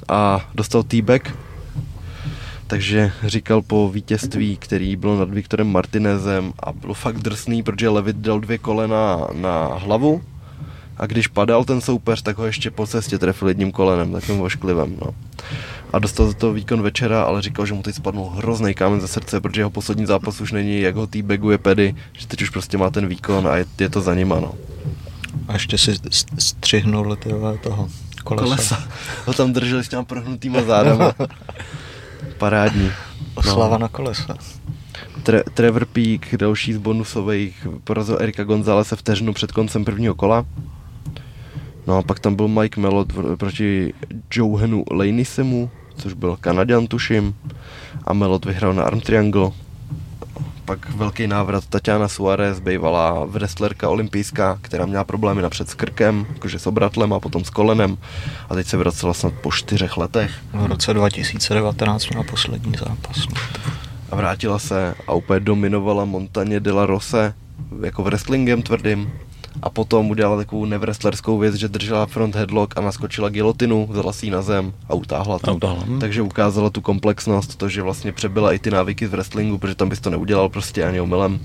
a 0.08 0.50
dostal 0.54 0.82
T-back, 0.82 1.34
takže 2.66 3.12
říkal 3.26 3.62
po 3.62 3.88
vítězství, 3.88 4.56
který 4.56 4.96
bylo 4.96 5.18
nad 5.18 5.30
Viktorem 5.30 5.72
Martinezem 5.72 6.52
a 6.62 6.72
bylo 6.72 6.94
fakt 6.94 7.16
drsný, 7.16 7.62
protože 7.62 7.88
Levitt 7.88 8.16
dal 8.16 8.40
dvě 8.40 8.58
kolena 8.58 9.26
na 9.32 9.66
hlavu 9.66 10.22
a 10.96 11.06
když 11.06 11.28
padal 11.28 11.64
ten 11.64 11.80
soupeř, 11.80 12.22
tak 12.22 12.38
ho 12.38 12.46
ještě 12.46 12.70
po 12.70 12.86
cestě 12.86 13.18
trefil 13.18 13.48
jedním 13.48 13.72
kolenem, 13.72 14.12
takovým 14.12 14.40
ošklivem. 14.40 14.96
No. 15.04 15.14
A 15.92 15.98
dostal 15.98 16.26
za 16.26 16.32
to 16.32 16.52
výkon 16.52 16.82
večera, 16.82 17.22
ale 17.22 17.42
říkal, 17.42 17.66
že 17.66 17.74
mu 17.74 17.82
teď 17.82 17.94
spadnul 17.94 18.28
hrozný 18.28 18.74
kámen 18.74 19.00
ze 19.00 19.08
srdce, 19.08 19.40
protože 19.40 19.60
jeho 19.60 19.70
poslední 19.70 20.06
zápas 20.06 20.40
už 20.40 20.52
není, 20.52 20.80
jak 20.80 20.96
ho 20.96 21.06
týbaguje 21.06 21.58
pedy, 21.58 21.94
že 22.12 22.26
teď 22.26 22.42
už 22.42 22.50
prostě 22.50 22.78
má 22.78 22.90
ten 22.90 23.06
výkon 23.06 23.48
a 23.48 23.56
je, 23.56 23.64
je 23.78 23.88
to 23.88 24.00
za 24.00 24.14
nima. 24.14 24.40
No. 24.40 24.54
A 25.48 25.52
ještě 25.52 25.78
si 25.78 25.90
st- 25.92 26.38
střihnul 26.38 27.16
toho 27.16 27.88
kolesa. 28.24 28.44
Kolesa. 28.44 28.88
Ho 29.26 29.32
tam 29.32 29.52
drželi 29.52 29.84
s 29.84 29.88
těma 29.88 30.04
prohnutýma 30.04 30.62
zádama. 30.62 31.12
Parádní. 32.38 32.90
Oslava 33.34 33.78
na 33.78 33.88
kolesa. 33.88 34.36
Tre- 35.22 35.42
Trevor 35.54 35.86
Peak, 35.86 36.34
další 36.36 36.72
z 36.72 36.76
bonusových, 36.78 37.66
porazil 37.84 38.18
Erika 38.20 38.44
Gonzálese 38.44 38.96
vteřinu 38.96 39.32
před 39.32 39.52
koncem 39.52 39.84
prvního 39.84 40.14
kola. 40.14 40.46
No 41.86 41.96
a 41.96 42.02
pak 42.02 42.20
tam 42.20 42.34
byl 42.34 42.48
Mike 42.48 42.80
Mellot 42.80 43.12
v- 43.12 43.36
proti 43.36 43.92
Johanu 44.34 44.84
Lanisemu, 44.90 45.70
což 45.96 46.12
byl 46.12 46.36
Kanaděn, 46.40 46.86
tuším. 46.86 47.34
A 48.04 48.12
Mellot 48.12 48.44
vyhrál 48.44 48.74
na 48.74 48.82
Arm 48.82 49.00
Triangle. 49.00 49.50
Pak 50.66 50.90
velký 50.90 51.26
návrat 51.26 51.66
Tatiana 51.66 52.08
Suarez, 52.08 52.60
bývalá 52.60 53.24
wrestlerka 53.24 53.88
olympijská, 53.88 54.58
která 54.62 54.86
měla 54.86 55.04
problémy 55.04 55.42
napřed 55.42 55.70
s 55.70 55.74
krkem, 55.74 56.26
jakože 56.34 56.58
s 56.58 56.66
obratlem 56.66 57.12
a 57.12 57.20
potom 57.20 57.44
s 57.44 57.50
kolenem. 57.50 57.98
A 58.48 58.54
teď 58.54 58.66
se 58.66 58.76
vracela 58.76 59.14
snad 59.14 59.32
po 59.42 59.52
čtyřech 59.52 59.96
letech. 59.96 60.30
V 60.52 60.66
roce 60.66 60.94
2019 60.94 62.08
měla 62.08 62.24
poslední 62.24 62.72
zápas. 62.78 63.26
A 64.10 64.16
vrátila 64.16 64.58
se 64.58 64.94
a 65.06 65.12
úplně 65.12 65.40
dominovala 65.40 66.04
Montaně 66.04 66.60
de 66.60 66.72
la 66.72 66.86
Rose 66.86 67.34
jako 67.84 68.02
wrestlingem 68.02 68.62
tvrdým 68.62 69.12
a 69.62 69.70
potom 69.70 70.10
udělala 70.10 70.36
takovou 70.36 70.64
nevrestlerskou 70.64 71.38
věc, 71.38 71.54
že 71.54 71.68
držela 71.68 72.06
front 72.06 72.34
headlock 72.34 72.78
a 72.78 72.80
naskočila 72.80 73.28
gilotinu, 73.28 73.86
vzala 73.90 74.12
si 74.12 74.26
ji 74.26 74.30
na 74.30 74.42
zem 74.42 74.72
a 74.88 74.94
utáhla 74.94 75.38
to. 75.38 75.50
A 75.50 75.54
utáhla, 75.54 75.84
hm. 75.86 76.00
Takže 76.00 76.22
ukázala 76.22 76.70
tu 76.70 76.80
komplexnost, 76.80 77.56
to, 77.56 77.68
že 77.68 77.82
vlastně 77.82 78.12
přebyla 78.12 78.52
i 78.52 78.58
ty 78.58 78.70
návyky 78.70 79.06
z 79.06 79.10
wrestlingu, 79.10 79.58
protože 79.58 79.74
tam 79.74 79.88
bys 79.88 80.00
to 80.00 80.10
neudělal 80.10 80.48
prostě 80.48 80.84
ani 80.84 81.00
omylem. 81.00 81.40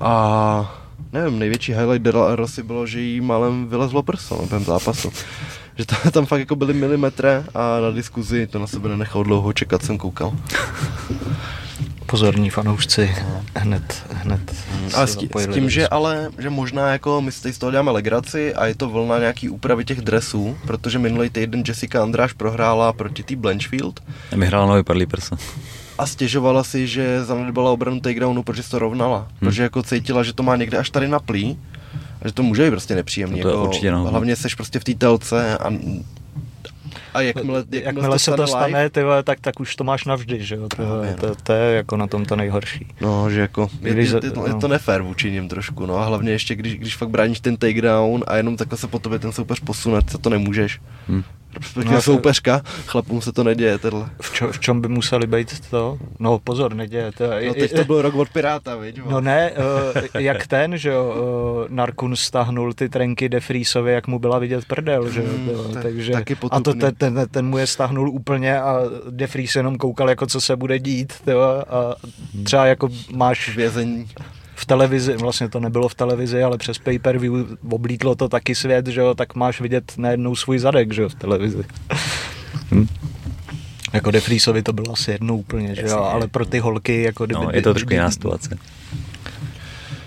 A 0.00 0.84
nevím, 1.12 1.38
největší 1.38 1.72
highlight 1.72 2.02
de 2.02 2.10
la 2.10 2.36
Rosy 2.36 2.62
bylo, 2.62 2.86
že 2.86 3.00
jí 3.00 3.20
malem 3.20 3.66
vylezlo 3.68 4.02
prso 4.02 4.36
během 4.36 4.64
zápasu. 4.64 5.10
Že 5.78 5.86
to, 5.86 6.10
tam 6.10 6.26
fakt 6.26 6.40
jako 6.40 6.56
byly 6.56 6.74
milimetry 6.74 7.28
a 7.54 7.80
na 7.80 7.90
diskuzi 7.90 8.46
to 8.46 8.58
na 8.58 8.66
sebe 8.66 8.88
nenechalo 8.88 9.24
dlouho 9.24 9.52
čekat, 9.52 9.82
jsem 9.82 9.98
koukal. 9.98 10.32
Pozorní 12.14 12.50
fanoušci 12.50 13.14
hned, 13.54 14.02
hned 14.12 14.40
A 14.94 15.06
si 15.06 15.12
s, 15.12 15.16
tí, 15.16 15.28
s 15.38 15.54
tím, 15.54 15.70
že 15.70 15.88
ale, 15.88 16.30
že 16.38 16.50
možná 16.50 16.88
jako 16.88 17.20
my 17.20 17.32
si 17.32 17.52
z 17.52 17.58
toho 17.58 17.70
děláme 17.72 17.90
legraci 17.90 18.54
a 18.54 18.66
je 18.66 18.74
to 18.74 18.88
vlna 18.88 19.18
nějaký 19.18 19.48
úpravy 19.48 19.84
těch 19.84 20.00
dresů, 20.00 20.56
protože 20.66 20.98
minulý 20.98 21.30
týden 21.30 21.62
Jessica 21.68 22.02
Andráš 22.02 22.32
prohrála 22.32 22.92
proti 22.92 23.22
té 23.22 23.36
Blanchfield 23.36 24.00
A 24.32 24.36
mi 24.36 24.46
hrála 24.46 24.66
nový 24.66 24.82
padlý 24.82 25.06
prsa. 25.06 25.36
a 25.98 26.06
stěžovala 26.06 26.64
si, 26.64 26.86
že 26.86 27.24
zanedbala 27.24 27.70
obranu 27.70 28.00
takedownu, 28.00 28.42
protože 28.42 28.62
se 28.62 28.70
to 28.70 28.78
rovnala. 28.78 29.18
Hmm. 29.18 29.28
Protože 29.38 29.62
jako 29.62 29.82
cítila, 29.82 30.22
že 30.22 30.32
to 30.32 30.42
má 30.42 30.56
někde 30.56 30.78
až 30.78 30.90
tady 30.90 31.08
na 31.08 31.18
plí 31.18 31.58
a 32.22 32.28
že 32.28 32.34
to 32.34 32.42
může 32.42 32.64
být 32.64 32.70
prostě 32.70 32.94
nepříjemný. 32.94 33.38
No 33.38 33.42
to 33.42 33.48
je 33.48 33.52
jako, 33.54 33.64
určitě, 33.64 33.92
no. 33.92 34.04
Hlavně 34.04 34.36
seš 34.36 34.54
prostě 34.54 34.78
v 34.78 34.84
té 34.84 34.94
telce 34.94 35.58
a, 35.58 35.70
a 37.14 37.20
jakmile, 37.20 37.58
jakmile, 37.70 37.84
Jakmile 37.84 38.18
se 38.18 38.30
to 38.30 38.42
live, 38.42 38.46
stane, 38.48 38.90
ty 38.90 39.02
vole, 39.02 39.22
tak, 39.22 39.40
tak 39.40 39.60
už 39.60 39.76
to 39.76 39.84
máš 39.84 40.04
navždy, 40.04 40.44
že 40.44 40.54
jo? 40.54 40.68
To, 40.68 40.76
Právě, 40.76 41.14
to, 41.14 41.26
no. 41.26 41.34
to, 41.42 41.52
je 41.52 41.76
jako 41.76 41.96
na 41.96 42.06
tom 42.06 42.24
to 42.24 42.36
nejhorší. 42.36 42.86
No, 43.00 43.30
že 43.30 43.40
jako, 43.40 43.68
je, 43.82 43.92
Když 43.94 44.06
je, 44.06 44.12
za- 44.12 44.20
je, 44.24 44.30
to, 44.30 44.46
je 44.46 44.52
no. 44.52 44.60
to 44.60 44.68
nefér 44.68 45.02
vůči 45.02 45.30
nim 45.30 45.48
trošku, 45.48 45.86
no 45.86 45.96
a 45.98 46.04
hlavně 46.04 46.32
ještě, 46.32 46.54
když, 46.54 46.74
když 46.74 46.96
fakt 46.96 47.08
bráníš 47.10 47.40
ten 47.40 47.56
takedown 47.56 48.24
a 48.26 48.36
jenom 48.36 48.56
takhle 48.56 48.78
se 48.78 48.86
po 48.86 48.98
tobě 48.98 49.18
ten 49.18 49.32
soupeř 49.32 49.60
posune, 49.60 50.00
co 50.06 50.18
to 50.18 50.30
nemůžeš. 50.30 50.80
Hm. 51.08 51.22
Respektive 51.56 51.94
No, 51.94 52.02
soupeřka, 52.02 52.62
chlapům 52.86 53.20
se 53.22 53.32
to 53.32 53.44
neděje, 53.44 53.78
tenhle. 53.78 54.08
V, 54.20 54.34
čo, 54.34 54.52
v 54.52 54.58
čem 54.60 54.80
by 54.80 54.88
museli 54.88 55.26
být 55.26 55.60
to? 55.70 55.98
No 56.18 56.38
pozor, 56.38 56.74
neděje. 56.74 57.12
To, 57.12 57.24
No 57.46 57.54
teď 57.54 57.76
to 57.76 57.84
byl 57.84 58.02
rok 58.02 58.14
od 58.14 58.28
Piráta, 58.28 58.76
viď? 58.76 59.00
No 59.08 59.20
ne, 59.20 59.52
uh, 59.52 60.02
jak 60.18 60.46
ten, 60.46 60.78
že 60.78 60.90
jo, 60.90 61.14
uh, 61.66 61.74
Narkun 61.74 62.16
stahnul 62.16 62.72
ty 62.72 62.88
trenky 62.88 63.28
De 63.28 63.40
jak 63.86 64.06
mu 64.06 64.18
byla 64.18 64.38
vidět 64.38 64.64
prdel, 64.64 65.10
že 65.10 65.20
jo, 65.20 65.28
Hmm, 65.34 65.82
takže, 65.82 66.12
taky 66.12 66.36
a 66.50 66.60
to 66.60 66.74
ten, 66.74 66.94
ten, 66.94 67.26
ten 67.30 67.46
mu 67.46 67.58
je 67.58 67.66
stahnul 67.66 68.10
úplně 68.10 68.60
a 68.60 68.80
De 69.10 69.26
Vries 69.26 69.56
jenom 69.56 69.78
koukal, 69.78 70.08
jako 70.08 70.26
co 70.26 70.40
se 70.40 70.56
bude 70.56 70.78
dít, 70.78 71.12
jo, 71.26 71.40
a 71.68 71.94
třeba 72.44 72.66
jako 72.66 72.88
máš 73.12 73.56
Vězení. 73.56 74.06
V 74.64 74.66
televizi, 74.66 75.16
vlastně 75.16 75.48
to 75.48 75.60
nebylo 75.60 75.88
v 75.88 75.94
televizi, 75.94 76.42
ale 76.42 76.58
přes 76.58 76.78
pay-per-view 76.78 77.32
oblítlo 77.70 78.14
to 78.14 78.28
taky 78.28 78.54
svět, 78.54 78.86
že 78.86 79.00
jo, 79.00 79.14
tak 79.14 79.34
máš 79.34 79.60
vidět 79.60 79.92
najednou 79.96 80.36
svůj 80.36 80.58
zadek, 80.58 80.92
že 80.92 81.02
jo, 81.02 81.08
v 81.08 81.14
televizi. 81.14 81.64
Hm. 82.70 82.86
Jako 83.92 84.10
De 84.10 84.20
Friesovi 84.20 84.62
to 84.62 84.72
bylo 84.72 84.92
asi 84.92 85.10
jedno 85.10 85.36
úplně, 85.36 85.74
že 85.74 85.86
jo, 85.86 85.98
ale 85.98 86.28
pro 86.28 86.46
ty 86.46 86.58
holky, 86.58 87.02
jako 87.02 87.26
kdyby... 87.26 87.44
No, 87.44 87.50
je 87.52 87.62
to 87.62 87.74
trošku 87.74 87.92
jiná 87.92 88.10
situace. 88.10 88.58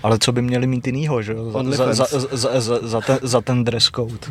Ale 0.02 0.18
co 0.18 0.32
by 0.32 0.42
měli 0.42 0.66
mít 0.66 0.86
jinýho, 0.86 1.22
že 1.22 1.32
jo, 1.32 1.50
za, 1.50 1.92
za, 1.92 1.92
za, 1.94 2.06
za, 2.32 2.60
za, 2.60 2.78
za, 2.82 3.00
ten, 3.00 3.18
za 3.22 3.40
ten 3.40 3.64
dress 3.64 3.90
code. 3.90 4.28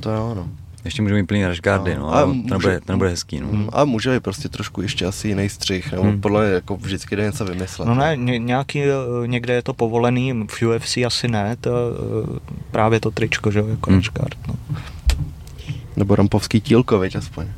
To 0.00 0.10
jo, 0.10 0.34
no. 0.34 0.48
Ještě 0.84 1.02
můžu 1.02 1.14
mít 1.14 1.26
plný 1.26 1.46
rashguardy, 1.46 1.94
No, 1.94 2.00
no, 2.00 2.14
a 2.14 2.18
ale 2.18 2.26
může- 2.26 2.48
to 2.48 2.54
nebude, 2.54 2.80
to 2.80 2.92
nebude 2.92 3.10
hezký, 3.10 3.40
no. 3.40 3.48
Hmm. 3.48 3.68
A 3.72 3.84
může 3.84 4.10
být 4.14 4.22
prostě 4.22 4.48
trošku 4.48 4.82
ještě 4.82 5.06
asi 5.06 5.28
jiný 5.28 5.48
střih, 5.48 5.92
nebo 5.92 6.02
Hmm. 6.02 6.20
podle 6.20 6.44
mě 6.44 6.54
jako 6.54 6.76
vždycky 6.76 7.16
jde 7.16 7.22
něco 7.24 7.44
vymyslet. 7.44 7.86
No 7.88 7.94
ne, 7.94 8.16
ně, 8.16 8.38
nějaký, 8.38 8.82
eh, 8.82 8.92
někde 9.26 9.54
je 9.54 9.62
to 9.62 9.74
povolený, 9.74 10.44
v 10.50 10.62
UFC 10.62 10.96
asi 11.06 11.28
ne, 11.28 11.56
to, 11.60 11.70
eh, 11.70 12.38
právě 12.70 13.00
to 13.00 13.10
tričko, 13.10 13.50
že 13.50 13.58
jo, 13.58 13.66
jako 13.68 13.90
Hmm. 13.90 14.02
hmm. 14.18 14.28
no. 14.48 14.54
Nebo 15.96 16.16
rampovský 16.16 16.60
tílko, 16.60 16.98
viď, 16.98 17.16
aspoň. 17.16 17.46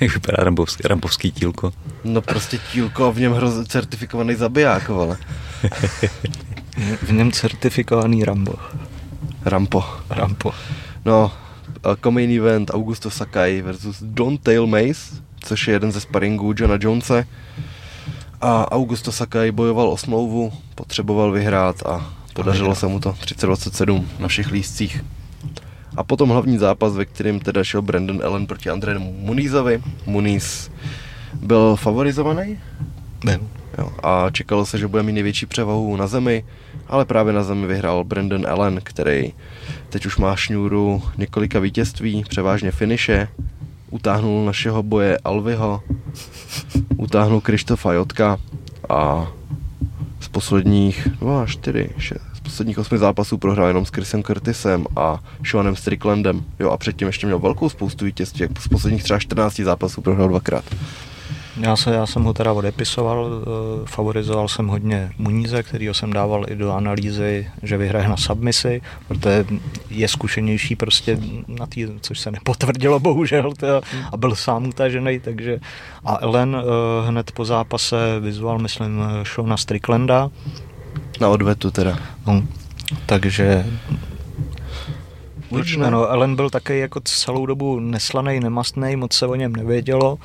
Jak 0.00 0.14
vypadá 0.14 0.44
rampovský, 0.44 0.82
rampovský 0.88 1.32
tílko. 1.32 1.72
No 2.04 2.22
prostě 2.22 2.58
tílko 2.72 3.06
a 3.06 3.10
v 3.10 3.20
něm 3.20 3.32
hroz 3.32 3.66
certifikovaný 3.68 4.34
zabiják, 4.34 4.88
vole. 4.88 5.16
V 7.02 7.12
něm 7.12 7.32
certifikovaný 7.32 8.24
Rambo. 8.24 8.54
Rampo. 9.44 9.84
Rambo. 10.10 10.52
No, 11.06 11.30
a 11.84 12.10
main 12.10 12.30
event 12.30 12.70
Augusto 12.70 13.10
Sakai 13.10 13.62
versus 13.62 14.02
Don 14.02 14.38
Tail 14.38 14.66
Mace, 14.66 15.22
což 15.40 15.68
je 15.68 15.74
jeden 15.74 15.92
ze 15.92 16.00
sparingů 16.00 16.54
Johna 16.56 16.78
Jonese. 16.80 17.24
A 18.40 18.72
Augusto 18.72 19.12
Sakai 19.12 19.52
bojoval 19.52 19.88
o 19.88 19.96
smlouvu, 19.96 20.52
potřeboval 20.74 21.32
vyhrát 21.32 21.86
a 21.86 22.12
podařilo 22.34 22.74
se 22.74 22.86
mu 22.86 23.00
to 23.00 23.12
30-27 23.12 24.04
na 24.18 24.28
všech 24.28 24.50
lístcích. 24.50 25.04
A 25.96 26.04
potom 26.04 26.28
hlavní 26.28 26.58
zápas, 26.58 26.94
ve 26.94 27.04
kterém 27.04 27.40
teda 27.40 27.64
šel 27.64 27.82
Brandon 27.82 28.22
Allen 28.24 28.46
proti 28.46 28.70
Andrému 28.70 29.12
Munizovi. 29.12 29.82
Muniz 30.06 30.70
byl 31.34 31.76
favorizovaný? 31.76 32.58
Byl. 33.24 33.40
Jo, 33.78 33.92
a 34.02 34.30
čekalo 34.30 34.66
se, 34.66 34.78
že 34.78 34.88
bude 34.88 35.02
mít 35.02 35.12
největší 35.12 35.46
převahu 35.46 35.96
na 35.96 36.06
zemi, 36.06 36.44
ale 36.88 37.04
právě 37.04 37.32
na 37.32 37.42
zemi 37.42 37.66
vyhrál 37.66 38.04
Brandon 38.04 38.46
Allen, 38.48 38.80
který 38.82 39.32
teď 39.90 40.06
už 40.06 40.16
má 40.16 40.36
šňůru 40.36 41.02
několika 41.18 41.58
vítězství, 41.58 42.24
převážně 42.28 42.70
finiše. 42.70 43.28
Utáhnul 43.90 44.46
našeho 44.46 44.82
boje 44.82 45.18
Alvyho, 45.24 45.82
utáhnul 46.96 47.40
Krištofa 47.40 47.92
Jotka 47.92 48.38
a 48.88 49.26
z 50.20 50.28
posledních 50.28 51.08
2, 51.20 51.46
4, 51.46 51.90
6, 51.98 52.20
z 52.34 52.40
posledních 52.40 52.78
osmi 52.78 52.98
zápasů 52.98 53.38
prohrál 53.38 53.68
jenom 53.68 53.86
s 53.86 53.90
Chrisem 53.90 54.22
Curtisem 54.22 54.86
a 54.96 55.20
Seanem 55.50 55.76
Stricklandem. 55.76 56.44
Jo, 56.60 56.70
a 56.70 56.76
předtím 56.76 57.06
ještě 57.06 57.26
měl 57.26 57.38
velkou 57.38 57.68
spoustu 57.68 58.04
vítězství, 58.04 58.42
jak 58.42 58.60
z 58.60 58.68
posledních 58.68 59.02
třeba 59.02 59.18
14 59.18 59.60
zápasů 59.60 60.00
prohrál 60.00 60.28
dvakrát. 60.28 60.64
Já, 61.60 61.76
se, 61.76 61.94
já 61.94 62.06
jsem 62.06 62.24
ho 62.24 62.32
teda 62.32 62.52
odepisoval, 62.52 63.28
eh, 63.28 63.86
favorizoval 63.86 64.48
jsem 64.48 64.66
hodně 64.66 65.10
Muníze, 65.18 65.62
kterýho 65.62 65.94
jsem 65.94 66.12
dával 66.12 66.44
i 66.48 66.56
do 66.56 66.72
analýzy, 66.72 67.50
že 67.62 67.76
vyhraje 67.76 68.08
na 68.08 68.16
submisi, 68.16 68.82
protože 69.08 69.44
je 69.90 70.08
zkušenější 70.08 70.76
prostě 70.76 71.18
na 71.48 71.66
tý, 71.66 71.86
což 72.00 72.20
se 72.20 72.30
nepotvrdilo 72.30 73.00
bohužel, 73.08 73.52
teda, 73.52 73.80
a 74.12 74.16
byl 74.16 74.34
sám 74.34 74.66
utažený, 74.66 75.20
takže 75.20 75.60
a 76.04 76.18
Ellen 76.20 76.56
uh, 76.56 76.62
hned 77.08 77.32
po 77.32 77.44
zápase 77.44 78.20
vyzval, 78.20 78.58
myslím, 78.58 79.02
show 79.34 79.46
na 79.46 79.56
Stricklanda. 79.56 80.30
Na 81.20 81.28
odvetu 81.28 81.70
teda. 81.70 81.98
No, 82.26 82.42
takže 83.06 83.66
Uvidíme, 85.48 85.90
no, 85.90 86.06
Ellen 86.06 86.36
byl 86.36 86.50
taky 86.50 86.78
jako 86.78 87.00
celou 87.00 87.46
dobu 87.46 87.80
neslaný, 87.80 88.40
nemastný, 88.40 88.96
moc 88.96 89.12
se 89.12 89.26
o 89.26 89.34
něm 89.34 89.56
nevědělo 89.56 90.18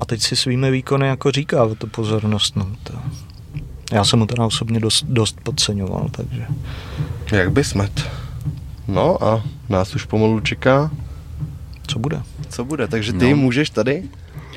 a 0.00 0.04
teď 0.04 0.22
si 0.22 0.36
svými 0.36 0.70
výkony 0.70 1.06
jako 1.06 1.30
říká 1.30 1.64
o 1.64 1.74
tu 1.74 1.86
pozornost. 1.86 2.56
No, 2.56 2.66
to. 2.82 2.92
Já 3.92 4.04
jsem 4.04 4.18
mu 4.18 4.26
teda 4.26 4.46
osobně 4.46 4.80
dost, 4.80 5.04
dost 5.08 5.40
podceňoval, 5.42 6.08
takže... 6.10 6.46
Jak 7.32 7.52
by 7.52 7.64
smet. 7.64 8.10
No 8.88 9.24
a 9.24 9.42
nás 9.68 9.94
už 9.94 10.04
pomalu 10.04 10.40
čeká. 10.40 10.90
Co 11.86 11.98
bude? 11.98 12.22
Co 12.48 12.64
bude, 12.64 12.88
takže 12.88 13.12
ty 13.12 13.30
No. 13.30 13.36
můžeš 13.36 13.70
tady? 13.70 14.02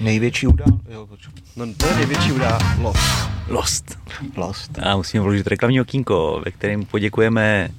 Největší 0.02 0.48
udál... 0.48 0.68
Jo. 0.90 1.08
No 1.56 1.66
to 1.78 1.88
je 1.88 1.96
největší 1.96 2.32
udá. 2.32 2.60
Lost. 2.82 3.30
Lost. 3.48 3.98
Lost. 4.36 4.80
A 4.84 4.98
musíme 4.98 5.24
vložit 5.24 5.48
reklamní 5.48 5.82
okýnko, 5.82 6.42
ve 6.46 6.52
kterém 6.52 6.86
poděkujeme 6.86 7.70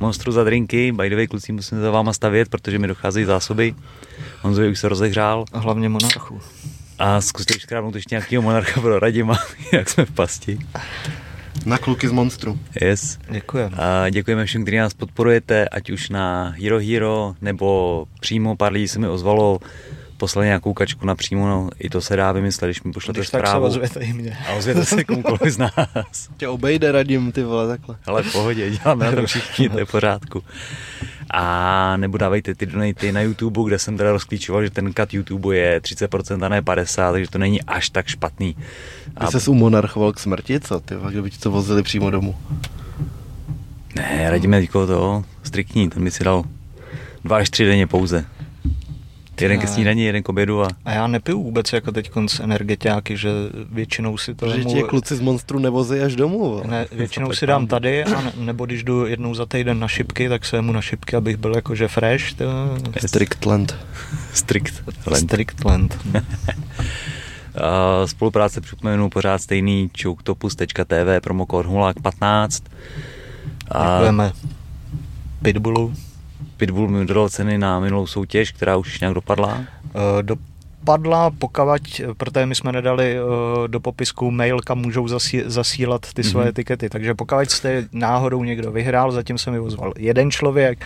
Monstru 0.00 0.32
za 0.32 0.44
drinky. 0.44 0.92
By 0.92 1.10
the 1.10 1.16
way, 1.16 1.26
kluci, 1.26 1.52
musím 1.52 1.80
za 1.80 1.90
váma 1.90 2.12
stavět, 2.12 2.48
protože 2.48 2.78
mi 2.78 2.86
docházejí 2.88 3.26
zásoby. 3.26 3.74
Honzovi 4.42 4.70
už 4.70 4.78
se 4.78 4.88
rozehřál. 4.88 5.44
A 5.52 5.58
hlavně 5.58 5.88
monarchu. 5.88 6.40
A 6.98 7.20
zkuste 7.20 7.54
už 7.56 7.64
krámnout 7.64 7.94
ještě 7.94 8.14
nějakého 8.14 8.42
monarcha 8.42 8.80
pro 8.80 8.98
Radima, 8.98 9.38
jak 9.72 9.88
jsme 9.90 10.04
v 10.04 10.10
pasti. 10.10 10.58
Na 11.66 11.78
kluky 11.78 12.08
z 12.08 12.12
Monstru. 12.12 12.58
Yes. 12.82 13.18
Děkujeme. 13.30 13.76
A 13.76 14.08
děkujeme 14.08 14.46
všem, 14.46 14.62
kteří 14.62 14.76
nás 14.76 14.94
podporujete, 14.94 15.68
ať 15.68 15.90
už 15.90 16.08
na 16.08 16.54
Hero 16.62 16.78
Hero, 16.80 17.34
nebo 17.40 18.04
přímo 18.20 18.56
pár 18.56 18.72
lidí 18.72 18.88
se 18.88 18.98
mi 18.98 19.08
ozvalo, 19.08 19.58
poslali 20.16 20.46
nějakou 20.46 20.72
kačku 20.74 21.06
napřímo, 21.06 21.46
no, 21.48 21.68
i 21.78 21.90
to 21.90 22.00
se 22.00 22.16
dá 22.16 22.32
vymyslet, 22.32 22.68
když 22.68 22.82
mi 22.82 22.92
pošlete 22.92 23.20
Když 23.20 23.30
tak 23.30 23.40
se 23.40 23.46
zprávu. 23.50 23.64
ozvěte 23.66 24.00
i 24.00 24.12
mě. 24.12 24.38
A 24.48 24.52
ozvěte 24.52 24.84
se 24.84 25.04
komukoliv 25.04 25.52
z 25.54 25.58
nás. 25.58 26.28
Tě 26.36 26.48
obejde 26.48 26.92
radím, 26.92 27.32
ty 27.32 27.42
vole, 27.42 27.68
takhle. 27.68 27.96
Ale 28.06 28.22
v 28.22 28.32
pohodě, 28.32 28.70
děláme 28.70 29.04
na 29.06 29.12
to 29.12 29.26
všichni, 29.26 29.68
to 29.68 29.78
je 29.78 29.84
v 29.84 29.90
pořádku. 29.90 30.42
A 31.30 31.96
nebo 31.96 32.18
dávejte 32.18 32.54
ty 32.54 32.66
donaty 32.66 33.12
na 33.12 33.20
YouTube, 33.20 33.62
kde 33.66 33.78
jsem 33.78 33.96
teda 33.96 34.12
rozklíčoval, 34.12 34.62
že 34.62 34.70
ten 34.70 34.92
cut 34.94 35.14
YouTube 35.14 35.56
je 35.56 35.80
30% 35.80 36.44
a 36.44 36.48
ne 36.48 36.60
50%, 36.62 37.12
takže 37.12 37.30
to 37.30 37.38
není 37.38 37.62
až 37.62 37.90
tak 37.90 38.06
špatný. 38.06 38.56
A 39.16 39.26
Ty 39.26 39.32
ses 39.32 39.48
umonarchoval 39.48 40.12
k 40.12 40.18
smrti, 40.18 40.60
co? 40.60 40.80
Ty 40.80 40.94
kdyby 41.10 41.30
ti 41.30 41.38
to 41.38 41.50
vozili 41.50 41.82
přímo 41.82 42.10
domů. 42.10 42.36
ne, 43.96 44.30
radíme 44.30 44.60
jako 44.60 44.86
to 44.86 45.24
striktní, 45.42 45.90
ten 45.90 46.04
by 46.04 46.10
si 46.10 46.24
dal 46.24 46.44
dva 47.24 47.36
až 47.36 47.50
tři 47.50 47.64
denně 47.64 47.86
pouze. 47.86 48.24
Jeden 49.40 49.58
ke 49.60 49.66
Ne. 49.66 49.72
snídani, 49.72 50.04
jeden 50.04 50.22
k 50.22 50.28
obědu 50.28 50.62
a 50.62 50.68
A 50.84 50.92
já 50.92 51.06
nepiju 51.06 51.42
vůbec 51.42 51.72
jako 51.72 51.92
teď 51.92 52.10
konc 52.10 52.40
energetiáky, 52.40 53.16
že 53.16 53.28
většinou 53.72 54.16
si 54.18 54.34
to 54.34 54.46
vemu- 54.46 54.72
ti 54.74 54.82
kluci 54.82 55.16
z 55.16 55.20
Monstru 55.20 55.58
nevozí 55.58 56.00
až 56.00 56.16
domů, 56.16 56.38
vole. 56.38 56.62
Ne, 56.66 56.86
většinou 56.92 57.32
si 57.32 57.46
dám 57.46 57.66
tady, 57.66 58.04
a 58.04 58.20
ne, 58.20 58.32
nebo 58.36 58.66
když 58.66 58.84
jdu 58.84 59.06
jednou 59.06 59.34
za 59.34 59.46
týden 59.46 59.78
na 59.80 59.88
šipky, 59.88 60.28
tak 60.28 60.44
se 60.44 60.62
mu 60.62 60.72
na 60.72 60.80
šipky, 60.82 61.16
abych 61.16 61.36
byl 61.36 61.54
jakože 61.56 61.88
fresh. 61.88 62.32
To, 62.32 62.44
Striktland. 63.06 63.76
strikt. 64.34 64.82
Striktland. 65.14 65.98
A 67.56 68.06
spolupráce 68.06 68.60
připomenu 68.60 69.10
pořád 69.10 69.38
stejný 69.42 69.90
choketopus.tv 70.02 71.20
promokód 71.22 71.66
Hulák 71.66 72.00
15. 72.02 72.62
A 73.70 73.92
Děkujeme 73.94 74.32
Pitbullu. 75.42 75.94
Pitbull 76.56 76.88
mi 76.88 77.06
dodal 77.06 77.28
ceny 77.28 77.58
na 77.58 77.80
minulou 77.80 78.06
soutěž, 78.06 78.52
která 78.52 78.76
už 78.76 79.00
nějak 79.00 79.14
dopadla. 79.14 79.58
Eh, 79.94 80.22
Dopadla, 80.22 81.30
pokavať, 81.30 82.02
protože 82.16 82.46
my 82.46 82.54
jsme 82.54 82.72
nedali 82.72 83.16
eh, 83.16 83.68
do 83.68 83.80
popisku 83.80 84.30
mail, 84.30 84.60
kam 84.60 84.78
můžou 84.78 85.08
zasí, 85.08 85.42
zasílat 85.46 86.12
ty 86.14 86.24
svoje 86.24 86.44
Mhm. 86.44 86.48
etikety. 86.50 86.88
Takže 86.88 87.14
pokud 87.14 87.50
jste 87.50 87.84
náhodou 87.92 88.44
někdo 88.44 88.72
vyhrál, 88.72 89.12
zatím 89.12 89.38
se 89.38 89.50
mi 89.50 89.58
ozval 89.60 89.92
jeden 89.98 90.30
člověk, 90.30 90.84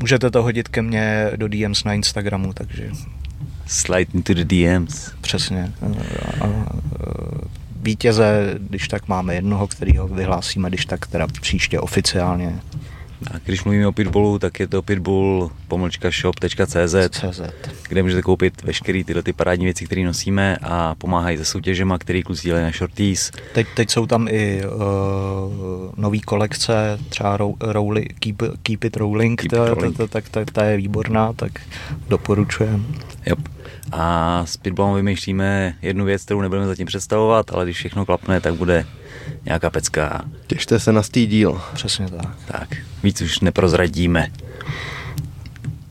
můžete 0.00 0.30
to 0.30 0.42
hodit 0.42 0.68
ke 0.68 0.82
mně 0.82 1.30
do 1.36 1.48
DMs 1.48 1.84
na 1.84 1.94
Instagramu, 1.94 2.52
takže 2.52 2.90
Slide 3.66 4.10
into 4.14 4.34
the 4.34 4.44
DMs. 4.44 5.10
přesně. 5.20 5.72
A, 5.82 5.86
a, 6.44 6.48
eh, 6.48 7.48
vítěze, 7.82 8.54
když 8.58 8.88
tak 8.88 9.08
máme 9.08 9.34
jednoho, 9.34 9.66
kterýho 9.66 10.08
vyhlásíme, 10.08 10.68
když 10.68 10.86
tak 10.86 11.06
teda 11.06 11.26
příště 11.40 11.80
oficiálně. 11.80 12.60
A 13.26 13.38
když 13.44 13.64
mluvíme 13.64 13.86
o 13.86 13.92
Pitbullu, 13.92 14.38
tak 14.38 14.60
je 14.60 14.66
to 14.66 14.82
pitbull 14.82 15.50
shop.cz, 16.10 16.94
CZ. 17.10 17.40
kde 17.88 18.02
můžete 18.02 18.22
koupit 18.22 18.62
veškeré 18.62 19.04
tyhle 19.04 19.22
ty 19.22 19.32
parádní 19.32 19.64
věci, 19.64 19.84
které 19.86 20.04
nosíme 20.04 20.56
a 20.62 20.94
pomáhají 20.94 21.38
se 21.38 21.44
soutěžema, 21.44 21.98
který 21.98 22.22
kluci 22.22 22.42
dělají 22.42 22.64
na 22.64 22.70
shorties. 22.70 23.30
Teď, 23.54 23.66
teď 23.76 23.90
jsou 23.90 24.06
tam 24.06 24.28
i 24.30 24.62
uh, 24.64 24.72
nové 25.96 26.18
kolekce, 26.18 26.98
třeba 27.08 27.36
row, 27.36 27.54
rowli, 27.60 28.06
keep, 28.18 28.36
keep 28.62 28.84
It 28.84 28.96
Rolling, 28.96 29.40
Keep 29.42 29.50
ta, 29.50 29.56
It 29.56 29.68
ta, 29.68 29.74
Rolling. 29.74 29.96
ta, 29.96 30.06
ta, 30.06 30.20
ta, 30.30 30.44
ta 30.52 30.64
je 30.64 30.76
výborná, 30.76 31.32
tak 31.32 31.52
doporučujem. 32.08 32.86
Yep. 33.26 33.38
A 33.92 34.42
s 34.46 34.56
Pitbullem 34.56 34.94
vymýšlíme 34.94 35.74
jednu 35.82 36.04
věc, 36.04 36.24
kterou 36.24 36.40
nebudeme 36.40 36.66
zatím 36.66 36.86
představovat, 36.86 37.52
ale 37.52 37.64
když 37.64 37.76
všechno 37.76 38.06
klapne, 38.06 38.40
tak 38.40 38.54
bude 38.54 38.86
nějaká 39.44 39.70
pecka. 39.70 40.24
Těšte 40.46 40.80
se 40.80 40.92
na 40.92 41.02
stý 41.02 41.26
díl. 41.26 41.60
Přesně 41.74 42.08
tak. 42.10 42.36
Tak, 42.46 42.68
víc 43.02 43.20
už 43.20 43.40
neprozradíme. 43.40 44.28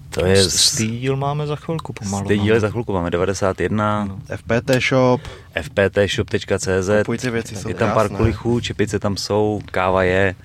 To 0.09 0.25
je 0.25 0.37
S, 0.37 0.55
s 0.55 0.77
díl 0.77 1.15
máme 1.15 1.47
za 1.47 1.55
chvilku 1.55 1.93
pomalu. 1.93 2.27
Ty 2.27 2.37
no. 2.37 2.43
díly 2.43 2.59
za 2.59 2.69
chvilku 2.69 2.93
máme 2.93 3.11
91, 3.11 4.05
No. 4.05 4.19
FPT 4.35 4.71
shop. 4.89 5.21
fptshop.cz, 5.61 6.89
Kupujte 6.99 7.31
věci, 7.31 7.55
je 7.67 7.73
tam 7.73 7.91
pár 7.91 8.09
kulichů, 8.09 8.59
čepice 8.59 8.99
tam 8.99 9.17
jsou, 9.17 9.61
káva 9.65 10.03
je 10.03 10.35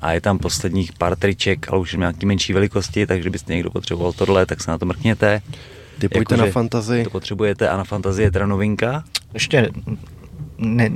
a 0.00 0.12
je 0.12 0.20
tam 0.20 0.38
posledních 0.38 0.92
pár 0.92 1.16
triček, 1.16 1.70
ale 1.70 1.80
už 1.80 1.94
nějaký 1.94 2.26
menší 2.26 2.52
velikosti, 2.52 3.06
takže 3.06 3.20
kdybyste 3.20 3.52
někdo 3.54 3.70
potřeboval 3.70 4.12
tohle, 4.12 4.46
tak 4.46 4.62
se 4.62 4.70
na 4.70 4.78
to 4.78 4.86
mrkněte. 4.86 5.42
Ty 5.98 6.08
pojďte 6.08 6.34
Jakože 6.34 6.46
na 6.46 6.52
fantazii. 6.52 7.04
To 7.04 7.10
potřebujete 7.10 7.68
a 7.68 7.76
na 7.76 7.84
fantazii 7.84 8.26
je 8.26 8.30
teda 8.30 8.46
novinka. 8.46 9.04
Ještě 9.34 9.70
ne, 10.58 10.90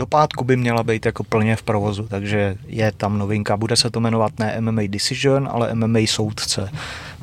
do 0.00 0.06
pátku 0.06 0.44
by 0.44 0.56
měla 0.56 0.82
být 0.82 1.06
jako 1.06 1.24
plně 1.24 1.56
v 1.56 1.62
provozu, 1.62 2.08
takže 2.08 2.56
je 2.66 2.92
tam 2.92 3.18
novinka. 3.18 3.56
Bude 3.56 3.76
se 3.76 3.90
to 3.90 4.00
jmenovat 4.00 4.38
ne 4.38 4.60
MMA 4.60 4.82
Decision, 4.86 5.48
ale 5.52 5.74
MMA 5.74 5.98
Soudce. 6.06 6.70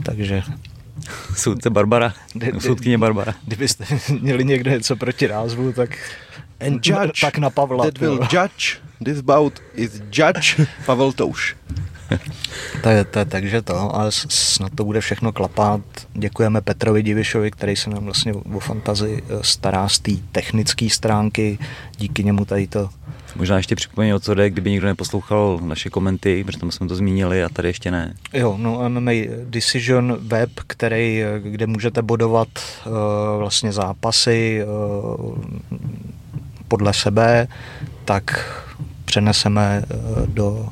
Takže 0.03 0.41
Soudce 1.35 1.69
Barbara, 1.69 2.14
soudkyně 2.60 2.97
Barbara. 2.97 3.34
kdybyste 3.45 3.85
měli 4.22 4.45
někde 4.45 4.72
něco 4.72 4.95
proti 4.95 5.27
názvu, 5.27 5.73
tak, 5.73 5.97
And 6.68 6.85
judge 6.88 7.22
tak 7.22 7.38
na 7.38 7.49
Pavla. 7.49 7.85
that 7.85 7.97
will 7.97 8.19
judge 8.31 8.77
this 9.06 9.22
bout 9.22 9.61
is 9.76 10.01
judge 10.11 10.68
Pavel 10.85 11.11
Touš. 11.11 11.56
To 12.84 12.89
je, 12.89 13.05
to 13.05 13.19
je, 13.19 13.25
takže 13.25 13.61
to, 13.61 13.95
ale 13.95 14.11
snad 14.29 14.71
to 14.75 14.85
bude 14.85 15.01
všechno 15.01 15.31
klapat. 15.31 15.81
Děkujeme 16.13 16.61
Petrovi 16.61 17.03
Divišovi, 17.03 17.51
který 17.51 17.75
se 17.75 17.89
nám 17.89 18.05
vlastně 18.05 18.34
o 18.34 18.59
fantazii 18.59 19.23
eh, 19.23 19.38
stará 19.41 19.89
z 19.89 19.99
té 19.99 20.11
technické 20.31 20.89
stránky. 20.89 21.59
Díky 21.97 22.23
němu 22.23 22.45
tady 22.45 22.67
to 22.67 22.89
Možná 23.35 23.57
ještě 23.57 23.75
připomenu, 23.75 24.15
o 24.15 24.19
co 24.19 24.34
jde, 24.34 24.49
kdyby 24.49 24.71
někdo 24.71 24.88
neposlouchal 24.88 25.59
naše 25.63 25.89
komenty, 25.89 26.43
protože 26.43 26.57
tam 26.57 26.71
jsme 26.71 26.88
to 26.88 26.95
zmínili 26.95 27.43
a 27.43 27.49
tady 27.49 27.67
ještě 27.67 27.91
ne. 27.91 28.13
Jo, 28.34 28.55
no 28.57 28.89
MMA 28.89 29.11
Decision 29.43 30.17
web, 30.19 30.49
který, 30.67 31.23
eh, 31.23 31.39
kde 31.39 31.67
můžete 31.67 32.01
bodovat 32.01 32.47
uh, 32.85 32.93
vlastně 33.39 33.71
zápasy, 33.71 34.61
uh, 34.65 35.35
podle 36.67 36.93
sebe, 36.93 37.47
tak 38.05 38.53
přeneseme 39.05 39.84
eh, 39.84 39.95
do 40.27 40.69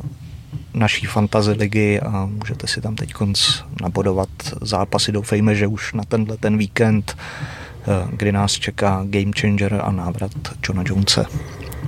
naší 0.76 1.06
fantasy 1.06 1.52
ligy 1.52 2.00
a 2.00 2.26
můžete 2.26 2.68
si 2.68 2.82
tam 2.82 2.96
teď 2.96 3.14
nabodovat 3.82 4.30
zápasy. 4.62 5.12
Doufejme, 5.12 5.56
že 5.56 5.68
už 5.68 5.94
na 5.94 6.04
tenhle 6.04 6.38
ten 6.38 6.58
víkend, 6.58 7.18
eh, 7.18 8.08
kdy 8.10 8.32
nás 8.32 8.52
čeká 8.52 9.04
Game 9.04 9.32
Changer 9.40 9.82
a 9.84 9.92
návrat 9.92 10.32
Johna 10.68 10.84
Jonese. 10.88 11.26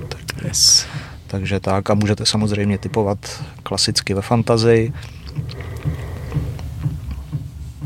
Tak, 0.08 0.44
yes. 0.44 0.86
Takže 1.26 1.60
tak 1.60 1.90
a 1.90 1.94
můžete 1.94 2.26
samozřejmě 2.26 2.78
typovat 2.78 3.44
klasicky 3.62 4.14
ve 4.14 4.22
fantazii. 4.22 4.92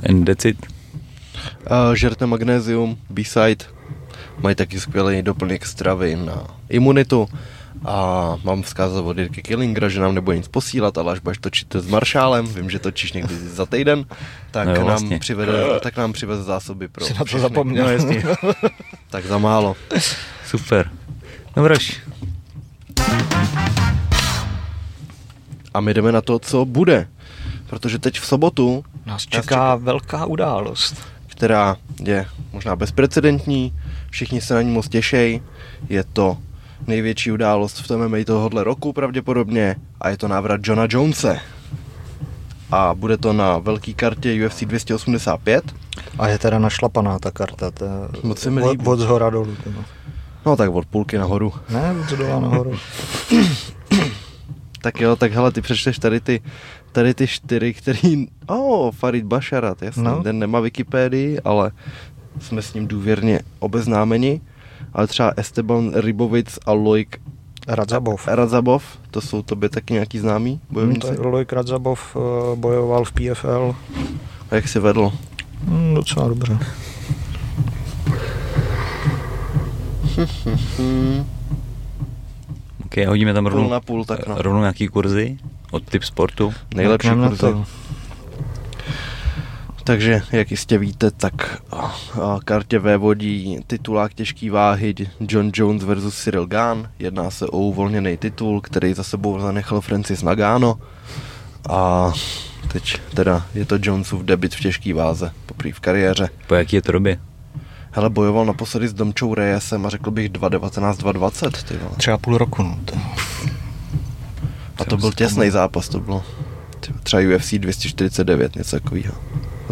And 0.08 0.24
that's 0.24 0.44
it. 0.44 0.66
Uh, 1.70 1.94
žerte 1.94 2.26
magnézium, 2.26 2.98
B-side, 3.10 3.64
mají 4.38 4.54
taky 4.54 4.80
skvělý 4.80 5.22
doplněk 5.22 5.66
stravy 5.66 6.16
na 6.16 6.46
imunitu 6.68 7.28
a 7.84 8.36
mám 8.44 8.62
vzkázat 8.62 9.04
od 9.04 9.18
Jirky 9.18 9.42
Killingra, 9.42 9.88
že 9.88 10.00
nám 10.00 10.14
nebude 10.14 10.36
nic 10.36 10.48
posílat, 10.48 10.98
ale 10.98 11.12
až 11.12 11.18
budeš 11.18 11.38
točit 11.38 11.76
s 11.76 11.86
Maršálem, 11.86 12.46
vím, 12.46 12.70
že 12.70 12.78
točíš 12.78 13.12
někdy 13.12 13.34
za 13.34 13.66
týden, 13.66 14.04
tak, 14.50 14.68
no 14.68 14.74
jo, 14.74 14.84
vlastně. 14.84 15.10
nám, 15.10 15.20
přivede, 15.20 15.80
tak 15.80 15.96
nám 15.96 16.12
přiveze 16.12 16.42
zásoby 16.42 16.88
pro 16.88 17.04
Jsi 17.04 17.14
na 17.14 17.24
to 17.24 17.38
zapomněl, 17.38 17.88
jasně. 17.88 18.22
tak 19.10 19.26
za 19.26 19.38
málo. 19.38 19.76
Super. 20.46 20.90
Dobroš. 21.56 22.00
A 25.74 25.80
my 25.80 25.94
jdeme 25.94 26.12
na 26.12 26.20
to, 26.20 26.38
co 26.38 26.64
bude. 26.64 27.08
Protože 27.66 27.98
teď 27.98 28.20
v 28.20 28.26
sobotu 28.26 28.84
nás 29.06 29.22
čeká, 29.22 29.36
nás 29.36 29.44
čeká 29.44 29.74
velká 29.74 30.26
událost. 30.26 30.96
Která 31.26 31.76
je 32.04 32.26
možná 32.52 32.76
bezprecedentní, 32.76 33.72
všichni 34.10 34.40
se 34.40 34.54
na 34.54 34.62
ní 34.62 34.70
moc 34.70 34.88
těšej. 34.88 35.42
Je 35.88 36.04
to 36.04 36.38
největší 36.86 37.32
událost 37.32 37.78
v 37.80 37.96
MMA 37.96 38.16
tohohle 38.26 38.64
roku 38.64 38.92
pravděpodobně 38.92 39.76
a 40.00 40.08
je 40.08 40.16
to 40.16 40.28
návrat 40.28 40.60
Johna 40.64 40.86
Jonese. 40.90 41.40
A 42.70 42.94
bude 42.94 43.16
to 43.16 43.32
na 43.32 43.58
velký 43.58 43.94
kartě 43.94 44.46
UFC 44.46 44.62
285. 44.64 45.74
A 46.18 46.28
je 46.28 46.38
teda 46.38 46.58
našlapaná 46.58 47.18
ta 47.18 47.30
karta, 47.30 47.70
to 47.70 47.84
je 47.84 47.90
Moc 48.22 48.38
se 48.38 48.50
mi 48.50 48.62
od, 48.62 48.86
od 48.86 48.98
zhora 48.98 49.30
dolů. 49.30 49.56
Teda. 49.64 49.84
No 50.46 50.56
tak 50.56 50.70
od 50.70 50.86
půlky 50.86 51.18
nahoru. 51.18 51.52
Ne, 51.70 51.94
od 52.00 52.08
zhora 52.08 52.40
nahoru. 52.40 52.72
tak 54.82 55.00
jo, 55.00 55.16
tak 55.16 55.32
hele, 55.32 55.52
ty 55.52 55.60
přečteš 55.60 55.98
tady 55.98 56.20
ty, 56.20 56.42
tady 56.92 57.14
ty 57.14 57.26
čtyři, 57.26 57.74
který, 57.74 58.26
oh, 58.46 58.90
Farid 58.92 59.24
Basharat, 59.24 59.82
jasně, 59.82 60.02
no. 60.02 60.22
ten 60.22 60.38
nemá 60.38 60.60
Wikipedii, 60.60 61.40
ale 61.40 61.70
jsme 62.40 62.62
s 62.62 62.74
ním 62.74 62.86
důvěrně 62.86 63.40
obeznámeni 63.58 64.40
ale 64.92 65.06
třeba 65.06 65.32
Esteban 65.36 65.92
Rybovic 65.94 66.58
a 66.66 66.72
Loik 66.72 67.20
Radzabov. 67.68 68.28
Radzabov, 68.28 68.84
to 69.10 69.20
jsou 69.20 69.42
tobě 69.42 69.68
taky 69.68 69.92
nějaký 69.92 70.18
známý 70.18 70.60
bojovníci? 70.70 71.06
Hmm, 71.06 71.26
Loik 71.26 71.52
Radzabov 71.52 72.16
uh, 72.16 72.22
bojoval 72.58 73.04
v 73.04 73.12
PFL. 73.12 73.74
A 74.50 74.54
jak 74.54 74.68
si 74.68 74.78
vedl? 74.78 75.12
Hmm, 75.68 75.94
docela 75.94 76.28
dobře. 76.28 76.58
ok, 82.84 82.96
hodíme 83.06 83.34
tam 83.34 83.46
rovnou, 83.46 83.62
půl 83.62 83.70
na 83.70 83.80
půl, 83.80 84.04
tak 84.04 84.26
no. 84.26 84.34
rovnou 84.38 84.60
nějaký 84.60 84.88
kurzy 84.88 85.38
od 85.70 85.82
typ 85.84 86.02
sportu. 86.02 86.52
Nejlepší 86.74 87.08
kurzy. 87.28 87.81
Takže, 89.84 90.22
jak 90.32 90.50
jistě 90.50 90.78
víte, 90.78 91.10
tak 91.10 91.62
kartě 92.44 92.78
vévodí 92.78 93.60
titulák 93.66 94.14
těžký 94.14 94.50
váhy 94.50 94.94
John 95.20 95.50
Jones 95.54 95.82
versus 95.82 96.22
Cyril 96.22 96.46
Gahn. 96.46 96.88
Jedná 96.98 97.30
se 97.30 97.46
o 97.46 97.58
uvolněný 97.58 98.16
titul, 98.16 98.60
který 98.60 98.94
za 98.94 99.02
sebou 99.02 99.40
zanechal 99.40 99.80
Francis 99.80 100.22
Nagano. 100.22 100.78
A 101.68 102.12
teď 102.72 102.96
teda 103.14 103.46
je 103.54 103.64
to 103.64 103.78
Jonesův 103.82 104.22
debit 104.22 104.54
v 104.54 104.60
těžký 104.60 104.92
váze, 104.92 105.32
poprvé 105.46 105.72
v 105.72 105.80
kariéře. 105.80 106.30
Po 106.46 106.54
jaký 106.54 106.76
je 106.76 106.82
to 106.82 106.92
době? 106.92 107.20
Hele, 107.90 108.10
bojoval 108.10 108.46
naposledy 108.46 108.88
s 108.88 108.92
Domčou 108.92 109.34
Reyesem 109.34 109.86
a 109.86 109.88
řekl 109.88 110.10
bych 110.10 110.30
2.19, 110.30 111.64
Ty 111.68 111.76
vole. 111.76 111.96
Třeba 111.96 112.18
půl 112.18 112.38
roku, 112.38 112.62
no. 112.62 112.78
To... 112.84 112.94
A 114.78 114.84
to 114.84 114.96
byl 114.96 115.12
těsný 115.12 115.50
zápas, 115.50 115.88
to 115.88 116.00
bylo 116.00 116.24
třeba 117.02 117.36
UFC 117.36 117.54
249, 117.54 118.56
něco 118.56 118.80
takového. 118.80 119.14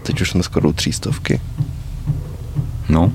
A 0.01 0.03
teď 0.03 0.21
už 0.21 0.31
jsme 0.31 0.43
skoro 0.43 0.73
třístovky. 0.73 1.41
No. 2.89 3.13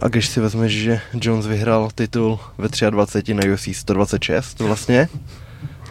A 0.00 0.08
když 0.08 0.28
si 0.28 0.40
vezmeš, 0.40 0.72
že 0.72 1.00
Jones 1.20 1.46
vyhrál 1.46 1.90
titul 1.94 2.38
ve 2.58 2.90
23 2.90 3.34
na 3.34 3.42
UFC 3.52 3.68
126 3.72 4.60
vlastně, 4.60 5.08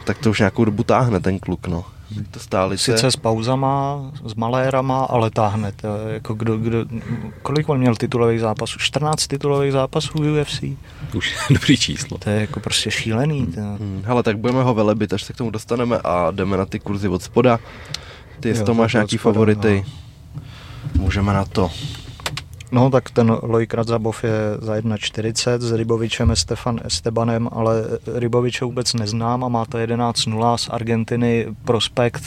tak 0.05 0.17
to 0.17 0.29
už 0.29 0.39
nějakou 0.39 0.65
dobu 0.65 0.83
táhne 0.83 1.19
ten 1.19 1.39
kluk, 1.39 1.67
no. 1.67 1.85
To 2.31 2.39
stáli 2.39 2.77
Sice 2.77 3.11
s 3.11 3.15
pauzama, 3.15 4.01
s 4.25 4.33
malérama, 4.33 5.05
ale 5.05 5.29
táhne. 5.29 5.71
To, 5.71 5.87
jako 6.07 6.33
kdo, 6.33 6.57
kdo, 6.57 6.85
kolik 7.41 7.69
on 7.69 7.79
měl 7.79 7.95
titulových 7.95 8.39
zápasů? 8.39 8.79
14 8.79 9.27
titulových 9.27 9.71
zápasů 9.71 10.09
v 10.13 10.41
UFC? 10.41 10.63
Už 11.13 11.35
dobrý 11.49 11.77
číslo. 11.77 12.17
To 12.17 12.29
je 12.29 12.41
jako 12.41 12.59
prostě 12.59 12.91
šílený. 12.91 13.47
To. 13.47 13.61
Hmm, 13.61 14.01
hele, 14.05 14.23
tak 14.23 14.37
budeme 14.37 14.63
ho 14.63 14.73
velebit, 14.73 15.13
až 15.13 15.23
se 15.23 15.33
k 15.33 15.37
tomu 15.37 15.49
dostaneme 15.49 15.99
a 16.03 16.31
jdeme 16.31 16.57
na 16.57 16.65
ty 16.65 16.79
kurzy 16.79 17.07
od 17.07 17.23
spoda. 17.23 17.59
Ty, 18.39 18.49
jestli 18.49 18.65
to 18.65 18.73
máš 18.73 18.93
nějaký 18.93 19.17
spoda, 19.17 19.33
favority, 19.33 19.85
no. 20.95 21.03
můžeme 21.03 21.33
na 21.33 21.45
to. 21.45 21.71
No 22.71 22.89
tak 22.89 23.09
ten 23.09 23.37
Lojk 23.41 23.73
Radzabov 23.73 24.23
je 24.23 24.31
za 24.61 24.75
1,40 24.75 25.59
s 25.59 25.71
Rybovičem 25.71 26.31
Estefan 26.31 26.79
Estebanem, 26.83 27.49
ale 27.51 27.83
Ryboviče 28.13 28.65
vůbec 28.65 28.93
neznám 28.93 29.43
a 29.43 29.47
má 29.47 29.65
to 29.65 29.77
11-0 29.77 30.57
z 30.57 30.69
Argentiny 30.69 31.47
Prospekt 31.65 32.23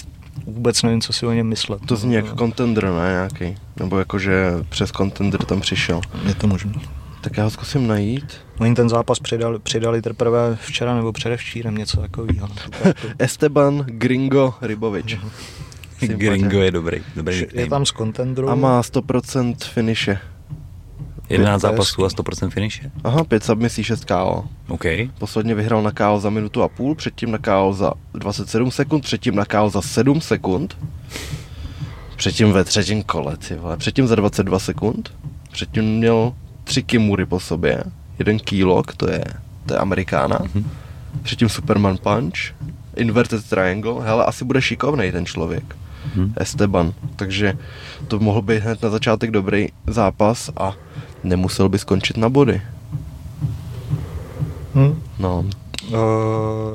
vůbec 0.46 0.82
nevím, 0.82 1.00
co 1.00 1.12
si 1.12 1.26
o 1.26 1.32
něm 1.32 1.46
myslet. 1.46 1.86
To 1.86 1.96
zní 1.96 2.14
jako 2.14 2.36
contender, 2.36 2.84
ne 2.84 3.10
nějaký? 3.10 3.56
Nebo 3.76 3.98
jakože 3.98 4.52
přes 4.68 4.90
contender 4.90 5.44
tam 5.44 5.60
přišel. 5.60 6.00
Je 6.26 6.34
to 6.34 6.46
možné. 6.46 6.72
Tak 7.20 7.36
já 7.36 7.44
ho 7.44 7.50
zkusím 7.50 7.86
najít. 7.86 8.24
Oni 8.58 8.74
ten 8.74 8.88
zápas 8.88 9.18
přidali, 9.18 9.58
přidali 9.58 10.02
teprve 10.02 10.58
včera 10.60 10.94
nebo 10.94 11.12
předevčírem, 11.12 11.74
něco 11.74 12.00
takového. 12.00 12.48
Esteban 13.18 13.84
Gringo 13.86 14.54
Rybovič. 14.62 15.18
Gringo 16.08 16.60
je 16.60 16.70
dobrý. 16.70 17.02
dobrý 17.16 17.46
je 17.52 17.66
tam 17.66 17.86
z 17.86 17.92
contendru. 17.92 18.50
A 18.50 18.54
má 18.54 18.80
100% 18.80 19.54
finiše. 19.64 20.18
11 21.32 21.60
zápasů 21.62 22.04
a 22.04 22.08
100% 22.08 22.50
finiše? 22.50 22.90
Aha, 23.04 23.24
5 23.24 23.44
submisí, 23.44 23.84
6 23.84 24.04
KO. 24.04 24.44
OK. 24.68 24.84
Posledně 25.18 25.54
vyhrál 25.54 25.82
na 25.82 25.90
KO 25.90 26.20
za 26.20 26.30
minutu 26.30 26.62
a 26.62 26.68
půl, 26.68 26.94
předtím 26.94 27.30
na 27.30 27.38
KO 27.38 27.72
za 27.72 27.92
27 28.14 28.70
sekund, 28.70 29.00
předtím 29.00 29.34
na 29.34 29.44
KO 29.44 29.70
za 29.70 29.82
7 29.82 30.20
sekund. 30.20 30.78
Předtím 32.16 32.52
ve 32.52 32.64
třetím 32.64 33.02
kole, 33.02 33.36
ty 33.36 33.54
vole. 33.54 33.76
Předtím 33.76 34.06
za 34.06 34.14
22 34.14 34.58
sekund. 34.58 35.14
Předtím 35.52 35.84
měl 35.84 36.32
tři 36.64 36.82
kimury 36.82 37.26
po 37.26 37.40
sobě. 37.40 37.84
Jeden 38.18 38.38
kýlok, 38.38 38.94
to 38.94 39.10
je, 39.10 39.24
to 39.66 39.74
je 39.74 39.78
Amerikána. 39.78 40.38
Mm-hmm. 40.38 40.64
Předtím 41.22 41.48
Superman 41.48 41.96
Punch. 41.96 42.38
Inverted 42.96 43.48
Triangle. 43.48 44.04
Hele, 44.04 44.24
asi 44.24 44.44
bude 44.44 44.62
šikovný 44.62 45.12
ten 45.12 45.26
člověk 45.26 45.76
hmm. 46.14 46.34
Esteban. 46.36 46.92
Takže 47.16 47.58
to 48.08 48.18
mohl 48.18 48.42
být 48.42 48.62
hned 48.62 48.82
na 48.82 48.90
začátek 48.90 49.30
dobrý 49.30 49.68
zápas 49.86 50.50
a 50.56 50.72
nemusel 51.24 51.68
by 51.68 51.78
skončit 51.78 52.16
na 52.16 52.28
body. 52.28 52.62
Hmm. 54.74 55.02
No. 55.18 55.44
Uh, 55.88 55.92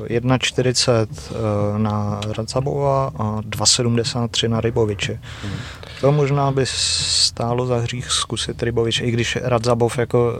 1,40 0.06 1.06
uh, 1.08 1.78
na 1.78 2.20
Racabova 2.36 3.10
a 3.16 3.40
2,73 3.40 4.48
na 4.48 4.60
Ryboviče. 4.60 5.20
Hmm. 5.42 5.52
To 6.00 6.12
možná 6.12 6.50
by 6.50 6.62
stálo 6.66 7.66
za 7.66 7.76
hřích 7.76 8.10
zkusit 8.10 8.62
Rybovič, 8.62 9.00
i 9.00 9.10
když 9.10 9.38
Radzabov 9.42 9.98
jako 9.98 10.32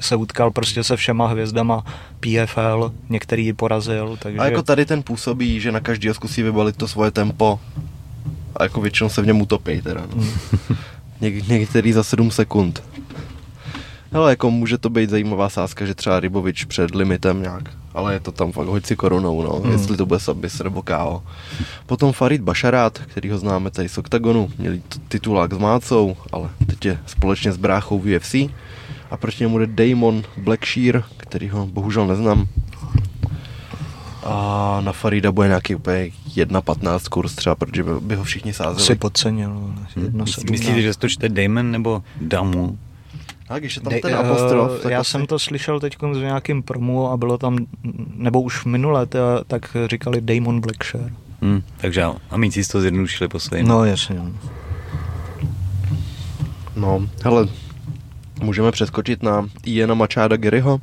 se 0.00 0.16
utkal 0.16 0.50
prostě 0.50 0.84
se 0.84 0.96
všema 0.96 1.26
hvězdama 1.26 1.84
PFL, 2.20 2.92
některý 3.08 3.44
ji 3.44 3.52
porazil. 3.52 4.16
Takže... 4.22 4.38
A 4.38 4.44
jako 4.44 4.62
tady 4.62 4.86
ten 4.86 5.02
působí, 5.02 5.60
že 5.60 5.72
na 5.72 5.80
každý 5.80 6.08
zkusí 6.14 6.42
vybalit 6.42 6.76
to 6.76 6.88
svoje 6.88 7.10
tempo 7.10 7.60
a 8.56 8.62
jako 8.62 8.80
většinou 8.80 9.08
se 9.08 9.22
v 9.22 9.26
něm 9.26 9.40
utopí 9.40 9.82
teda. 9.82 10.06
No. 10.16 10.24
Něk, 11.20 11.48
některý 11.48 11.92
za 11.92 12.02
7 12.02 12.30
sekund. 12.30 12.82
Ale 14.12 14.32
jako 14.32 14.50
může 14.50 14.78
to 14.78 14.90
být 14.90 15.10
zajímavá 15.10 15.48
sázka, 15.48 15.86
že 15.86 15.94
třeba 15.94 16.20
Rybovič 16.20 16.64
před 16.64 16.94
limitem 16.94 17.42
nějak, 17.42 17.70
ale 17.94 18.12
je 18.12 18.20
to 18.20 18.32
tam 18.32 18.52
fakt 18.52 18.66
hoď 18.66 18.86
si 18.86 18.96
korunou, 18.96 19.42
no, 19.42 19.60
mm. 19.64 19.72
jestli 19.72 19.96
to 19.96 20.06
bude 20.06 20.20
Sabis 20.20 20.58
nebo 20.58 20.82
KO. 20.82 21.22
Potom 21.86 22.12
Farid 22.12 22.40
Basharat, 22.40 22.98
který 22.98 23.30
ho 23.30 23.38
známe 23.38 23.70
tady 23.70 23.88
z 23.88 23.98
Octagonu, 23.98 24.50
měli 24.58 24.82
titulák 25.08 25.52
s 25.52 25.58
Mácou, 25.58 26.16
ale 26.32 26.48
teď 26.66 26.84
je 26.84 26.98
společně 27.06 27.52
s 27.52 27.56
bráchou 27.56 27.98
v 27.98 28.16
UFC. 28.16 28.34
A 29.10 29.16
proti 29.16 29.44
němu 29.44 29.58
jde 29.58 29.66
Damon 29.66 30.22
Blackshear, 30.36 31.02
který 31.16 31.48
ho 31.48 31.66
bohužel 31.66 32.06
neznám, 32.06 32.48
a 34.28 34.80
na 34.84 34.92
Farida 34.92 35.32
bude 35.32 35.48
nějaký 35.48 35.74
úplně 35.74 36.10
1.15 36.34 37.08
kurz 37.08 37.34
třeba, 37.34 37.54
protože 37.54 37.84
by 37.84 38.14
ho 38.16 38.24
všichni 38.24 38.52
sázeli. 38.52 38.86
Si 38.86 38.94
podcenil. 38.94 39.50
Hmm. 39.96 40.24
Myslíte, 40.50 40.82
že 40.82 40.98
to 40.98 41.08
čte 41.08 41.28
Damon 41.28 41.70
nebo 41.70 42.02
Damu? 42.20 42.78
Tak, 43.48 43.60
když 43.62 43.76
je 43.76 43.82
tam 43.82 43.92
Dej- 43.92 44.00
ten 44.02 44.10
eh, 44.14 44.16
apostrof, 44.16 44.82
tak 44.82 44.92
Já 44.92 45.00
asi- 45.00 45.10
jsem 45.10 45.26
to 45.26 45.38
slyšel 45.38 45.80
teď 45.80 45.96
v 46.02 46.14
nějakém 46.16 46.62
promu 46.62 47.10
a 47.10 47.16
bylo 47.16 47.38
tam, 47.38 47.58
nebo 48.16 48.40
už 48.42 48.64
minule, 48.64 49.06
teda, 49.06 49.44
tak 49.46 49.76
říkali 49.90 50.20
Damon 50.20 50.60
Blackshare. 50.60 51.10
Hm, 51.42 51.62
takže 51.76 52.00
jo. 52.00 52.16
A 52.30 52.36
míci 52.36 52.64
si 52.64 52.72
to 52.72 52.80
zjednodušili 52.80 53.28
po 53.28 53.40
svým. 53.40 53.68
No 53.68 53.84
jasně. 53.84 54.16
no. 54.16 54.32
No, 56.76 57.08
hele, 57.24 57.48
můžeme 58.42 58.72
přeskočit 58.72 59.22
na 59.22 59.46
Iana 59.64 59.94
Machada 59.94 60.36
Garyho, 60.36 60.80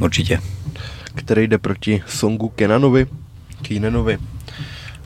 Určitě. 0.00 0.40
Který 1.14 1.46
jde 1.46 1.58
proti 1.58 2.02
Songu 2.06 2.48
Kenanovi, 2.48 3.06
Keenanovi. 3.62 4.18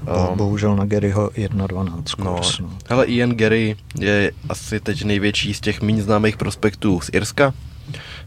Bo, 0.03 0.29
Um, 0.31 0.37
bohužel 0.39 0.77
na 0.77 0.85
Garyho 0.85 1.29
1.12 1.29 2.03
No, 2.25 2.35
kurz. 2.35 2.59
No. 2.59 2.71
hele, 2.89 3.07
Ian 3.07 3.31
Gary 3.31 3.77
je 4.01 4.33
asi 4.49 4.81
teď 4.81 5.05
největší 5.05 5.55
z 5.55 5.61
těch 5.61 5.81
méně 5.83 6.03
známých 6.03 6.37
prospektů 6.37 7.01
z 7.01 7.11
Irska. 7.13 7.55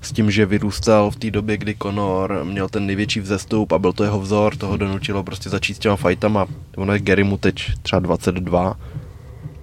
S 0.02 0.12
tím, 0.12 0.32
že 0.32 0.45
vyrůstal 0.45 1.12
v 1.12 1.16
té 1.16 1.32
době, 1.32 1.58
kdy 1.58 1.76
Conor 1.82 2.41
měl 2.44 2.70
ten 2.70 2.86
největší 2.86 3.20
vzestup 3.20 3.72
a 3.72 3.80
byl 3.80 3.94
to 3.94 4.03
jeho 4.03 4.20
vzor, 4.20 4.56
toho 4.56 4.78
donutilo 4.78 5.24
prostě 5.24 5.49
začít 5.49 5.74
s 5.74 5.80
těma 5.80 5.95
fightama. 5.95 6.45
Ono 6.78 6.94
je 6.94 6.99
Gary 6.99 7.24
mu 7.24 7.38
teď 7.38 7.56
třeba 7.82 7.99
22. 7.99 8.76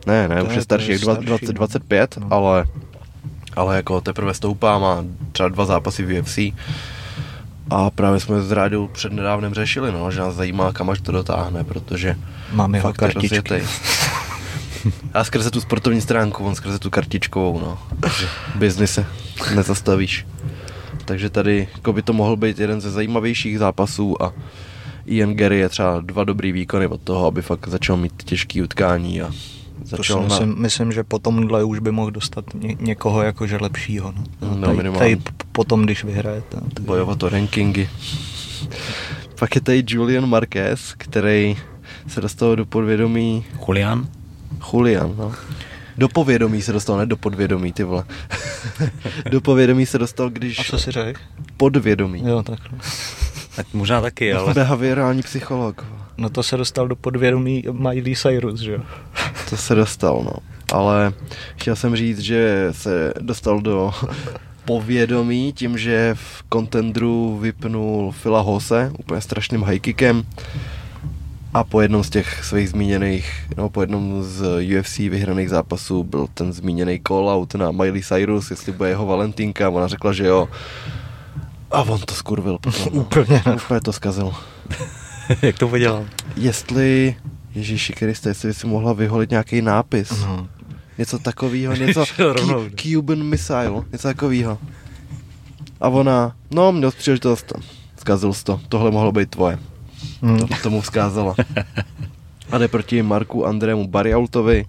Ne, 0.07 0.29
ne, 0.29 0.41
To 0.43 0.47
už 0.49 0.55
je- 0.55 0.63
starší, 0.63 0.89
je 0.89 0.93
jak 0.93 1.01
20, 1.03 1.23
starší, 1.23 1.29
20, 1.47 1.47
no. 1.47 1.53
25, 1.53 2.17
No. 2.21 2.27
ale, 2.31 2.67
ale 3.57 3.77
jako 3.77 4.01
teprve 4.01 4.35
stoupá, 4.35 4.79
má 4.79 5.05
třeba 5.33 5.49
dva 5.49 5.65
zápasy 5.65 6.05
v 6.05 6.21
UFC. 6.21 6.39
A 7.71 7.91
právě 7.91 8.21
jsme 8.21 8.43
s 8.43 8.51
Rádou 8.53 8.89
před 8.89 9.13
nedávnem 9.13 9.55
řešili, 9.55 9.93
no, 9.93 10.11
že 10.11 10.21
nás 10.21 10.35
zajímá, 10.35 10.73
kam 10.73 10.91
až 10.91 11.01
to 11.01 11.13
dotáhne, 11.13 11.65
protože 11.65 12.17
Mám 12.53 12.75
jeho 12.75 12.89
fakt 12.89 12.95
je 12.95 12.99
kartičky. 12.99 13.29
rozjetej. 13.29 13.63
A 15.15 15.25
skrze 15.25 15.51
tu 15.51 15.61
sportovní 15.61 16.01
stránku, 16.01 16.45
on 16.45 16.55
skrze 16.55 16.79
tu 16.79 16.91
kartičkovou, 16.91 17.61
no. 17.61 17.79
Biznise 18.55 19.07
nezastavíš. 19.55 20.27
Takže 21.05 21.31
tady 21.31 21.69
jako 21.75 21.93
by 21.93 22.03
to 22.03 22.13
mohl 22.13 22.37
být 22.37 22.59
jeden 22.59 22.81
ze 22.81 22.91
zajímavějších 22.91 23.59
zápasů 23.59 24.23
a 24.23 24.33
Ian 25.07 25.35
Gary 25.35 25.59
je 25.59 25.69
třeba 25.69 26.01
dva 26.01 26.25
dobrý 26.25 26.53
výkony 26.53 26.87
od 26.87 27.01
toho, 27.01 27.27
aby 27.27 27.43
fakt 27.43 27.69
začal 27.69 27.97
mít 27.97 28.23
těžký 28.23 28.63
utkání 28.63 29.23
a 29.23 29.31
To 29.79 29.85
si 29.85 29.97
začal 29.97 30.23
na... 30.23 30.29
myslím, 30.29 30.55
myslím, 30.59 30.93
že 30.93 31.05
po 31.05 31.19
tomhle 31.19 31.65
už 31.65 31.79
by 31.79 31.91
mohl 31.91 32.11
dostat 32.11 32.45
ně, 32.55 32.77
někoho 32.81 33.23
jakože 33.23 33.59
lepšího. 33.61 34.15
No. 34.41 34.57
No, 34.57 34.77
tady, 34.77 34.91
tady 34.91 35.19
potom, 35.53 35.83
když 35.83 36.05
vyhraje. 36.05 36.43
To, 36.49 36.61
to, 36.75 36.83
bojovat 36.83 37.23
o 37.23 37.29
rankingy. 37.29 37.89
Pak 39.39 39.55
je 39.55 39.61
tady 39.61 39.85
Julian 39.89 40.27
Marquez, 40.27 40.95
který 40.99 41.57
se 42.07 42.21
dostal 42.21 42.57
do 42.57 42.67
podvědomí 42.67 43.45
Julian? 43.69 44.09
Julian, 44.73 45.15
no. 45.19 45.33
Do 45.99 46.09
povědomí 46.09 46.63
se 46.63 46.73
dostal, 46.73 46.99
ne 46.99 47.07
do 47.07 47.17
podvědomí, 47.17 47.73
ty 47.73 47.85
vole. 47.85 48.05
do 49.31 49.41
povědomí 49.41 49.87
se 49.87 49.99
dostal, 49.99 50.31
když... 50.31 50.59
A 50.59 50.65
co 50.65 50.79
si 50.79 50.91
řekl? 50.91 51.21
Podvědomí. 51.57 52.23
Jo, 52.27 52.43
takhle. 52.43 52.79
Tak 53.57 53.67
možná 53.73 54.01
taky, 54.01 54.33
ale... 54.33 54.55
Behaviorální 54.55 55.23
psycholog. 55.23 55.85
No 56.19 56.31
to 56.31 56.43
se 56.43 56.57
dostal 56.57 56.89
do 56.89 56.97
podvědomí 56.97 57.65
Miley 57.73 58.17
Cyrus, 58.17 58.61
že 58.61 58.73
jo? 58.73 58.81
To 59.51 59.57
se 59.57 59.75
dostal, 59.75 60.23
no. 60.25 60.33
Ale 60.73 61.13
chtěl 61.57 61.77
jsem 61.77 61.97
říct, 61.97 62.19
že 62.19 62.69
se 62.73 63.15
dostal 63.21 63.61
do 63.61 63.93
povědomí 64.65 65.53
tím, 65.53 65.79
že 65.79 66.15
v 66.15 66.45
contendru 66.53 67.39
vypnul 67.39 68.15
Phila 68.23 68.41
Hose 68.41 68.93
úplně 68.99 69.21
strašným 69.21 69.63
high 69.63 69.79
kickem 69.79 70.25
a 71.55 71.65
po 71.65 71.81
jednom 71.81 72.05
z 72.05 72.11
těch 72.11 72.45
svých 72.45 72.69
zmíněných, 72.69 73.47
no 73.57 73.69
po 73.69 73.81
jednom 73.81 74.23
z 74.23 74.43
UFC 74.79 74.99
vyhraných 74.99 75.49
zápasů 75.49 76.05
byl 76.05 76.27
ten 76.35 76.53
zmíněný 76.53 77.01
call-out 77.01 77.59
na 77.59 77.71
Miley 77.71 78.03
Cyrus, 78.03 78.51
jestli 78.51 78.73
bude 78.73 78.89
jeho 78.89 79.07
Valentínka 79.07 79.67
a 79.67 79.71
ona 79.71 79.89
řekla, 79.89 80.13
že 80.13 80.27
jo. 80.27 80.49
A 81.71 81.83
on 81.83 82.01
to 82.01 82.15
skurvil 82.15 82.59
potom. 82.59 82.95
No. 82.95 83.01
Úplně? 83.01 83.43
Úplně 83.57 83.81
to 83.81 83.93
zkazil. 83.93 84.33
Jak 85.43 85.59
to 85.59 85.69
podělal? 85.69 86.07
Jestli, 86.37 87.17
Ježíši 87.55 87.93
Kriste, 87.93 88.31
jestli 88.31 88.49
by 88.49 88.55
si 88.55 88.67
mohla 88.67 88.93
vyholit 88.93 89.31
nějaký 89.31 89.63
nápis. 89.63 90.11
No. 90.21 90.49
Něco 90.99 91.19
takového, 91.19 91.75
něco 91.87 92.05
rovnou. 92.19 92.65
Cu- 92.65 92.77
Cuban 92.77 93.23
Missile, 93.23 93.83
něco 93.93 94.09
takového. 94.09 94.59
A 95.81 95.89
ona, 95.89 96.37
no, 96.51 96.73
měl 96.73 96.91
příležitost, 96.91 97.53
zkazil 97.97 98.33
jsi 98.33 98.45
to, 98.45 98.61
tohle 98.69 98.91
mohlo 98.91 99.13
být 99.13 99.31
tvoje. 99.31 99.59
Hmm. 100.23 100.39
To, 100.39 100.47
tomu 100.63 100.81
vzkázala. 100.81 101.35
A 102.51 102.59
jde 102.59 102.69
proti 102.69 103.03
Marku 103.03 103.47
Andrému 103.47 103.89
Bariautovi. 103.89 104.65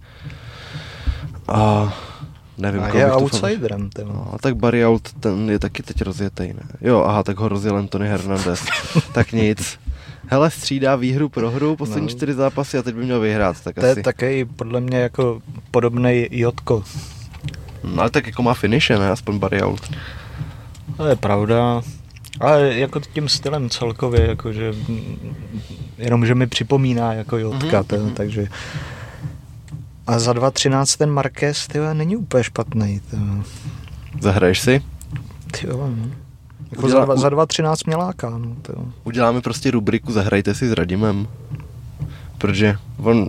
A 1.48 1.94
nevím, 2.57 2.81
A 2.84 2.88
je 2.88 3.11
outsiderem. 3.11 3.90
No, 4.06 4.31
a 4.34 4.38
tak 4.38 4.56
Bariaut, 4.57 5.14
ten 5.19 5.49
je 5.49 5.60
taky 5.60 5.84
teď 5.84 6.02
rozjetý, 6.02 6.44
ne? 6.48 6.64
Jo, 6.81 7.03
aha, 7.07 7.23
tak 7.23 7.38
ho 7.38 7.48
rozjel 7.49 7.77
Anthony 7.77 8.07
Hernandez. 8.07 8.65
tak 9.14 9.31
nic. 9.31 9.80
Hele, 10.32 10.52
střídá 10.52 10.96
výhru 10.96 11.30
pro 11.30 11.52
hru, 11.52 11.76
poslední 11.76 12.08
No. 12.08 12.10
čtyři 12.12 12.34
zápasy 12.34 12.78
a 12.78 12.82
teď 12.82 12.96
by 12.96 13.04
měl 13.06 13.20
vyhrát, 13.20 13.62
tak 13.64 13.76
To 13.76 13.86
je 13.86 13.92
asi. 13.92 14.02
taky 14.04 14.46
podle 14.46 14.82
mě 14.82 14.98
jako 14.98 15.42
podobný 15.72 16.28
Jotko. 16.32 16.84
No, 17.84 18.02
ale 18.02 18.10
tak 18.10 18.28
jako 18.28 18.44
má 18.44 18.54
finiše, 18.54 19.00
ne? 19.00 19.10
Aspoň 19.12 19.40
Bariaut. 19.40 19.92
To 20.98 21.06
je 21.06 21.16
pravda. 21.16 21.82
Ale 22.40 22.74
jako 22.80 23.00
tím 23.00 23.30
stylem 23.30 23.70
celkově, 23.70 24.28
jakože 24.28 24.74
jenom, 25.98 26.26
že 26.26 26.36
mi 26.36 26.48
připomíná 26.48 27.14
jako 27.14 27.38
Jotka, 27.38 27.78
Mhm, 27.78 27.84
ten, 27.88 28.02
mhm. 28.02 28.14
takže 28.14 28.48
a 30.08 30.20
za 30.20 30.34
2.13 30.34 30.98
ten 30.98 31.12
Marquez, 31.12 31.68
ty 31.68 31.80
není 31.94 32.16
úplně 32.16 32.44
špatný. 32.44 33.02
Zahraješ 34.22 34.60
si? 34.60 34.82
ty 35.52 35.68
vole, 35.68 35.90
no. 35.90 36.06
Jako 36.72 36.86
Udělá- 36.86 37.00
za, 37.06 37.06
dva- 37.06 37.18
za 37.18 37.30
2.13 37.30 37.76
mě 37.88 37.96
láká, 37.96 38.30
no, 38.30 38.56
ty, 38.62 38.72
vole. 38.76 38.88
Uděláme 39.04 39.41
prostě 39.41 39.72
rubriku 39.72 40.12
Zahrajte 40.12 40.56
si 40.56 40.70
s 40.70 40.72
Radimem. 40.72 41.28
Protože 42.38 42.76
on, 42.98 43.28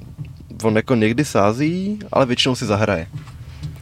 on 0.62 0.76
jako 0.76 0.94
někdy 0.94 1.24
sází, 1.24 1.98
ale 2.12 2.26
většinou 2.26 2.54
si 2.54 2.66
zahraje. 2.66 3.06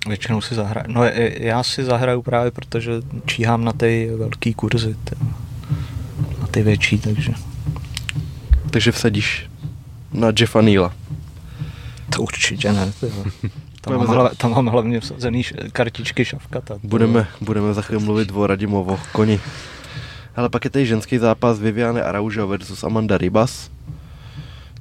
Většinou 0.09 0.41
si 0.41 0.55
zahraju. 0.55 0.87
No 0.93 1.05
já 1.39 1.63
si 1.63 1.85
zahraju 1.85 2.23
právě, 2.23 2.51
protože 2.51 2.93
číhám 3.27 3.65
na 3.65 3.73
ty 3.73 4.11
velký 4.19 4.55
kurzy, 4.55 4.97
vole. 5.21 5.33
na 6.41 6.47
ty 6.47 6.63
větší, 6.63 6.99
takže 6.99 7.33
Takže 8.71 8.93
vsadíš 8.93 9.51
na 10.13 10.33
Jeffa 10.41 10.61
Neela. 10.61 10.93
to 12.17 12.23
určitě 12.23 12.73
ne. 12.73 12.93
Tam, 13.89 13.97
Budeme 13.97 14.07
mám 14.07 14.15
za- 14.17 14.21
hla, 14.21 14.31
tam 14.37 14.51
mám 14.51 14.67
hlavně 14.67 15.01
vsazený 15.01 15.43
kartičky 15.73 16.25
šavkata. 16.25 16.75
Budeme, 16.83 17.27
budeme 17.41 17.75
za 17.75 17.83
chvíli 17.83 18.03
mluvit 18.05 18.31
o 18.35 18.47
Radimovo 18.47 18.99
koni. 19.13 19.41
Ale 20.37 20.49
pak 20.49 20.65
je 20.65 20.71
tady 20.71 20.87
ženský 20.87 21.19
zápas 21.19 21.59
Viviane 21.59 22.03
Araujo 22.03 22.47
versus 22.47 22.85
Amanda 22.85 23.19
Ribas. 23.19 23.71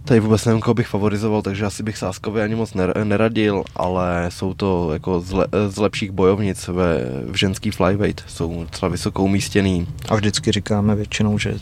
Tady 0.06 0.20
vůbec 0.20 0.46
nevím, 0.46 0.62
koho 0.62 0.74
bych 0.74 0.88
favorizoval, 0.88 1.42
takže 1.42 1.66
asi 1.66 1.84
bych 1.84 1.98
Sáskovi 1.98 2.42
ani 2.42 2.56
moc 2.56 2.74
ner- 2.74 3.04
neradil, 3.06 3.64
ale 3.76 4.26
jsou 4.30 4.54
to 4.54 4.94
jako 4.94 5.20
z, 5.20 5.32
le- 5.32 5.48
z 5.68 5.78
lepších 5.78 6.12
bojovnic 6.12 6.68
ve, 6.68 6.98
v 7.32 7.36
ženský 7.36 7.72
flyweight. 7.72 8.24
Jsou 8.28 8.64
docela 8.72 8.90
vysoko 8.90 9.24
umístěný. 9.24 9.88
A 10.10 10.16
vždycky 10.16 10.52
říkáme 10.52 10.96
většinou, 10.96 11.38
že 11.40 11.52
uh, 11.52 11.58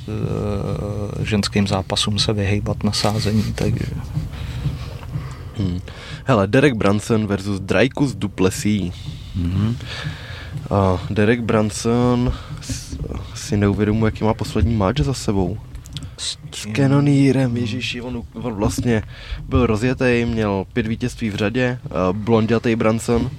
ženským 1.25 1.67
zápasům 1.67 2.19
se 2.19 2.33
vyhejbat 2.33 2.83
na 2.83 2.91
sázení, 2.91 3.43
takže 3.55 3.85
Hmm. 5.57 5.79
Hele, 6.27 6.47
Derek 6.47 6.73
Branson 6.73 7.27
versus 7.27 7.59
Dreykus 7.59 8.15
Duplessis. 8.15 8.93
Mhm. 9.35 9.75
A 10.71 10.99
Derek 11.09 11.41
Branson 11.41 12.33
s- 12.61 12.97
si 13.33 13.57
neuvědomuje, 13.57 14.07
jaký 14.07 14.23
má 14.23 14.33
poslední 14.33 14.75
match 14.75 14.99
za 15.01 15.13
sebou. 15.13 15.57
S 16.17 16.37
Canonírem, 16.75 17.57
ježiši, 17.57 18.01
on, 18.01 18.23
on 18.33 18.53
vlastně 18.53 19.03
byl 19.49 19.65
rozjetý, 19.65 20.25
měl 20.25 20.65
pět 20.73 20.87
vítězství 20.87 21.29
v 21.29 21.35
řadě, 21.35 21.79
uh, 21.85 22.17
blondětej 22.17 22.75
Branson 22.75 23.29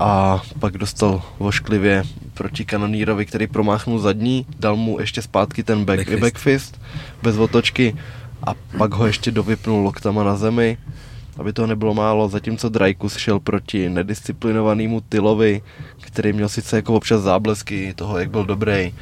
a 0.00 0.42
pak 0.58 0.78
dostal 0.78 1.22
vošklivě 1.38 2.02
proti 2.34 2.64
Kanonírovi, 2.64 3.26
který 3.26 3.46
promáchnul 3.46 3.98
zadní, 3.98 4.46
dal 4.60 4.76
mu 4.76 5.00
ještě 5.00 5.22
zpátky 5.22 5.62
ten 5.62 5.84
back, 5.84 5.98
Backfist. 5.98 6.20
backfist 6.20 6.80
bez 7.22 7.36
otočky 7.38 7.96
a 8.46 8.54
pak 8.78 8.94
ho 8.94 9.06
ještě 9.06 9.30
dovypnul 9.30 9.82
loktama 9.82 10.24
na 10.24 10.36
zemi, 10.36 10.78
aby 11.38 11.52
toho 11.52 11.66
nebylo 11.66 11.94
málo, 11.94 12.28
zatímco 12.28 12.68
Dreykus 12.68 13.16
šel 13.16 13.40
proti 13.40 13.88
nedisciplinovanému 13.88 15.00
Tylovi, 15.00 15.62
který 16.00 16.32
měl 16.32 16.48
sice 16.48 16.76
jako 16.76 16.94
občas 16.94 17.22
záblesky 17.22 17.94
toho, 17.96 18.18
jak 18.18 18.30
byl 18.30 18.44
dobrý, 18.44 18.94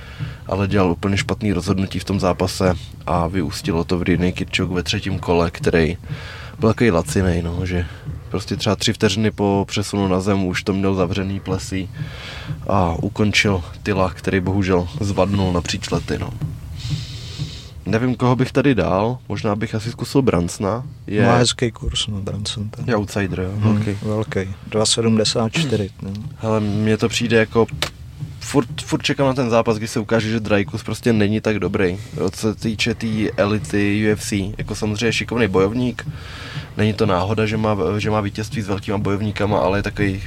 ale 0.47 0.69
dělal 0.69 0.91
úplně 0.91 1.17
špatný 1.17 1.53
rozhodnutí 1.53 1.99
v 1.99 2.05
tom 2.05 2.21
zápase 2.21 2.75
a 3.07 3.27
vyústilo 3.27 3.85
to 3.85 3.99
v 3.99 4.03
Ridney 4.03 4.33
Kirchhoff 4.33 4.71
ve 4.71 4.83
třetím 4.83 5.19
kole, 5.19 5.51
který 5.51 5.97
byl 6.59 6.69
takový 6.69 6.91
lacinej, 6.91 7.43
no, 7.43 7.67
že 7.67 7.87
prostě 8.31 8.57
třeba 8.57 8.77
tři 8.77 8.93
vteřiny 8.93 9.31
po 9.31 9.65
přesunu 9.69 10.09
na 10.09 10.21
zem 10.21 10.45
už 10.45 10.63
to 10.63 10.73
měl 10.73 10.95
zavřený 10.95 11.41
plesí 11.41 11.91
a 12.69 12.95
ukončil 13.03 13.63
Tyla, 13.83 14.11
který 14.11 14.41
bohužel 14.41 14.89
zvadnul 15.01 15.53
napříč 15.53 15.91
lety, 15.91 16.19
no. 16.19 16.33
Nevím, 17.87 18.15
koho 18.15 18.37
bych 18.37 18.53
tady 18.53 18.75
dal, 18.75 19.19
možná 19.29 19.57
bych 19.57 19.75
asi 19.75 19.91
zkusil 19.91 20.23
Bransna. 20.23 20.85
Je... 21.07 21.27
Má 21.27 21.37
hezký 21.37 21.71
kurz, 21.71 22.07
no, 22.07 22.21
Branson. 22.21 22.69
Ten. 22.69 22.85
Je 22.89 22.97
outsider, 22.97 23.41
jo, 23.41 23.51
hmm, 23.55 23.75
velký. 23.75 23.99
Velký, 24.03 24.55
2,74. 24.71 25.91
No. 26.03 26.11
Hele, 26.37 26.61
mně 26.61 26.97
to 26.97 27.09
přijde 27.09 27.37
jako 27.37 27.67
furt, 28.41 28.83
furt 28.83 29.03
čekám 29.03 29.27
na 29.27 29.35
ten 29.35 29.51
zápas, 29.51 29.79
kdy 29.79 29.89
se 29.89 30.01
ukáže, 30.01 30.31
že 30.31 30.41
Dreykus 30.41 30.83
prostě 30.83 31.13
není 31.13 31.41
tak 31.41 31.59
dobrý. 31.59 31.99
Co 32.31 32.41
se 32.41 32.55
týče 32.55 32.95
té 32.95 33.01
tý 33.01 33.31
elity 33.33 34.13
UFC, 34.13 34.33
jako 34.33 34.75
samozřejmě 34.75 35.13
šikovný 35.13 35.49
bojovník, 35.49 36.09
není 36.77 36.93
to 36.93 37.07
náhoda, 37.07 37.47
že 37.47 37.57
má, 37.57 37.77
že 37.99 38.11
má 38.11 38.21
vítězství 38.21 38.63
s 38.63 38.69
velkýma 38.69 38.99
bojovníkama, 38.99 39.59
ale 39.59 39.79
je 39.79 39.83
takový, 39.83 40.23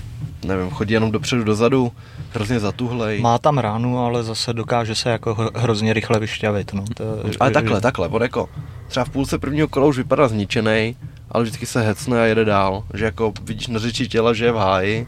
nevím, 0.46 0.70
chodí 0.70 0.94
jenom 0.94 1.12
dopředu, 1.12 1.44
dozadu, 1.44 1.92
hrozně 2.36 2.60
zatuhlej. 2.60 3.22
Má 3.22 3.38
tam 3.38 3.58
ránu, 3.58 4.00
ale 4.00 4.24
zase 4.24 4.54
dokáže 4.54 4.96
se 4.96 5.10
jako 5.10 5.52
hrozně 5.56 5.94
rychle 5.94 6.20
vyšťavit. 6.20 6.74
No. 6.74 6.86
To, 6.94 7.04
ale 7.40 7.52
takhle, 7.52 7.82
takhle, 7.82 8.08
on 8.08 8.22
jako 8.22 8.50
třeba 8.88 9.06
v 9.06 9.10
půlce 9.10 9.38
prvního 9.38 9.68
kola 9.68 9.86
už 9.86 9.98
vypadá 9.98 10.28
zničený, 10.28 10.98
ale 11.32 11.44
vždycky 11.44 11.66
se 11.66 11.82
hecne 11.82 12.22
a 12.22 12.26
jede 12.26 12.46
dál. 12.46 12.84
Že 12.94 13.06
jako 13.06 13.34
vidíš 13.44 13.68
na 13.68 13.80
řeči 13.80 14.08
těla, 14.08 14.34
že 14.34 14.46
je 14.46 14.52
v 14.52 14.58
háji, 14.58 15.08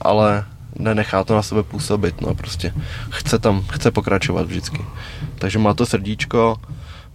ale 0.00 0.44
nenechá 0.78 1.24
to 1.24 1.34
na 1.34 1.42
sebe 1.42 1.62
působit, 1.62 2.20
no 2.20 2.34
prostě 2.34 2.74
chce 3.10 3.38
tam, 3.38 3.62
chce 3.72 3.90
pokračovat 3.90 4.46
vždycky. 4.46 4.84
Takže 5.38 5.58
má 5.58 5.74
to 5.74 5.86
srdíčko, 5.86 6.56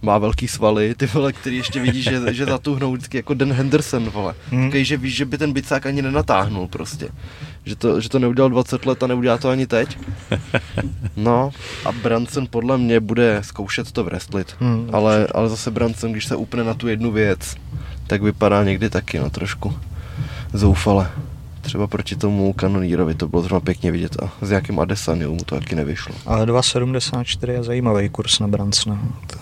má 0.06 0.18
velký 0.18 0.48
svaly, 0.48 0.94
ty 0.94 1.06
vole, 1.06 1.32
který 1.32 1.56
ještě 1.56 1.80
vidíš, 1.80 2.04
že, 2.04 2.34
že 2.34 2.44
zatuhnou 2.44 2.92
vždycky 2.92 3.16
jako 3.16 3.34
Den 3.34 3.52
Henderson, 3.52 4.10
vole. 4.10 4.34
Hmm. 4.50 4.64
Takový, 4.64 4.84
že 4.84 4.96
víš, 4.96 5.16
že 5.16 5.24
by 5.24 5.38
ten 5.38 5.52
bicák 5.52 5.86
ani 5.86 6.02
nenatáhnul 6.02 6.68
prostě. 6.68 7.08
Že 7.64 7.76
to, 7.76 8.00
že 8.00 8.08
to 8.08 8.18
neudělal 8.18 8.50
20 8.50 8.86
let 8.86 9.02
a 9.02 9.06
neudělá 9.06 9.38
to 9.38 9.48
ani 9.48 9.66
teď. 9.66 9.98
No 11.16 11.50
a 11.84 11.92
Branson 11.92 12.46
podle 12.50 12.78
mě 12.78 13.00
bude 13.00 13.40
zkoušet 13.44 13.92
to 13.92 14.04
wrestlit. 14.04 14.56
Hmm, 14.60 14.90
ale, 14.92 15.26
ale 15.34 15.48
zase 15.48 15.70
Branson, 15.70 16.12
když 16.12 16.26
se 16.26 16.36
upne 16.36 16.64
na 16.64 16.74
tu 16.74 16.88
jednu 16.88 17.12
věc, 17.12 17.54
tak 18.06 18.22
vypadá 18.22 18.64
někdy 18.64 18.90
taky, 18.90 19.18
no 19.18 19.30
trošku 19.30 19.74
zoufale 20.52 21.10
třeba 21.66 21.86
proti 21.86 22.16
tomu 22.16 22.52
kanonírovi, 22.52 23.14
to 23.14 23.28
bylo 23.28 23.42
zrovna 23.42 23.60
pěkně 23.60 23.92
vidět 23.92 24.22
a 24.22 24.32
s 24.46 24.48
nějakým 24.48 24.80
Adesaniou 24.80 25.34
mu 25.34 25.44
to 25.44 25.54
taky 25.54 25.74
nevyšlo. 25.74 26.14
Ale 26.26 26.46
2,74 26.46 27.50
je 27.50 27.62
zajímavý 27.62 28.08
kurz 28.08 28.38
na 28.38 28.48
Brancna. 28.48 28.98
To... 29.26 29.38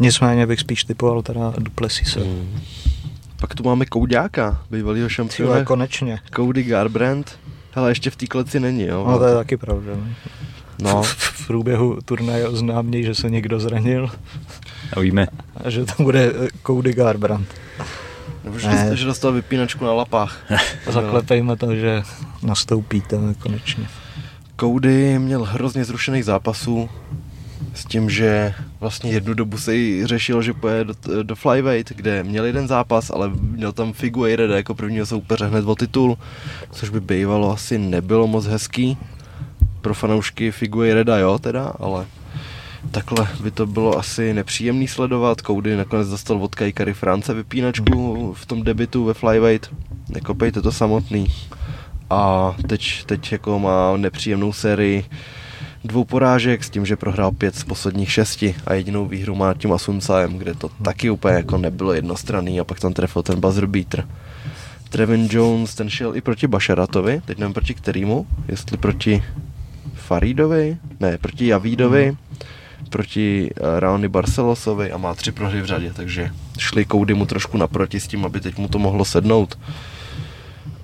Nicméně 0.00 0.46
bych 0.46 0.60
spíš 0.60 0.84
typoval 0.84 1.22
teda 1.22 1.52
Duplessise. 1.58 2.20
Hmm. 2.20 2.60
Pak 3.40 3.54
tu 3.54 3.62
máme 3.62 3.86
Kouďáka, 3.86 4.62
bývalýho 4.70 5.08
šampiona. 5.08 5.52
Tyhle, 5.52 5.64
konečně. 5.64 6.18
Cody 6.36 6.62
Garbrandt. 6.62 7.38
Hele, 7.72 7.90
ještě 7.90 8.10
v 8.10 8.16
té 8.16 8.26
kleci 8.26 8.60
není, 8.60 8.86
jo? 8.86 9.04
No 9.08 9.18
to 9.18 9.26
je 9.26 9.34
taky 9.34 9.56
pravda. 9.56 9.92
No. 10.82 11.02
V, 11.02 11.08
v 11.08 11.46
průběhu 11.46 11.98
turnaje 12.04 12.48
oznámí, 12.48 13.02
že 13.02 13.14
se 13.14 13.30
někdo 13.30 13.60
zranil. 13.60 14.10
A 14.92 15.00
víme. 15.00 15.26
A 15.64 15.70
že 15.70 15.84
to 15.84 16.02
bude 16.02 16.32
Cody 16.66 16.92
Garbrandt. 16.92 17.54
Nebo 18.44 18.58
že, 18.58 18.68
ne. 18.68 18.96
že 18.96 19.04
dostal 19.04 19.32
vypínačku 19.32 19.84
na 19.84 19.92
lapách. 19.92 20.38
Zaklepejme 20.90 21.56
to, 21.56 21.74
že 21.74 22.02
nastoupíte 22.42 23.16
konečně. 23.38 23.88
Cody 24.60 25.18
měl 25.18 25.44
hrozně 25.44 25.84
zrušených 25.84 26.24
zápasů 26.24 26.88
s 27.74 27.84
tím, 27.84 28.10
že 28.10 28.54
vlastně 28.80 29.10
jednu 29.10 29.34
dobu 29.34 29.58
se 29.58 29.76
jí 29.76 30.06
řešilo, 30.06 30.42
že 30.42 30.52
pojede 30.52 30.84
do, 30.84 31.22
do 31.22 31.34
flyweight, 31.34 31.96
kde 31.96 32.24
měl 32.24 32.44
jeden 32.44 32.68
zápas, 32.68 33.10
ale 33.10 33.30
měl 33.40 33.72
tam 33.72 33.92
Figueiredo 33.92 34.54
jako 34.54 34.74
prvního 34.74 35.06
soupeře 35.06 35.46
hned 35.46 35.64
o 35.64 35.74
titul, 35.74 36.18
což 36.70 36.88
by 36.88 37.00
bývalo 37.00 37.52
asi 37.52 37.78
nebylo 37.78 38.26
moc 38.26 38.46
hezký. 38.46 38.96
Pro 39.80 39.94
fanoušky 39.94 40.50
Figueireda 40.50 41.18
jo 41.18 41.38
teda, 41.38 41.72
ale 41.80 42.06
takhle 42.90 43.28
by 43.42 43.50
to 43.50 43.66
bylo 43.66 43.98
asi 43.98 44.34
nepříjemný 44.34 44.88
sledovat. 44.88 45.40
Cody 45.40 45.76
nakonec 45.76 46.08
dostal 46.08 46.42
od 46.42 46.54
Kajkary 46.54 46.94
France 46.94 47.34
vypínačku 47.34 48.32
v 48.34 48.46
tom 48.46 48.62
debitu 48.62 49.04
ve 49.04 49.14
flyweight. 49.14 49.70
Nekopejte 50.08 50.62
to 50.62 50.72
samotný. 50.72 51.26
A 52.10 52.54
teď, 52.66 53.04
teď 53.04 53.32
jako 53.32 53.58
má 53.58 53.96
nepříjemnou 53.96 54.52
sérii 54.52 55.04
dvou 55.84 56.04
porážek 56.04 56.64
s 56.64 56.70
tím, 56.70 56.86
že 56.86 56.96
prohrál 56.96 57.30
pět 57.30 57.56
z 57.56 57.64
posledních 57.64 58.12
šesti 58.12 58.54
a 58.66 58.74
jedinou 58.74 59.06
výhru 59.06 59.34
má 59.34 59.54
tím 59.54 59.72
Asuncaem, 59.72 60.38
kde 60.38 60.54
to 60.54 60.70
taky 60.82 61.10
úplně 61.10 61.34
jako 61.34 61.58
nebylo 61.58 61.92
jednostranný 61.92 62.60
a 62.60 62.64
pak 62.64 62.80
tam 62.80 62.92
trefil 62.92 63.22
ten 63.22 63.40
buzzer 63.40 63.66
beater. 63.66 64.08
Trevin 64.88 65.28
Jones, 65.30 65.74
ten 65.74 65.90
šel 65.90 66.16
i 66.16 66.20
proti 66.20 66.46
Basharatovi, 66.46 67.22
teď 67.24 67.38
nevím 67.38 67.54
proti 67.54 67.74
kterýmu, 67.74 68.26
jestli 68.48 68.76
proti 68.76 69.22
Faridovi, 69.94 70.76
ne, 71.00 71.18
proti 71.18 71.46
Javídovi, 71.46 72.06
hmm 72.06 72.16
proti 72.88 73.50
uh, 73.50 73.78
Raoni 73.78 74.08
Barcelosovi 74.08 74.92
a 74.92 74.96
má 74.96 75.14
tři 75.14 75.32
prohry 75.32 75.60
v 75.60 75.64
řadě, 75.64 75.92
takže 75.92 76.30
šli 76.58 76.84
Koudy 76.84 77.14
mu 77.14 77.26
trošku 77.26 77.58
naproti 77.58 78.00
s 78.00 78.08
tím, 78.08 78.24
aby 78.24 78.40
teď 78.40 78.58
mu 78.58 78.68
to 78.68 78.78
mohlo 78.78 79.04
sednout. 79.04 79.58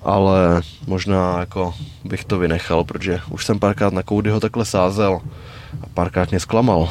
Ale 0.05 0.61
možná 0.87 1.39
jako 1.39 1.73
bych 2.03 2.25
to 2.25 2.39
vynechal, 2.39 2.83
protože 2.83 3.19
už 3.29 3.45
jsem 3.45 3.59
párkrát 3.59 3.93
na 3.93 4.03
Koudyho 4.03 4.39
takhle 4.39 4.65
sázel 4.65 5.21
a 5.81 5.85
párkrát 5.93 6.29
mě 6.29 6.39
zklamal. 6.39 6.89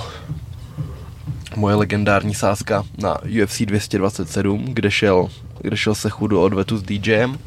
Moje 1.56 1.74
legendární 1.74 2.34
sázka 2.34 2.84
na 2.98 3.18
UFC 3.42 3.62
227, 3.62 4.64
kde 4.64 4.90
šel, 4.90 5.28
kde 5.60 5.76
šel 5.76 5.94
Sechu 5.94 6.26
do 6.26 6.42
odvetu 6.42 6.76
s 6.76 6.82
DJem, 6.82 7.38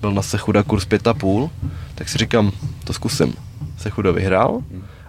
byl 0.00 0.12
na 0.12 0.22
Sechuda 0.22 0.62
kurz 0.62 0.86
5,5, 0.86 1.50
tak 1.94 2.08
si 2.08 2.18
říkám, 2.18 2.52
to 2.84 2.92
zkusím. 2.92 3.34
Sechuda 3.78 4.12
vyhrál, 4.12 4.62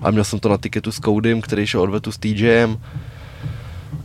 a 0.03 0.11
měl 0.11 0.23
jsem 0.23 0.39
to 0.39 0.49
na 0.49 0.57
tiketu 0.57 0.91
s 0.91 0.99
Codym, 0.99 1.41
který 1.41 1.67
šel 1.67 1.81
odvetu 1.81 2.11
s 2.11 2.17
TJem 2.17 2.79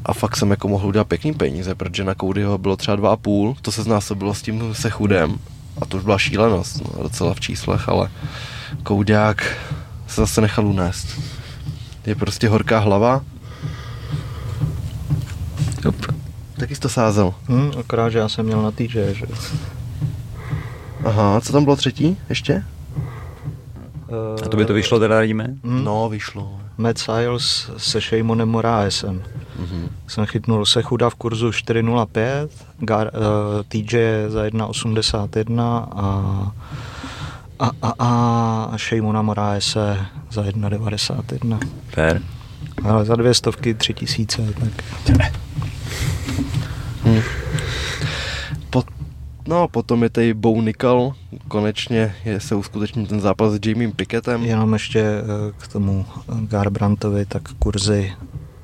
a 0.05 0.13
fakt 0.13 0.37
jsem 0.37 0.51
jako 0.51 0.69
mohl 0.69 0.89
udělat 0.89 1.09
pěkný 1.09 1.35
peníze, 1.35 1.75
protože 1.75 2.05
na 2.05 2.15
Codyho 2.15 2.59
bylo 2.59 2.77
třeba 2.77 2.97
dva 2.97 3.13
a 3.13 3.17
půl, 3.17 3.57
to 3.63 3.73
se 3.73 3.83
znásobilo 3.83 4.35
s 4.35 4.43
tím 4.43 4.75
se 4.75 4.91
chudem 4.91 5.39
a 5.81 5.87
to 5.87 5.97
už 5.97 6.03
byla 6.05 6.19
šílenost, 6.19 6.81
no, 6.85 7.03
docela 7.03 7.35
v 7.35 7.41
číslech, 7.41 7.89
ale 7.89 8.11
Koudák 8.83 9.57
se 10.07 10.21
zase 10.21 10.41
nechal 10.41 10.67
unést. 10.67 11.21
Je 12.07 12.15
prostě 12.15 12.49
horká 12.49 12.79
hlava. 12.79 13.25
Jup. 15.85 16.07
Taky 16.57 16.75
jsi 16.75 16.81
to 16.81 16.89
sázel. 16.89 17.35
Hmm, 17.49 17.71
akorát, 17.81 18.11
že 18.11 18.19
já 18.19 18.29
jsem 18.29 18.47
měl 18.47 18.63
na 18.63 18.71
TJ, 18.71 19.15
že? 19.15 19.27
Aha, 21.05 21.41
co 21.41 21.53
tam 21.53 21.65
bylo 21.65 21.77
třetí 21.77 22.17
ještě? 22.29 22.65
A 24.45 24.49
to 24.49 24.57
by 24.57 24.65
to 24.65 24.75
vyšlo 24.75 24.99
teda, 25.01 25.21
vidíme? 25.21 25.45
Hmm. 25.65 25.85
No, 25.85 26.09
vyšlo. 26.09 26.62
Matt 26.77 26.99
Siles 26.99 27.71
se 27.77 28.01
Shamonem 28.01 28.49
Moraesem. 28.49 29.23
Mm-hmm. 29.61 29.89
Jsem 30.07 30.27
chytnul 30.27 30.67
se 30.67 30.83
chuda 30.83 31.11
v 31.11 31.15
kurzu 31.15 31.51
4.05, 31.51 32.49
Gar, 32.79 33.11
uh, 33.15 33.63
TJ 33.69 33.99
za 34.29 34.45
1.81 34.45 35.87
a 35.93 36.53
a, 37.63 37.71
a, 37.83 37.95
a 38.73 38.79
Shamona 38.79 39.23
Moraese 39.23 40.07
za 40.31 40.43
1.91. 40.43 41.59
Fair. 41.89 42.23
Ale 42.85 43.05
za 43.05 43.17
dvě 43.17 43.35
stovky 43.35 43.75
tři 43.75 43.95
tisíce, 43.95 44.43
tak... 44.61 44.85
Hmm. 47.05 47.23
No, 49.47 49.69
potom 49.69 50.03
je 50.03 50.11
tady 50.11 50.35
Bo 50.35 50.63
Nickel, 50.63 51.13
konečně 51.49 52.15
je, 52.25 52.41
se 52.41 52.55
uskuteční 52.55 53.07
ten 53.07 53.21
zápas 53.21 53.53
s 53.53 53.59
Jamiem 53.67 53.93
Pickettem. 53.93 54.45
Jenom 54.45 54.73
ještě 54.73 55.01
eh, 55.01 55.23
k 55.59 55.69
tomu 55.69 56.07
Garbrantovi, 56.49 57.27
tak 57.27 57.43
kurzy 57.59 58.13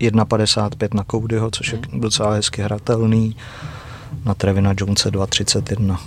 1,55 0.01 0.95
na 0.95 1.05
Codyho, 1.11 1.51
což 1.51 1.73
je 1.73 1.79
hmm. 1.91 2.01
docela 2.01 2.33
hezky 2.33 2.63
hratelný. 2.63 3.37
Na 4.25 4.35
Trevina 4.35 4.75
Jonese 4.81 5.11
2,31 5.11 5.99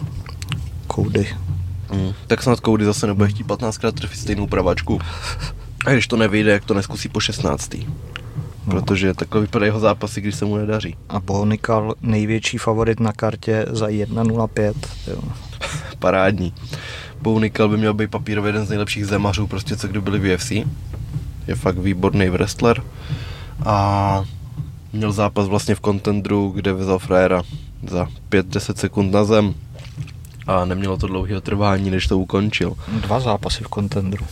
Cody. 0.95 1.27
Hmm. 1.89 2.14
Tak 2.27 2.43
snad 2.43 2.60
Cody 2.60 2.85
zase 2.85 3.07
nebude 3.07 3.30
chtít 3.30 3.48
15krát 3.48 3.91
trefit 3.91 4.19
stejnou 4.19 4.48
pravačku. 4.48 4.99
A 5.85 5.91
když 5.91 6.07
to 6.07 6.18
nevyjde, 6.18 6.52
jak 6.52 6.65
to 6.65 6.73
neskusí 6.73 7.10
po 7.10 7.19
16. 7.19 7.76
No. 8.67 8.71
Protože 8.71 9.13
takhle 9.13 9.41
vypadají 9.41 9.67
jeho 9.67 9.79
zápasy, 9.79 10.21
když 10.21 10.35
se 10.35 10.45
mu 10.45 10.57
nedaří. 10.57 10.95
A 11.09 11.19
Bonikal 11.19 11.95
největší 12.01 12.57
favorit 12.57 12.99
na 12.99 13.13
kartě 13.13 13.65
za 13.69 13.88
1.05. 13.88 14.73
Parádní. 15.99 16.53
Bonikal 17.21 17.69
by 17.69 17.77
měl 17.77 17.93
být 17.93 18.11
papírově 18.11 18.49
jeden 18.49 18.65
z 18.65 18.69
nejlepších 18.69 19.05
zemařů, 19.05 19.47
prostě 19.47 19.77
co 19.77 19.88
kdo 19.88 20.01
byli 20.01 20.19
v 20.19 20.35
UFC. 20.35 20.51
Je 21.47 21.55
fakt 21.55 21.77
výborný 21.77 22.29
wrestler. 22.29 22.83
A 23.65 24.23
měl 24.93 25.11
zápas 25.11 25.47
vlastně 25.47 25.75
v 25.75 25.79
kontendru, 25.79 26.51
kde 26.55 26.73
vezal 26.73 26.99
frajera 26.99 27.43
za 27.88 28.07
5-10 28.29 28.73
sekund 28.75 29.11
na 29.11 29.23
zem 29.23 29.53
a 30.47 30.65
nemělo 30.65 30.97
to 30.97 31.07
dlouhého 31.07 31.41
trvání, 31.41 31.91
než 31.91 32.07
to 32.07 32.19
ukončil. 32.19 32.73
Dva 32.88 33.19
zápasy 33.19 33.63
v 33.63 33.67
kontendru. 33.67 34.25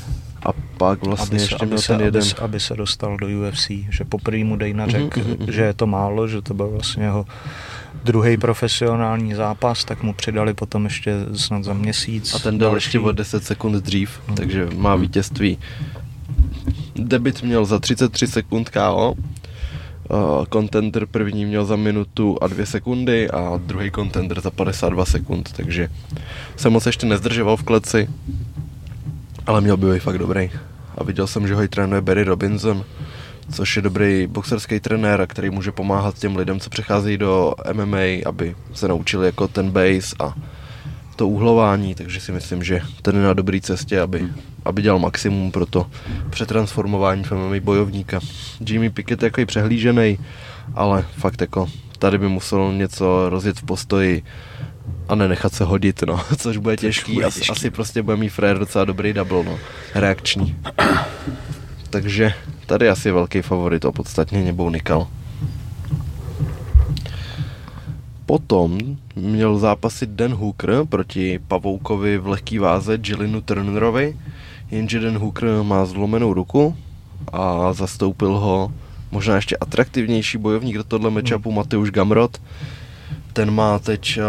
A 0.46 0.50
pak 0.78 1.06
vlastně 1.06 1.38
aby 1.38 1.40
se, 1.40 1.44
ještě 1.44 1.66
měl 1.66 1.78
se, 1.78 1.88
ten 1.88 2.02
jeden... 2.02 2.22
Aby 2.22 2.30
se, 2.30 2.36
aby 2.36 2.60
se 2.60 2.76
dostal 2.76 3.18
do 3.18 3.28
UFC, 3.28 3.72
že 3.90 4.04
poprvé 4.04 4.44
mu 4.44 4.56
Dejna 4.56 4.86
mhm, 4.86 4.92
řekl, 4.92 5.20
mm-hmm. 5.20 5.52
že 5.52 5.62
je 5.62 5.74
to 5.74 5.88
málo, 5.88 6.28
že 6.28 6.42
to 6.42 6.54
byl 6.54 6.70
vlastně 6.70 7.04
jeho 7.04 7.26
druhý 8.04 8.38
profesionální 8.38 9.34
zápas, 9.34 9.86
tak 9.86 10.04
mu 10.04 10.14
přidali 10.14 10.54
potom 10.54 10.84
ještě 10.84 11.14
snad 11.36 11.64
za 11.64 11.74
měsíc. 11.74 12.34
A 12.36 12.40
ten 12.40 12.58
dal 12.58 12.76
ještě 12.76 13.00
o 13.00 13.12
10 13.12 13.44
sekund 13.44 13.76
dřív, 13.76 14.20
mm. 14.28 14.36
takže 14.36 14.68
má 14.76 14.96
vítězství 14.96 15.58
Debit 16.96 17.44
měl 17.44 17.66
za 17.66 17.80
33 17.80 18.28
sekund 18.28 18.70
KO, 18.70 19.16
kontender 20.50 21.06
první 21.06 21.46
měl 21.46 21.66
za 21.66 21.76
minutu 21.76 22.38
a 22.42 22.48
dvě 22.48 22.66
sekundy 22.66 23.30
a 23.30 23.60
druhý 23.66 23.92
kontender 23.92 24.42
za 24.42 24.52
52 24.52 25.06
sekund, 25.06 25.52
takže 25.56 25.90
jsem 26.56 26.74
moc 26.74 26.86
ještě 26.86 27.06
nezdržoval 27.06 27.58
v 27.58 27.64
kleci, 27.64 28.10
ale 29.50 29.62
měl 29.62 29.78
by 29.78 29.94
být 29.94 30.00
fakt 30.00 30.18
dobrý. 30.18 30.52
A 30.98 31.04
viděl 31.04 31.28
jsem, 31.28 31.48
že 31.48 31.56
ho 31.56 31.64
i 31.64 31.68
trénuje 31.68 32.02
Barry 32.02 32.24
Robinson, 32.24 32.86
což 33.52 33.76
je 33.76 33.82
dobrý 33.82 34.28
boxerský 34.28 34.80
trenér, 34.80 35.28
který 35.28 35.50
může 35.50 35.72
pomáhat 35.72 36.20
těm 36.20 36.36
lidem, 36.36 36.60
co 36.60 36.70
přecházejí 36.70 37.18
do 37.18 37.54
MMA, 37.74 37.98
aby 38.26 38.56
se 38.74 38.88
naučili 38.88 39.26
jako 39.26 39.48
ten 39.48 39.72
base 39.72 40.16
a 40.20 40.34
to 41.16 41.28
uhlování, 41.28 41.96
takže 41.96 42.22
si 42.22 42.32
myslím, 42.32 42.64
že 42.64 42.82
ten 43.02 43.16
je 43.16 43.22
na 43.22 43.34
dobré 43.34 43.62
cestě, 43.62 44.02
aby, 44.02 44.28
aby 44.66 44.82
dělal 44.82 45.00
maximum 45.00 45.52
pro 45.52 45.66
to 45.66 45.88
přetransformování 46.30 47.24
v 47.24 47.32
MMA 47.32 47.60
bojovníka. 47.60 48.20
Jimmy 48.66 48.90
Pickett 48.90 49.24
je 49.24 49.28
jako 49.28 49.46
přehlížený, 49.46 50.20
ale 50.76 51.06
fakt 51.18 51.42
jako 51.42 51.70
tady 52.00 52.18
by 52.18 52.28
musel 52.28 52.74
něco 52.74 53.30
rozjet 53.30 53.60
v 53.60 53.64
postoji 53.64 54.24
a 55.08 55.16
nenechat 55.16 55.54
se 55.54 55.64
hodit, 55.64 56.02
no, 56.08 56.22
což 56.38 56.58
bude 56.58 56.78
těžký. 56.78 57.14
Bude 57.14 57.26
těžký. 57.26 57.42
Asi, 57.42 57.52
asi 57.52 57.70
prostě 57.72 58.02
bude 58.02 58.18
mít 58.18 58.30
frér 58.30 58.60
docela 58.60 58.86
dobrý 58.86 59.14
double, 59.14 59.44
no, 59.44 59.60
reakční. 59.96 60.56
Takže 61.90 62.34
tady 62.66 62.90
asi 62.90 63.12
velký 63.12 63.42
favorit 63.42 63.86
opodstatně 63.86 64.44
nebou 64.44 64.70
Nikal. 64.70 65.08
Potom 68.26 68.80
měl 69.16 69.58
zápasit 69.58 70.10
Dan 70.10 70.34
Hooker 70.34 70.86
proti 70.90 71.40
Pavoukovi 71.48 72.18
v 72.18 72.28
lehký 72.28 72.60
váze 72.60 73.00
Jillinu 73.04 73.42
Turnerovi, 73.42 74.18
jenže 74.72 75.00
Dan 75.00 75.18
Hooker 75.18 75.64
má 75.64 75.86
zlomenou 75.86 76.34
ruku 76.34 76.76
a 77.34 77.74
zastoupil 77.74 78.38
ho 78.38 78.72
možná 79.12 79.36
ještě 79.36 79.58
atraktivnější 79.58 80.38
bojovník 80.38 80.76
do 80.76 80.84
tohle 80.84 81.10
matchupu 81.10 81.52
Mateusz 81.52 81.90
Gamrot. 81.90 82.42
Ten 83.40 83.52
má 83.52 83.80
teď 83.80 84.20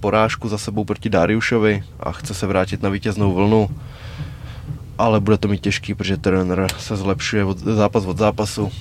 porážku 0.00 0.48
za 0.48 0.58
sebou 0.58 0.84
proti 0.84 1.08
Dariušovi 1.08 1.84
a 2.00 2.12
chce 2.12 2.34
se 2.34 2.46
vrátit 2.46 2.82
na 2.82 2.88
vítěznou 2.88 3.34
vlnu. 3.34 3.70
Ale 4.98 5.20
bude 5.20 5.38
to 5.38 5.48
mít 5.48 5.60
těžký, 5.60 5.94
protože 5.94 6.16
Turner 6.16 6.66
se 6.78 6.96
zlepšuje 6.96 7.44
od, 7.44 7.58
zápas 7.58 8.04
od 8.04 8.18
zápasu. 8.18 8.72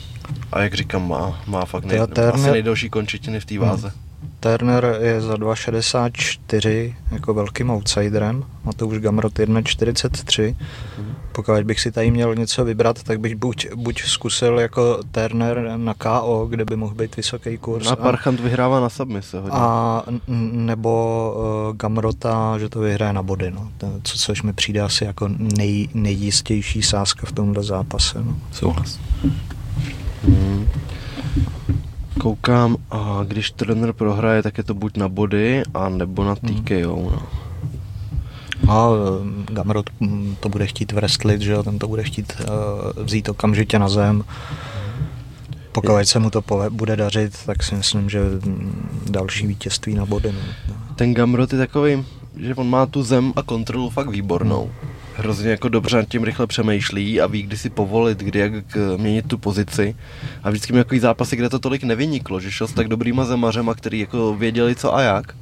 A 0.51 0.61
jak 0.61 0.73
říkám, 0.73 1.07
má, 1.07 1.41
má 1.47 1.65
fakt 1.65 1.85
nej, 1.85 1.99
asi 2.33 2.51
nejdelší 2.51 2.89
končetiny 2.89 3.39
v 3.39 3.45
té 3.45 3.59
váze. 3.59 3.87
Hmm. 3.87 4.06
Turner 4.39 4.97
je 5.01 5.21
za 5.21 5.35
2,64 5.35 6.95
jako 7.11 7.33
velkým 7.33 7.69
outsiderem, 7.69 8.43
už 8.85 8.99
Gamrot 8.99 9.33
1,43. 9.33 10.55
Mm. 10.99 11.15
Pokud 11.31 11.63
bych 11.63 11.79
si 11.79 11.91
tady 11.91 12.11
měl 12.11 12.35
něco 12.35 12.65
vybrat, 12.65 13.03
tak 13.03 13.19
bych 13.19 13.35
buď, 13.35 13.67
buď 13.75 14.01
zkusil 14.03 14.59
jako 14.59 14.99
Turner 15.11 15.73
na 15.77 15.93
KO, 15.93 16.47
kde 16.49 16.65
by 16.65 16.75
mohl 16.75 16.95
být 16.95 17.17
vysoký 17.17 17.57
kurz. 17.57 17.87
A 17.87 17.95
Parchant 17.95 18.39
vyhrává 18.39 18.79
na 18.79 18.89
submise 18.89 19.39
hodně. 19.39 19.59
A 19.59 20.03
nebo 20.51 21.33
uh, 21.69 21.75
Gamrota, 21.77 22.57
že 22.59 22.69
to 22.69 22.79
vyhraje 22.79 23.13
na 23.13 23.23
body, 23.23 23.51
no. 23.51 23.71
Co, 24.03 24.17
což 24.17 24.41
mi 24.41 24.53
přijde 24.53 24.81
asi 24.81 25.03
jako 25.03 25.29
nej, 25.57 25.89
nejistější 25.93 26.81
sázka 26.81 27.25
v 27.25 27.31
tomhle 27.31 27.63
zápase. 27.63 28.23
No. 28.23 28.35
Souhlas. 28.51 28.99
Mm 30.23 30.67
koukám 32.17 32.77
a 32.91 33.23
když 33.27 33.51
trenér 33.51 33.93
prohraje, 33.93 34.43
tak 34.43 34.57
je 34.57 34.63
to 34.63 34.73
buď 34.73 34.97
na 34.97 35.09
body, 35.09 35.63
a 35.73 35.89
nebo 35.89 36.23
na 36.23 36.35
TKO. 36.35 36.95
Hmm. 36.95 37.11
No. 37.11 37.21
A 38.73 38.89
eh, 38.89 39.53
Gamrot 39.53 39.89
hm, 40.01 40.35
to 40.39 40.49
bude 40.49 40.67
chtít 40.67 40.91
wrestlit, 40.91 41.41
že 41.41 41.51
jo, 41.51 41.63
ten 41.63 41.79
to 41.79 41.87
bude 41.87 42.03
chtít 42.03 42.33
uh, 42.39 43.03
vzít 43.03 43.29
okamžitě 43.29 43.79
na 43.79 43.89
zem. 43.89 44.23
Pokud 45.71 45.91
se 46.03 46.19
mu 46.19 46.29
to 46.29 46.43
bude 46.69 46.95
dařit, 46.95 47.33
tak 47.45 47.63
si 47.63 47.75
myslím, 47.75 48.09
že 48.09 48.19
hm, 48.45 48.89
další 49.09 49.47
vítězství 49.47 49.95
na 49.95 50.05
body. 50.05 50.31
No. 50.31 50.75
Ten 50.95 51.13
Gamrot 51.13 51.53
je 51.53 51.59
takový, 51.59 52.05
že 52.35 52.55
on 52.55 52.69
má 52.69 52.85
tu 52.85 53.03
zem 53.03 53.33
a 53.35 53.43
kontrolu 53.43 53.89
fakt 53.89 54.09
výbornou. 54.09 54.71
Hmm 54.83 54.96
hrozně 55.17 55.49
jako 55.49 55.69
dobře 55.69 55.97
nad 55.97 56.07
tím 56.07 56.23
rychle 56.23 56.47
přemýšlí 56.47 57.21
a 57.21 57.27
ví, 57.27 57.41
kdy 57.41 57.57
si 57.57 57.69
povolit, 57.69 58.17
kdy 58.17 58.39
jak 58.39 58.77
měnit 58.97 59.27
tu 59.27 59.37
pozici. 59.37 59.95
A 60.43 60.49
vždycky 60.49 60.73
měl 60.73 60.83
takový 60.83 60.99
zápasy, 60.99 61.35
kde 61.35 61.49
to 61.49 61.59
tolik 61.59 61.83
nevyniklo, 61.83 62.39
že 62.39 62.51
šel 62.51 62.67
s 62.67 62.73
tak 62.73 62.87
dobrýma 62.87 63.25
zemařema, 63.25 63.75
který 63.75 63.99
jako 63.99 64.35
věděli 64.35 64.75
co 64.75 64.95
a 64.95 65.01
jak, 65.01 65.35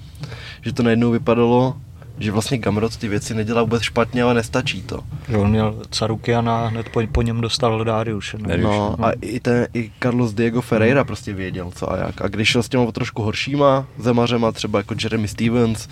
že 0.61 0.73
to 0.73 0.83
najednou 0.83 1.11
vypadalo, 1.11 1.75
že 2.19 2.31
vlastně 2.31 2.57
Gamrot 2.57 2.97
ty 2.97 3.07
věci 3.07 3.33
nedělá 3.33 3.61
vůbec 3.61 3.81
špatně, 3.81 4.23
ale 4.23 4.33
nestačí 4.33 4.81
to. 4.81 4.99
Že 5.29 5.37
on 5.37 5.49
měl 5.49 5.81
Caruky 5.89 6.35
a 6.35 6.67
hned 6.67 6.89
po, 6.89 7.01
po 7.11 7.21
něm 7.21 7.41
dostal 7.41 7.83
Darius. 7.83 8.35
No, 8.37 8.57
no 8.57 9.05
a 9.05 9.11
i, 9.11 9.39
ten, 9.39 9.67
i 9.73 9.91
Carlos 9.99 10.33
Diego 10.33 10.61
Ferreira 10.61 11.01
hmm. 11.01 11.07
prostě 11.07 11.33
věděl 11.33 11.71
co 11.75 11.91
a 11.91 11.97
jak. 11.97 12.21
A 12.21 12.27
když 12.27 12.49
šel 12.49 12.63
s 12.63 12.69
těma 12.69 12.91
trošku 12.91 13.21
horšíma 13.21 13.87
zemařema, 13.97 14.51
třeba 14.51 14.79
jako 14.79 14.95
Jeremy 15.03 15.27
Stevens, 15.27 15.87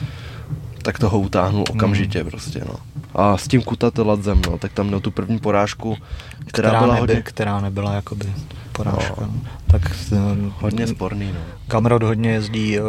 tak 0.81 0.99
toho 0.99 1.19
utáhnul 1.19 1.63
okamžitě 1.69 2.19
hmm. 2.21 2.29
prostě, 2.29 2.63
no. 2.67 2.75
A 3.15 3.37
s 3.37 3.47
tím 3.47 3.61
Kutateladzem, 3.61 4.41
no, 4.49 4.57
tak 4.57 4.73
tam 4.73 4.87
měl 4.87 4.99
tu 4.99 5.11
první 5.11 5.39
porážku, 5.39 5.97
která, 6.45 6.69
která 6.69 6.79
byla 6.79 6.93
neby, 6.93 6.99
hodně... 6.99 7.21
Která 7.21 7.61
nebyla 7.61 7.93
jakoby 7.93 8.33
porážka. 8.71 9.15
No. 9.21 9.33
Tak 9.67 9.81
eh, 10.11 10.17
hodně 10.59 10.87
sporný, 10.87 11.31
no. 11.33 11.39
Kamrod 11.67 12.03
hodně 12.03 12.31
jezdí, 12.31 12.77
eh, 12.77 12.81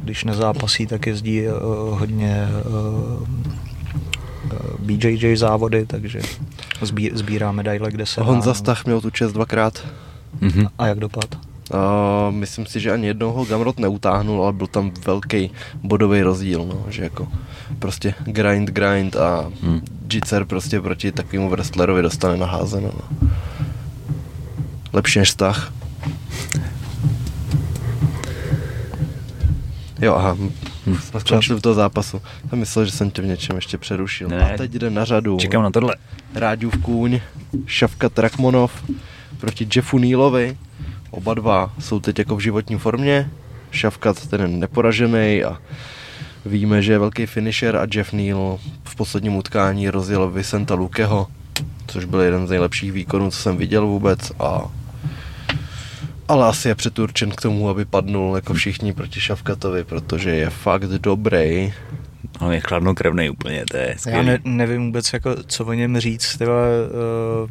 když 0.00 0.24
nezápasí, 0.24 0.86
tak 0.86 1.06
jezdí 1.06 1.46
eh, 1.46 1.50
hodně 1.90 2.48
BJJ 4.78 5.36
závody, 5.36 5.86
takže 5.86 6.20
sbírá 7.12 7.52
medaile, 7.52 7.90
kde 7.90 8.06
se 8.06 8.22
Honza 8.22 8.54
Stach 8.54 8.84
měl 8.84 9.00
tu 9.00 9.10
čest 9.10 9.32
dvakrát. 9.32 9.86
Mm-hmm. 10.40 10.68
A 10.78 10.86
jak 10.86 10.98
dopad? 10.98 11.47
Uh, 11.74 12.34
myslím 12.34 12.66
si, 12.66 12.80
že 12.80 12.92
ani 12.92 13.06
jednoho 13.06 13.44
Gamrot 13.44 13.78
neutáhnul, 13.78 14.42
ale 14.42 14.52
byl 14.52 14.66
tam 14.66 14.92
velký 15.06 15.50
bodový 15.82 16.22
rozdíl, 16.22 16.64
no, 16.64 16.84
že 16.88 17.02
jako 17.02 17.28
prostě 17.78 18.14
grind, 18.24 18.70
grind 18.70 19.16
a 19.16 19.50
hmm. 19.62 19.80
Jitser 20.12 20.44
prostě 20.44 20.80
proti 20.80 21.12
takovému 21.12 21.50
wrestlerovi 21.50 22.02
dostane 22.02 22.36
naházeno. 22.36 22.90
No. 22.94 23.28
Lepší 24.92 25.18
než 25.18 25.30
stah. 25.30 25.72
Jo, 30.00 30.14
aha, 30.14 30.32
hmm. 30.86 30.98
skončil 31.18 31.56
v 31.56 31.62
toho 31.62 31.74
zápasu. 31.74 32.22
Jsem 32.48 32.58
myslel, 32.58 32.84
že 32.84 32.90
jsem 32.90 33.10
tě 33.10 33.22
v 33.22 33.26
něčem 33.26 33.56
ještě 33.56 33.78
přerušil. 33.78 34.28
Ne, 34.28 34.52
a 34.54 34.56
teď 34.56 34.72
jde 34.72 34.90
na 34.90 35.04
řadu. 35.04 35.36
Čekám 35.38 35.62
na 35.62 35.70
tohle. 35.70 35.96
Ráďův 36.34 36.76
kůň, 36.82 37.20
Šavka 37.66 38.08
Trakmonov 38.08 38.84
proti 39.38 39.68
Jeffu 39.76 39.98
Nealovi. 39.98 40.56
Oba 41.10 41.34
dva 41.34 41.72
jsou 41.78 42.00
teď 42.00 42.18
jako 42.18 42.36
v 42.36 42.40
životní 42.40 42.78
formě. 42.78 43.30
Šavkat 43.70 44.26
ten 44.26 44.40
je 44.40 44.48
neporažený 44.48 45.44
a 45.44 45.58
víme, 46.46 46.82
že 46.82 46.92
je 46.92 46.98
velký 46.98 47.26
finisher 47.26 47.76
a 47.76 47.86
Jeff 47.94 48.12
Neal 48.12 48.58
v 48.84 48.96
posledním 48.96 49.36
utkání 49.36 49.90
rozjel 49.90 50.30
Vicenta 50.30 50.74
Lukeho, 50.74 51.26
což 51.86 52.04
byl 52.04 52.20
jeden 52.20 52.46
z 52.46 52.50
nejlepších 52.50 52.92
výkonů, 52.92 53.30
co 53.30 53.36
jsem 53.36 53.56
viděl 53.56 53.86
vůbec 53.86 54.32
a 54.40 54.70
ale 56.28 56.46
asi 56.46 56.68
je 56.68 56.74
předurčen 56.74 57.30
k 57.30 57.40
tomu, 57.40 57.68
aby 57.68 57.84
padnul 57.84 58.36
jako 58.36 58.54
všichni 58.54 58.92
proti 58.92 59.20
Šavkatovi, 59.20 59.84
protože 59.84 60.30
je 60.30 60.50
fakt 60.50 60.84
dobrý. 60.84 61.72
On 62.40 62.52
je 62.52 62.60
chladnokrevný 62.60 63.30
úplně, 63.30 63.64
to 63.70 63.76
je 63.76 63.94
skvělý. 63.98 64.18
Já 64.18 64.32
ne, 64.32 64.38
nevím 64.44 64.86
vůbec, 64.86 65.12
jako, 65.12 65.36
co 65.46 65.64
o 65.64 65.72
něm 65.72 66.00
říct. 66.00 66.36
Tyhle, 66.36 66.68
uh, 67.42 67.50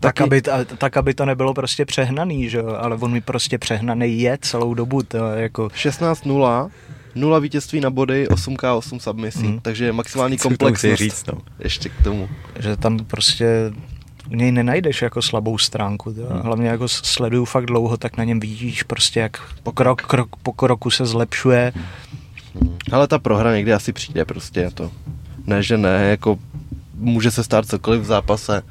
tak, 0.00 0.14
Taky... 0.14 0.22
aby, 0.22 0.42
tak, 0.78 0.96
aby 0.96 1.14
to 1.14 1.24
nebylo 1.24 1.54
prostě 1.54 1.84
přehnaný, 1.84 2.48
že 2.48 2.62
ale 2.62 2.96
on 2.96 3.12
mi 3.12 3.20
prostě 3.20 3.58
přehnaný 3.58 4.20
je 4.20 4.38
celou 4.40 4.74
dobu. 4.74 5.02
To 5.02 5.16
jako... 5.16 5.66
16-0, 5.66 6.70
0 7.14 7.38
vítězství 7.38 7.80
na 7.80 7.90
body, 7.90 8.26
8k8 8.28 8.98
submisí, 8.98 9.46
mm. 9.46 9.60
takže 9.60 9.92
maximální 9.92 10.38
komplexnost. 10.38 10.98
říct, 10.98 11.26
no. 11.26 11.38
Ještě 11.58 11.88
k 11.88 12.04
tomu. 12.04 12.28
Že 12.58 12.76
tam 12.76 12.98
prostě 12.98 13.72
u 14.30 14.34
něj 14.34 14.52
nenajdeš 14.52 15.02
jako 15.02 15.22
slabou 15.22 15.58
stránku. 15.58 16.10
Hmm. 16.10 16.40
Hlavně 16.40 16.68
jako 16.68 16.88
sleduju 16.88 17.44
fakt 17.44 17.66
dlouho, 17.66 17.96
tak 17.96 18.16
na 18.16 18.24
něm 18.24 18.40
vidíš 18.40 18.82
prostě, 18.82 19.20
jak 19.20 19.40
po, 19.62 19.72
krok, 19.72 20.02
krok, 20.02 20.36
po 20.42 20.52
kroku 20.52 20.90
se 20.90 21.06
zlepšuje. 21.06 21.72
Hmm. 22.60 22.78
Ale 22.92 23.08
ta 23.08 23.18
prohra 23.18 23.56
někdy 23.56 23.72
asi 23.72 23.92
přijde 23.92 24.24
prostě. 24.24 24.70
To. 24.74 24.90
Ne, 25.46 25.62
že 25.62 25.78
ne, 25.78 26.06
jako 26.10 26.38
může 26.94 27.30
se 27.30 27.44
stát 27.44 27.66
cokoliv 27.66 28.02
v 28.02 28.04
zápase 28.04 28.62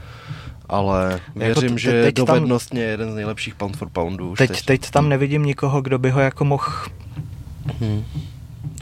ale 0.70 1.20
věřím, 1.36 1.64
jako 1.64 1.78
že 1.78 2.12
dovednostně 2.12 2.82
je 2.82 2.88
jeden 2.88 3.12
z 3.12 3.16
nejlepších 3.16 3.56
pound 3.56 3.78
for 3.78 3.90
poundů. 3.90 4.36
Teď, 4.38 4.50
teď. 4.50 4.66
teď 4.66 4.90
tam 4.90 5.10
nevidím 5.10 5.44
nikoho, 5.44 5.82
kdo 5.82 6.00
by 6.00 6.10
ho 6.10 6.20
jako 6.20 6.46
mohl 6.46 6.66
hmm. 7.80 8.04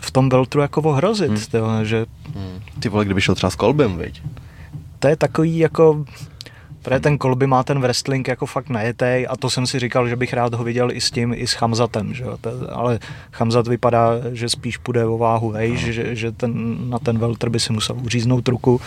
v 0.01 0.11
tom 0.11 0.30
veltru 0.30 0.61
jako 0.61 0.81
ohrozit. 0.81 1.30
Hmm. 1.30 1.45
Tyhle, 1.51 1.85
že... 1.85 2.05
Hmm. 2.35 2.61
Ty 2.80 2.89
vole, 2.89 3.05
kdyby 3.05 3.22
šel 3.22 3.35
třeba 3.35 3.49
s 3.49 3.55
Kolbem, 3.55 3.97
viď? 3.97 4.22
To 4.99 5.07
je 5.07 5.15
takový 5.15 5.57
jako... 5.57 6.05
Protože 6.81 6.99
ten 6.99 7.18
Kolby 7.18 7.47
má 7.47 7.64
ten 7.64 7.80
wrestling 7.80 8.27
jako 8.27 8.45
fakt 8.45 8.69
najetej 8.69 9.27
a 9.30 9.38
to 9.38 9.49
jsem 9.49 9.68
si 9.68 9.80
říkal, 9.80 10.07
že 10.07 10.15
bych 10.15 10.34
rád 10.34 10.53
ho 10.53 10.64
viděl 10.64 10.91
i 10.91 11.01
s 11.01 11.11
tím, 11.11 11.34
i 11.34 11.47
s 11.47 11.51
Hamzatem, 11.51 12.14
že 12.14 12.23
jo? 12.23 12.38
ale 12.72 12.99
Hamzat 13.34 13.68
vypadá, 13.68 14.11
že 14.31 14.49
spíš 14.49 14.77
půjde 14.77 15.05
o 15.05 15.18
váhu, 15.18 15.51
hej, 15.51 15.72
no. 15.72 15.77
že, 15.77 16.15
že 16.15 16.31
ten, 16.31 16.77
na 16.89 16.99
ten 16.99 17.19
veltr 17.19 17.49
by 17.49 17.59
si 17.59 17.73
musel 17.73 17.95
uříznout 18.03 18.47
ruku, 18.47 18.81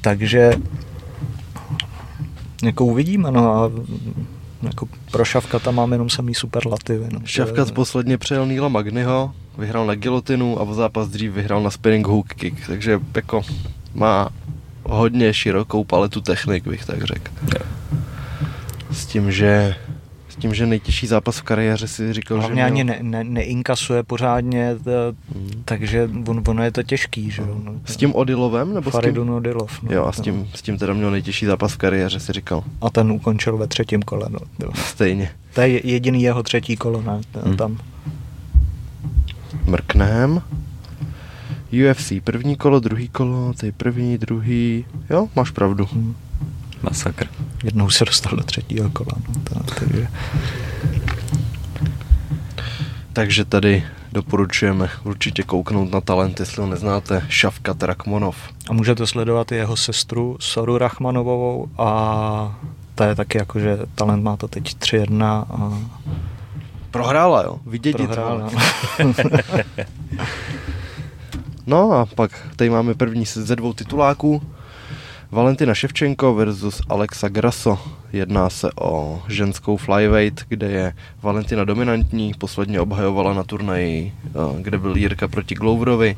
takže 0.00 0.52
Jako 2.62 2.84
uvidíme, 2.84 3.30
no 3.30 3.54
a 3.54 3.70
jako 4.62 4.88
pro 5.10 5.24
Šavkata 5.24 5.70
mám 5.70 5.92
jenom 5.92 6.10
samý 6.10 6.34
superlativy. 6.34 7.06
No. 7.12 7.20
Šavkat 7.24 7.72
posledně 7.72 8.18
přejel 8.18 8.46
Níla 8.46 8.68
Magnyho, 8.68 9.32
vyhrál 9.58 9.86
na 9.86 9.94
gilotinu 9.94 10.60
a 10.60 10.64
v 10.64 10.74
zápas 10.74 11.08
dřív 11.08 11.32
vyhrál 11.32 11.62
na 11.62 11.70
spinning 11.70 12.06
hook 12.06 12.26
kick, 12.26 12.66
takže 12.66 13.00
jako 13.14 13.42
má 13.94 14.28
hodně 14.82 15.34
širokou 15.34 15.84
paletu 15.84 16.20
technik, 16.20 16.68
bych 16.68 16.84
tak 16.84 17.04
řekl. 17.04 17.32
S 18.90 19.06
tím, 19.06 19.32
že 19.32 19.76
s 20.34 20.36
tím, 20.36 20.54
že 20.54 20.66
nejtěžší 20.66 21.06
zápas 21.06 21.38
v 21.38 21.42
kariéře 21.42 21.88
si 21.88 22.12
říkal, 22.12 22.38
Hlavně 22.38 22.48
že 22.48 22.54
měl... 22.54 22.66
ani 22.66 22.84
ne, 22.84 22.98
ne, 23.02 23.24
neinkasuje 23.24 24.02
pořádně, 24.02 24.76
t, 24.84 25.14
hmm. 25.34 25.62
takže 25.64 26.08
on, 26.26 26.42
ono 26.46 26.64
je 26.64 26.72
to 26.72 26.82
těžký. 26.82 27.30
Že? 27.30 27.42
No. 27.42 27.72
S 27.84 27.96
tím 27.96 28.14
Odilovem? 28.14 28.74
Nebo 28.74 28.90
Faridun 28.90 29.26
s 29.26 29.28
tím? 29.28 29.34
Odilov. 29.34 29.82
No, 29.82 29.94
jo, 29.94 30.04
a 30.04 30.12
s 30.12 30.20
tím, 30.20 30.48
s 30.54 30.62
tím 30.62 30.78
teda 30.78 30.94
měl 30.94 31.10
nejtěžší 31.10 31.46
zápas 31.46 31.72
v 31.72 31.76
kariéře, 31.76 32.20
si 32.20 32.32
říkal. 32.32 32.64
A 32.80 32.90
ten 32.90 33.12
ukončil 33.12 33.56
ve 33.56 33.66
třetím 33.66 34.02
kole. 34.02 34.26
No. 34.30 34.38
Stejně. 34.74 35.30
To 35.54 35.60
je 35.60 35.86
jediný 35.86 36.22
jeho 36.22 36.42
třetí 36.42 36.76
kolo, 36.76 37.02
ne? 37.02 37.20
Hmm. 37.44 37.56
Tam. 37.56 37.78
Mrknem. 39.66 40.42
UFC, 41.90 42.12
první 42.24 42.56
kolo, 42.56 42.80
druhý 42.80 43.08
kolo, 43.08 43.52
tady 43.52 43.72
první, 43.72 44.18
druhý, 44.18 44.84
jo, 45.10 45.28
máš 45.36 45.50
pravdu. 45.50 45.88
Hmm. 45.92 46.14
Masakr. 46.84 47.26
Jednou 47.64 47.90
se 47.90 48.04
dostal 48.04 48.36
do 48.36 48.42
třetího 48.42 48.90
kola. 48.90 49.12
No, 49.28 49.34
to, 49.44 49.74
takže... 49.74 50.08
takže 53.12 53.44
tady 53.44 53.84
doporučujeme 54.12 54.88
určitě 55.04 55.42
kouknout 55.42 55.92
na 55.92 56.00
talent, 56.00 56.40
jestli 56.40 56.62
ho 56.62 56.68
neznáte, 56.68 57.26
Šavkat 57.28 57.82
Rakmonov. 57.82 58.36
A 58.68 58.72
můžete 58.72 59.06
sledovat 59.06 59.52
i 59.52 59.56
jeho 59.56 59.76
sestru 59.76 60.36
Soru 60.40 60.78
Rachmanovou 60.78 61.68
a 61.78 62.58
ta 62.94 63.06
je 63.06 63.14
taky 63.14 63.38
jako, 63.38 63.60
že 63.60 63.78
talent 63.94 64.22
má 64.22 64.36
to 64.36 64.48
teď 64.48 64.76
3-1 64.76 65.24
a... 65.24 65.78
Prohrála, 66.90 67.42
jo? 67.42 67.58
Vidět 67.66 67.96
Prohrála. 67.96 68.50
no 71.66 71.92
a 71.92 72.06
pak 72.06 72.30
tady 72.56 72.70
máme 72.70 72.94
první 72.94 73.24
ze 73.24 73.56
dvou 73.56 73.72
tituláků. 73.72 74.42
Valentina 75.30 75.74
Ševčenko 75.74 76.34
versus 76.34 76.82
Alexa 76.88 77.28
Grasso. 77.28 77.78
Jedná 78.12 78.50
se 78.50 78.70
o 78.80 79.22
ženskou 79.28 79.76
flyweight, 79.76 80.44
kde 80.48 80.70
je 80.70 80.94
Valentina 81.22 81.64
dominantní, 81.64 82.34
posledně 82.38 82.80
obhajovala 82.80 83.34
na 83.34 83.44
turnaji, 83.44 84.12
eh, 84.26 84.30
kde 84.62 84.78
byl 84.78 84.96
Jirka 84.96 85.28
proti 85.28 85.54
Gloverovi 85.54 86.16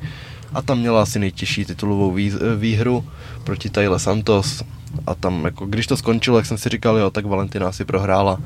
a 0.52 0.62
tam 0.62 0.78
měla 0.78 1.02
asi 1.02 1.18
nejtěžší 1.18 1.64
titulovou 1.64 2.16
výhru 2.56 3.04
proti 3.44 3.70
Tayle 3.70 3.98
Santos 3.98 4.62
a 5.06 5.14
tam 5.14 5.44
jako, 5.44 5.66
když 5.66 5.86
to 5.86 5.96
skončilo, 5.96 6.36
jak 6.36 6.46
jsem 6.46 6.58
si 6.58 6.68
říkal, 6.68 6.96
jo, 6.96 7.10
tak 7.10 7.26
Valentina 7.26 7.68
asi 7.68 7.84
prohrála 7.84 8.38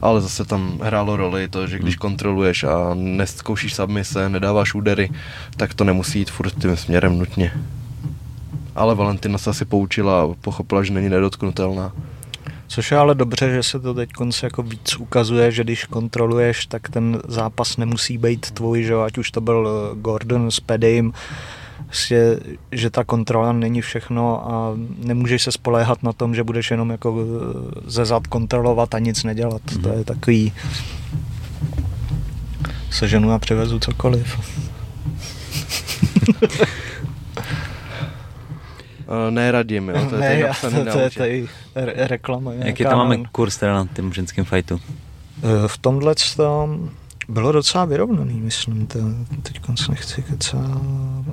ale 0.00 0.20
zase 0.20 0.44
tam 0.44 0.78
hrálo 0.82 1.16
roli 1.16 1.48
to, 1.48 1.66
že 1.66 1.78
když 1.78 1.94
hmm. 1.94 1.98
kontroluješ 1.98 2.64
a 2.64 2.90
neskoušíš 2.94 3.74
submise, 3.74 4.28
nedáváš 4.28 4.74
údery, 4.74 5.10
tak 5.56 5.74
to 5.74 5.84
nemusí 5.84 6.18
jít 6.18 6.30
furt 6.30 6.54
tím 6.60 6.76
směrem 6.76 7.18
nutně 7.18 7.52
ale 8.74 8.94
Valentina 8.94 9.38
se 9.38 9.50
asi 9.50 9.64
poučila 9.64 10.22
a 10.22 10.28
pochopila, 10.40 10.82
že 10.82 10.92
není 10.92 11.08
nedotknutelná. 11.08 11.92
Což 12.68 12.90
je 12.90 12.98
ale 12.98 13.14
dobře, 13.14 13.50
že 13.50 13.62
se 13.62 13.80
to 13.80 13.94
teď 13.94 14.12
konce 14.12 14.46
jako 14.46 14.62
víc 14.62 14.96
ukazuje, 14.96 15.52
že 15.52 15.64
když 15.64 15.84
kontroluješ, 15.84 16.66
tak 16.66 16.88
ten 16.88 17.20
zápas 17.28 17.76
nemusí 17.76 18.18
být 18.18 18.50
tvůj, 18.50 18.84
že 18.84 18.94
ať 18.94 19.18
už 19.18 19.30
to 19.30 19.40
byl 19.40 19.68
eh, 19.68 19.96
Gordon 20.00 20.50
s 20.50 20.60
Pedym, 20.60 21.12
že, 21.90 22.40
že 22.72 22.90
ta 22.90 23.04
kontrola 23.04 23.52
není 23.52 23.80
všechno 23.80 24.52
a 24.52 24.74
nemůžeš 24.98 25.42
se 25.42 25.52
spoléhat 25.52 26.02
na 26.02 26.12
tom, 26.12 26.34
že 26.34 26.44
budeš 26.44 26.70
jenom 26.70 26.90
jako 26.90 27.18
eh, 27.20 27.90
ze 27.90 28.04
zad 28.04 28.26
kontrolovat 28.26 28.94
a 28.94 28.98
nic 28.98 29.24
nedělat. 29.24 29.62
Mm. 29.74 29.82
To 29.82 29.88
je 29.88 30.04
takový 30.04 30.52
seženu 32.90 33.32
a 33.32 33.38
přivezu 33.38 33.78
cokoliv. 33.78 34.40
Uh, 39.08 39.30
neradím, 39.30 39.88
jo. 39.88 40.06
To 40.10 40.14
je 40.14 40.20
ne, 40.20 40.38
já, 40.38 40.54
to, 40.60 40.70
to 40.92 40.98
je 40.98 41.10
tady 41.10 41.48
re- 41.74 42.06
reklama. 42.06 42.52
Jaký 42.52 42.84
tam 42.84 42.98
máme 42.98 43.16
kurz 43.32 43.56
teda 43.56 43.74
na 43.74 43.86
tím 43.96 44.12
ženském 44.12 44.44
fightu? 44.44 44.80
Eh, 45.42 45.68
v 45.68 45.78
tomhle 45.78 46.14
tam 46.36 46.90
bylo 47.28 47.52
docela 47.52 47.84
vyrovnaný, 47.84 48.40
myslím. 48.40 48.86
To, 48.86 48.98
teď 49.42 49.60
se 49.74 49.90
nechci 49.90 50.22
kecat. 50.22 50.60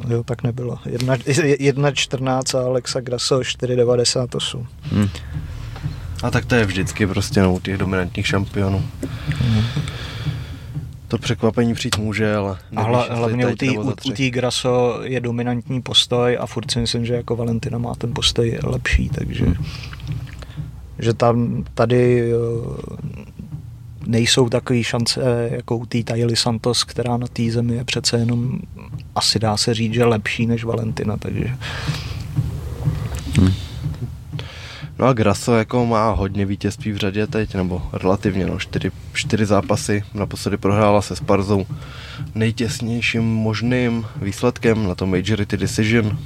Jo, 0.10 0.24
tak 0.24 0.44
nebylo. 0.44 0.76
1.14 0.86 2.60
a 2.60 2.66
Alexa 2.66 3.00
Grasso 3.00 3.40
4.98. 3.40 4.66
Hmm. 4.82 5.10
A 6.24 6.32
tak 6.32 6.46
to 6.46 6.56
je 6.56 6.66
vždycky 6.66 7.08
prostě 7.08 7.42
no, 7.42 7.54
u 7.54 7.60
těch 7.60 7.78
dominantních 7.78 8.28
šampionů. 8.28 8.86
Hmm 9.38 9.64
to 11.08 11.18
překvapení 11.18 11.74
přijít 11.74 11.98
může, 11.98 12.36
ale 12.36 12.58
a 12.76 12.82
hla, 12.82 13.08
hlavně 13.12 13.48
u 13.48 13.56
té 13.56 13.66
u 13.72 13.94
Graso 14.30 15.00
je 15.04 15.20
dominantní 15.20 15.82
postoj 15.82 16.38
a 16.40 16.46
furt 16.46 16.72
si 16.72 16.80
myslím, 16.80 17.06
že 17.06 17.14
jako 17.14 17.36
Valentina 17.36 17.78
má 17.78 17.96
ten 17.96 18.14
postoj 18.14 18.60
lepší, 18.64 19.10
takže 19.10 19.46
že 21.00 21.14
tam 21.14 21.64
tady 21.74 22.32
eh, 22.32 22.36
nejsou 24.08 24.50
takové 24.50 24.84
šance 24.84 25.50
jako 25.52 25.78
u 25.78 25.86
té 25.86 26.04
Tajily 26.04 26.36
Santos, 26.36 26.84
která 26.84 27.18
na 27.18 27.28
té 27.28 27.52
zemi 27.52 27.76
je 27.76 27.84
přece 27.84 28.18
jenom 28.18 28.60
asi 29.16 29.40
dá 29.40 29.58
se 29.58 29.74
říct, 29.74 29.94
že 29.94 30.06
lepší 30.06 30.46
než 30.46 30.64
Valentina, 30.64 31.18
takže 31.18 31.58
hmm. 33.40 33.54
No 35.00 35.06
a 35.06 35.14
Grasso 35.14 35.56
jako 35.56 35.86
má 35.86 36.12
hodně 36.12 36.46
vítězství 36.46 36.92
v 36.92 36.98
řadě 36.98 37.28
teď, 37.28 37.56
nebo 37.56 37.82
relativně, 37.94 38.46
no, 38.46 38.60
čtyři, 38.60 38.92
čtyři 39.14 39.46
zápasy, 39.46 40.04
naposledy 40.14 40.58
prohrála 40.58 41.02
se 41.02 41.16
Sparzou 41.16 41.66
nejtěsnějším 42.36 43.24
možným 43.24 44.06
výsledkem 44.22 44.88
na 44.88 44.96
to 44.96 45.06
Majority 45.06 45.58
Decision. 45.58 46.18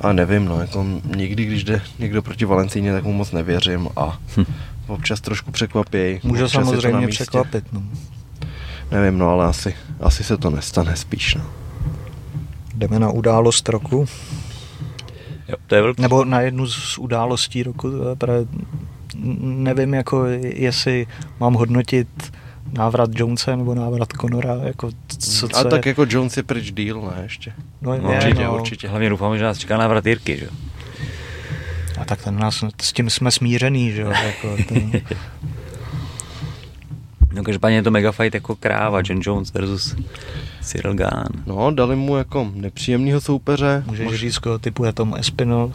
A 0.00 0.12
nevím, 0.12 0.44
no, 0.44 0.60
jako 0.60 0.86
nikdy, 1.16 1.44
když 1.44 1.64
jde 1.64 1.82
někdo 1.98 2.22
proti 2.22 2.44
Valencíně, 2.44 2.92
tak 2.92 3.04
mu 3.04 3.12
moc 3.12 3.32
nevěřím 3.32 3.88
a 3.96 4.18
hm. 4.36 4.44
občas 4.86 5.20
trošku 5.20 5.50
překvapí. 5.50 6.20
Může 6.22 6.48
samozřejmě 6.48 7.08
překvapit, 7.08 7.72
no. 7.72 7.82
Nevím, 8.90 9.18
no, 9.18 9.28
ale 9.28 9.46
asi, 9.46 9.74
asi 10.00 10.24
se 10.24 10.36
to 10.36 10.50
nestane 10.50 10.96
spíš, 10.96 11.34
no. 11.34 11.44
Jdeme 12.74 12.98
na 12.98 13.10
událost 13.10 13.68
roku. 13.68 14.06
Jo, 15.52 15.58
to 15.66 15.74
je 15.74 15.82
velký. 15.82 16.02
Nebo 16.02 16.24
na 16.24 16.40
jednu 16.40 16.66
z 16.66 16.98
událostí 16.98 17.62
roku, 17.62 17.92
právě 18.18 18.46
nevím, 19.40 19.94
jako 19.94 20.24
jestli 20.42 21.06
mám 21.40 21.54
hodnotit 21.54 22.08
návrat 22.72 23.10
Jonese 23.14 23.56
nebo 23.56 23.74
návrat 23.74 24.08
Conora, 24.20 24.54
jako 24.62 24.90
co, 25.18 25.48
co 25.48 25.56
A 25.56 25.64
tak 25.64 25.86
jako 25.86 26.06
Jones 26.08 26.36
je 26.36 26.42
pryč 26.42 26.72
díl, 26.72 27.00
ne, 27.00 27.22
ještě. 27.22 27.52
No, 27.82 27.98
no 27.98 28.12
je, 28.12 28.16
určitě, 28.16 28.44
no. 28.44 28.54
určitě. 28.54 28.88
Hlavně 28.88 29.10
doufám, 29.10 29.38
že 29.38 29.44
nás 29.44 29.58
čeká 29.58 29.76
návrat 29.76 30.06
Jirky, 30.06 30.38
že 30.38 30.48
A 32.00 32.04
tak 32.04 32.24
ten 32.24 32.38
nás, 32.38 32.64
s 32.82 32.92
tím 32.92 33.10
jsme 33.10 33.30
smířený, 33.30 33.92
že 33.92 34.02
jo, 34.02 34.10
jako 34.10 34.56
ten... 34.68 34.92
No 37.32 37.42
každopádně 37.42 37.76
je 37.76 37.82
to 37.82 37.90
mega 37.90 38.12
fight 38.12 38.34
jako 38.34 38.56
kráva, 38.56 39.00
John 39.04 39.20
Jones 39.22 39.52
versus 39.52 39.96
Cyril 40.62 40.94
Gán. 40.94 41.28
No, 41.46 41.70
dali 41.70 41.96
mu 41.96 42.16
jako 42.16 42.50
nepříjemného 42.54 43.20
soupeře. 43.20 43.84
Můžeš 43.86 44.06
Mož... 44.06 44.20
říct, 44.20 44.38
koho 44.38 44.58
typu 44.58 44.84
je 44.84 44.92
Tom 44.92 45.14
Espinal. 45.18 45.72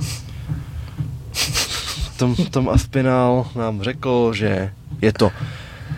Tom, 2.17 2.35
Tom 2.35 2.69
Aspinal 2.69 3.47
nám 3.55 3.81
řekl, 3.81 4.33
že 4.33 4.71
je 5.01 5.13
to, 5.13 5.31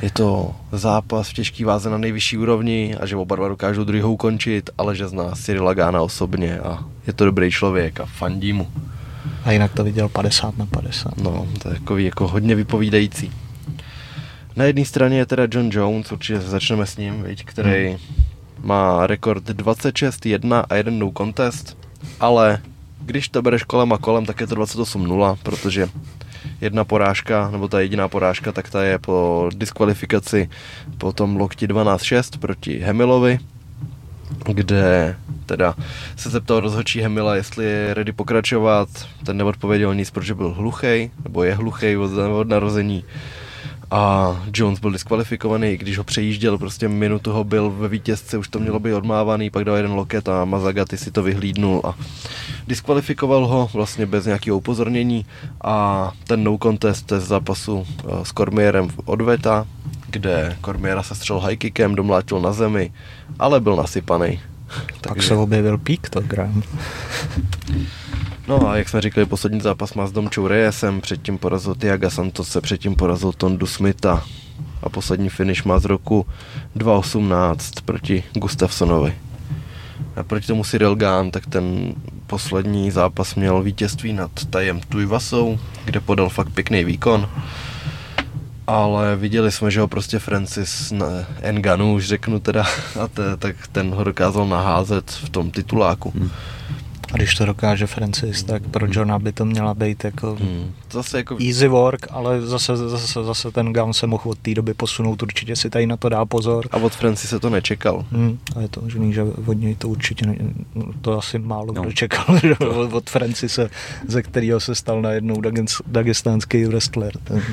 je 0.01 0.11
to 0.11 0.55
zápas 0.71 1.29
v 1.29 1.33
těžký 1.33 1.63
váze 1.63 1.89
na 1.89 1.97
nejvyšší 1.97 2.37
úrovni 2.37 2.95
a 2.99 3.05
že 3.05 3.15
oba 3.15 3.35
dva 3.35 3.47
dokážou 3.47 3.83
druhou 3.83 4.13
ukončit, 4.13 4.69
ale 4.77 4.95
že 4.95 5.07
zná 5.07 5.31
Cyrila 5.31 5.73
Gána 5.73 6.01
osobně 6.01 6.59
a 6.59 6.83
je 7.07 7.13
to 7.13 7.25
dobrý 7.25 7.51
člověk 7.51 7.99
a 7.99 8.05
fandí 8.05 8.53
mu. 8.53 8.67
A 9.43 9.51
jinak 9.51 9.73
to 9.73 9.83
viděl 9.83 10.09
50 10.09 10.57
na 10.57 10.65
50. 10.65 11.17
No, 11.17 11.47
to 11.61 11.69
je 11.69 11.75
takový 11.75 12.05
jako 12.05 12.27
hodně 12.27 12.55
vypovídající. 12.55 13.31
Na 14.55 14.65
jedné 14.65 14.85
straně 14.85 15.17
je 15.17 15.25
teda 15.25 15.47
John 15.51 15.69
Jones, 15.71 16.11
určitě 16.11 16.39
začneme 16.39 16.85
s 16.85 16.97
ním, 16.97 17.23
viď, 17.23 17.45
který 17.45 17.87
hmm. 17.87 17.97
Má 18.61 19.07
rekord 19.07 19.43
26, 19.43 20.25
1 20.25 20.59
a 20.69 20.75
1 20.75 20.91
no 20.91 21.11
contest, 21.17 21.77
ale 22.19 22.61
když 23.01 23.29
to 23.29 23.41
bereš 23.41 23.63
kolem 23.63 23.93
a 23.93 23.97
kolem, 23.97 24.25
tak 24.25 24.39
je 24.39 24.47
to 24.47 24.55
28-0, 24.55 25.37
protože 25.43 25.87
jedna 26.61 26.83
porážka, 26.83 27.49
nebo 27.51 27.67
ta 27.67 27.79
jediná 27.79 28.07
porážka, 28.07 28.51
tak 28.51 28.69
ta 28.69 28.83
je 28.83 28.99
po 28.99 29.49
diskvalifikaci 29.53 30.49
po 30.97 31.13
tom 31.13 31.35
lokti 31.35 31.67
12-6 31.67 32.39
proti 32.39 32.79
Hemilovi, 32.79 33.39
kde 34.45 35.15
teda 35.45 35.75
se 36.15 36.29
zeptal 36.29 36.59
rozhodčí 36.59 37.01
Hemila, 37.01 37.35
jestli 37.35 37.65
je 37.65 37.93
ready 37.93 38.11
pokračovat. 38.11 38.89
Ten 39.25 39.37
neodpověděl 39.37 39.95
nic, 39.95 40.11
protože 40.11 40.35
byl 40.35 40.53
hluchý, 40.53 41.11
nebo 41.23 41.43
je 41.43 41.55
hluchý 41.55 41.97
od, 41.97 42.11
od 42.11 42.47
narození 42.47 43.03
a 43.91 44.35
Jones 44.53 44.79
byl 44.79 44.91
diskvalifikovaný, 44.91 45.77
když 45.77 45.97
ho 45.97 46.03
přejížděl, 46.03 46.57
prostě 46.57 46.87
minutu 46.87 47.31
ho 47.31 47.43
byl 47.43 47.69
ve 47.69 47.87
vítězce, 47.87 48.37
už 48.37 48.47
to 48.47 48.59
mělo 48.59 48.79
být 48.79 48.93
odmávaný, 48.93 49.49
pak 49.49 49.65
dal 49.65 49.75
jeden 49.75 49.91
loket 49.91 50.29
a 50.29 50.45
Mazagati 50.45 50.97
si 50.97 51.11
to 51.11 51.23
vyhlídnul 51.23 51.81
a 51.85 51.93
diskvalifikoval 52.67 53.47
ho 53.47 53.69
vlastně 53.73 54.05
bez 54.05 54.25
nějakého 54.25 54.57
upozornění 54.57 55.25
a 55.63 56.11
ten 56.27 56.43
no 56.43 56.57
contest 56.63 57.11
z 57.17 57.27
zápasu 57.27 57.87
eh, 57.87 58.25
s 58.25 58.31
Cormierem 58.31 58.89
odveta, 59.05 59.67
kde 60.09 60.57
Cormiera 60.65 61.03
se 61.03 61.15
střel 61.15 61.39
high 61.39 61.57
kickem, 61.57 61.95
domlátil 61.95 62.39
na 62.39 62.53
zemi, 62.53 62.93
ale 63.39 63.59
byl 63.59 63.75
nasypaný. 63.75 64.39
Pak 65.07 65.23
se 65.23 65.35
objevil 65.35 65.77
pík 65.77 66.09
to 66.09 66.21
gram. 66.21 66.63
No 68.49 68.69
a 68.69 68.77
jak 68.77 68.89
jsme 68.89 69.01
říkali, 69.01 69.25
poslední 69.25 69.61
zápas 69.61 69.93
má 69.93 70.07
s 70.07 70.11
Domčou 70.11 70.47
Reyesem, 70.47 71.01
předtím 71.01 71.37
porazil 71.37 71.75
Tiaga 71.75 72.09
Santose, 72.09 72.61
předtím 72.61 72.95
porazil 72.95 73.31
Tondu 73.31 73.67
Smitha 73.67 74.23
a 74.83 74.89
poslední 74.89 75.29
finish 75.29 75.65
má 75.65 75.79
z 75.79 75.85
roku 75.85 76.25
2018 76.75 77.71
proti 77.85 78.23
Gustafsonovi. 78.33 79.13
A 80.15 80.23
proti 80.23 80.47
tomu 80.47 80.63
Cyril 80.63 80.95
Gán, 80.95 81.31
tak 81.31 81.45
ten 81.45 81.93
poslední 82.27 82.91
zápas 82.91 83.35
měl 83.35 83.63
vítězství 83.63 84.13
nad 84.13 84.31
Tajem 84.49 84.79
Tuivasou, 84.79 85.59
kde 85.85 85.99
podal 85.99 86.29
fakt 86.29 86.49
pěkný 86.49 86.83
výkon. 86.83 87.29
Ale 88.67 89.15
viděli 89.15 89.51
jsme, 89.51 89.71
že 89.71 89.81
ho 89.81 89.87
prostě 89.87 90.19
Francis 90.19 90.93
Nganu, 91.51 91.93
už 91.93 92.07
řeknu 92.07 92.39
teda, 92.39 92.65
a 93.03 93.07
te, 93.07 93.37
tak 93.37 93.55
ten 93.71 93.89
ho 93.89 94.03
dokázal 94.03 94.47
naházet 94.47 95.11
v 95.11 95.29
tom 95.29 95.51
tituláku. 95.51 96.13
Hmm. 96.15 96.29
A 97.13 97.17
když 97.17 97.35
to 97.35 97.45
dokáže 97.45 97.87
Francis, 97.87 98.43
tak 98.43 98.63
pro. 98.67 98.87
Johna 98.91 99.19
by 99.19 99.31
to 99.31 99.45
měla 99.45 99.73
být 99.73 100.03
jako, 100.03 100.35
hmm. 100.35 100.73
zase 100.91 101.17
jako 101.17 101.37
easy 101.47 101.67
work, 101.67 102.07
ale 102.09 102.41
zase, 102.41 102.77
zase, 102.77 103.23
zase 103.23 103.51
ten 103.51 103.73
Gun 103.73 103.93
se 103.93 104.07
mohl 104.07 104.29
od 104.29 104.39
té 104.39 104.53
doby 104.53 104.73
posunout, 104.73 105.23
určitě 105.23 105.55
si 105.55 105.69
tady 105.69 105.87
na 105.87 105.97
to 105.97 106.09
dá 106.09 106.25
pozor. 106.25 106.67
A 106.71 106.77
od 106.77 106.95
Francis 106.95 107.29
se 107.29 107.39
to 107.39 107.49
nečekal. 107.49 108.05
Hmm. 108.11 108.39
A 108.55 108.61
je 108.61 108.67
to 108.67 108.81
možný, 108.81 109.13
že 109.13 109.23
od 109.23 109.53
něj 109.53 109.75
to 109.75 109.89
určitě, 109.89 110.25
ne, 110.25 110.35
to 111.01 111.17
asi 111.17 111.39
málo 111.39 111.73
no. 111.73 111.81
kdo 111.81 111.91
čekal, 111.91 112.25
že 112.41 112.57
od, 112.57 112.93
od 112.93 113.09
Francise, 113.09 113.69
ze 114.07 114.23
kterého 114.23 114.59
se 114.59 114.75
stal 114.75 115.01
najednou 115.01 115.41
dagestánský 115.87 116.65
wrestler. 116.65 117.17
Ten. 117.23 117.43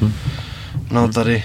Hmm. 0.00 0.12
No 0.90 1.08
tady 1.08 1.44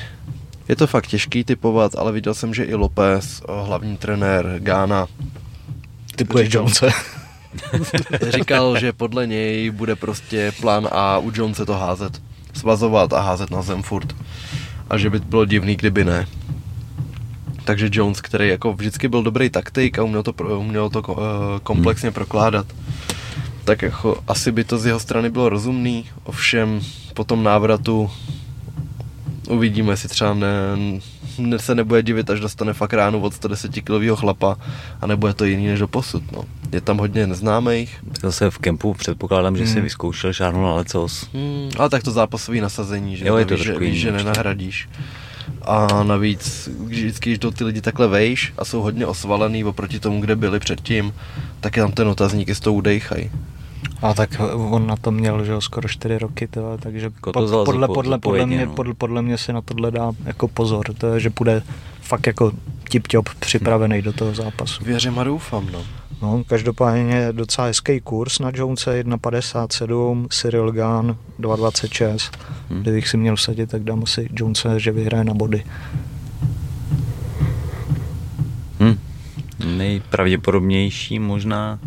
je 0.70 0.76
to 0.76 0.88
fakt 0.88 1.08
těžký 1.08 1.44
typovat, 1.44 1.96
ale 1.96 2.12
viděl 2.12 2.34
jsem, 2.34 2.54
že 2.54 2.64
i 2.64 2.76
López, 2.76 3.42
hlavní 3.66 3.98
trenér 3.98 4.56
Gána, 4.60 5.08
typuješ 6.16 6.54
Jonese. 6.54 6.90
Říkal, 8.30 8.80
že 8.80 8.94
podle 8.94 9.28
něj 9.28 9.70
bude 9.70 9.96
prostě 9.96 10.52
plán 10.62 10.88
A 10.92 11.18
u 11.18 11.32
Jonese 11.36 11.66
to 11.66 11.74
házet. 11.74 12.22
Svazovat 12.54 13.14
a 13.14 13.22
házet 13.22 13.52
na 13.52 13.62
zem 13.62 13.84
furt. 13.84 14.16
A 14.90 14.98
že 14.98 15.10
by 15.10 15.20
bylo 15.20 15.46
divný, 15.46 15.76
kdyby 15.76 16.06
ne. 16.06 16.28
Takže 17.64 17.90
Jones, 17.92 18.22
který 18.22 18.50
jako 18.50 18.74
vždycky 18.74 19.08
byl 19.08 19.24
dobrý 19.24 19.50
taktik 19.50 20.00
a 20.00 20.04
uměl 20.04 20.24
to, 20.24 20.34
uměl 20.58 20.90
to 20.90 21.02
uh, 21.02 21.18
komplexně 21.64 22.08
hmm. 22.10 22.14
prokládat, 22.14 22.66
tak 23.64 23.82
jako 23.82 24.24
asi 24.28 24.52
by 24.52 24.64
to 24.64 24.78
z 24.78 24.86
jeho 24.86 25.00
strany 25.00 25.30
bylo 25.30 25.50
rozumný, 25.50 26.06
ovšem 26.24 26.82
po 27.14 27.24
tom 27.24 27.44
návratu 27.44 28.12
uvidíme, 29.50 29.94
jestli 29.94 30.10
třeba 30.10 30.34
ne, 30.34 30.48
se 31.58 31.76
nebude 31.76 32.04
divit, 32.04 32.30
až 32.30 32.40
dostane 32.40 32.74
fakt 32.74 32.94
ránu 32.94 33.22
od 33.22 33.34
110 33.34 33.72
kilového 33.72 34.16
chlapa 34.16 34.58
a 35.02 35.08
nebude 35.08 35.34
to 35.34 35.46
jiný 35.46 35.68
než 35.68 35.80
do 35.80 35.88
posud. 35.88 36.32
No. 36.32 36.44
Je 36.72 36.82
tam 36.82 36.98
hodně 36.98 37.28
neznámých. 37.28 38.00
Zase 38.22 38.50
v 38.50 38.58
kempu 38.58 38.94
předpokládám, 38.94 39.58
že 39.58 39.64
hmm. 39.64 39.74
si 39.74 39.82
vyzkoušel 39.82 40.32
žádnou 40.32 40.64
na 40.64 40.74
lecos. 40.74 41.28
Hmm, 41.34 41.70
ale 41.78 41.90
tak 41.90 42.04
to 42.04 42.12
zápasové 42.12 42.62
nasazení, 42.62 43.18
že, 43.18 43.28
jo, 43.28 43.38
je 43.38 43.46
to 43.46 43.56
víš, 43.56 43.66
že, 43.66 43.80
víš, 43.80 44.00
že 44.00 44.12
nenahradíš. 44.12 44.90
A 45.62 46.04
navíc, 46.04 46.70
když 46.80 47.00
vždycky, 47.00 47.30
když 47.30 47.40
do 47.40 47.52
ty 47.52 47.64
lidi 47.64 47.82
takhle 47.82 48.08
vejš 48.08 48.54
a 48.58 48.66
jsou 48.66 48.82
hodně 48.82 49.06
osvalený 49.06 49.64
oproti 49.64 50.00
tomu, 50.00 50.22
kde 50.22 50.36
byli 50.36 50.60
předtím, 50.60 51.14
tak 51.60 51.78
je 51.78 51.84
tam 51.84 51.92
ten 51.92 52.08
otazník, 52.08 52.48
jestli 52.48 52.64
to 52.64 52.74
udejchají. 52.74 53.32
A 54.02 54.14
tak 54.14 54.42
on 54.56 54.88
na 54.88 54.96
to 54.96 55.12
měl, 55.12 55.46
že 55.46 55.52
jo, 55.52 55.62
skoro 55.62 55.90
4 55.90 56.18
roky, 56.18 56.48
to, 56.48 56.78
takže 56.80 57.10
po, 57.10 57.32
podle, 57.32 57.88
podle, 57.88 58.20
podle, 58.20 58.46
mě, 58.46 58.66
no. 58.66 58.74
podle, 58.74 58.94
podle 58.94 59.22
mě 59.22 59.38
si 59.38 59.54
na 59.54 59.62
tohle 59.62 59.92
dá 59.92 60.12
jako 60.26 60.48
pozor, 60.48 60.94
to 60.98 61.08
je, 61.08 61.20
že 61.20 61.30
bude 61.30 61.64
fakt 62.02 62.28
jako 62.28 62.52
tip-top 62.92 63.30
připravený 63.40 64.02
do 64.02 64.14
toho 64.14 64.34
zápasu. 64.34 64.84
Věřím 64.84 65.20
a 65.20 65.24
doufám, 65.24 65.68
no. 65.72 65.84
No, 66.22 66.44
každopádně 66.48 67.28
docela 67.32 67.68
hezký 67.68 68.02
kurz 68.02 68.40
na 68.40 68.52
Jonese 68.54 69.04
1,57, 69.04 70.28
Cyril 70.30 70.72
Gunn 70.72 71.18
2,26. 71.40 72.38
Hmm. 72.70 72.82
Kdybych 72.82 73.08
si 73.08 73.18
měl 73.18 73.38
sadit, 73.38 73.70
tak 73.70 73.84
dám 73.84 74.04
asi 74.04 74.30
Jonese, 74.34 74.80
že 74.80 74.92
vyhraje 74.92 75.24
na 75.24 75.34
body. 75.34 75.64
Hmm. 78.80 78.98
Nejpravděpodobnější 79.78 81.20
možná 81.20 81.80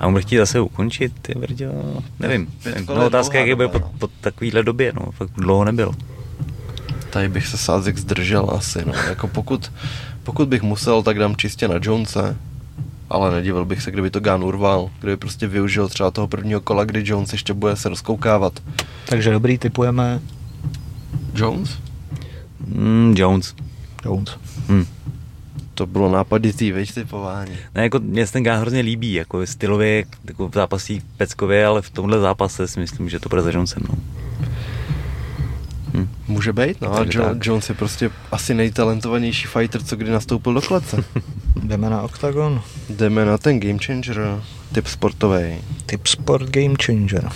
a 0.00 0.06
on 0.06 0.12
bude 0.12 0.22
chtít 0.22 0.36
zase 0.36 0.60
ukončit, 0.60 1.12
ty 1.22 1.34
brďo, 1.34 1.72
nevím. 2.18 2.52
No, 2.88 3.06
otázka, 3.06 3.38
jak 3.38 3.56
byl 3.56 3.68
po, 3.68 3.80
po 3.80 4.08
takovýhle 4.20 4.62
době, 4.62 4.92
no, 5.00 5.12
fakt 5.12 5.30
dlouho 5.36 5.64
nebyl. 5.64 5.94
Tady 7.10 7.28
bych 7.28 7.46
se 7.46 7.58
sázek 7.58 7.98
zdržel 7.98 8.50
asi, 8.56 8.84
no, 8.86 8.92
jako 9.08 9.28
pokud, 9.28 9.72
pokud 10.22 10.48
bych 10.48 10.62
musel, 10.62 11.02
tak 11.02 11.18
dám 11.18 11.36
čistě 11.36 11.68
na 11.68 11.74
Jonese, 11.82 12.36
ale 13.10 13.30
nedivil 13.30 13.64
bych 13.64 13.82
se, 13.82 13.90
kdyby 13.90 14.10
to 14.10 14.20
Gun 14.20 14.44
urval, 14.44 14.90
kdyby 15.00 15.16
prostě 15.16 15.46
využil 15.46 15.88
třeba 15.88 16.10
toho 16.10 16.28
prvního 16.28 16.60
kola, 16.60 16.84
kdy 16.84 17.02
Jones 17.04 17.32
ještě 17.32 17.52
bude 17.52 17.76
se 17.76 17.88
rozkoukávat. 17.88 18.62
Takže 19.06 19.30
dobrý, 19.30 19.58
typujeme... 19.58 20.20
Jones? 21.34 21.78
Mm, 22.66 23.14
Jones. 23.18 23.54
Jones. 24.04 24.36
Hmm 24.68 24.86
to 25.80 25.86
bylo 25.86 26.12
nápaditý, 26.12 26.72
veď 26.72 26.94
typování. 26.94 27.52
Ne, 27.74 27.82
jako 27.82 27.98
mě 27.98 28.26
se 28.26 28.32
ten 28.32 28.42
gán 28.42 28.60
hrozně 28.60 28.80
líbí, 28.80 29.12
jako 29.12 29.46
stylově, 29.46 30.04
jako 30.24 30.48
v 30.48 30.54
zápasí 30.54 31.02
peckově, 31.16 31.66
ale 31.66 31.82
v 31.82 31.90
tomhle 31.90 32.20
zápase 32.20 32.68
si 32.68 32.80
myslím, 32.80 33.08
že 33.08 33.20
to 33.20 33.28
bude 33.28 33.42
za 33.42 33.50
Jonesem, 33.50 33.82
no. 33.88 33.94
Hm. 35.94 36.08
Může 36.28 36.52
být, 36.52 36.80
no 36.80 36.94
a 36.94 37.04
jo, 37.10 37.34
Jones 37.42 37.68
je 37.68 37.74
prostě 37.74 38.10
asi 38.32 38.54
nejtalentovanější 38.54 39.46
fighter, 39.46 39.82
co 39.82 39.96
kdy 39.96 40.10
nastoupil 40.10 40.54
do 40.54 40.60
klece. 40.60 41.04
Jdeme 41.62 41.90
na 41.90 42.02
Octagon. 42.02 42.62
Jdeme 42.88 43.24
na 43.24 43.38
ten 43.38 43.60
Game 43.60 43.78
Changer, 43.86 44.40
typ 44.72 44.86
sportový. 44.86 45.58
Typ 45.86 46.06
sport 46.06 46.50
Game 46.50 46.74
Changer. 46.84 47.28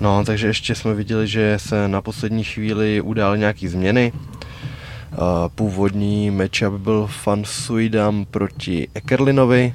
No, 0.00 0.24
takže 0.24 0.46
ještě 0.46 0.74
jsme 0.74 0.94
viděli, 0.94 1.28
že 1.28 1.58
se 1.60 1.88
na 1.88 2.02
poslední 2.02 2.44
chvíli 2.44 3.00
udály 3.00 3.38
nějaký 3.38 3.68
změny. 3.68 4.12
Původní 5.54 6.30
matchup 6.30 6.72
byl 6.72 7.06
Fan 7.06 7.44
Suidam 7.44 8.24
proti 8.30 8.88
Ekerlinovi. 8.94 9.74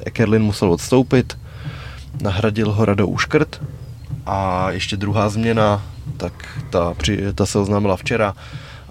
Ekerlin 0.00 0.42
musel 0.42 0.72
odstoupit, 0.72 1.38
nahradil 2.22 2.72
ho 2.72 2.84
Rado 2.84 3.08
Uškrt 3.08 3.62
a 4.26 4.70
ještě 4.70 4.96
druhá 4.96 5.28
změna, 5.28 5.82
tak 6.16 6.32
ta, 6.70 6.94
při, 6.94 7.32
ta 7.34 7.46
se 7.46 7.58
oznámila 7.58 7.96
včera 7.96 8.34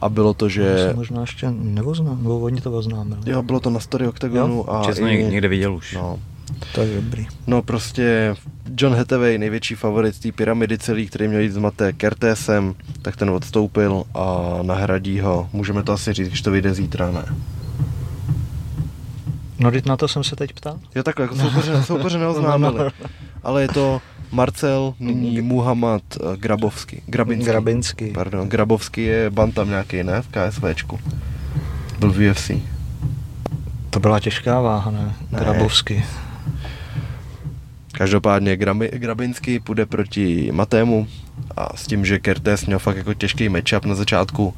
a 0.01 0.09
bylo 0.09 0.33
to, 0.33 0.49
že... 0.49 0.89
To 0.91 0.95
možná 0.95 1.21
ještě 1.21 1.51
neoznám, 1.51 2.17
nebo 2.23 2.39
oni 2.39 2.61
to 2.61 2.71
oznámili. 2.71 3.21
Jo, 3.25 3.43
bylo 3.43 3.59
to 3.59 3.69
na 3.69 3.79
story 3.79 4.07
Octagonu. 4.07 4.55
Jo? 4.55 4.65
A 4.69 4.91
i, 4.91 5.23
někde 5.23 5.47
viděl 5.47 5.75
už. 5.75 5.93
No, 5.93 6.19
to 6.75 6.81
je 6.81 6.95
dobrý. 6.95 7.27
No 7.47 7.61
prostě 7.61 8.35
John 8.77 8.95
Hathaway, 8.95 9.37
největší 9.37 9.75
favorit 9.75 10.19
té 10.19 10.31
pyramidy 10.31 10.77
celý, 10.77 11.07
který 11.07 11.27
měl 11.27 11.41
jít 11.41 11.51
s 11.51 11.57
Maté 11.57 11.93
Kertésem, 11.93 12.75
tak 13.01 13.15
ten 13.15 13.29
odstoupil 13.29 14.03
a 14.13 14.59
nahradí 14.61 15.19
ho. 15.19 15.49
Můžeme 15.53 15.83
to 15.83 15.91
asi 15.91 16.13
říct, 16.13 16.27
když 16.27 16.41
to 16.41 16.51
vyjde 16.51 16.73
zítra, 16.73 17.11
ne? 17.11 17.25
No, 19.59 19.71
na 19.85 19.97
to 19.97 20.07
jsem 20.07 20.23
se 20.23 20.35
teď 20.35 20.53
ptal. 20.53 20.79
Jo, 20.95 21.03
takhle, 21.03 21.23
jako 21.23 21.35
soupeře, 21.35 21.83
soupeře 21.83 22.17
neoznámili. 22.17 22.77
No, 22.77 22.83
no, 22.83 22.91
no. 23.01 23.09
Ale 23.43 23.61
je 23.61 23.67
to 23.67 24.01
Marcel, 24.31 24.93
nyní 24.99 25.41
Muhammad 25.41 26.01
eh, 26.15 26.37
Grabovský. 26.37 27.01
Grabinský. 27.05 27.51
Grabinský. 27.51 28.11
Pardon, 28.11 28.49
Grabovský 28.49 29.03
je 29.03 29.29
bantam 29.29 29.69
nějaký, 29.69 30.03
ne? 30.03 30.21
V 30.21 30.27
KSVčku. 30.27 30.99
Byl 31.99 32.11
v 32.11 32.31
UFC. 32.31 32.51
To 33.89 33.99
byla 33.99 34.19
těžká 34.19 34.61
váha, 34.61 34.91
ne? 34.91 35.15
ne. 35.31 35.39
Grabovský. 35.39 36.03
Každopádně 37.97 38.57
Grabinsky 38.91 39.59
půjde 39.59 39.85
proti 39.85 40.51
Matému 40.51 41.07
a 41.57 41.77
s 41.77 41.87
tím, 41.87 42.05
že 42.05 42.19
Kertéz 42.19 42.65
měl 42.65 42.79
fakt 42.79 42.97
jako 42.97 43.13
těžký 43.13 43.49
matchup 43.49 43.85
na 43.85 43.95
začátku. 43.95 44.53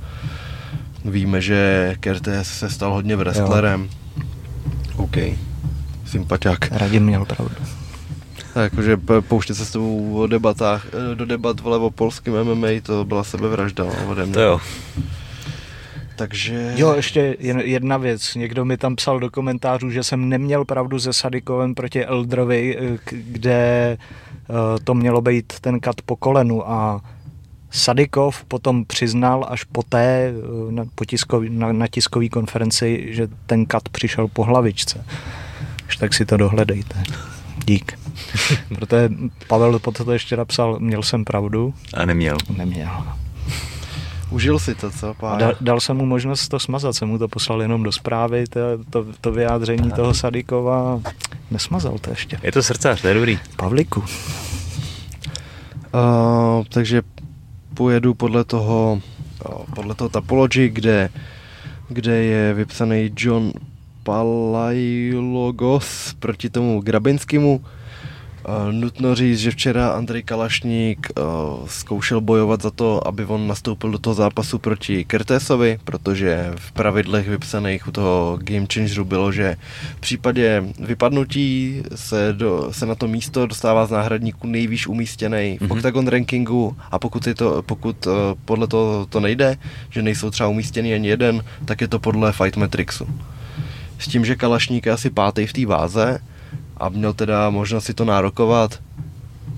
Víme, 1.05 1.41
že 1.41 1.95
Kertéz 1.99 2.47
se 2.47 2.69
stal 2.69 2.93
hodně 2.93 3.15
wrestlerem. 3.15 3.89
OK. 4.95 5.17
Sympatiák. 6.05 6.71
Radim 6.71 7.05
měl 7.05 7.25
pravdu. 7.25 7.55
Tak, 8.53 8.71
jakože 8.71 8.97
pouštět 9.27 9.55
se 9.55 9.65
s 9.65 9.71
tebou 9.71 10.17
o 10.17 10.27
debatách, 10.27 10.85
do 11.13 11.25
debat 11.25 11.59
vlevo 11.59 11.91
polským 11.91 12.33
MMA, 12.43 12.67
to 12.83 13.05
byla 13.05 13.23
sebevražda 13.23 13.83
no, 13.83 14.09
ode 14.11 14.25
mě. 14.25 14.33
To 14.33 14.39
jo. 14.39 14.61
Takže... 16.15 16.73
Jo, 16.75 16.93
ještě 16.93 17.37
jedna 17.63 17.97
věc. 17.97 18.35
Někdo 18.35 18.65
mi 18.65 18.77
tam 18.77 18.95
psal 18.95 19.19
do 19.19 19.31
komentářů, 19.31 19.89
že 19.89 20.03
jsem 20.03 20.29
neměl 20.29 20.65
pravdu 20.65 20.99
se 20.99 21.13
Sadikovem 21.13 21.75
proti 21.75 22.05
Eldrovi, 22.05 22.77
kde 23.11 23.97
to 24.83 24.93
mělo 24.93 25.21
být 25.21 25.53
ten 25.61 25.79
kat 25.79 25.95
po 26.05 26.15
kolenu 26.15 26.69
a 26.69 27.01
Sadikov 27.71 28.43
potom 28.43 28.85
přiznal 28.85 29.45
až 29.49 29.63
poté 29.63 30.33
na, 30.69 30.83
po 30.95 31.05
tiskový, 31.05 31.49
na, 31.49 31.73
na 31.73 31.87
tiskové 31.87 32.29
konferenci, 32.29 33.05
že 33.09 33.27
ten 33.45 33.65
kat 33.65 33.89
přišel 33.89 34.27
po 34.27 34.43
hlavičce. 34.43 35.05
Až 35.87 35.97
tak 35.97 36.13
si 36.13 36.25
to 36.25 36.37
dohledejte. 36.37 37.03
Dík. 37.65 37.99
Protože 38.75 39.09
Pavel 39.47 39.79
po 39.79 39.91
to 39.91 40.11
ještě 40.11 40.37
napsal, 40.37 40.79
měl 40.79 41.03
jsem 41.03 41.25
pravdu. 41.25 41.73
A 41.93 42.05
neměl. 42.05 42.37
Neměl. 42.57 43.05
Užil 44.31 44.59
si 44.59 44.75
to, 44.75 44.91
co? 44.91 45.13
Pár? 45.13 45.39
Dal, 45.39 45.53
dal 45.61 45.79
jsem 45.79 45.97
mu 45.97 46.05
možnost 46.05 46.47
to 46.47 46.59
smazat, 46.59 46.95
jsem 46.95 47.07
mu 47.07 47.17
to 47.17 47.27
poslal 47.27 47.61
jenom 47.61 47.83
do 47.83 47.91
zprávy, 47.91 48.43
to, 48.47 48.59
to, 48.89 49.05
to 49.21 49.31
vyjádření 49.31 49.91
toho 49.91 50.13
Sadikova. 50.13 51.01
Nesmazal 51.51 51.97
to 51.97 52.09
ještě. 52.09 52.39
Je 52.43 52.51
to 52.51 52.63
srdcař, 52.63 53.01
to 53.01 53.07
je 53.07 53.13
dobrý. 53.13 53.39
Pavliku. 53.57 53.99
Uh, 53.99 54.05
takže 56.69 57.01
pojedu 57.73 58.13
podle 58.13 58.43
toho, 58.43 59.01
uh, 59.49 59.55
podle 59.75 59.95
toho 59.95 60.09
Tapology, 60.09 60.69
kde, 60.69 61.09
kde 61.89 62.15
je 62.15 62.53
vypsaný 62.53 63.11
John 63.17 63.51
Palajlogos 64.03 65.85
proti 66.19 66.49
tomu 66.49 66.81
Grabinskému. 66.81 67.63
Uh, 68.47 68.71
nutno 68.71 69.15
říct, 69.15 69.39
že 69.39 69.51
včera 69.51 69.89
Andrej 69.89 70.23
Kalašník 70.23 71.11
uh, 71.17 71.67
zkoušel 71.67 72.21
bojovat 72.21 72.61
za 72.61 72.71
to, 72.71 73.07
aby 73.07 73.25
on 73.25 73.47
nastoupil 73.47 73.91
do 73.91 73.97
toho 73.97 74.13
zápasu 74.13 74.59
proti 74.59 75.05
Kertésovi, 75.05 75.79
protože 75.83 76.53
v 76.55 76.71
pravidlech 76.71 77.29
vypsaných 77.29 77.87
u 77.87 77.91
toho 77.91 78.39
Game 78.41 78.67
Changeru 78.73 79.05
bylo, 79.05 79.31
že 79.31 79.57
v 79.97 79.99
případě 79.99 80.63
vypadnutí 80.79 81.81
se, 81.95 82.33
do, 82.33 82.67
se 82.71 82.85
na 82.85 82.95
to 82.95 83.07
místo 83.07 83.45
dostává 83.45 83.85
z 83.85 83.91
náhradníků 83.91 84.47
nejvýš 84.47 84.87
umístěný 84.87 85.57
v 85.57 85.61
mm-hmm. 85.61 85.77
Octagon 85.77 86.07
rankingu 86.07 86.77
a 86.91 86.99
pokud, 86.99 87.27
je 87.27 87.35
to, 87.35 87.61
pokud 87.61 88.07
uh, 88.07 88.13
podle 88.45 88.67
toho 88.67 89.05
to 89.05 89.19
nejde, 89.19 89.57
že 89.89 90.01
nejsou 90.01 90.29
třeba 90.29 90.49
umístěný 90.49 90.93
ani 90.93 91.07
jeden, 91.07 91.43
tak 91.65 91.81
je 91.81 91.87
to 91.87 91.99
podle 91.99 92.31
Fight 92.31 92.57
Matrixu. 92.57 93.07
S 93.99 94.07
tím, 94.07 94.25
že 94.25 94.35
Kalašník 94.35 94.85
je 94.85 94.91
asi 94.91 95.09
pátý 95.09 95.45
v 95.45 95.53
té 95.53 95.65
váze, 95.65 96.19
a 96.77 96.89
měl 96.89 97.13
teda 97.13 97.49
možnost 97.49 97.85
si 97.85 97.93
to 97.93 98.05
nárokovat. 98.05 98.79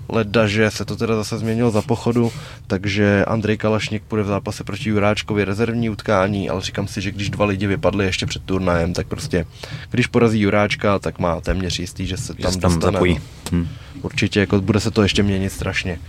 Leda, 0.10 0.48
že 0.48 0.72
se 0.72 0.86
to 0.86 0.96
teda 0.96 1.16
zase 1.16 1.38
změnilo 1.38 1.72
za 1.72 1.82
pochodu, 1.82 2.32
takže 2.68 3.26
Andrej 3.26 3.58
Kalašník 3.58 4.04
půjde 4.04 4.24
v 4.24 4.28
zápase 4.28 4.64
proti 4.64 4.90
Juráčkovi 4.90 5.46
rezervní 5.46 5.90
utkání, 5.90 6.50
ale 6.50 6.62
říkám 6.62 6.88
si, 6.88 7.02
že 7.02 7.12
když 7.12 7.30
dva 7.30 7.46
lidi 7.46 7.68
vypadli 7.68 8.06
ještě 8.06 8.26
před 8.26 8.44
turnajem, 8.44 8.94
tak 8.94 9.08
prostě, 9.08 9.46
když 9.92 10.08
porazí 10.08 10.40
Juráčka, 10.40 11.00
tak 11.00 11.20
má 11.20 11.42
téměř 11.42 11.80
jistý, 11.80 12.08
že 12.08 12.18
se 12.18 12.34
tam, 12.34 12.52
že 12.52 12.58
tam 12.60 12.72
dostane. 12.72 12.94
Zapojí. 12.94 13.20
Hm. 13.52 13.68
Určitě, 14.02 14.40
jako 14.40 14.62
bude 14.62 14.80
se 14.80 14.92
to 14.92 15.04
ještě 15.04 15.24
měnit 15.24 15.50
strašně. 15.50 16.00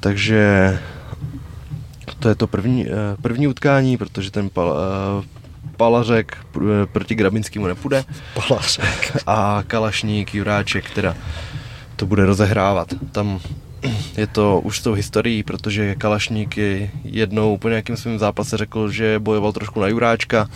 Takže 0.00 0.78
to 2.18 2.28
je 2.28 2.34
to 2.34 2.46
první, 2.46 2.86
eh, 2.86 2.92
první 3.22 3.48
utkání, 3.48 3.96
protože 3.96 4.30
ten 4.30 4.50
pal, 4.50 4.76
eh, 4.78 5.41
Palařek 5.76 6.36
proti 6.92 7.14
Grabinskému 7.14 7.66
nepůjde. 7.66 8.04
Palařek. 8.34 9.16
A 9.26 9.64
Kalašník, 9.66 10.34
Juráček, 10.34 10.90
teda 10.90 11.16
to 11.96 12.06
bude 12.06 12.26
rozehrávat. 12.26 12.88
Tam 13.12 13.40
je 14.16 14.26
to 14.26 14.60
už 14.60 14.78
s 14.78 14.82
tou 14.82 14.92
historií, 14.92 15.42
protože 15.42 15.94
Kalašník 15.94 16.56
je 16.56 16.90
jednou 17.04 17.58
po 17.58 17.68
nějakém 17.68 17.96
svém 17.96 18.18
zápase 18.18 18.56
řekl, 18.56 18.90
že 18.90 19.18
bojoval 19.18 19.52
trošku 19.52 19.80
na 19.80 19.86
Juráčka, 19.86 20.48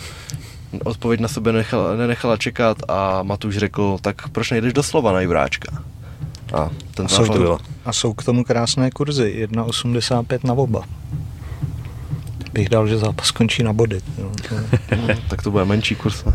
odpověď 0.83 1.19
na 1.19 1.27
sebe 1.27 1.51
nechala, 1.51 1.95
nenechala 1.95 2.37
čekat 2.37 2.77
a 2.87 3.23
Matuš 3.23 3.57
řekl, 3.57 3.97
tak 4.01 4.29
proč 4.29 4.51
nejdeš 4.51 4.73
do 4.73 4.83
slova 4.83 5.11
na 5.11 5.21
Juráčka? 5.21 5.83
A, 6.53 6.69
ten 6.93 7.05
a, 7.05 7.09
jsou, 7.09 7.25
to, 7.25 7.59
a 7.85 7.93
jsou 7.93 8.13
k 8.13 8.23
tomu 8.23 8.43
krásné 8.43 8.91
kurzy, 8.91 9.47
1,85 9.51 10.39
na 10.43 10.53
oba 10.53 10.83
bych 12.57 12.69
dal, 12.69 12.87
že 12.87 12.97
zápas 12.97 13.27
skončí 13.27 13.63
na 13.63 13.73
body. 13.73 14.01
Jo. 14.17 14.31
To, 14.49 14.55
no, 14.95 15.07
tak 15.29 15.41
to 15.41 15.51
bude 15.51 15.65
menší 15.65 15.95
kurz, 15.95 16.25
ne? 16.25 16.33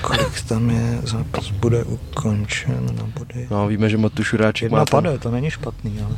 Kolik 0.00 0.40
tam 0.48 0.70
je, 0.70 0.98
zápas 1.02 1.50
bude 1.50 1.84
ukončen 1.84 2.86
na 2.94 3.02
body. 3.18 3.46
No, 3.50 3.68
víme, 3.68 3.90
že 3.90 3.98
Matuš 3.98 4.32
Juráček 4.32 4.62
Jedna 4.62 4.78
má 4.78 4.84
pade, 4.84 5.10
ten... 5.10 5.18
to 5.18 5.30
není 5.30 5.50
špatný, 5.50 5.98
ale... 6.06 6.14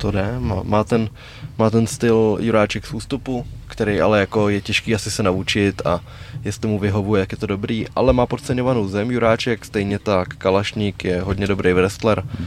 To 0.00 0.10
jde, 0.10 0.38
má, 0.38 0.62
má, 0.62 0.84
ten, 0.84 1.10
má 1.58 1.70
ten 1.70 1.86
styl 1.86 2.38
Juráček 2.40 2.86
z 2.86 2.92
ústupu, 2.92 3.46
který 3.66 4.00
ale 4.00 4.20
jako 4.20 4.48
je 4.48 4.60
těžký 4.60 4.94
asi 4.94 5.10
se 5.10 5.22
naučit 5.22 5.82
a 5.86 6.00
jestli 6.44 6.68
mu 6.68 6.78
vyhovuje, 6.78 7.20
jak 7.20 7.32
je 7.32 7.38
to 7.38 7.46
dobrý, 7.46 7.86
ale 7.96 8.12
má 8.12 8.26
podceňovanou 8.26 8.88
zem 8.88 9.10
Juráček, 9.10 9.64
stejně 9.64 9.98
tak 9.98 10.34
Kalašník 10.34 11.04
je 11.04 11.20
hodně 11.20 11.46
dobrý 11.46 11.72
wrestler. 11.72 12.22
Hmm 12.38 12.46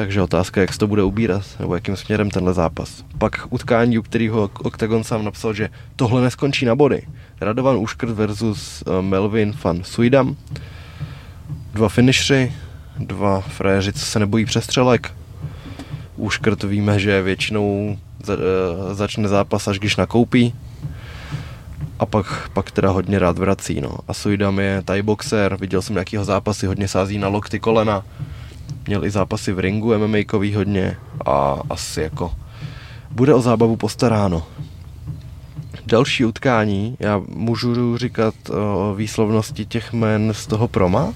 takže 0.00 0.22
otázka, 0.22 0.60
jak 0.60 0.72
se 0.72 0.78
to 0.78 0.86
bude 0.86 1.02
ubírat, 1.02 1.42
nebo 1.60 1.74
jakým 1.74 1.96
směrem 1.96 2.30
tenhle 2.30 2.54
zápas. 2.54 3.04
Pak 3.18 3.46
utkání, 3.50 3.98
u 3.98 4.02
kterého 4.02 4.50
Octagon 4.62 5.04
sám 5.04 5.24
napsal, 5.24 5.54
že 5.54 5.68
tohle 5.96 6.22
neskončí 6.22 6.64
na 6.64 6.74
body. 6.74 7.02
Radovan 7.40 7.76
Uškrt 7.76 8.10
versus 8.10 8.82
uh, 8.86 9.02
Melvin 9.02 9.54
van 9.64 9.84
Suidam. 9.84 10.36
Dva 11.72 11.88
finishři, 11.88 12.52
dva 12.98 13.40
frajeři, 13.40 13.92
co 13.92 14.06
se 14.06 14.18
nebojí 14.18 14.44
přestřelek. 14.44 15.12
Uškrt 16.16 16.62
víme, 16.62 16.98
že 16.98 17.22
většinou 17.22 17.98
uh, 18.28 18.34
začne 18.92 19.28
zápas, 19.28 19.68
až 19.68 19.78
když 19.78 19.96
nakoupí. 19.96 20.54
A 21.98 22.06
pak, 22.06 22.50
pak 22.52 22.70
teda 22.70 22.90
hodně 22.90 23.18
rád 23.18 23.38
vrací. 23.38 23.80
No. 23.80 23.90
A 24.08 24.14
Suidam 24.14 24.58
je 24.58 24.82
Thai 24.84 25.02
boxer, 25.02 25.56
viděl 25.60 25.82
jsem 25.82 25.94
nějakýho 25.94 26.24
zápasy, 26.24 26.66
hodně 26.66 26.88
sází 26.88 27.18
na 27.18 27.28
lokty 27.28 27.60
kolena 27.60 28.04
měl 28.86 29.04
i 29.04 29.10
zápasy 29.10 29.52
v 29.52 29.58
ringu 29.58 29.98
MMA 29.98 30.18
hodně 30.54 30.96
a 31.26 31.62
asi 31.70 32.00
jako 32.00 32.34
bude 33.10 33.34
o 33.34 33.40
zábavu 33.40 33.76
postaráno. 33.76 34.46
Další 35.86 36.24
utkání, 36.24 36.96
já 37.00 37.22
můžu 37.28 37.96
říkat 37.96 38.34
o 38.50 38.94
výslovnosti 38.94 39.66
těch 39.66 39.92
men 39.92 40.34
z 40.34 40.46
toho 40.46 40.68
proma? 40.68 41.14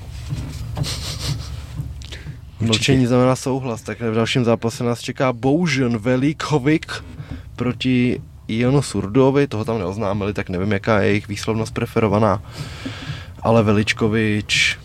Mlčení 2.60 3.06
znamená 3.06 3.36
souhlas, 3.36 3.82
tak 3.82 4.00
v 4.00 4.14
dalším 4.14 4.44
zápase 4.44 4.84
nás 4.84 5.00
čeká 5.00 5.32
Boužen 5.32 5.98
Velíkovik 5.98 6.92
proti 7.56 8.20
Ionu 8.48 8.82
Surdovi, 8.82 9.46
toho 9.46 9.64
tam 9.64 9.78
neoznámili, 9.78 10.32
tak 10.32 10.48
nevím, 10.48 10.72
jaká 10.72 11.00
je 11.00 11.08
jejich 11.08 11.28
výslovnost 11.28 11.74
preferovaná. 11.74 12.42
Ale 13.42 13.62
Veličkovič 13.62 14.78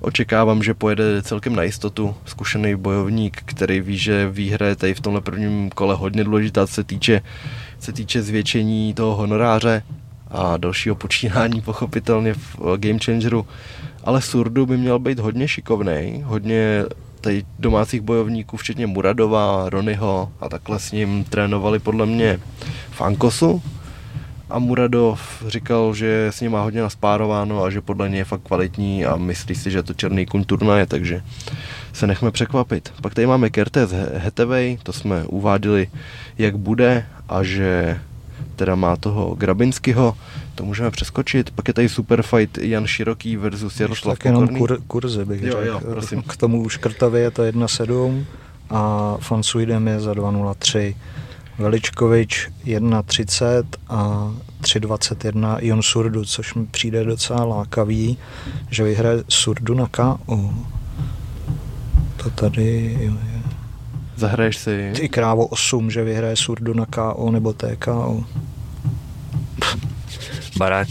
Očekávám, 0.00 0.62
že 0.62 0.74
pojede 0.74 1.22
celkem 1.22 1.56
na 1.56 1.62
jistotu. 1.62 2.14
Zkušený 2.24 2.76
bojovník, 2.76 3.42
který 3.44 3.80
ví, 3.80 3.98
že 3.98 4.30
výhra 4.30 4.66
je 4.66 4.76
tady 4.76 4.94
v 4.94 5.00
tomhle 5.00 5.20
prvním 5.20 5.70
kole 5.70 5.94
hodně 5.94 6.24
důležitá, 6.24 6.66
se 6.66 6.84
týče, 6.84 7.22
se 7.78 7.92
týče 7.92 8.22
zvětšení 8.22 8.94
toho 8.94 9.14
honoráře 9.14 9.82
a 10.30 10.56
dalšího 10.56 10.94
počínání 10.94 11.60
pochopitelně 11.60 12.34
v 12.34 12.76
Game 12.76 12.98
Changeru. 13.04 13.46
Ale 14.04 14.22
Surdu 14.22 14.66
by 14.66 14.76
měl 14.76 14.98
být 14.98 15.18
hodně 15.18 15.48
šikovný, 15.48 16.22
hodně 16.26 16.84
tady 17.20 17.44
domácích 17.58 18.00
bojovníků, 18.00 18.56
včetně 18.56 18.86
Muradova, 18.86 19.68
Ronyho 19.68 20.32
a 20.40 20.48
takhle 20.48 20.78
s 20.78 20.92
ním 20.92 21.24
trénovali 21.24 21.78
podle 21.78 22.06
mě 22.06 22.40
v 22.90 23.00
Ankosu, 23.00 23.62
a 24.50 24.58
Muradov 24.58 25.42
říkal, 25.46 25.94
že 25.94 26.26
s 26.26 26.40
ním 26.40 26.52
má 26.52 26.62
hodně 26.62 26.82
naspárováno 26.82 27.64
a 27.64 27.70
že 27.70 27.80
podle 27.80 28.08
něj 28.08 28.18
je 28.18 28.24
fakt 28.24 28.42
kvalitní 28.42 29.04
a 29.04 29.16
myslí 29.16 29.54
si, 29.54 29.70
že 29.70 29.82
to 29.82 29.94
černý 29.94 30.26
kuň 30.26 30.44
turnaje, 30.44 30.86
takže 30.86 31.22
se 31.92 32.06
nechme 32.06 32.30
překvapit. 32.30 32.92
Pak 33.02 33.14
tady 33.14 33.26
máme 33.26 33.50
Kertes 33.50 33.90
Hetevej, 34.14 34.78
to 34.82 34.92
jsme 34.92 35.24
uváděli, 35.24 35.88
jak 36.38 36.56
bude 36.56 37.06
a 37.28 37.42
že 37.42 38.00
teda 38.56 38.74
má 38.74 38.96
toho 38.96 39.34
Grabinského, 39.34 40.16
to 40.54 40.64
můžeme 40.64 40.90
přeskočit. 40.90 41.50
Pak 41.50 41.68
je 41.68 41.74
tady 41.74 41.88
super 41.88 42.22
fight 42.22 42.58
Jan 42.58 42.86
Široký 42.86 43.36
versus 43.36 43.80
Jaroslav 43.80 44.18
Tak 44.18 44.24
jenom 44.24 44.48
kur, 44.48 44.78
kurzy 44.86 45.24
bych 45.24 45.42
jo, 45.42 45.52
řekl. 45.52 45.66
Jo, 45.66 45.80
prosím. 45.80 46.22
K 46.22 46.36
tomu 46.36 46.68
Škrtovi 46.68 47.20
je 47.20 47.30
to 47.30 47.42
1.7 47.42 48.24
a 48.70 49.16
Fansuidem 49.20 49.88
je 49.88 50.00
za 50.00 50.12
2.03. 50.12 50.94
Veličkovič 51.58 52.48
1.30 52.64 53.64
a 53.88 54.30
3.21 54.60 55.56
Ion 55.60 55.82
Surdu, 55.82 56.24
což 56.24 56.54
mi 56.54 56.66
přijde 56.66 57.04
docela 57.04 57.44
lákavý, 57.44 58.18
že 58.70 58.84
vyhraje 58.84 59.24
Surdu 59.28 59.74
na 59.74 59.86
KO. 59.86 60.54
To 62.16 62.30
tady 62.30 62.98
jo, 63.00 63.12
je. 63.32 63.42
Zahraješ 64.16 64.56
si? 64.56 64.92
Ty 64.94 65.08
krávo 65.08 65.46
8, 65.46 65.90
že 65.90 66.04
vyhraje 66.04 66.36
Surdu 66.36 66.74
na 66.74 66.86
KO 66.86 67.30
nebo 67.30 67.52
TKO. 67.52 68.24
Barák. 70.58 70.88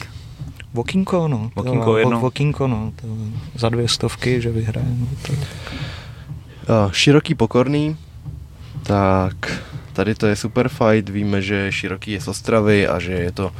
Vokinko, 0.73 1.27
no. 1.27 1.51
Vokinko 1.55 1.97
jedno. 1.97 2.19
Vokinko, 2.19 2.67
no. 2.67 2.91
To 2.95 3.07
za 3.59 3.69
dvě 3.69 3.87
stovky, 3.87 4.41
že 4.41 4.51
vyhraje. 4.51 4.87
No, 4.89 5.07
to... 5.21 5.33
široký 6.91 7.35
pokorný, 7.35 7.97
tak 8.83 9.63
Tady 9.97 10.15
to 10.15 10.27
je 10.27 10.35
super 10.35 10.69
fight, 10.69 11.09
víme, 11.09 11.41
že 11.41 11.71
Široký 11.71 12.11
je 12.11 12.21
z 12.21 12.27
Ostravy 12.27 12.87
a 12.87 12.99
že 12.99 13.11
je 13.11 13.31
to 13.31 13.51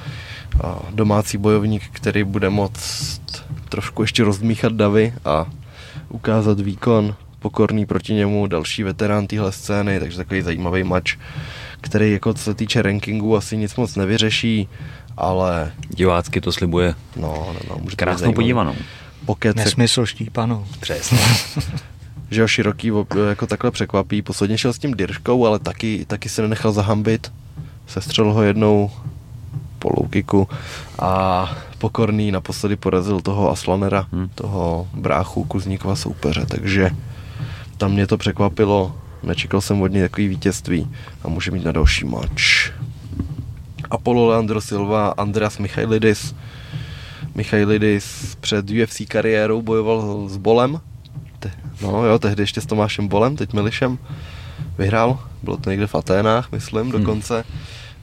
domácí 0.90 1.38
bojovník, 1.38 1.84
který 1.92 2.24
bude 2.24 2.50
moct 2.50 3.22
trošku 3.70 4.02
ještě 4.02 4.24
rozdmíchat 4.24 4.74
davy 4.74 5.14
a 5.26 5.46
ukázat 6.10 6.60
výkon. 6.60 7.16
pokorný 7.40 7.86
proti 7.86 8.14
němu, 8.14 8.48
další 8.48 8.84
veterán 8.84 9.28
téhle 9.28 9.52
scény, 9.52 10.00
takže 10.00 10.18
takový 10.18 10.42
zajímavý 10.42 10.84
mač, 10.84 11.18
který 11.82 12.12
jako 12.12 12.34
co 12.34 12.44
se 12.44 12.54
týče 12.54 12.82
rankingu 12.82 13.36
asi 13.36 13.58
nic 13.58 13.76
moc 13.76 13.96
nevyřeší, 13.96 14.70
ale 15.18 15.72
Divácky 15.90 16.42
to 16.42 16.52
slibuje 16.52 16.96
no, 17.16 17.54
no, 17.54 17.60
no 17.70 17.82
krásnou 17.96 18.34
podívanou. 18.34 18.76
Pokec, 19.26 19.56
Nesmysl 19.56 20.06
štípanou. 20.06 20.66
Přesně. 20.80 21.20
že 22.30 22.42
ho 22.42 22.48
široký 22.48 22.92
jako 23.30 23.48
takhle 23.48 23.72
překvapí. 23.72 24.22
Posledně 24.22 24.58
šel 24.58 24.74
s 24.74 24.80
tím 24.80 24.94
Dirškou, 24.94 25.46
ale 25.46 25.60
taky, 25.60 26.06
taky 26.08 26.30
se 26.30 26.42
nenechal 26.42 26.72
zahambit. 26.72 27.32
Sestřel 27.88 28.34
ho 28.34 28.44
jednou 28.44 28.92
po 29.80 29.90
low 29.98 30.10
kicku 30.10 30.48
a 31.00 31.52
pokorný 31.78 32.32
naposledy 32.32 32.76
porazil 32.76 33.22
toho 33.22 33.52
Aslanera, 33.52 34.08
Hmm. 34.12 34.30
toho 34.36 34.88
bráchu 34.94 35.44
Kuzníkova 35.44 35.96
soupeře, 35.96 36.46
takže 36.46 36.90
tam 37.78 37.92
mě 37.92 38.08
to 38.08 38.18
překvapilo. 38.18 38.96
Nečekal 39.24 39.62
jsem 39.62 39.82
od 39.82 39.88
něj 39.88 40.02
takový 40.02 40.28
vítězství 40.28 40.88
a 41.24 41.28
může 41.30 41.52
mít 41.52 41.66
na 41.66 41.72
další 41.72 42.06
match. 42.06 42.72
Apollo 43.92 44.28
Leandro 44.28 44.62
Silva, 44.62 45.08
Andreas 45.08 45.58
Michailidis. 45.58 46.36
Michailidis 47.36 48.36
před 48.40 48.66
UFC 48.70 49.02
kariérou 49.08 49.62
bojoval 49.62 50.30
s 50.30 50.38
Bolem. 50.38 50.80
No 51.82 52.06
jo, 52.06 52.20
tehdy 52.20 52.44
ještě 52.44 52.62
s 52.62 52.66
Tomášem 52.66 53.08
Bolem, 53.08 53.36
teď 53.36 53.54
Milišem. 53.54 53.98
Vyhrál, 54.78 55.20
bylo 55.44 55.58
to 55.58 55.70
někde 55.70 55.88
v 55.88 55.96
Aténách, 55.96 56.52
myslím, 56.52 56.92
dokonce. 56.92 57.44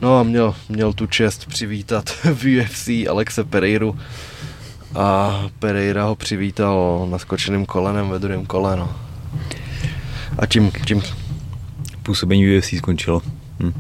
No 0.01 0.19
a 0.19 0.23
měl, 0.23 0.55
měl 0.69 0.93
tu 0.93 1.07
čest 1.07 1.47
přivítat 1.47 2.11
v 2.35 2.61
UFC 2.61 2.89
Alexe 3.11 3.45
Pereiru. 3.45 3.99
A 4.95 5.41
Pereira 5.59 6.05
ho 6.05 6.15
přivítal 6.15 7.07
naskočeným 7.11 7.67
kolenem 7.67 8.09
ve 8.09 8.19
druhém 8.19 8.47
kole, 8.47 8.77
no. 8.77 8.93
A 10.39 10.47
tím, 10.47 10.71
tím 10.87 11.03
Působení 12.03 12.57
UFC 12.57 12.75
skončilo. 12.79 13.23
Hm. 13.63 13.73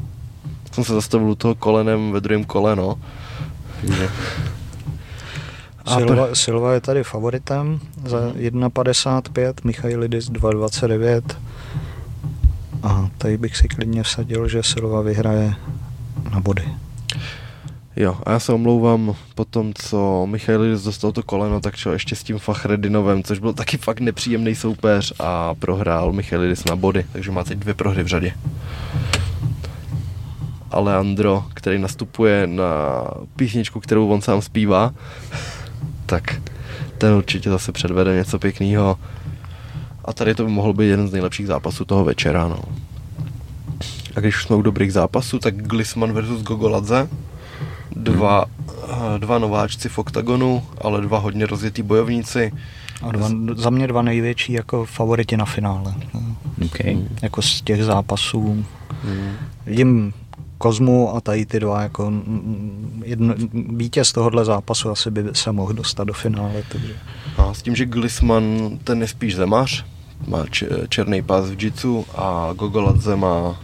jsem 0.73 0.85
se 0.85 0.95
zastavil 0.95 1.31
u 1.31 1.35
toho 1.35 1.55
kolenem 1.55 2.13
ve 2.13 2.21
druhém 2.21 2.45
kole, 2.45 2.77
no. 2.77 2.99
Takže- 3.81 4.11
A 5.85 5.97
Silva, 5.97 6.35
Silva 6.35 6.73
je 6.73 6.81
tady 6.81 7.05
favoritem 7.05 7.81
za 8.07 8.19
1,55, 8.19 9.55
Michailidis 9.65 10.31
2,29. 10.31 11.23
A 12.83 13.09
tady 13.19 13.37
bych 13.37 13.57
si 13.57 13.69
klidně 13.69 14.03
vsadil, 14.03 14.49
že 14.49 14.63
Silva 14.63 15.01
vyhraje 15.01 15.55
na 16.31 16.41
body. 16.41 16.65
Jo, 17.97 18.17
a 18.27 18.31
já 18.33 18.39
se 18.39 18.53
omlouvám 18.53 19.15
po 19.35 19.45
tom, 19.45 19.73
co 19.75 20.27
Michailidis 20.27 20.83
dostal 20.83 21.13
to 21.13 21.23
koleno, 21.23 21.61
tak 21.61 21.77
šel 21.77 21.93
ještě 21.93 22.17
s 22.17 22.23
tím 22.23 22.39
Fachredinovem, 22.39 23.23
což 23.23 23.39
byl 23.39 23.53
taky 23.53 23.77
fakt 23.77 24.01
nepříjemný 24.01 24.55
soupeř 24.55 25.13
a 25.21 25.55
prohrál 25.55 26.13
Michailidis 26.13 26.65
na 26.65 26.77
body, 26.77 27.07
takže 27.13 27.31
má 27.31 27.45
teď 27.45 27.59
dvě 27.59 27.75
prohry 27.75 28.03
v 28.03 28.07
řadě. 28.07 28.35
Aleandro, 30.71 31.45
který 31.55 31.79
nastupuje 31.79 32.47
na 32.47 32.67
písničku, 33.37 33.81
kterou 33.81 34.09
on 34.09 34.21
sám 34.21 34.43
zpívá, 34.43 34.95
tak 36.07 36.43
ten 36.99 37.13
určitě 37.13 37.51
zase 37.51 37.73
předvede 37.73 38.15
něco 38.15 38.39
pěkného. 38.39 38.99
A 40.05 40.13
tady 40.13 40.35
to 40.35 40.45
by 40.45 40.51
mohl 40.51 40.73
být 40.73 40.87
jeden 40.87 41.09
z 41.09 41.13
nejlepších 41.13 41.47
zápasů 41.47 41.85
toho 41.85 42.05
večera, 42.05 42.49
no. 42.49 42.59
A 44.17 44.21
když 44.21 44.37
už 44.37 44.45
jsme 44.45 44.57
u 44.57 44.63
dobrých 44.63 44.93
zápasů, 44.93 45.39
tak 45.39 45.57
Glisman 45.57 46.13
versus 46.13 46.43
Gogoladze. 46.43 47.09
Dva, 47.97 48.45
eh, 48.89 49.19
dva 49.19 49.39
nováčci 49.39 49.89
v 49.89 49.99
oktagonu, 49.99 50.63
ale 50.81 51.01
dva 51.01 51.19
hodně 51.19 51.47
rozjetý 51.47 51.83
bojovníci. 51.83 52.53
A 53.03 53.13
dva, 53.13 53.31
za 53.57 53.71
mě 53.71 53.87
dva 53.87 54.03
největší 54.03 54.53
jako 54.53 54.85
favoriti 54.85 55.37
na 55.37 55.45
finále. 55.45 55.95
Okay. 56.67 56.99
Jako 57.23 57.43
z 57.43 57.61
těch 57.61 57.85
zápasů. 57.85 58.65
Hmm. 59.05 59.33
Vidím 59.67 60.13
Kozmu 60.59 61.17
a 61.17 61.21
tady 61.21 61.47
ty 61.47 61.61
dva 61.61 61.83
jako 61.83 62.11
mm, 62.11 63.03
jedno, 63.05 63.35
vítěz 63.77 64.13
tohohle 64.13 64.45
zápasu 64.45 64.91
asi 64.91 65.11
by 65.11 65.25
se 65.33 65.53
mohl 65.53 65.73
dostat 65.73 66.05
do 66.05 66.13
finále, 66.13 66.63
takže 66.69 66.93
A 67.37 67.55
s 67.55 67.63
tím, 67.63 67.77
že 67.77 67.87
Glisman 67.87 68.79
ten 68.85 69.01
je 69.01 69.09
spíš 69.09 69.37
zemař, 69.37 69.85
má 70.27 70.47
č- 70.51 70.69
černý 70.89 71.23
pás 71.23 71.51
v 71.51 71.63
jitsu 71.63 72.07
a 72.17 72.51
Gogoladze 72.57 73.17
má 73.17 73.61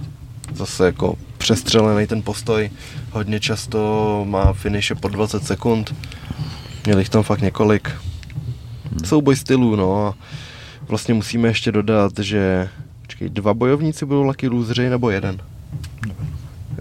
zase 0.54 0.86
jako 0.86 1.14
přestřelený 1.38 2.06
ten 2.06 2.22
postoj. 2.22 2.70
Hodně 3.10 3.40
často 3.40 4.24
má 4.28 4.52
finiše 4.52 4.94
po 4.94 5.08
20 5.08 5.44
sekund. 5.44 5.94
Měli 6.86 7.00
jich 7.00 7.08
tam 7.08 7.22
fakt 7.22 7.40
několik. 7.40 7.90
Souboj 9.04 9.36
stylů, 9.36 9.76
no 9.76 10.06
a 10.06 10.14
vlastně 10.88 11.14
musíme 11.14 11.48
ještě 11.48 11.72
dodat, 11.72 12.12
že 12.18 12.68
počkej, 13.02 13.28
dva 13.28 13.54
bojovníci 13.54 14.06
budou 14.06 14.22
lucky 14.22 14.48
loseři 14.48 14.90
nebo 14.90 15.10
jeden? 15.10 15.40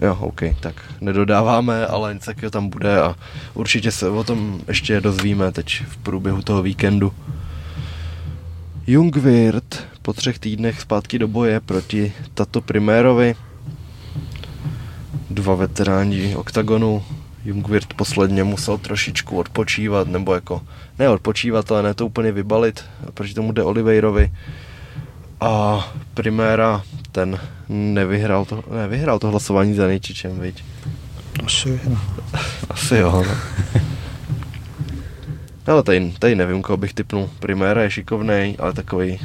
Jo, 0.00 0.18
OK, 0.20 0.40
tak 0.60 0.74
nedodáváme, 1.00 1.86
ale 1.86 2.14
něco 2.14 2.26
takového 2.26 2.50
tam 2.50 2.68
bude 2.68 3.00
a 3.00 3.16
určitě 3.54 3.92
se 3.92 4.08
o 4.08 4.24
tom 4.24 4.60
ještě 4.68 5.00
dozvíme 5.00 5.52
teď 5.52 5.82
v 5.88 5.96
průběhu 5.96 6.42
toho 6.42 6.62
víkendu. 6.62 7.12
Jungwirth 8.86 9.84
po 10.02 10.12
třech 10.12 10.38
týdnech 10.38 10.80
zpátky 10.80 11.18
do 11.18 11.28
boje 11.28 11.60
proti 11.60 12.12
Tato 12.34 12.60
Primérovi. 12.60 13.34
Dva 15.30 15.54
veteráni 15.54 16.36
oktagonu. 16.36 17.04
Jungwirth 17.44 17.94
posledně 17.94 18.44
musel 18.44 18.78
trošičku 18.78 19.38
odpočívat, 19.38 20.08
nebo 20.08 20.34
jako, 20.34 20.62
ne 20.98 21.08
odpočívat, 21.08 21.72
ale 21.72 21.82
ne 21.82 21.94
to 21.94 22.06
úplně 22.06 22.32
vybalit, 22.32 22.84
proti 23.14 23.34
tomu 23.34 23.52
jde 23.52 23.62
Oliveirovi. 23.62 24.32
A 25.40 25.84
Priméra, 26.14 26.82
ten 27.12 27.38
nevyhrál 27.68 28.44
to, 28.44 28.64
ne, 28.74 28.88
vyhrál 28.88 29.18
to 29.18 29.30
hlasování 29.30 29.74
za 29.74 29.86
Nejčičem, 29.86 30.40
viď? 30.40 30.64
asi 31.46 31.80
no. 31.88 32.00
Asi 32.70 32.96
jo, 32.96 33.24
no. 33.28 33.34
Ale 35.66 35.82
tady, 35.82 36.12
tady 36.18 36.34
nevím, 36.34 36.62
koho 36.62 36.76
bych 36.76 36.94
typnul. 36.94 37.30
Priméra 37.40 37.82
je 37.82 37.90
šikovnej, 37.90 38.56
ale 38.58 38.72
takový 38.72 39.18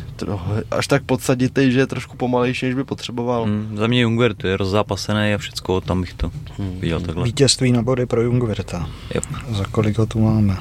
až 0.72 0.88
tak 0.88 1.04
podsaditý, 1.04 1.72
že 1.72 1.80
je 1.80 1.88
trošku 1.88 2.18
pomalejší, 2.18 2.66
než 2.66 2.76
by 2.76 2.84
potřeboval. 2.84 3.46
Mm, 3.46 3.78
za 3.78 3.88
mě 3.88 4.02
Junger 4.02 4.34
to 4.34 4.48
je 4.48 4.58
rozzápasený 4.58 5.34
a 5.34 5.38
všecko, 5.38 5.82
tam 5.82 6.02
bych 6.02 6.14
to 6.14 6.32
Hmm. 6.58 6.80
viděl 6.80 7.00
takhle. 7.00 7.24
vítězství 7.24 7.72
na 7.72 7.82
body 7.82 8.06
pro 8.06 8.22
Jungwirta. 8.22 8.90
Yep. 9.14 9.24
Za 9.50 9.64
kolik 9.72 9.98
ho 9.98 10.06
tu 10.06 10.20
máme? 10.20 10.58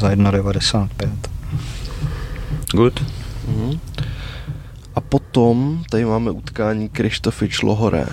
Za 0.00 0.10
1,95. 0.10 1.10
Good. 2.72 3.04
Mhm. 3.48 3.78
A 4.98 5.00
potom 5.00 5.82
tady 5.90 6.04
máme 6.04 6.30
utkání 6.30 6.88
Krištofič 6.88 7.62
Lohoré. 7.62 8.06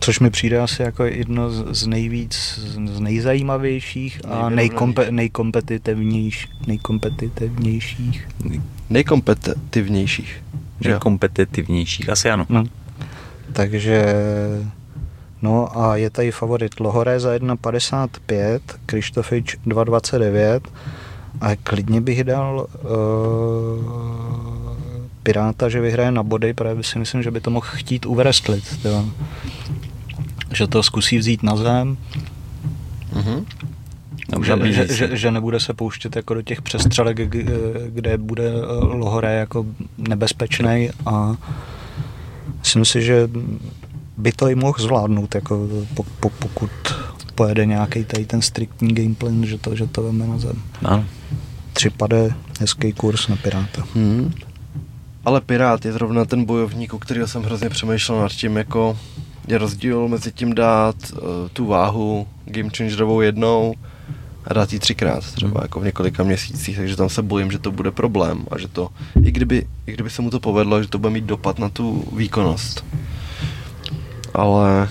Což 0.00 0.20
mi 0.20 0.30
přijde 0.30 0.60
asi 0.60 0.82
jako 0.82 1.04
jedno 1.04 1.50
z, 1.74 1.86
nejvíc, 1.86 2.60
z 2.92 3.00
nejzajímavějších 3.00 4.20
a 4.28 4.48
nejkompe, 4.48 5.10
nejkompetitivnější, 5.10 6.48
nejkompetitivnějších. 6.66 8.28
Nejkompetitivnějších. 8.90 10.42
Nejkompetitivnějších, 10.80 12.08
asi 12.08 12.30
ano. 12.30 12.46
No. 12.48 12.64
Takže, 13.52 14.14
no 15.42 15.78
a 15.78 15.96
je 15.96 16.10
tady 16.10 16.30
favorit 16.30 16.80
Lohoré 16.80 17.20
za 17.20 17.36
1,55, 17.36 18.60
Krištofič 18.86 19.58
2,29 19.66 20.60
a 21.40 21.56
klidně 21.56 22.00
bych 22.00 22.24
dal 22.24 22.66
uh, 22.84 24.51
Piráta, 25.22 25.68
že 25.68 25.80
vyhraje 25.80 26.10
na 26.10 26.22
body, 26.22 26.54
protože 26.54 26.82
si 26.82 26.98
myslím, 26.98 27.22
že 27.22 27.30
by 27.30 27.40
to 27.40 27.50
mohl 27.50 27.66
chtít 27.70 28.06
uvrestlit. 28.06 28.64
Jo. 28.84 29.04
Že 30.52 30.66
to 30.66 30.82
zkusí 30.82 31.18
vzít 31.18 31.42
na 31.42 31.56
zem, 31.56 31.96
Mhm. 33.14 33.44
Tam 34.30 34.44
že, 34.44 34.72
že, 34.72 34.94
že, 34.94 35.16
že 35.16 35.30
nebude 35.30 35.60
se 35.60 35.74
pouštět 35.74 36.16
jako 36.16 36.34
do 36.34 36.42
těch 36.42 36.62
přestřelek, 36.62 37.16
kde 37.88 38.18
bude 38.18 38.48
eh, 38.48 38.84
Lohoré 38.84 39.34
jako 39.34 39.66
nebezpečný 39.98 40.90
a 41.06 41.36
myslím 42.58 42.84
si, 42.84 43.02
že 43.02 43.28
by 44.16 44.32
to 44.32 44.48
i 44.48 44.54
mohl 44.54 44.78
zvládnout, 44.78 45.34
jako 45.34 45.68
po, 45.94 46.04
po, 46.20 46.30
pokud 46.30 46.70
pojede 47.34 47.66
nějaký 47.66 48.04
tady 48.04 48.26
ten 48.26 48.42
striktní 48.42 48.94
gameplan, 48.94 49.46
že 49.46 49.58
to, 49.58 49.76
že 49.76 49.86
to 49.86 50.02
veme 50.02 50.26
na 50.26 50.38
zem. 50.38 50.62
Ano. 50.84 51.04
Tři 51.72 51.90
pade, 51.90 52.34
hezký 52.60 52.92
kurz 52.92 53.28
na 53.28 53.36
Piráta. 53.36 53.84
Hmm. 53.94 54.32
Ale 55.24 55.40
Pirát 55.40 55.84
je 55.84 55.92
zrovna 55.92 56.24
ten 56.24 56.44
bojovník, 56.44 56.94
u 56.94 56.98
kterého 56.98 57.26
jsem 57.26 57.42
hrozně 57.42 57.68
přemýšlel 57.68 58.20
nad 58.20 58.32
tím, 58.32 58.56
jako 58.56 58.98
je 59.48 59.58
rozdíl 59.58 60.08
mezi 60.08 60.32
tím 60.32 60.54
dát 60.54 60.96
uh, 61.12 61.18
tu 61.52 61.66
váhu 61.66 62.26
game 62.44 62.70
changerovou 62.76 63.20
jednou 63.20 63.74
a 64.44 64.54
dát 64.54 64.72
ji 64.72 64.78
třikrát, 64.78 65.24
třeba 65.32 65.60
jako 65.62 65.80
v 65.80 65.84
několika 65.84 66.22
měsících, 66.22 66.76
takže 66.76 66.96
tam 66.96 67.08
se 67.08 67.22
bojím, 67.22 67.50
že 67.50 67.58
to 67.58 67.72
bude 67.72 67.90
problém 67.90 68.46
a 68.50 68.58
že 68.58 68.68
to, 68.68 68.88
i 69.24 69.30
kdyby, 69.30 69.66
i 69.86 69.92
kdyby 69.92 70.10
se 70.10 70.22
mu 70.22 70.30
to 70.30 70.40
povedlo, 70.40 70.82
že 70.82 70.88
to 70.88 70.98
bude 70.98 71.12
mít 71.12 71.24
dopad 71.24 71.58
na 71.58 71.68
tu 71.68 72.04
výkonnost. 72.16 72.84
Ale 74.34 74.88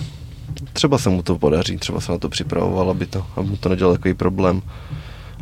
třeba 0.72 0.98
se 0.98 1.10
mu 1.10 1.22
to 1.22 1.38
podaří, 1.38 1.76
třeba 1.76 2.00
se 2.00 2.12
na 2.12 2.18
to 2.18 2.28
připravoval, 2.28 2.90
aby, 2.90 3.06
to, 3.06 3.26
aby 3.36 3.48
mu 3.48 3.56
to 3.56 3.68
nedělal 3.68 3.94
takový 3.94 4.14
problém. 4.14 4.62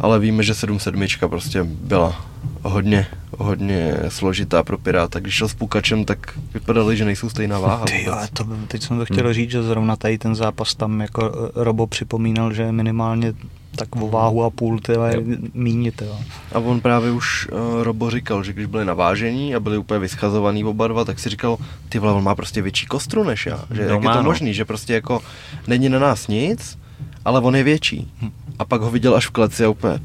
Ale 0.01 0.19
víme, 0.19 0.43
že 0.43 0.55
7 0.55 0.79
sedmička 0.79 1.29
prostě 1.29 1.63
byla 1.65 2.25
hodně, 2.63 3.07
hodně 3.39 3.95
složitá 4.09 4.63
pro 4.63 4.79
Piráta. 4.79 5.21
Když 5.21 5.35
šel 5.35 5.49
s 5.49 5.55
Pukačem, 5.55 6.05
tak 6.05 6.39
vypadali, 6.55 6.97
že 6.97 7.05
nejsou 7.05 7.29
stejná 7.29 7.59
váha. 7.59 7.85
Ty 7.85 8.05
jo, 8.05 8.17
to, 8.33 8.47
teď 8.69 8.83
jsem 8.83 8.99
to 8.99 9.05
chtěl 9.05 9.25
hmm. 9.25 9.33
říct, 9.33 9.51
že 9.51 9.63
zrovna 9.63 9.97
tady 9.97 10.19
ten 10.19 10.35
zápas 10.35 10.75
tam 10.75 11.01
jako 11.01 11.33
eh, 11.35 11.65
Robo 11.65 11.87
připomínal, 11.87 12.53
že 12.53 12.63
je 12.63 12.73
minimálně 12.73 13.35
tak 13.77 13.97
o 13.97 14.09
váhu 14.09 14.45
a 14.45 14.51
půl 14.51 14.81
tyhle 14.81 15.15
míně. 15.55 15.93
Tyhle. 15.93 16.19
A 16.53 16.59
on 16.59 16.81
právě 16.81 17.11
už 17.11 17.49
uh, 17.49 17.83
Robo 17.83 18.11
říkal, 18.11 18.45
že 18.45 18.53
když 18.53 18.67
byli 18.67 18.85
navážení 18.85 19.55
a 19.55 19.61
byli 19.61 19.79
úplně 19.79 20.01
vyschazovaný 20.01 20.65
oba 20.65 20.89
dva, 20.89 21.05
tak 21.05 21.19
si 21.19 21.29
říkal, 21.29 21.59
ty 21.89 21.99
vole, 21.99 22.13
on 22.13 22.25
má 22.25 22.35
prostě 22.35 22.63
větší 22.63 22.87
kostru 22.87 23.25
než 23.25 23.47
já. 23.47 23.65
Že 23.71 23.87
no, 23.87 23.95
jak 23.95 24.03
je 24.03 24.09
to 24.09 24.17
no. 24.17 24.23
možný, 24.23 24.55
že 24.55 24.65
prostě 24.65 24.95
jako 24.95 25.21
není 25.67 25.89
na 25.89 25.99
nás 25.99 26.29
nic, 26.29 26.79
ale 27.25 27.41
on 27.41 27.57
je 27.57 27.63
větší. 27.63 28.13
Hm. 28.23 28.31
A 28.59 28.65
pak 28.65 28.81
ho 28.81 28.91
viděl 28.91 29.17
až 29.17 29.27
v 29.27 29.31
kleci 29.31 29.65
a 29.65 29.69
úplně, 29.69 30.01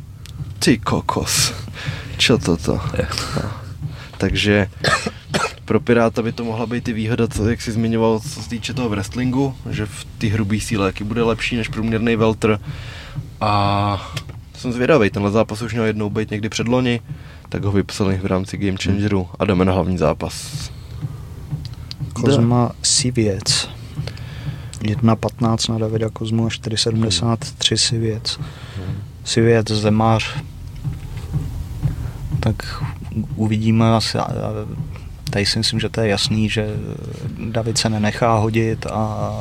ty 0.60 0.78
kokos, 0.78 1.54
čo 2.18 2.38
toto. 2.38 2.80
No. 3.44 3.50
Takže 4.18 4.68
pro 5.66 5.80
Piráta 5.80 6.22
by 6.22 6.32
to 6.32 6.44
mohla 6.44 6.66
být 6.66 6.88
i 6.88 6.94
výhoda, 6.94 7.28
co, 7.28 7.50
jak 7.50 7.62
jsi 7.62 7.72
zmiňoval, 7.72 8.20
co 8.20 8.30
se 8.30 8.50
týče 8.50 8.74
toho 8.74 8.90
wrestlingu, 8.90 9.56
že 9.70 9.86
v 9.86 10.06
té 10.18 10.28
hrubé 10.28 10.60
síle 10.60 10.86
jaký 10.86 11.04
bude 11.04 11.24
lepší 11.24 11.56
než 11.56 11.68
průměrný 11.68 12.16
welter. 12.16 12.60
A 13.42 14.12
jsem 14.58 14.72
zvědavý, 14.72 15.10
tenhle 15.10 15.32
zápas 15.32 15.62
už 15.62 15.74
měl 15.74 15.86
jednou 15.86 16.10
být 16.10 16.32
někdy 16.32 16.50
před 16.50 16.68
loni, 16.68 17.02
tak 17.50 17.64
ho 17.64 17.72
vypsali 17.72 18.18
v 18.18 18.26
rámci 18.26 18.58
Game 18.58 18.78
Changeru 18.84 19.28
a 19.40 19.46
jdeme 19.46 19.66
na 19.66 19.74
hlavní 19.74 19.98
zápas. 19.98 20.72
Kozma 22.14 22.72
Sivěc. 22.82 23.75
1.15 24.86 25.72
na 25.72 25.78
Davida 25.78 26.10
Kozmu 26.10 26.46
a 26.46 26.50
4.73 26.50 27.76
Sivěc. 27.76 28.40
Sivěc 29.24 29.72
Zemář. 29.72 30.36
Tak 32.40 32.84
uvidíme 33.36 33.96
asi. 33.96 34.18
Tady 35.30 35.46
si 35.46 35.58
myslím, 35.60 35.80
že 35.80 35.90
to 35.90 36.02
je 36.02 36.08
jasný, 36.08 36.50
že 36.50 36.76
David 37.52 37.78
se 37.78 37.90
nenechá 37.90 38.38
hodit 38.38 38.86
a 38.86 39.32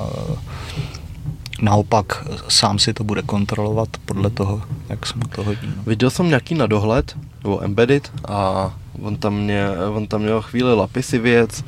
naopak 1.62 2.24
sám 2.48 2.78
si 2.78 2.92
to 2.92 3.04
bude 3.04 3.22
kontrolovat 3.22 3.88
podle 4.04 4.28
mhm. 4.28 4.34
toho, 4.34 4.62
jak 4.88 5.06
se 5.06 5.14
mu 5.16 5.22
to 5.22 5.42
hodí. 5.42 5.72
No. 5.76 5.82
Viděl 5.86 6.10
jsem 6.10 6.28
nějaký 6.28 6.54
na 6.54 6.66
dohled, 6.66 7.16
nebo 7.44 7.64
embedded, 7.64 8.12
a 8.28 8.70
on 9.02 9.16
tam, 9.16 9.34
mě, 9.34 9.66
on 9.94 10.06
tam 10.06 10.22
měl 10.22 10.42
chvíli 10.42 10.74
lapisy 10.74 11.18
věc 11.18 11.64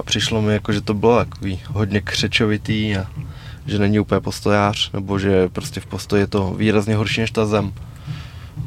a 0.00 0.02
přišlo 0.02 0.42
mi 0.42 0.52
jako, 0.52 0.72
že 0.72 0.80
to 0.80 0.94
bylo 0.94 1.16
takový 1.16 1.60
hodně 1.66 2.00
křečovitý 2.00 2.96
a 2.96 3.06
že 3.66 3.78
není 3.78 4.00
úplně 4.00 4.20
postojář, 4.20 4.92
nebo 4.92 5.18
že 5.18 5.48
prostě 5.48 5.80
v 5.80 5.86
postoji 5.86 6.22
je 6.22 6.26
to 6.26 6.50
výrazně 6.50 6.96
horší 6.96 7.20
než 7.20 7.30
ta 7.30 7.46
zem. 7.46 7.72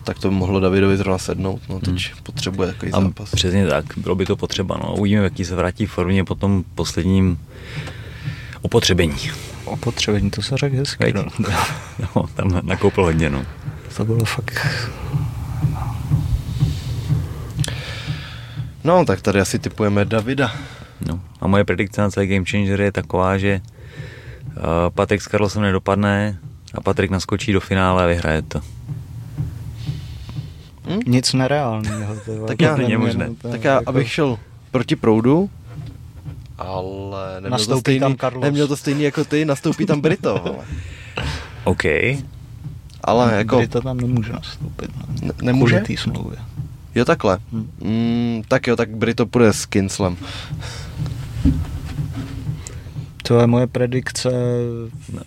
Tak 0.03 0.19
to 0.19 0.29
by 0.29 0.35
mohlo 0.35 0.59
Davidovi 0.59 0.97
zrovna 0.97 1.17
sednout, 1.17 1.61
no 1.69 1.79
teď 1.79 2.13
hmm. 2.13 2.23
potřebuje 2.23 2.67
takový 2.67 2.91
a 2.91 3.01
zápas. 3.01 3.31
Přesně 3.31 3.67
tak, 3.67 3.85
bylo 3.97 4.15
by 4.15 4.25
to 4.25 4.35
potřeba, 4.35 4.77
no. 4.77 4.95
Uvidíme, 4.95 5.23
jaký 5.23 5.45
se 5.45 5.55
vrátí 5.55 5.85
v 5.85 5.91
formě 5.91 6.23
po 6.23 6.35
tom 6.35 6.63
posledním 6.75 7.39
opotřebení 8.61 9.31
opotřebení, 9.65 10.29
to 10.29 10.41
se 10.41 10.57
řekl 10.57 10.75
hezky. 10.75 11.13
No. 11.13 11.25
no, 12.15 12.27
tam 12.35 12.59
nakoupil 12.63 13.03
hodně, 13.03 13.29
no. 13.29 13.45
To 13.97 14.05
bylo 14.05 14.25
fakt... 14.25 14.67
No, 18.83 19.05
tak 19.05 19.21
tady 19.21 19.39
asi 19.39 19.59
typujeme 19.59 20.05
Davida. 20.05 20.51
No, 21.07 21.19
a 21.41 21.47
moje 21.47 21.65
predikce 21.65 22.01
na 22.01 22.09
celý 22.09 22.27
Game 22.27 22.45
Changer 22.45 22.81
je 22.81 22.91
taková, 22.91 23.37
že 23.37 23.59
uh, 23.59 24.89
Patrik 24.89 25.21
s 25.21 25.27
Karlosem 25.27 25.61
nedopadne 25.61 26.39
a 26.73 26.81
Patrik 26.81 27.11
naskočí 27.11 27.53
do 27.53 27.59
finále 27.59 28.03
a 28.03 28.07
vyhraje 28.07 28.41
to. 28.41 28.59
Hm? 30.87 30.99
Nic 31.05 31.33
nereálného. 31.33 32.15
tak 32.47 32.61
já, 32.61 32.77
není 32.77 32.97
možné. 32.97 33.29
Tak 33.41 33.63
já, 33.63 33.81
abych 33.85 34.11
šel 34.11 34.37
proti 34.71 34.95
proudu, 34.95 35.49
ale 36.57 37.33
neměl 37.33 37.51
nastoupí 37.51 37.75
to, 37.75 37.79
stejný, 37.79 37.99
tam 37.99 38.15
Carlos. 38.15 38.43
neměl 38.43 38.67
to 38.67 38.77
stejný 38.77 39.03
jako 39.03 39.25
ty, 39.25 39.45
nastoupí 39.45 39.85
tam 39.85 40.01
Brito. 40.01 40.59
OK. 41.63 41.83
Ale 43.03 43.27
hmm, 43.27 43.37
jako... 43.37 43.57
Brito 43.57 43.81
tam 43.81 43.97
nemůže 43.97 44.33
nastoupit. 44.33 44.91
Ne, 45.21 45.33
nemůže? 45.41 45.79
Kvůli 45.79 45.97
smlouvě. 45.97 46.37
Jo, 46.95 47.05
takhle. 47.05 47.39
Hmm. 47.51 47.69
Mm, 47.81 48.41
tak 48.47 48.67
jo, 48.67 48.75
tak 48.75 48.89
Brito 48.89 49.25
půjde 49.25 49.53
s 49.53 49.65
Kinslem. 49.65 50.17
To 53.23 53.39
je 53.39 53.47
moje 53.47 53.67
predikce, 53.67 54.29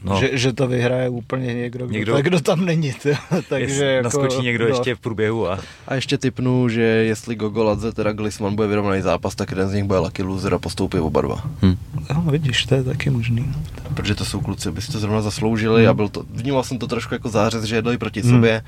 no. 0.05 0.21
že, 0.21 0.31
že 0.33 0.53
to 0.53 0.69
vyhraje 0.69 1.09
úplně 1.09 1.55
někdo, 1.55 1.87
kdo, 1.87 1.95
někdo? 1.95 2.23
kdo 2.23 2.41
tam 2.41 2.65
není. 2.65 2.93
To, 2.93 3.09
takže 3.49 3.85
jako, 3.85 4.05
naskočí 4.05 4.43
někdo 4.43 4.65
no. 4.65 4.75
ještě 4.75 4.95
v 4.95 5.01
průběhu. 5.01 5.51
A... 5.51 5.59
a 5.89 5.95
ještě 5.95 6.19
typnu, 6.19 6.69
že 6.69 6.83
jestli 6.83 7.35
Gogo 7.35 7.65
Ladze 7.65 7.93
teda 7.93 8.13
Glisman 8.13 8.55
bude 8.55 8.69
vyrovnaný 8.69 9.03
zápas, 9.03 9.35
tak 9.35 9.51
jeden 9.51 9.69
z 9.69 9.75
nich 9.75 9.85
bude 9.85 9.99
lucky 9.99 10.23
loser 10.23 10.55
a 10.55 10.59
postoupí 10.59 10.99
oba 10.99 11.21
dva. 11.21 11.43
Hm. 11.63 11.77
No, 12.15 12.25
vidíš, 12.31 12.67
to 12.67 12.75
je 12.75 12.85
taky 12.85 13.11
možný. 13.11 13.55
Protože 13.95 14.15
to 14.15 14.25
jsou 14.25 14.41
kluci, 14.41 14.71
by 14.71 14.83
si 14.83 14.93
to 14.93 14.99
zrovna 14.99 15.23
zasloužili 15.23 15.85
hm. 15.87 15.89
a 15.89 15.95
byl 15.95 16.09
to, 16.09 16.25
vnímal 16.31 16.65
jsem 16.65 16.79
to 16.79 16.87
trošku 16.87 17.15
jako 17.15 17.29
zářez, 17.29 17.65
že 17.65 17.77
jedli 17.77 17.99
proti 17.99 18.23
hm. 18.23 18.31
sobě, 18.31 18.63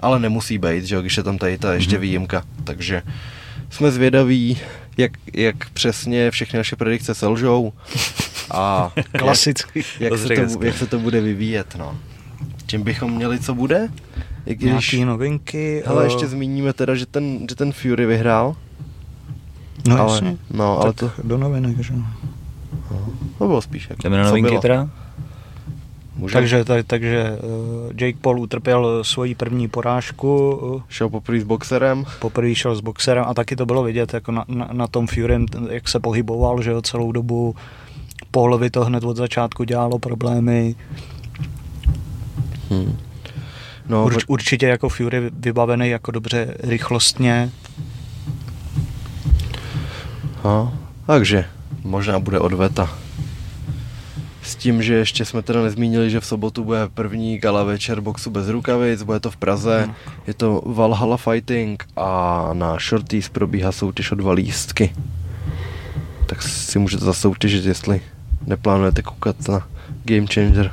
ale 0.00 0.18
nemusí 0.18 0.58
být, 0.58 0.84
že 0.84 0.94
jo, 0.94 1.00
když 1.00 1.16
je 1.16 1.22
tam 1.22 1.38
tady 1.38 1.58
ta 1.58 1.74
ještě 1.74 1.98
hm. 1.98 2.00
výjimka. 2.00 2.42
Takže 2.64 3.02
jsme 3.70 3.90
zvědaví, 3.90 4.58
jak, 4.96 5.12
jak 5.34 5.70
přesně 5.70 6.30
všechny 6.30 6.56
naše 6.56 6.76
predikce 6.76 7.14
selžou 7.14 7.72
a 8.50 8.92
klasicky, 9.18 9.84
jak, 10.00 10.12
jak, 10.12 10.20
se 10.20 10.28
to, 10.28 10.64
jak 10.64 10.76
se 10.76 10.86
to 10.86 10.98
bude 10.98 11.20
vyvíjet. 11.20 11.74
No. 11.78 11.98
Čím 12.66 12.82
bychom 12.82 13.12
měli, 13.12 13.38
co 13.38 13.54
bude? 13.54 13.88
Jak 14.46 14.58
když, 14.58 14.92
Nějaký 14.92 15.04
novinky. 15.04 15.84
Ale 15.84 16.04
uh... 16.04 16.10
ještě 16.10 16.26
zmíníme 16.26 16.72
teda, 16.72 16.94
že 16.94 17.06
ten, 17.06 17.46
že 17.48 17.54
ten 17.54 17.72
Fury 17.72 18.06
vyhrál. 18.06 18.56
No 19.88 20.00
ale, 20.00 20.12
jasně. 20.12 20.36
No, 20.50 20.80
ale 20.80 20.92
to... 20.92 21.10
do 21.24 21.38
novinek, 21.38 21.80
že? 21.80 21.92
No, 21.94 22.06
to 23.38 23.46
bylo 23.46 23.62
spíš 23.62 23.90
jako, 23.90 24.02
Jdeme 24.02 24.18
na 24.18 24.24
novinky 24.24 24.58
teda? 24.58 24.88
Může? 26.18 26.32
Takže, 26.32 26.64
tak, 26.64 26.86
takže 26.86 27.38
uh, 27.42 27.90
Jake 28.00 28.18
Paul 28.20 28.40
utrpěl 28.40 29.04
svoji 29.04 29.34
první 29.34 29.68
porážku. 29.68 30.56
Uh, 30.56 30.82
šel 30.88 31.08
poprvé 31.08 31.40
s 31.40 31.44
boxerem. 31.44 32.04
Poprvé 32.18 32.54
šel 32.54 32.74
s 32.74 32.80
boxerem 32.80 33.24
a 33.28 33.34
taky 33.34 33.56
to 33.56 33.66
bylo 33.66 33.82
vidět 33.82 34.14
jako 34.14 34.32
na, 34.32 34.44
na, 34.48 34.68
na 34.72 34.86
tom 34.86 35.06
Fury, 35.06 35.38
jak 35.70 35.88
se 35.88 36.00
pohyboval, 36.00 36.62
že 36.62 36.70
jo, 36.70 36.82
celou 36.82 37.12
dobu. 37.12 37.54
Paulovi 38.30 38.70
to 38.70 38.84
hned 38.84 39.04
od 39.04 39.16
začátku 39.16 39.64
dělalo 39.64 39.98
problémy. 39.98 40.74
Hmm. 42.70 42.98
No, 43.88 44.04
Urč, 44.04 44.24
určitě 44.26 44.66
jako 44.66 44.88
Fury 44.88 45.30
vybavený 45.32 45.88
jako 45.88 46.10
dobře 46.10 46.54
rychlostně. 46.62 47.50
No, 50.44 50.74
takže 51.06 51.44
možná 51.84 52.18
bude 52.18 52.38
odveta. 52.38 52.90
S 54.48 54.56
tím, 54.56 54.82
že 54.82 54.94
ještě 54.94 55.24
jsme 55.24 55.42
teda 55.42 55.62
nezmínili, 55.62 56.10
že 56.10 56.20
v 56.20 56.26
sobotu 56.26 56.64
bude 56.64 56.88
první 56.94 57.38
gala 57.38 57.64
večer 57.64 58.00
boxu 58.00 58.30
bez 58.30 58.48
rukavic, 58.48 59.02
bude 59.02 59.20
to 59.20 59.30
v 59.30 59.36
Praze, 59.36 59.82
hmm. 59.84 59.94
je 60.26 60.34
to 60.34 60.62
Valhalla 60.66 61.16
Fighting 61.16 61.84
a 61.96 62.50
na 62.52 62.76
Shorties 62.78 63.28
probíhá 63.28 63.72
soutěž 63.72 64.12
o 64.12 64.14
dva 64.14 64.32
lístky. 64.32 64.92
Tak 66.26 66.42
si 66.42 66.78
můžete 66.78 67.04
zasoutěžit, 67.04 67.64
jestli 67.64 68.00
neplánujete 68.46 69.02
koukat 69.02 69.48
na 69.48 69.68
Game 70.04 70.26
Changer. 70.34 70.72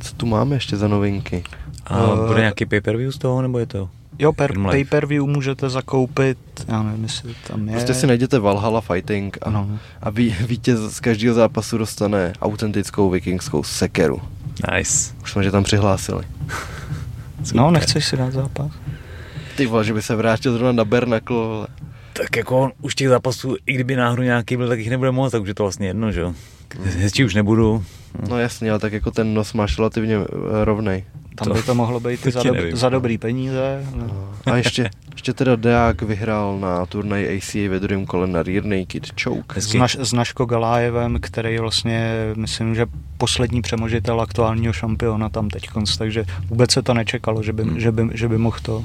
Co 0.00 0.14
tu 0.14 0.26
máme 0.26 0.56
ještě 0.56 0.76
za 0.76 0.88
novinky? 0.88 1.44
A 1.86 2.06
bude 2.26 2.40
nějaký 2.40 2.66
pay-per-view 2.66 3.12
z 3.12 3.18
toho, 3.18 3.42
nebo 3.42 3.58
je 3.58 3.66
to 3.66 3.88
Jo, 4.18 4.32
per, 4.32 4.52
pay-per-view 4.62 5.26
můžete 5.26 5.70
zakoupit, 5.70 6.38
já 6.68 6.82
nevím, 6.82 7.02
jestli 7.02 7.34
tam 7.46 7.68
je. 7.68 7.72
Prostě 7.72 7.94
si 7.94 8.06
najděte 8.06 8.38
Valhalla 8.38 8.80
Fighting 8.80 9.38
a, 9.42 9.50
no. 9.50 9.78
a 10.02 10.10
ví, 10.10 10.36
vítěz 10.46 10.80
z 10.80 11.00
každého 11.00 11.34
zápasu 11.34 11.78
dostane 11.78 12.32
autentickou 12.42 13.10
vikingskou 13.10 13.62
sekeru. 13.62 14.22
Nice. 14.76 15.14
Už 15.22 15.32
jsme 15.32 15.44
že 15.44 15.50
tam 15.50 15.64
přihlásili. 15.64 16.24
no, 17.54 17.70
nechceš 17.70 18.04
si 18.04 18.16
dát 18.16 18.32
zápas? 18.32 18.72
Ty 19.56 19.66
vole, 19.66 19.84
že 19.84 19.94
by 19.94 20.02
se 20.02 20.16
vrátil 20.16 20.52
zrovna 20.52 20.72
na 20.72 20.84
Bernakl. 20.84 21.66
Tak 22.12 22.36
jako 22.36 22.72
už 22.80 22.94
těch 22.94 23.08
zápasů, 23.08 23.56
i 23.66 23.72
kdyby 23.72 23.96
náhodou 23.96 24.22
nějaký 24.22 24.56
byl, 24.56 24.68
tak 24.68 24.78
jich 24.78 24.90
nebude 24.90 25.10
moc, 25.10 25.32
tak 25.32 25.42
už 25.42 25.48
je 25.48 25.54
to 25.54 25.62
vlastně 25.62 25.86
jedno, 25.86 26.12
že 26.12 26.20
jo. 26.20 26.34
Hezčí 26.82 27.24
už 27.24 27.34
nebudu. 27.34 27.84
No 28.28 28.38
jasně, 28.38 28.70
ale 28.70 28.78
tak 28.78 28.92
jako 28.92 29.10
ten 29.10 29.34
nos 29.34 29.52
máš 29.52 29.78
relativně 29.78 30.16
eh, 30.16 30.64
rovnej. 30.64 31.04
Tam 31.34 31.48
to, 31.48 31.54
by 31.54 31.62
to 31.62 31.74
mohlo 31.74 32.00
být 32.00 32.26
i 32.26 32.30
za, 32.30 32.42
dob, 32.42 32.56
za 32.72 32.88
dobrý 32.88 33.18
peníze. 33.18 33.86
No. 33.94 34.30
A 34.46 34.56
ještě, 34.56 34.90
ještě 35.12 35.32
teda 35.32 35.56
Deák 35.56 36.02
vyhrál 36.02 36.58
na 36.58 36.86
turnaji 36.86 37.38
ACA 37.38 37.70
ve 37.70 37.80
druhém 37.80 38.06
kole 38.06 38.26
na 38.26 38.42
Rear 38.42 38.64
Naked 38.64 39.22
Choke. 39.22 39.60
S, 39.60 39.74
naš, 39.74 39.96
s 40.00 40.12
Naško 40.12 40.46
Galájevem, 40.46 41.18
který 41.20 41.54
je 41.54 41.60
vlastně, 41.60 42.10
myslím, 42.36 42.74
že 42.74 42.86
poslední 43.18 43.62
přemožitel 43.62 44.20
aktuálního 44.20 44.72
šampiona 44.72 45.28
tam 45.28 45.48
teď 45.48 45.68
takže 45.98 46.24
vůbec 46.48 46.72
se 46.72 46.82
to 46.82 46.94
nečekalo, 46.94 47.42
že 47.42 47.52
by, 47.52 47.62
hmm. 47.62 47.80
že 47.80 47.92
by, 47.92 48.08
že 48.12 48.28
by 48.28 48.38
mohl 48.38 48.58
to. 48.62 48.84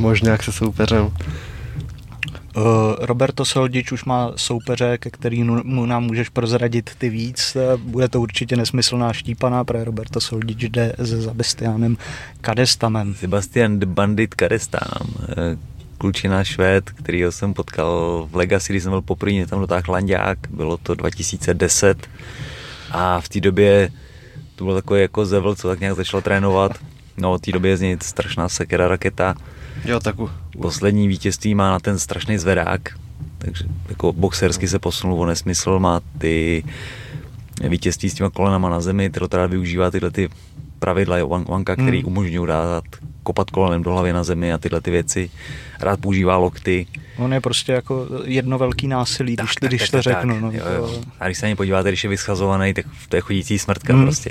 Možná 0.00 0.32
jak 0.32 0.42
se 0.42 0.52
soupeřem. 0.52 1.10
Uh, 2.56 2.62
Roberto 2.98 3.44
Soldič 3.44 3.92
už 3.92 4.04
má 4.04 4.32
soupeře, 4.36 4.98
ke 4.98 5.10
kterému 5.10 5.86
nám 5.86 6.04
můžeš 6.04 6.28
prozradit 6.28 6.90
ty 6.98 7.08
víc. 7.08 7.56
Bude 7.76 8.08
to 8.08 8.20
určitě 8.20 8.56
nesmyslná 8.56 9.12
štípaná, 9.12 9.64
pro 9.64 9.84
Roberto 9.84 10.20
Soldič 10.20 10.62
jde 10.62 10.92
se 11.04 11.22
Sebastianem 11.22 11.96
Kadestamem. 12.40 13.14
Sebastian 13.14 13.78
the 13.78 13.86
Bandit 13.86 14.34
Kadestam, 14.34 15.14
klučina 15.98 16.44
Švéd, 16.44 16.90
kterýho 16.90 17.32
jsem 17.32 17.54
potkal 17.54 18.28
v 18.30 18.36
Legacy, 18.36 18.72
když 18.72 18.82
jsem 18.82 18.92
byl 18.92 19.02
poprvé, 19.02 19.46
tam 19.46 19.60
dotáhl 19.60 19.82
Landák, 19.88 20.38
bylo 20.50 20.76
to 20.76 20.94
2010 20.94 22.08
a 22.90 23.20
v 23.20 23.28
té 23.28 23.40
době 23.40 23.90
to 24.56 24.64
byl 24.64 24.74
takový 24.74 25.00
jako 25.00 25.26
zevel, 25.26 25.54
co 25.54 25.68
tak 25.68 25.80
nějak 25.80 25.96
začal 25.96 26.22
trénovat. 26.22 26.72
No 27.16 27.32
od 27.32 27.42
té 27.42 27.52
doby 27.52 27.68
je 27.68 27.76
z 27.76 27.80
něj 27.80 27.96
strašná 28.02 28.48
sekera 28.48 28.88
raketa. 28.88 29.34
Jo, 29.84 30.00
tak 30.00 30.18
u... 30.20 30.30
Poslední 30.62 31.08
vítězství 31.08 31.54
má 31.54 31.70
na 31.70 31.80
ten 31.80 31.98
strašný 31.98 32.38
zvedák, 32.38 32.80
takže 33.38 33.64
jako 33.88 34.12
boxersky 34.12 34.68
se 34.68 34.78
posunul 34.78 35.20
o 35.20 35.26
nesmysl, 35.26 35.78
má 35.78 36.00
ty 36.18 36.64
vítězství 37.68 38.10
s 38.10 38.14
těma 38.14 38.30
kolenama 38.30 38.68
na 38.68 38.80
zemi, 38.80 39.10
to 39.10 39.28
teda 39.28 39.46
využívá 39.46 39.90
tyhle 39.90 40.10
ty 40.10 40.28
pravidla 40.78 41.24
Wanka, 41.24 41.76
který 41.76 41.98
hmm. 41.98 42.06
umožňují 42.06 42.48
dát 42.48 42.84
kopat 43.22 43.50
kolenem 43.50 43.82
do 43.82 43.92
hlavy 43.92 44.12
na 44.12 44.24
zemi 44.24 44.52
a 44.52 44.58
tyhle 44.58 44.80
ty 44.80 44.90
věci. 44.90 45.30
Rád 45.80 46.00
používá 46.00 46.36
lokty. 46.36 46.86
On 47.16 47.34
je 47.34 47.40
prostě 47.40 47.72
jako 47.72 48.06
jedno 48.24 48.58
velký 48.58 48.88
násilí, 48.88 49.36
tak, 49.36 49.46
když, 49.46 49.54
tak, 49.54 49.68
když 49.68 49.80
tak, 49.80 49.90
to 49.90 50.10
tak, 50.10 50.16
řeknu. 50.16 50.34
Tak. 50.34 50.42
No, 50.42 50.52
jo, 50.52 50.64
jo. 50.76 51.00
A 51.20 51.26
když 51.26 51.38
se 51.38 51.46
na 51.46 51.48
ně 51.48 51.56
podíváte, 51.56 51.88
když 51.88 52.04
je 52.04 52.10
vyschazovaný, 52.10 52.74
tak 52.74 52.86
to 53.08 53.16
je 53.16 53.22
chodící 53.22 53.58
smrtka 53.58 53.92
hmm. 53.92 54.02
prostě. 54.02 54.30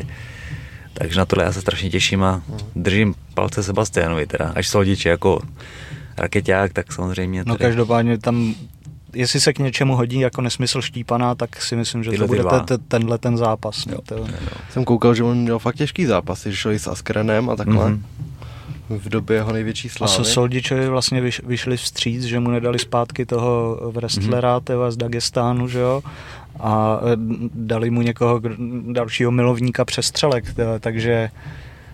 Takže 0.94 1.20
na 1.20 1.26
tohle 1.26 1.44
já 1.44 1.54
se 1.54 1.62
strašně 1.62 1.90
těším 1.90 2.24
a 2.24 2.42
držím 2.76 3.16
palce 3.34 3.64
Sebastianovi 3.64 4.28
teda. 4.28 4.52
Až 4.56 4.68
Soldič 4.68 5.06
jako 5.06 5.42
raketák, 6.18 6.74
tak 6.74 6.94
samozřejmě. 6.94 7.44
No 7.48 7.58
každopádně 7.58 8.18
tam 8.18 8.56
jestli 9.14 9.40
se 9.40 9.54
k 9.54 9.60
něčemu 9.60 9.96
hodí 9.96 10.20
jako 10.20 10.42
nesmysl 10.42 10.82
štípaná, 10.82 11.36
tak 11.36 11.62
si 11.62 11.76
myslím, 11.76 12.04
že 12.04 12.10
Tyhle 12.10 12.28
to 12.28 12.34
bude 12.34 12.44
te, 12.66 12.78
tenhle 12.78 13.18
ten 13.18 13.38
zápas. 13.38 13.86
Jo. 13.92 13.98
To... 14.06 14.28
Jsem 14.70 14.86
koukal, 14.86 15.16
že 15.16 15.24
on 15.24 15.38
měl 15.38 15.60
fakt 15.60 15.76
těžký 15.76 16.06
zápas, 16.06 16.46
že 16.46 16.56
šel 16.56 16.72
i 16.72 16.80
s 16.80 16.88
Askrenem 16.88 17.50
a 17.50 17.56
takhle. 17.56 17.90
Mm-hmm. 17.90 18.02
V 18.90 19.10
době 19.10 19.38
jeho 19.38 19.54
největší 19.54 19.90
slávy. 19.90 20.14
A 20.20 20.24
Soldičovi 20.24 20.90
vlastně 20.90 21.22
vyš, 21.22 21.42
vyšli 21.44 21.78
vstříc, 21.78 22.24
že 22.24 22.40
mu 22.40 22.52
nedali 22.52 22.80
zpátky 22.80 23.26
toho 23.26 23.80
wrestlera 23.92 24.60
mm-hmm. 24.60 24.92
z 24.92 24.98
Dagestánu, 24.98 25.68
že 25.68 25.80
jo? 25.80 26.02
A 26.62 27.00
e, 27.04 27.18
dali 27.54 27.90
mu 27.90 28.02
někoho 28.02 28.42
dalšího 28.92 29.32
milovníka 29.32 29.86
přestřelek, 29.86 30.46
takže 30.80 31.30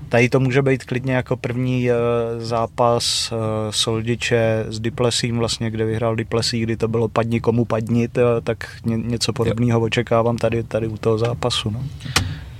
Tady 0.09 0.29
to 0.29 0.39
může 0.39 0.61
být 0.61 0.83
klidně 0.83 1.13
jako 1.13 1.37
první 1.37 1.91
uh, 1.91 1.95
zápas 2.37 3.31
uh, 3.31 3.37
Soldiče 3.69 4.65
s 4.69 4.79
Diplesím, 4.79 5.37
vlastně, 5.37 5.71
kde 5.71 5.85
vyhrál 5.85 6.15
Diplesí, 6.15 6.61
kdy 6.61 6.77
to 6.77 6.87
bylo 6.87 7.07
padni 7.07 7.41
komu 7.41 7.65
padni, 7.65 8.09
tak 8.43 8.67
ně, 8.85 8.97
něco 8.97 9.33
podobného 9.33 9.79
očekávám 9.79 10.37
tady, 10.37 10.63
tady 10.63 10.87
u 10.87 10.97
toho 10.97 11.17
zápasu. 11.17 11.69
No. 11.69 11.83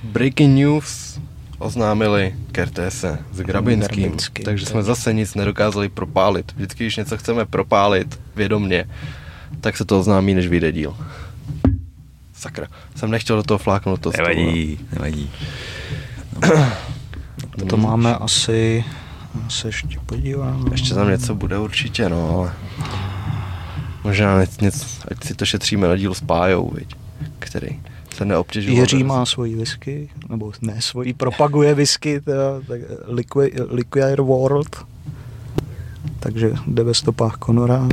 Breaking 0.03 0.59
news 0.59 1.19
oznámili 1.59 2.35
Kertése 2.51 3.19
s 3.33 3.41
Grabinským, 3.41 4.03
Grabinským 4.03 4.45
takže 4.45 4.65
jsme 4.65 4.83
zase 4.83 5.13
nic 5.13 5.35
nedokázali 5.35 5.89
propálit. 5.89 6.51
Vždycky, 6.55 6.83
když 6.83 6.95
něco 6.95 7.17
chceme 7.17 7.45
propálit 7.45 8.19
vědomně, 8.35 8.85
tak 9.61 9.77
se 9.77 9.85
to 9.85 9.99
oznámí, 9.99 10.33
než 10.33 10.47
vyjde 10.47 10.71
díl. 10.71 10.95
Sakra, 12.37 12.67
jsem 12.95 13.11
nechtěl 13.11 13.35
do 13.35 13.43
toho 13.43 13.57
fláknout 13.57 14.01
to 14.01 14.11
Nevadí, 14.17 14.79
nevadí. 14.93 15.31
No. 17.57 17.65
To 17.65 17.77
máme 17.77 18.15
asi, 18.15 18.85
se 19.49 19.67
ještě 19.67 19.99
podívám. 20.05 20.67
Ještě 20.71 20.93
tam 20.93 21.09
něco 21.09 21.35
bude 21.35 21.57
určitě, 21.57 22.09
no, 22.09 22.39
ale 22.39 22.53
možná 24.03 24.39
něco, 24.61 24.85
ať 25.11 25.23
si 25.23 25.35
to 25.35 25.45
šetříme 25.45 25.87
na 25.87 25.95
díl 25.95 26.13
s 26.13 26.21
Pájou, 26.21 26.71
viď, 26.75 26.95
který 27.39 27.79
se 28.15 28.25
neobtěžuje. 28.25 28.75
Jiří 28.75 29.03
má 29.03 29.25
svoji 29.25 29.55
whisky, 29.55 30.09
nebo 30.29 30.51
ne 30.61 30.81
svoji, 30.81 31.13
propaguje 31.13 31.75
whisky, 31.75 32.21
teda, 32.21 32.61
tak 32.67 32.81
Liquid, 33.07 33.53
Liquid 33.69 34.19
World, 34.19 34.85
takže 36.19 36.51
jde 36.67 36.83
ve 36.83 36.93
stopách 36.93 37.37
Conora. 37.45 37.89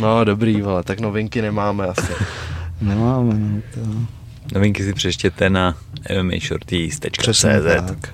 No 0.00 0.24
dobrý, 0.24 0.62
ale 0.62 0.82
tak 0.82 1.00
novinky 1.00 1.42
nemáme 1.42 1.86
asi. 1.86 2.12
Nemáme, 2.80 3.34
no, 3.34 3.60
to... 3.74 3.80
Novinky 4.54 4.84
si 4.84 4.92
přeštěte 4.92 5.50
na 5.50 5.76
mmashorties.cz 6.22 8.12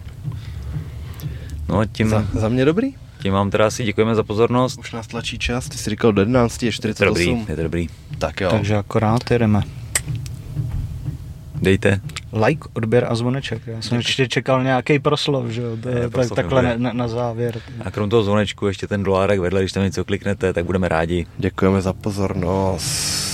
No 1.68 1.84
tím... 1.86 2.08
Za, 2.08 2.26
za 2.32 2.48
mě 2.48 2.64
dobrý? 2.64 2.94
Tím 3.22 3.32
vám 3.32 3.50
teda 3.50 3.66
asi 3.66 3.84
děkujeme 3.84 4.14
za 4.14 4.22
pozornost. 4.22 4.78
Už 4.78 4.92
nás 4.92 5.06
tlačí 5.06 5.38
čas, 5.38 5.68
ty 5.68 5.78
jsi 5.78 5.90
říkal 5.90 6.12
do 6.12 6.20
11, 6.20 6.62
je 6.62 6.72
48. 6.72 7.28
Je 7.28 7.34
to 7.34 7.38
dobrý, 7.38 7.48
je 7.48 7.56
to 7.56 7.62
dobrý. 7.62 7.88
Tak 8.18 8.40
jo. 8.40 8.50
Takže 8.50 8.76
akorát 8.76 9.30
jdeme. 9.30 9.62
Dejte. 11.60 12.00
Like, 12.46 12.68
odběr 12.72 13.06
a 13.08 13.14
zvoneček. 13.14 13.62
Já 13.66 13.82
jsem 13.82 13.98
ještě 13.98 14.28
čekal 14.28 14.62
nějaký 14.62 14.98
proslov, 14.98 15.46
že 15.46 15.62
jo. 15.62 15.76
To 15.82 15.88
je, 15.88 16.10
tak, 16.10 16.28
takhle 16.34 16.76
na, 16.76 16.92
na, 16.92 17.08
závěr. 17.08 17.60
A 17.84 17.90
krom 17.90 18.10
toho 18.10 18.22
zvonečku 18.22 18.66
ještě 18.66 18.86
ten 18.86 19.02
dolárek 19.02 19.40
vedle, 19.40 19.60
když 19.60 19.72
tam 19.72 19.82
něco 19.82 20.04
kliknete, 20.04 20.52
tak 20.52 20.64
budeme 20.64 20.88
rádi. 20.88 21.26
Děkujeme 21.38 21.82
za 21.82 21.92
pozornost. 21.92 23.29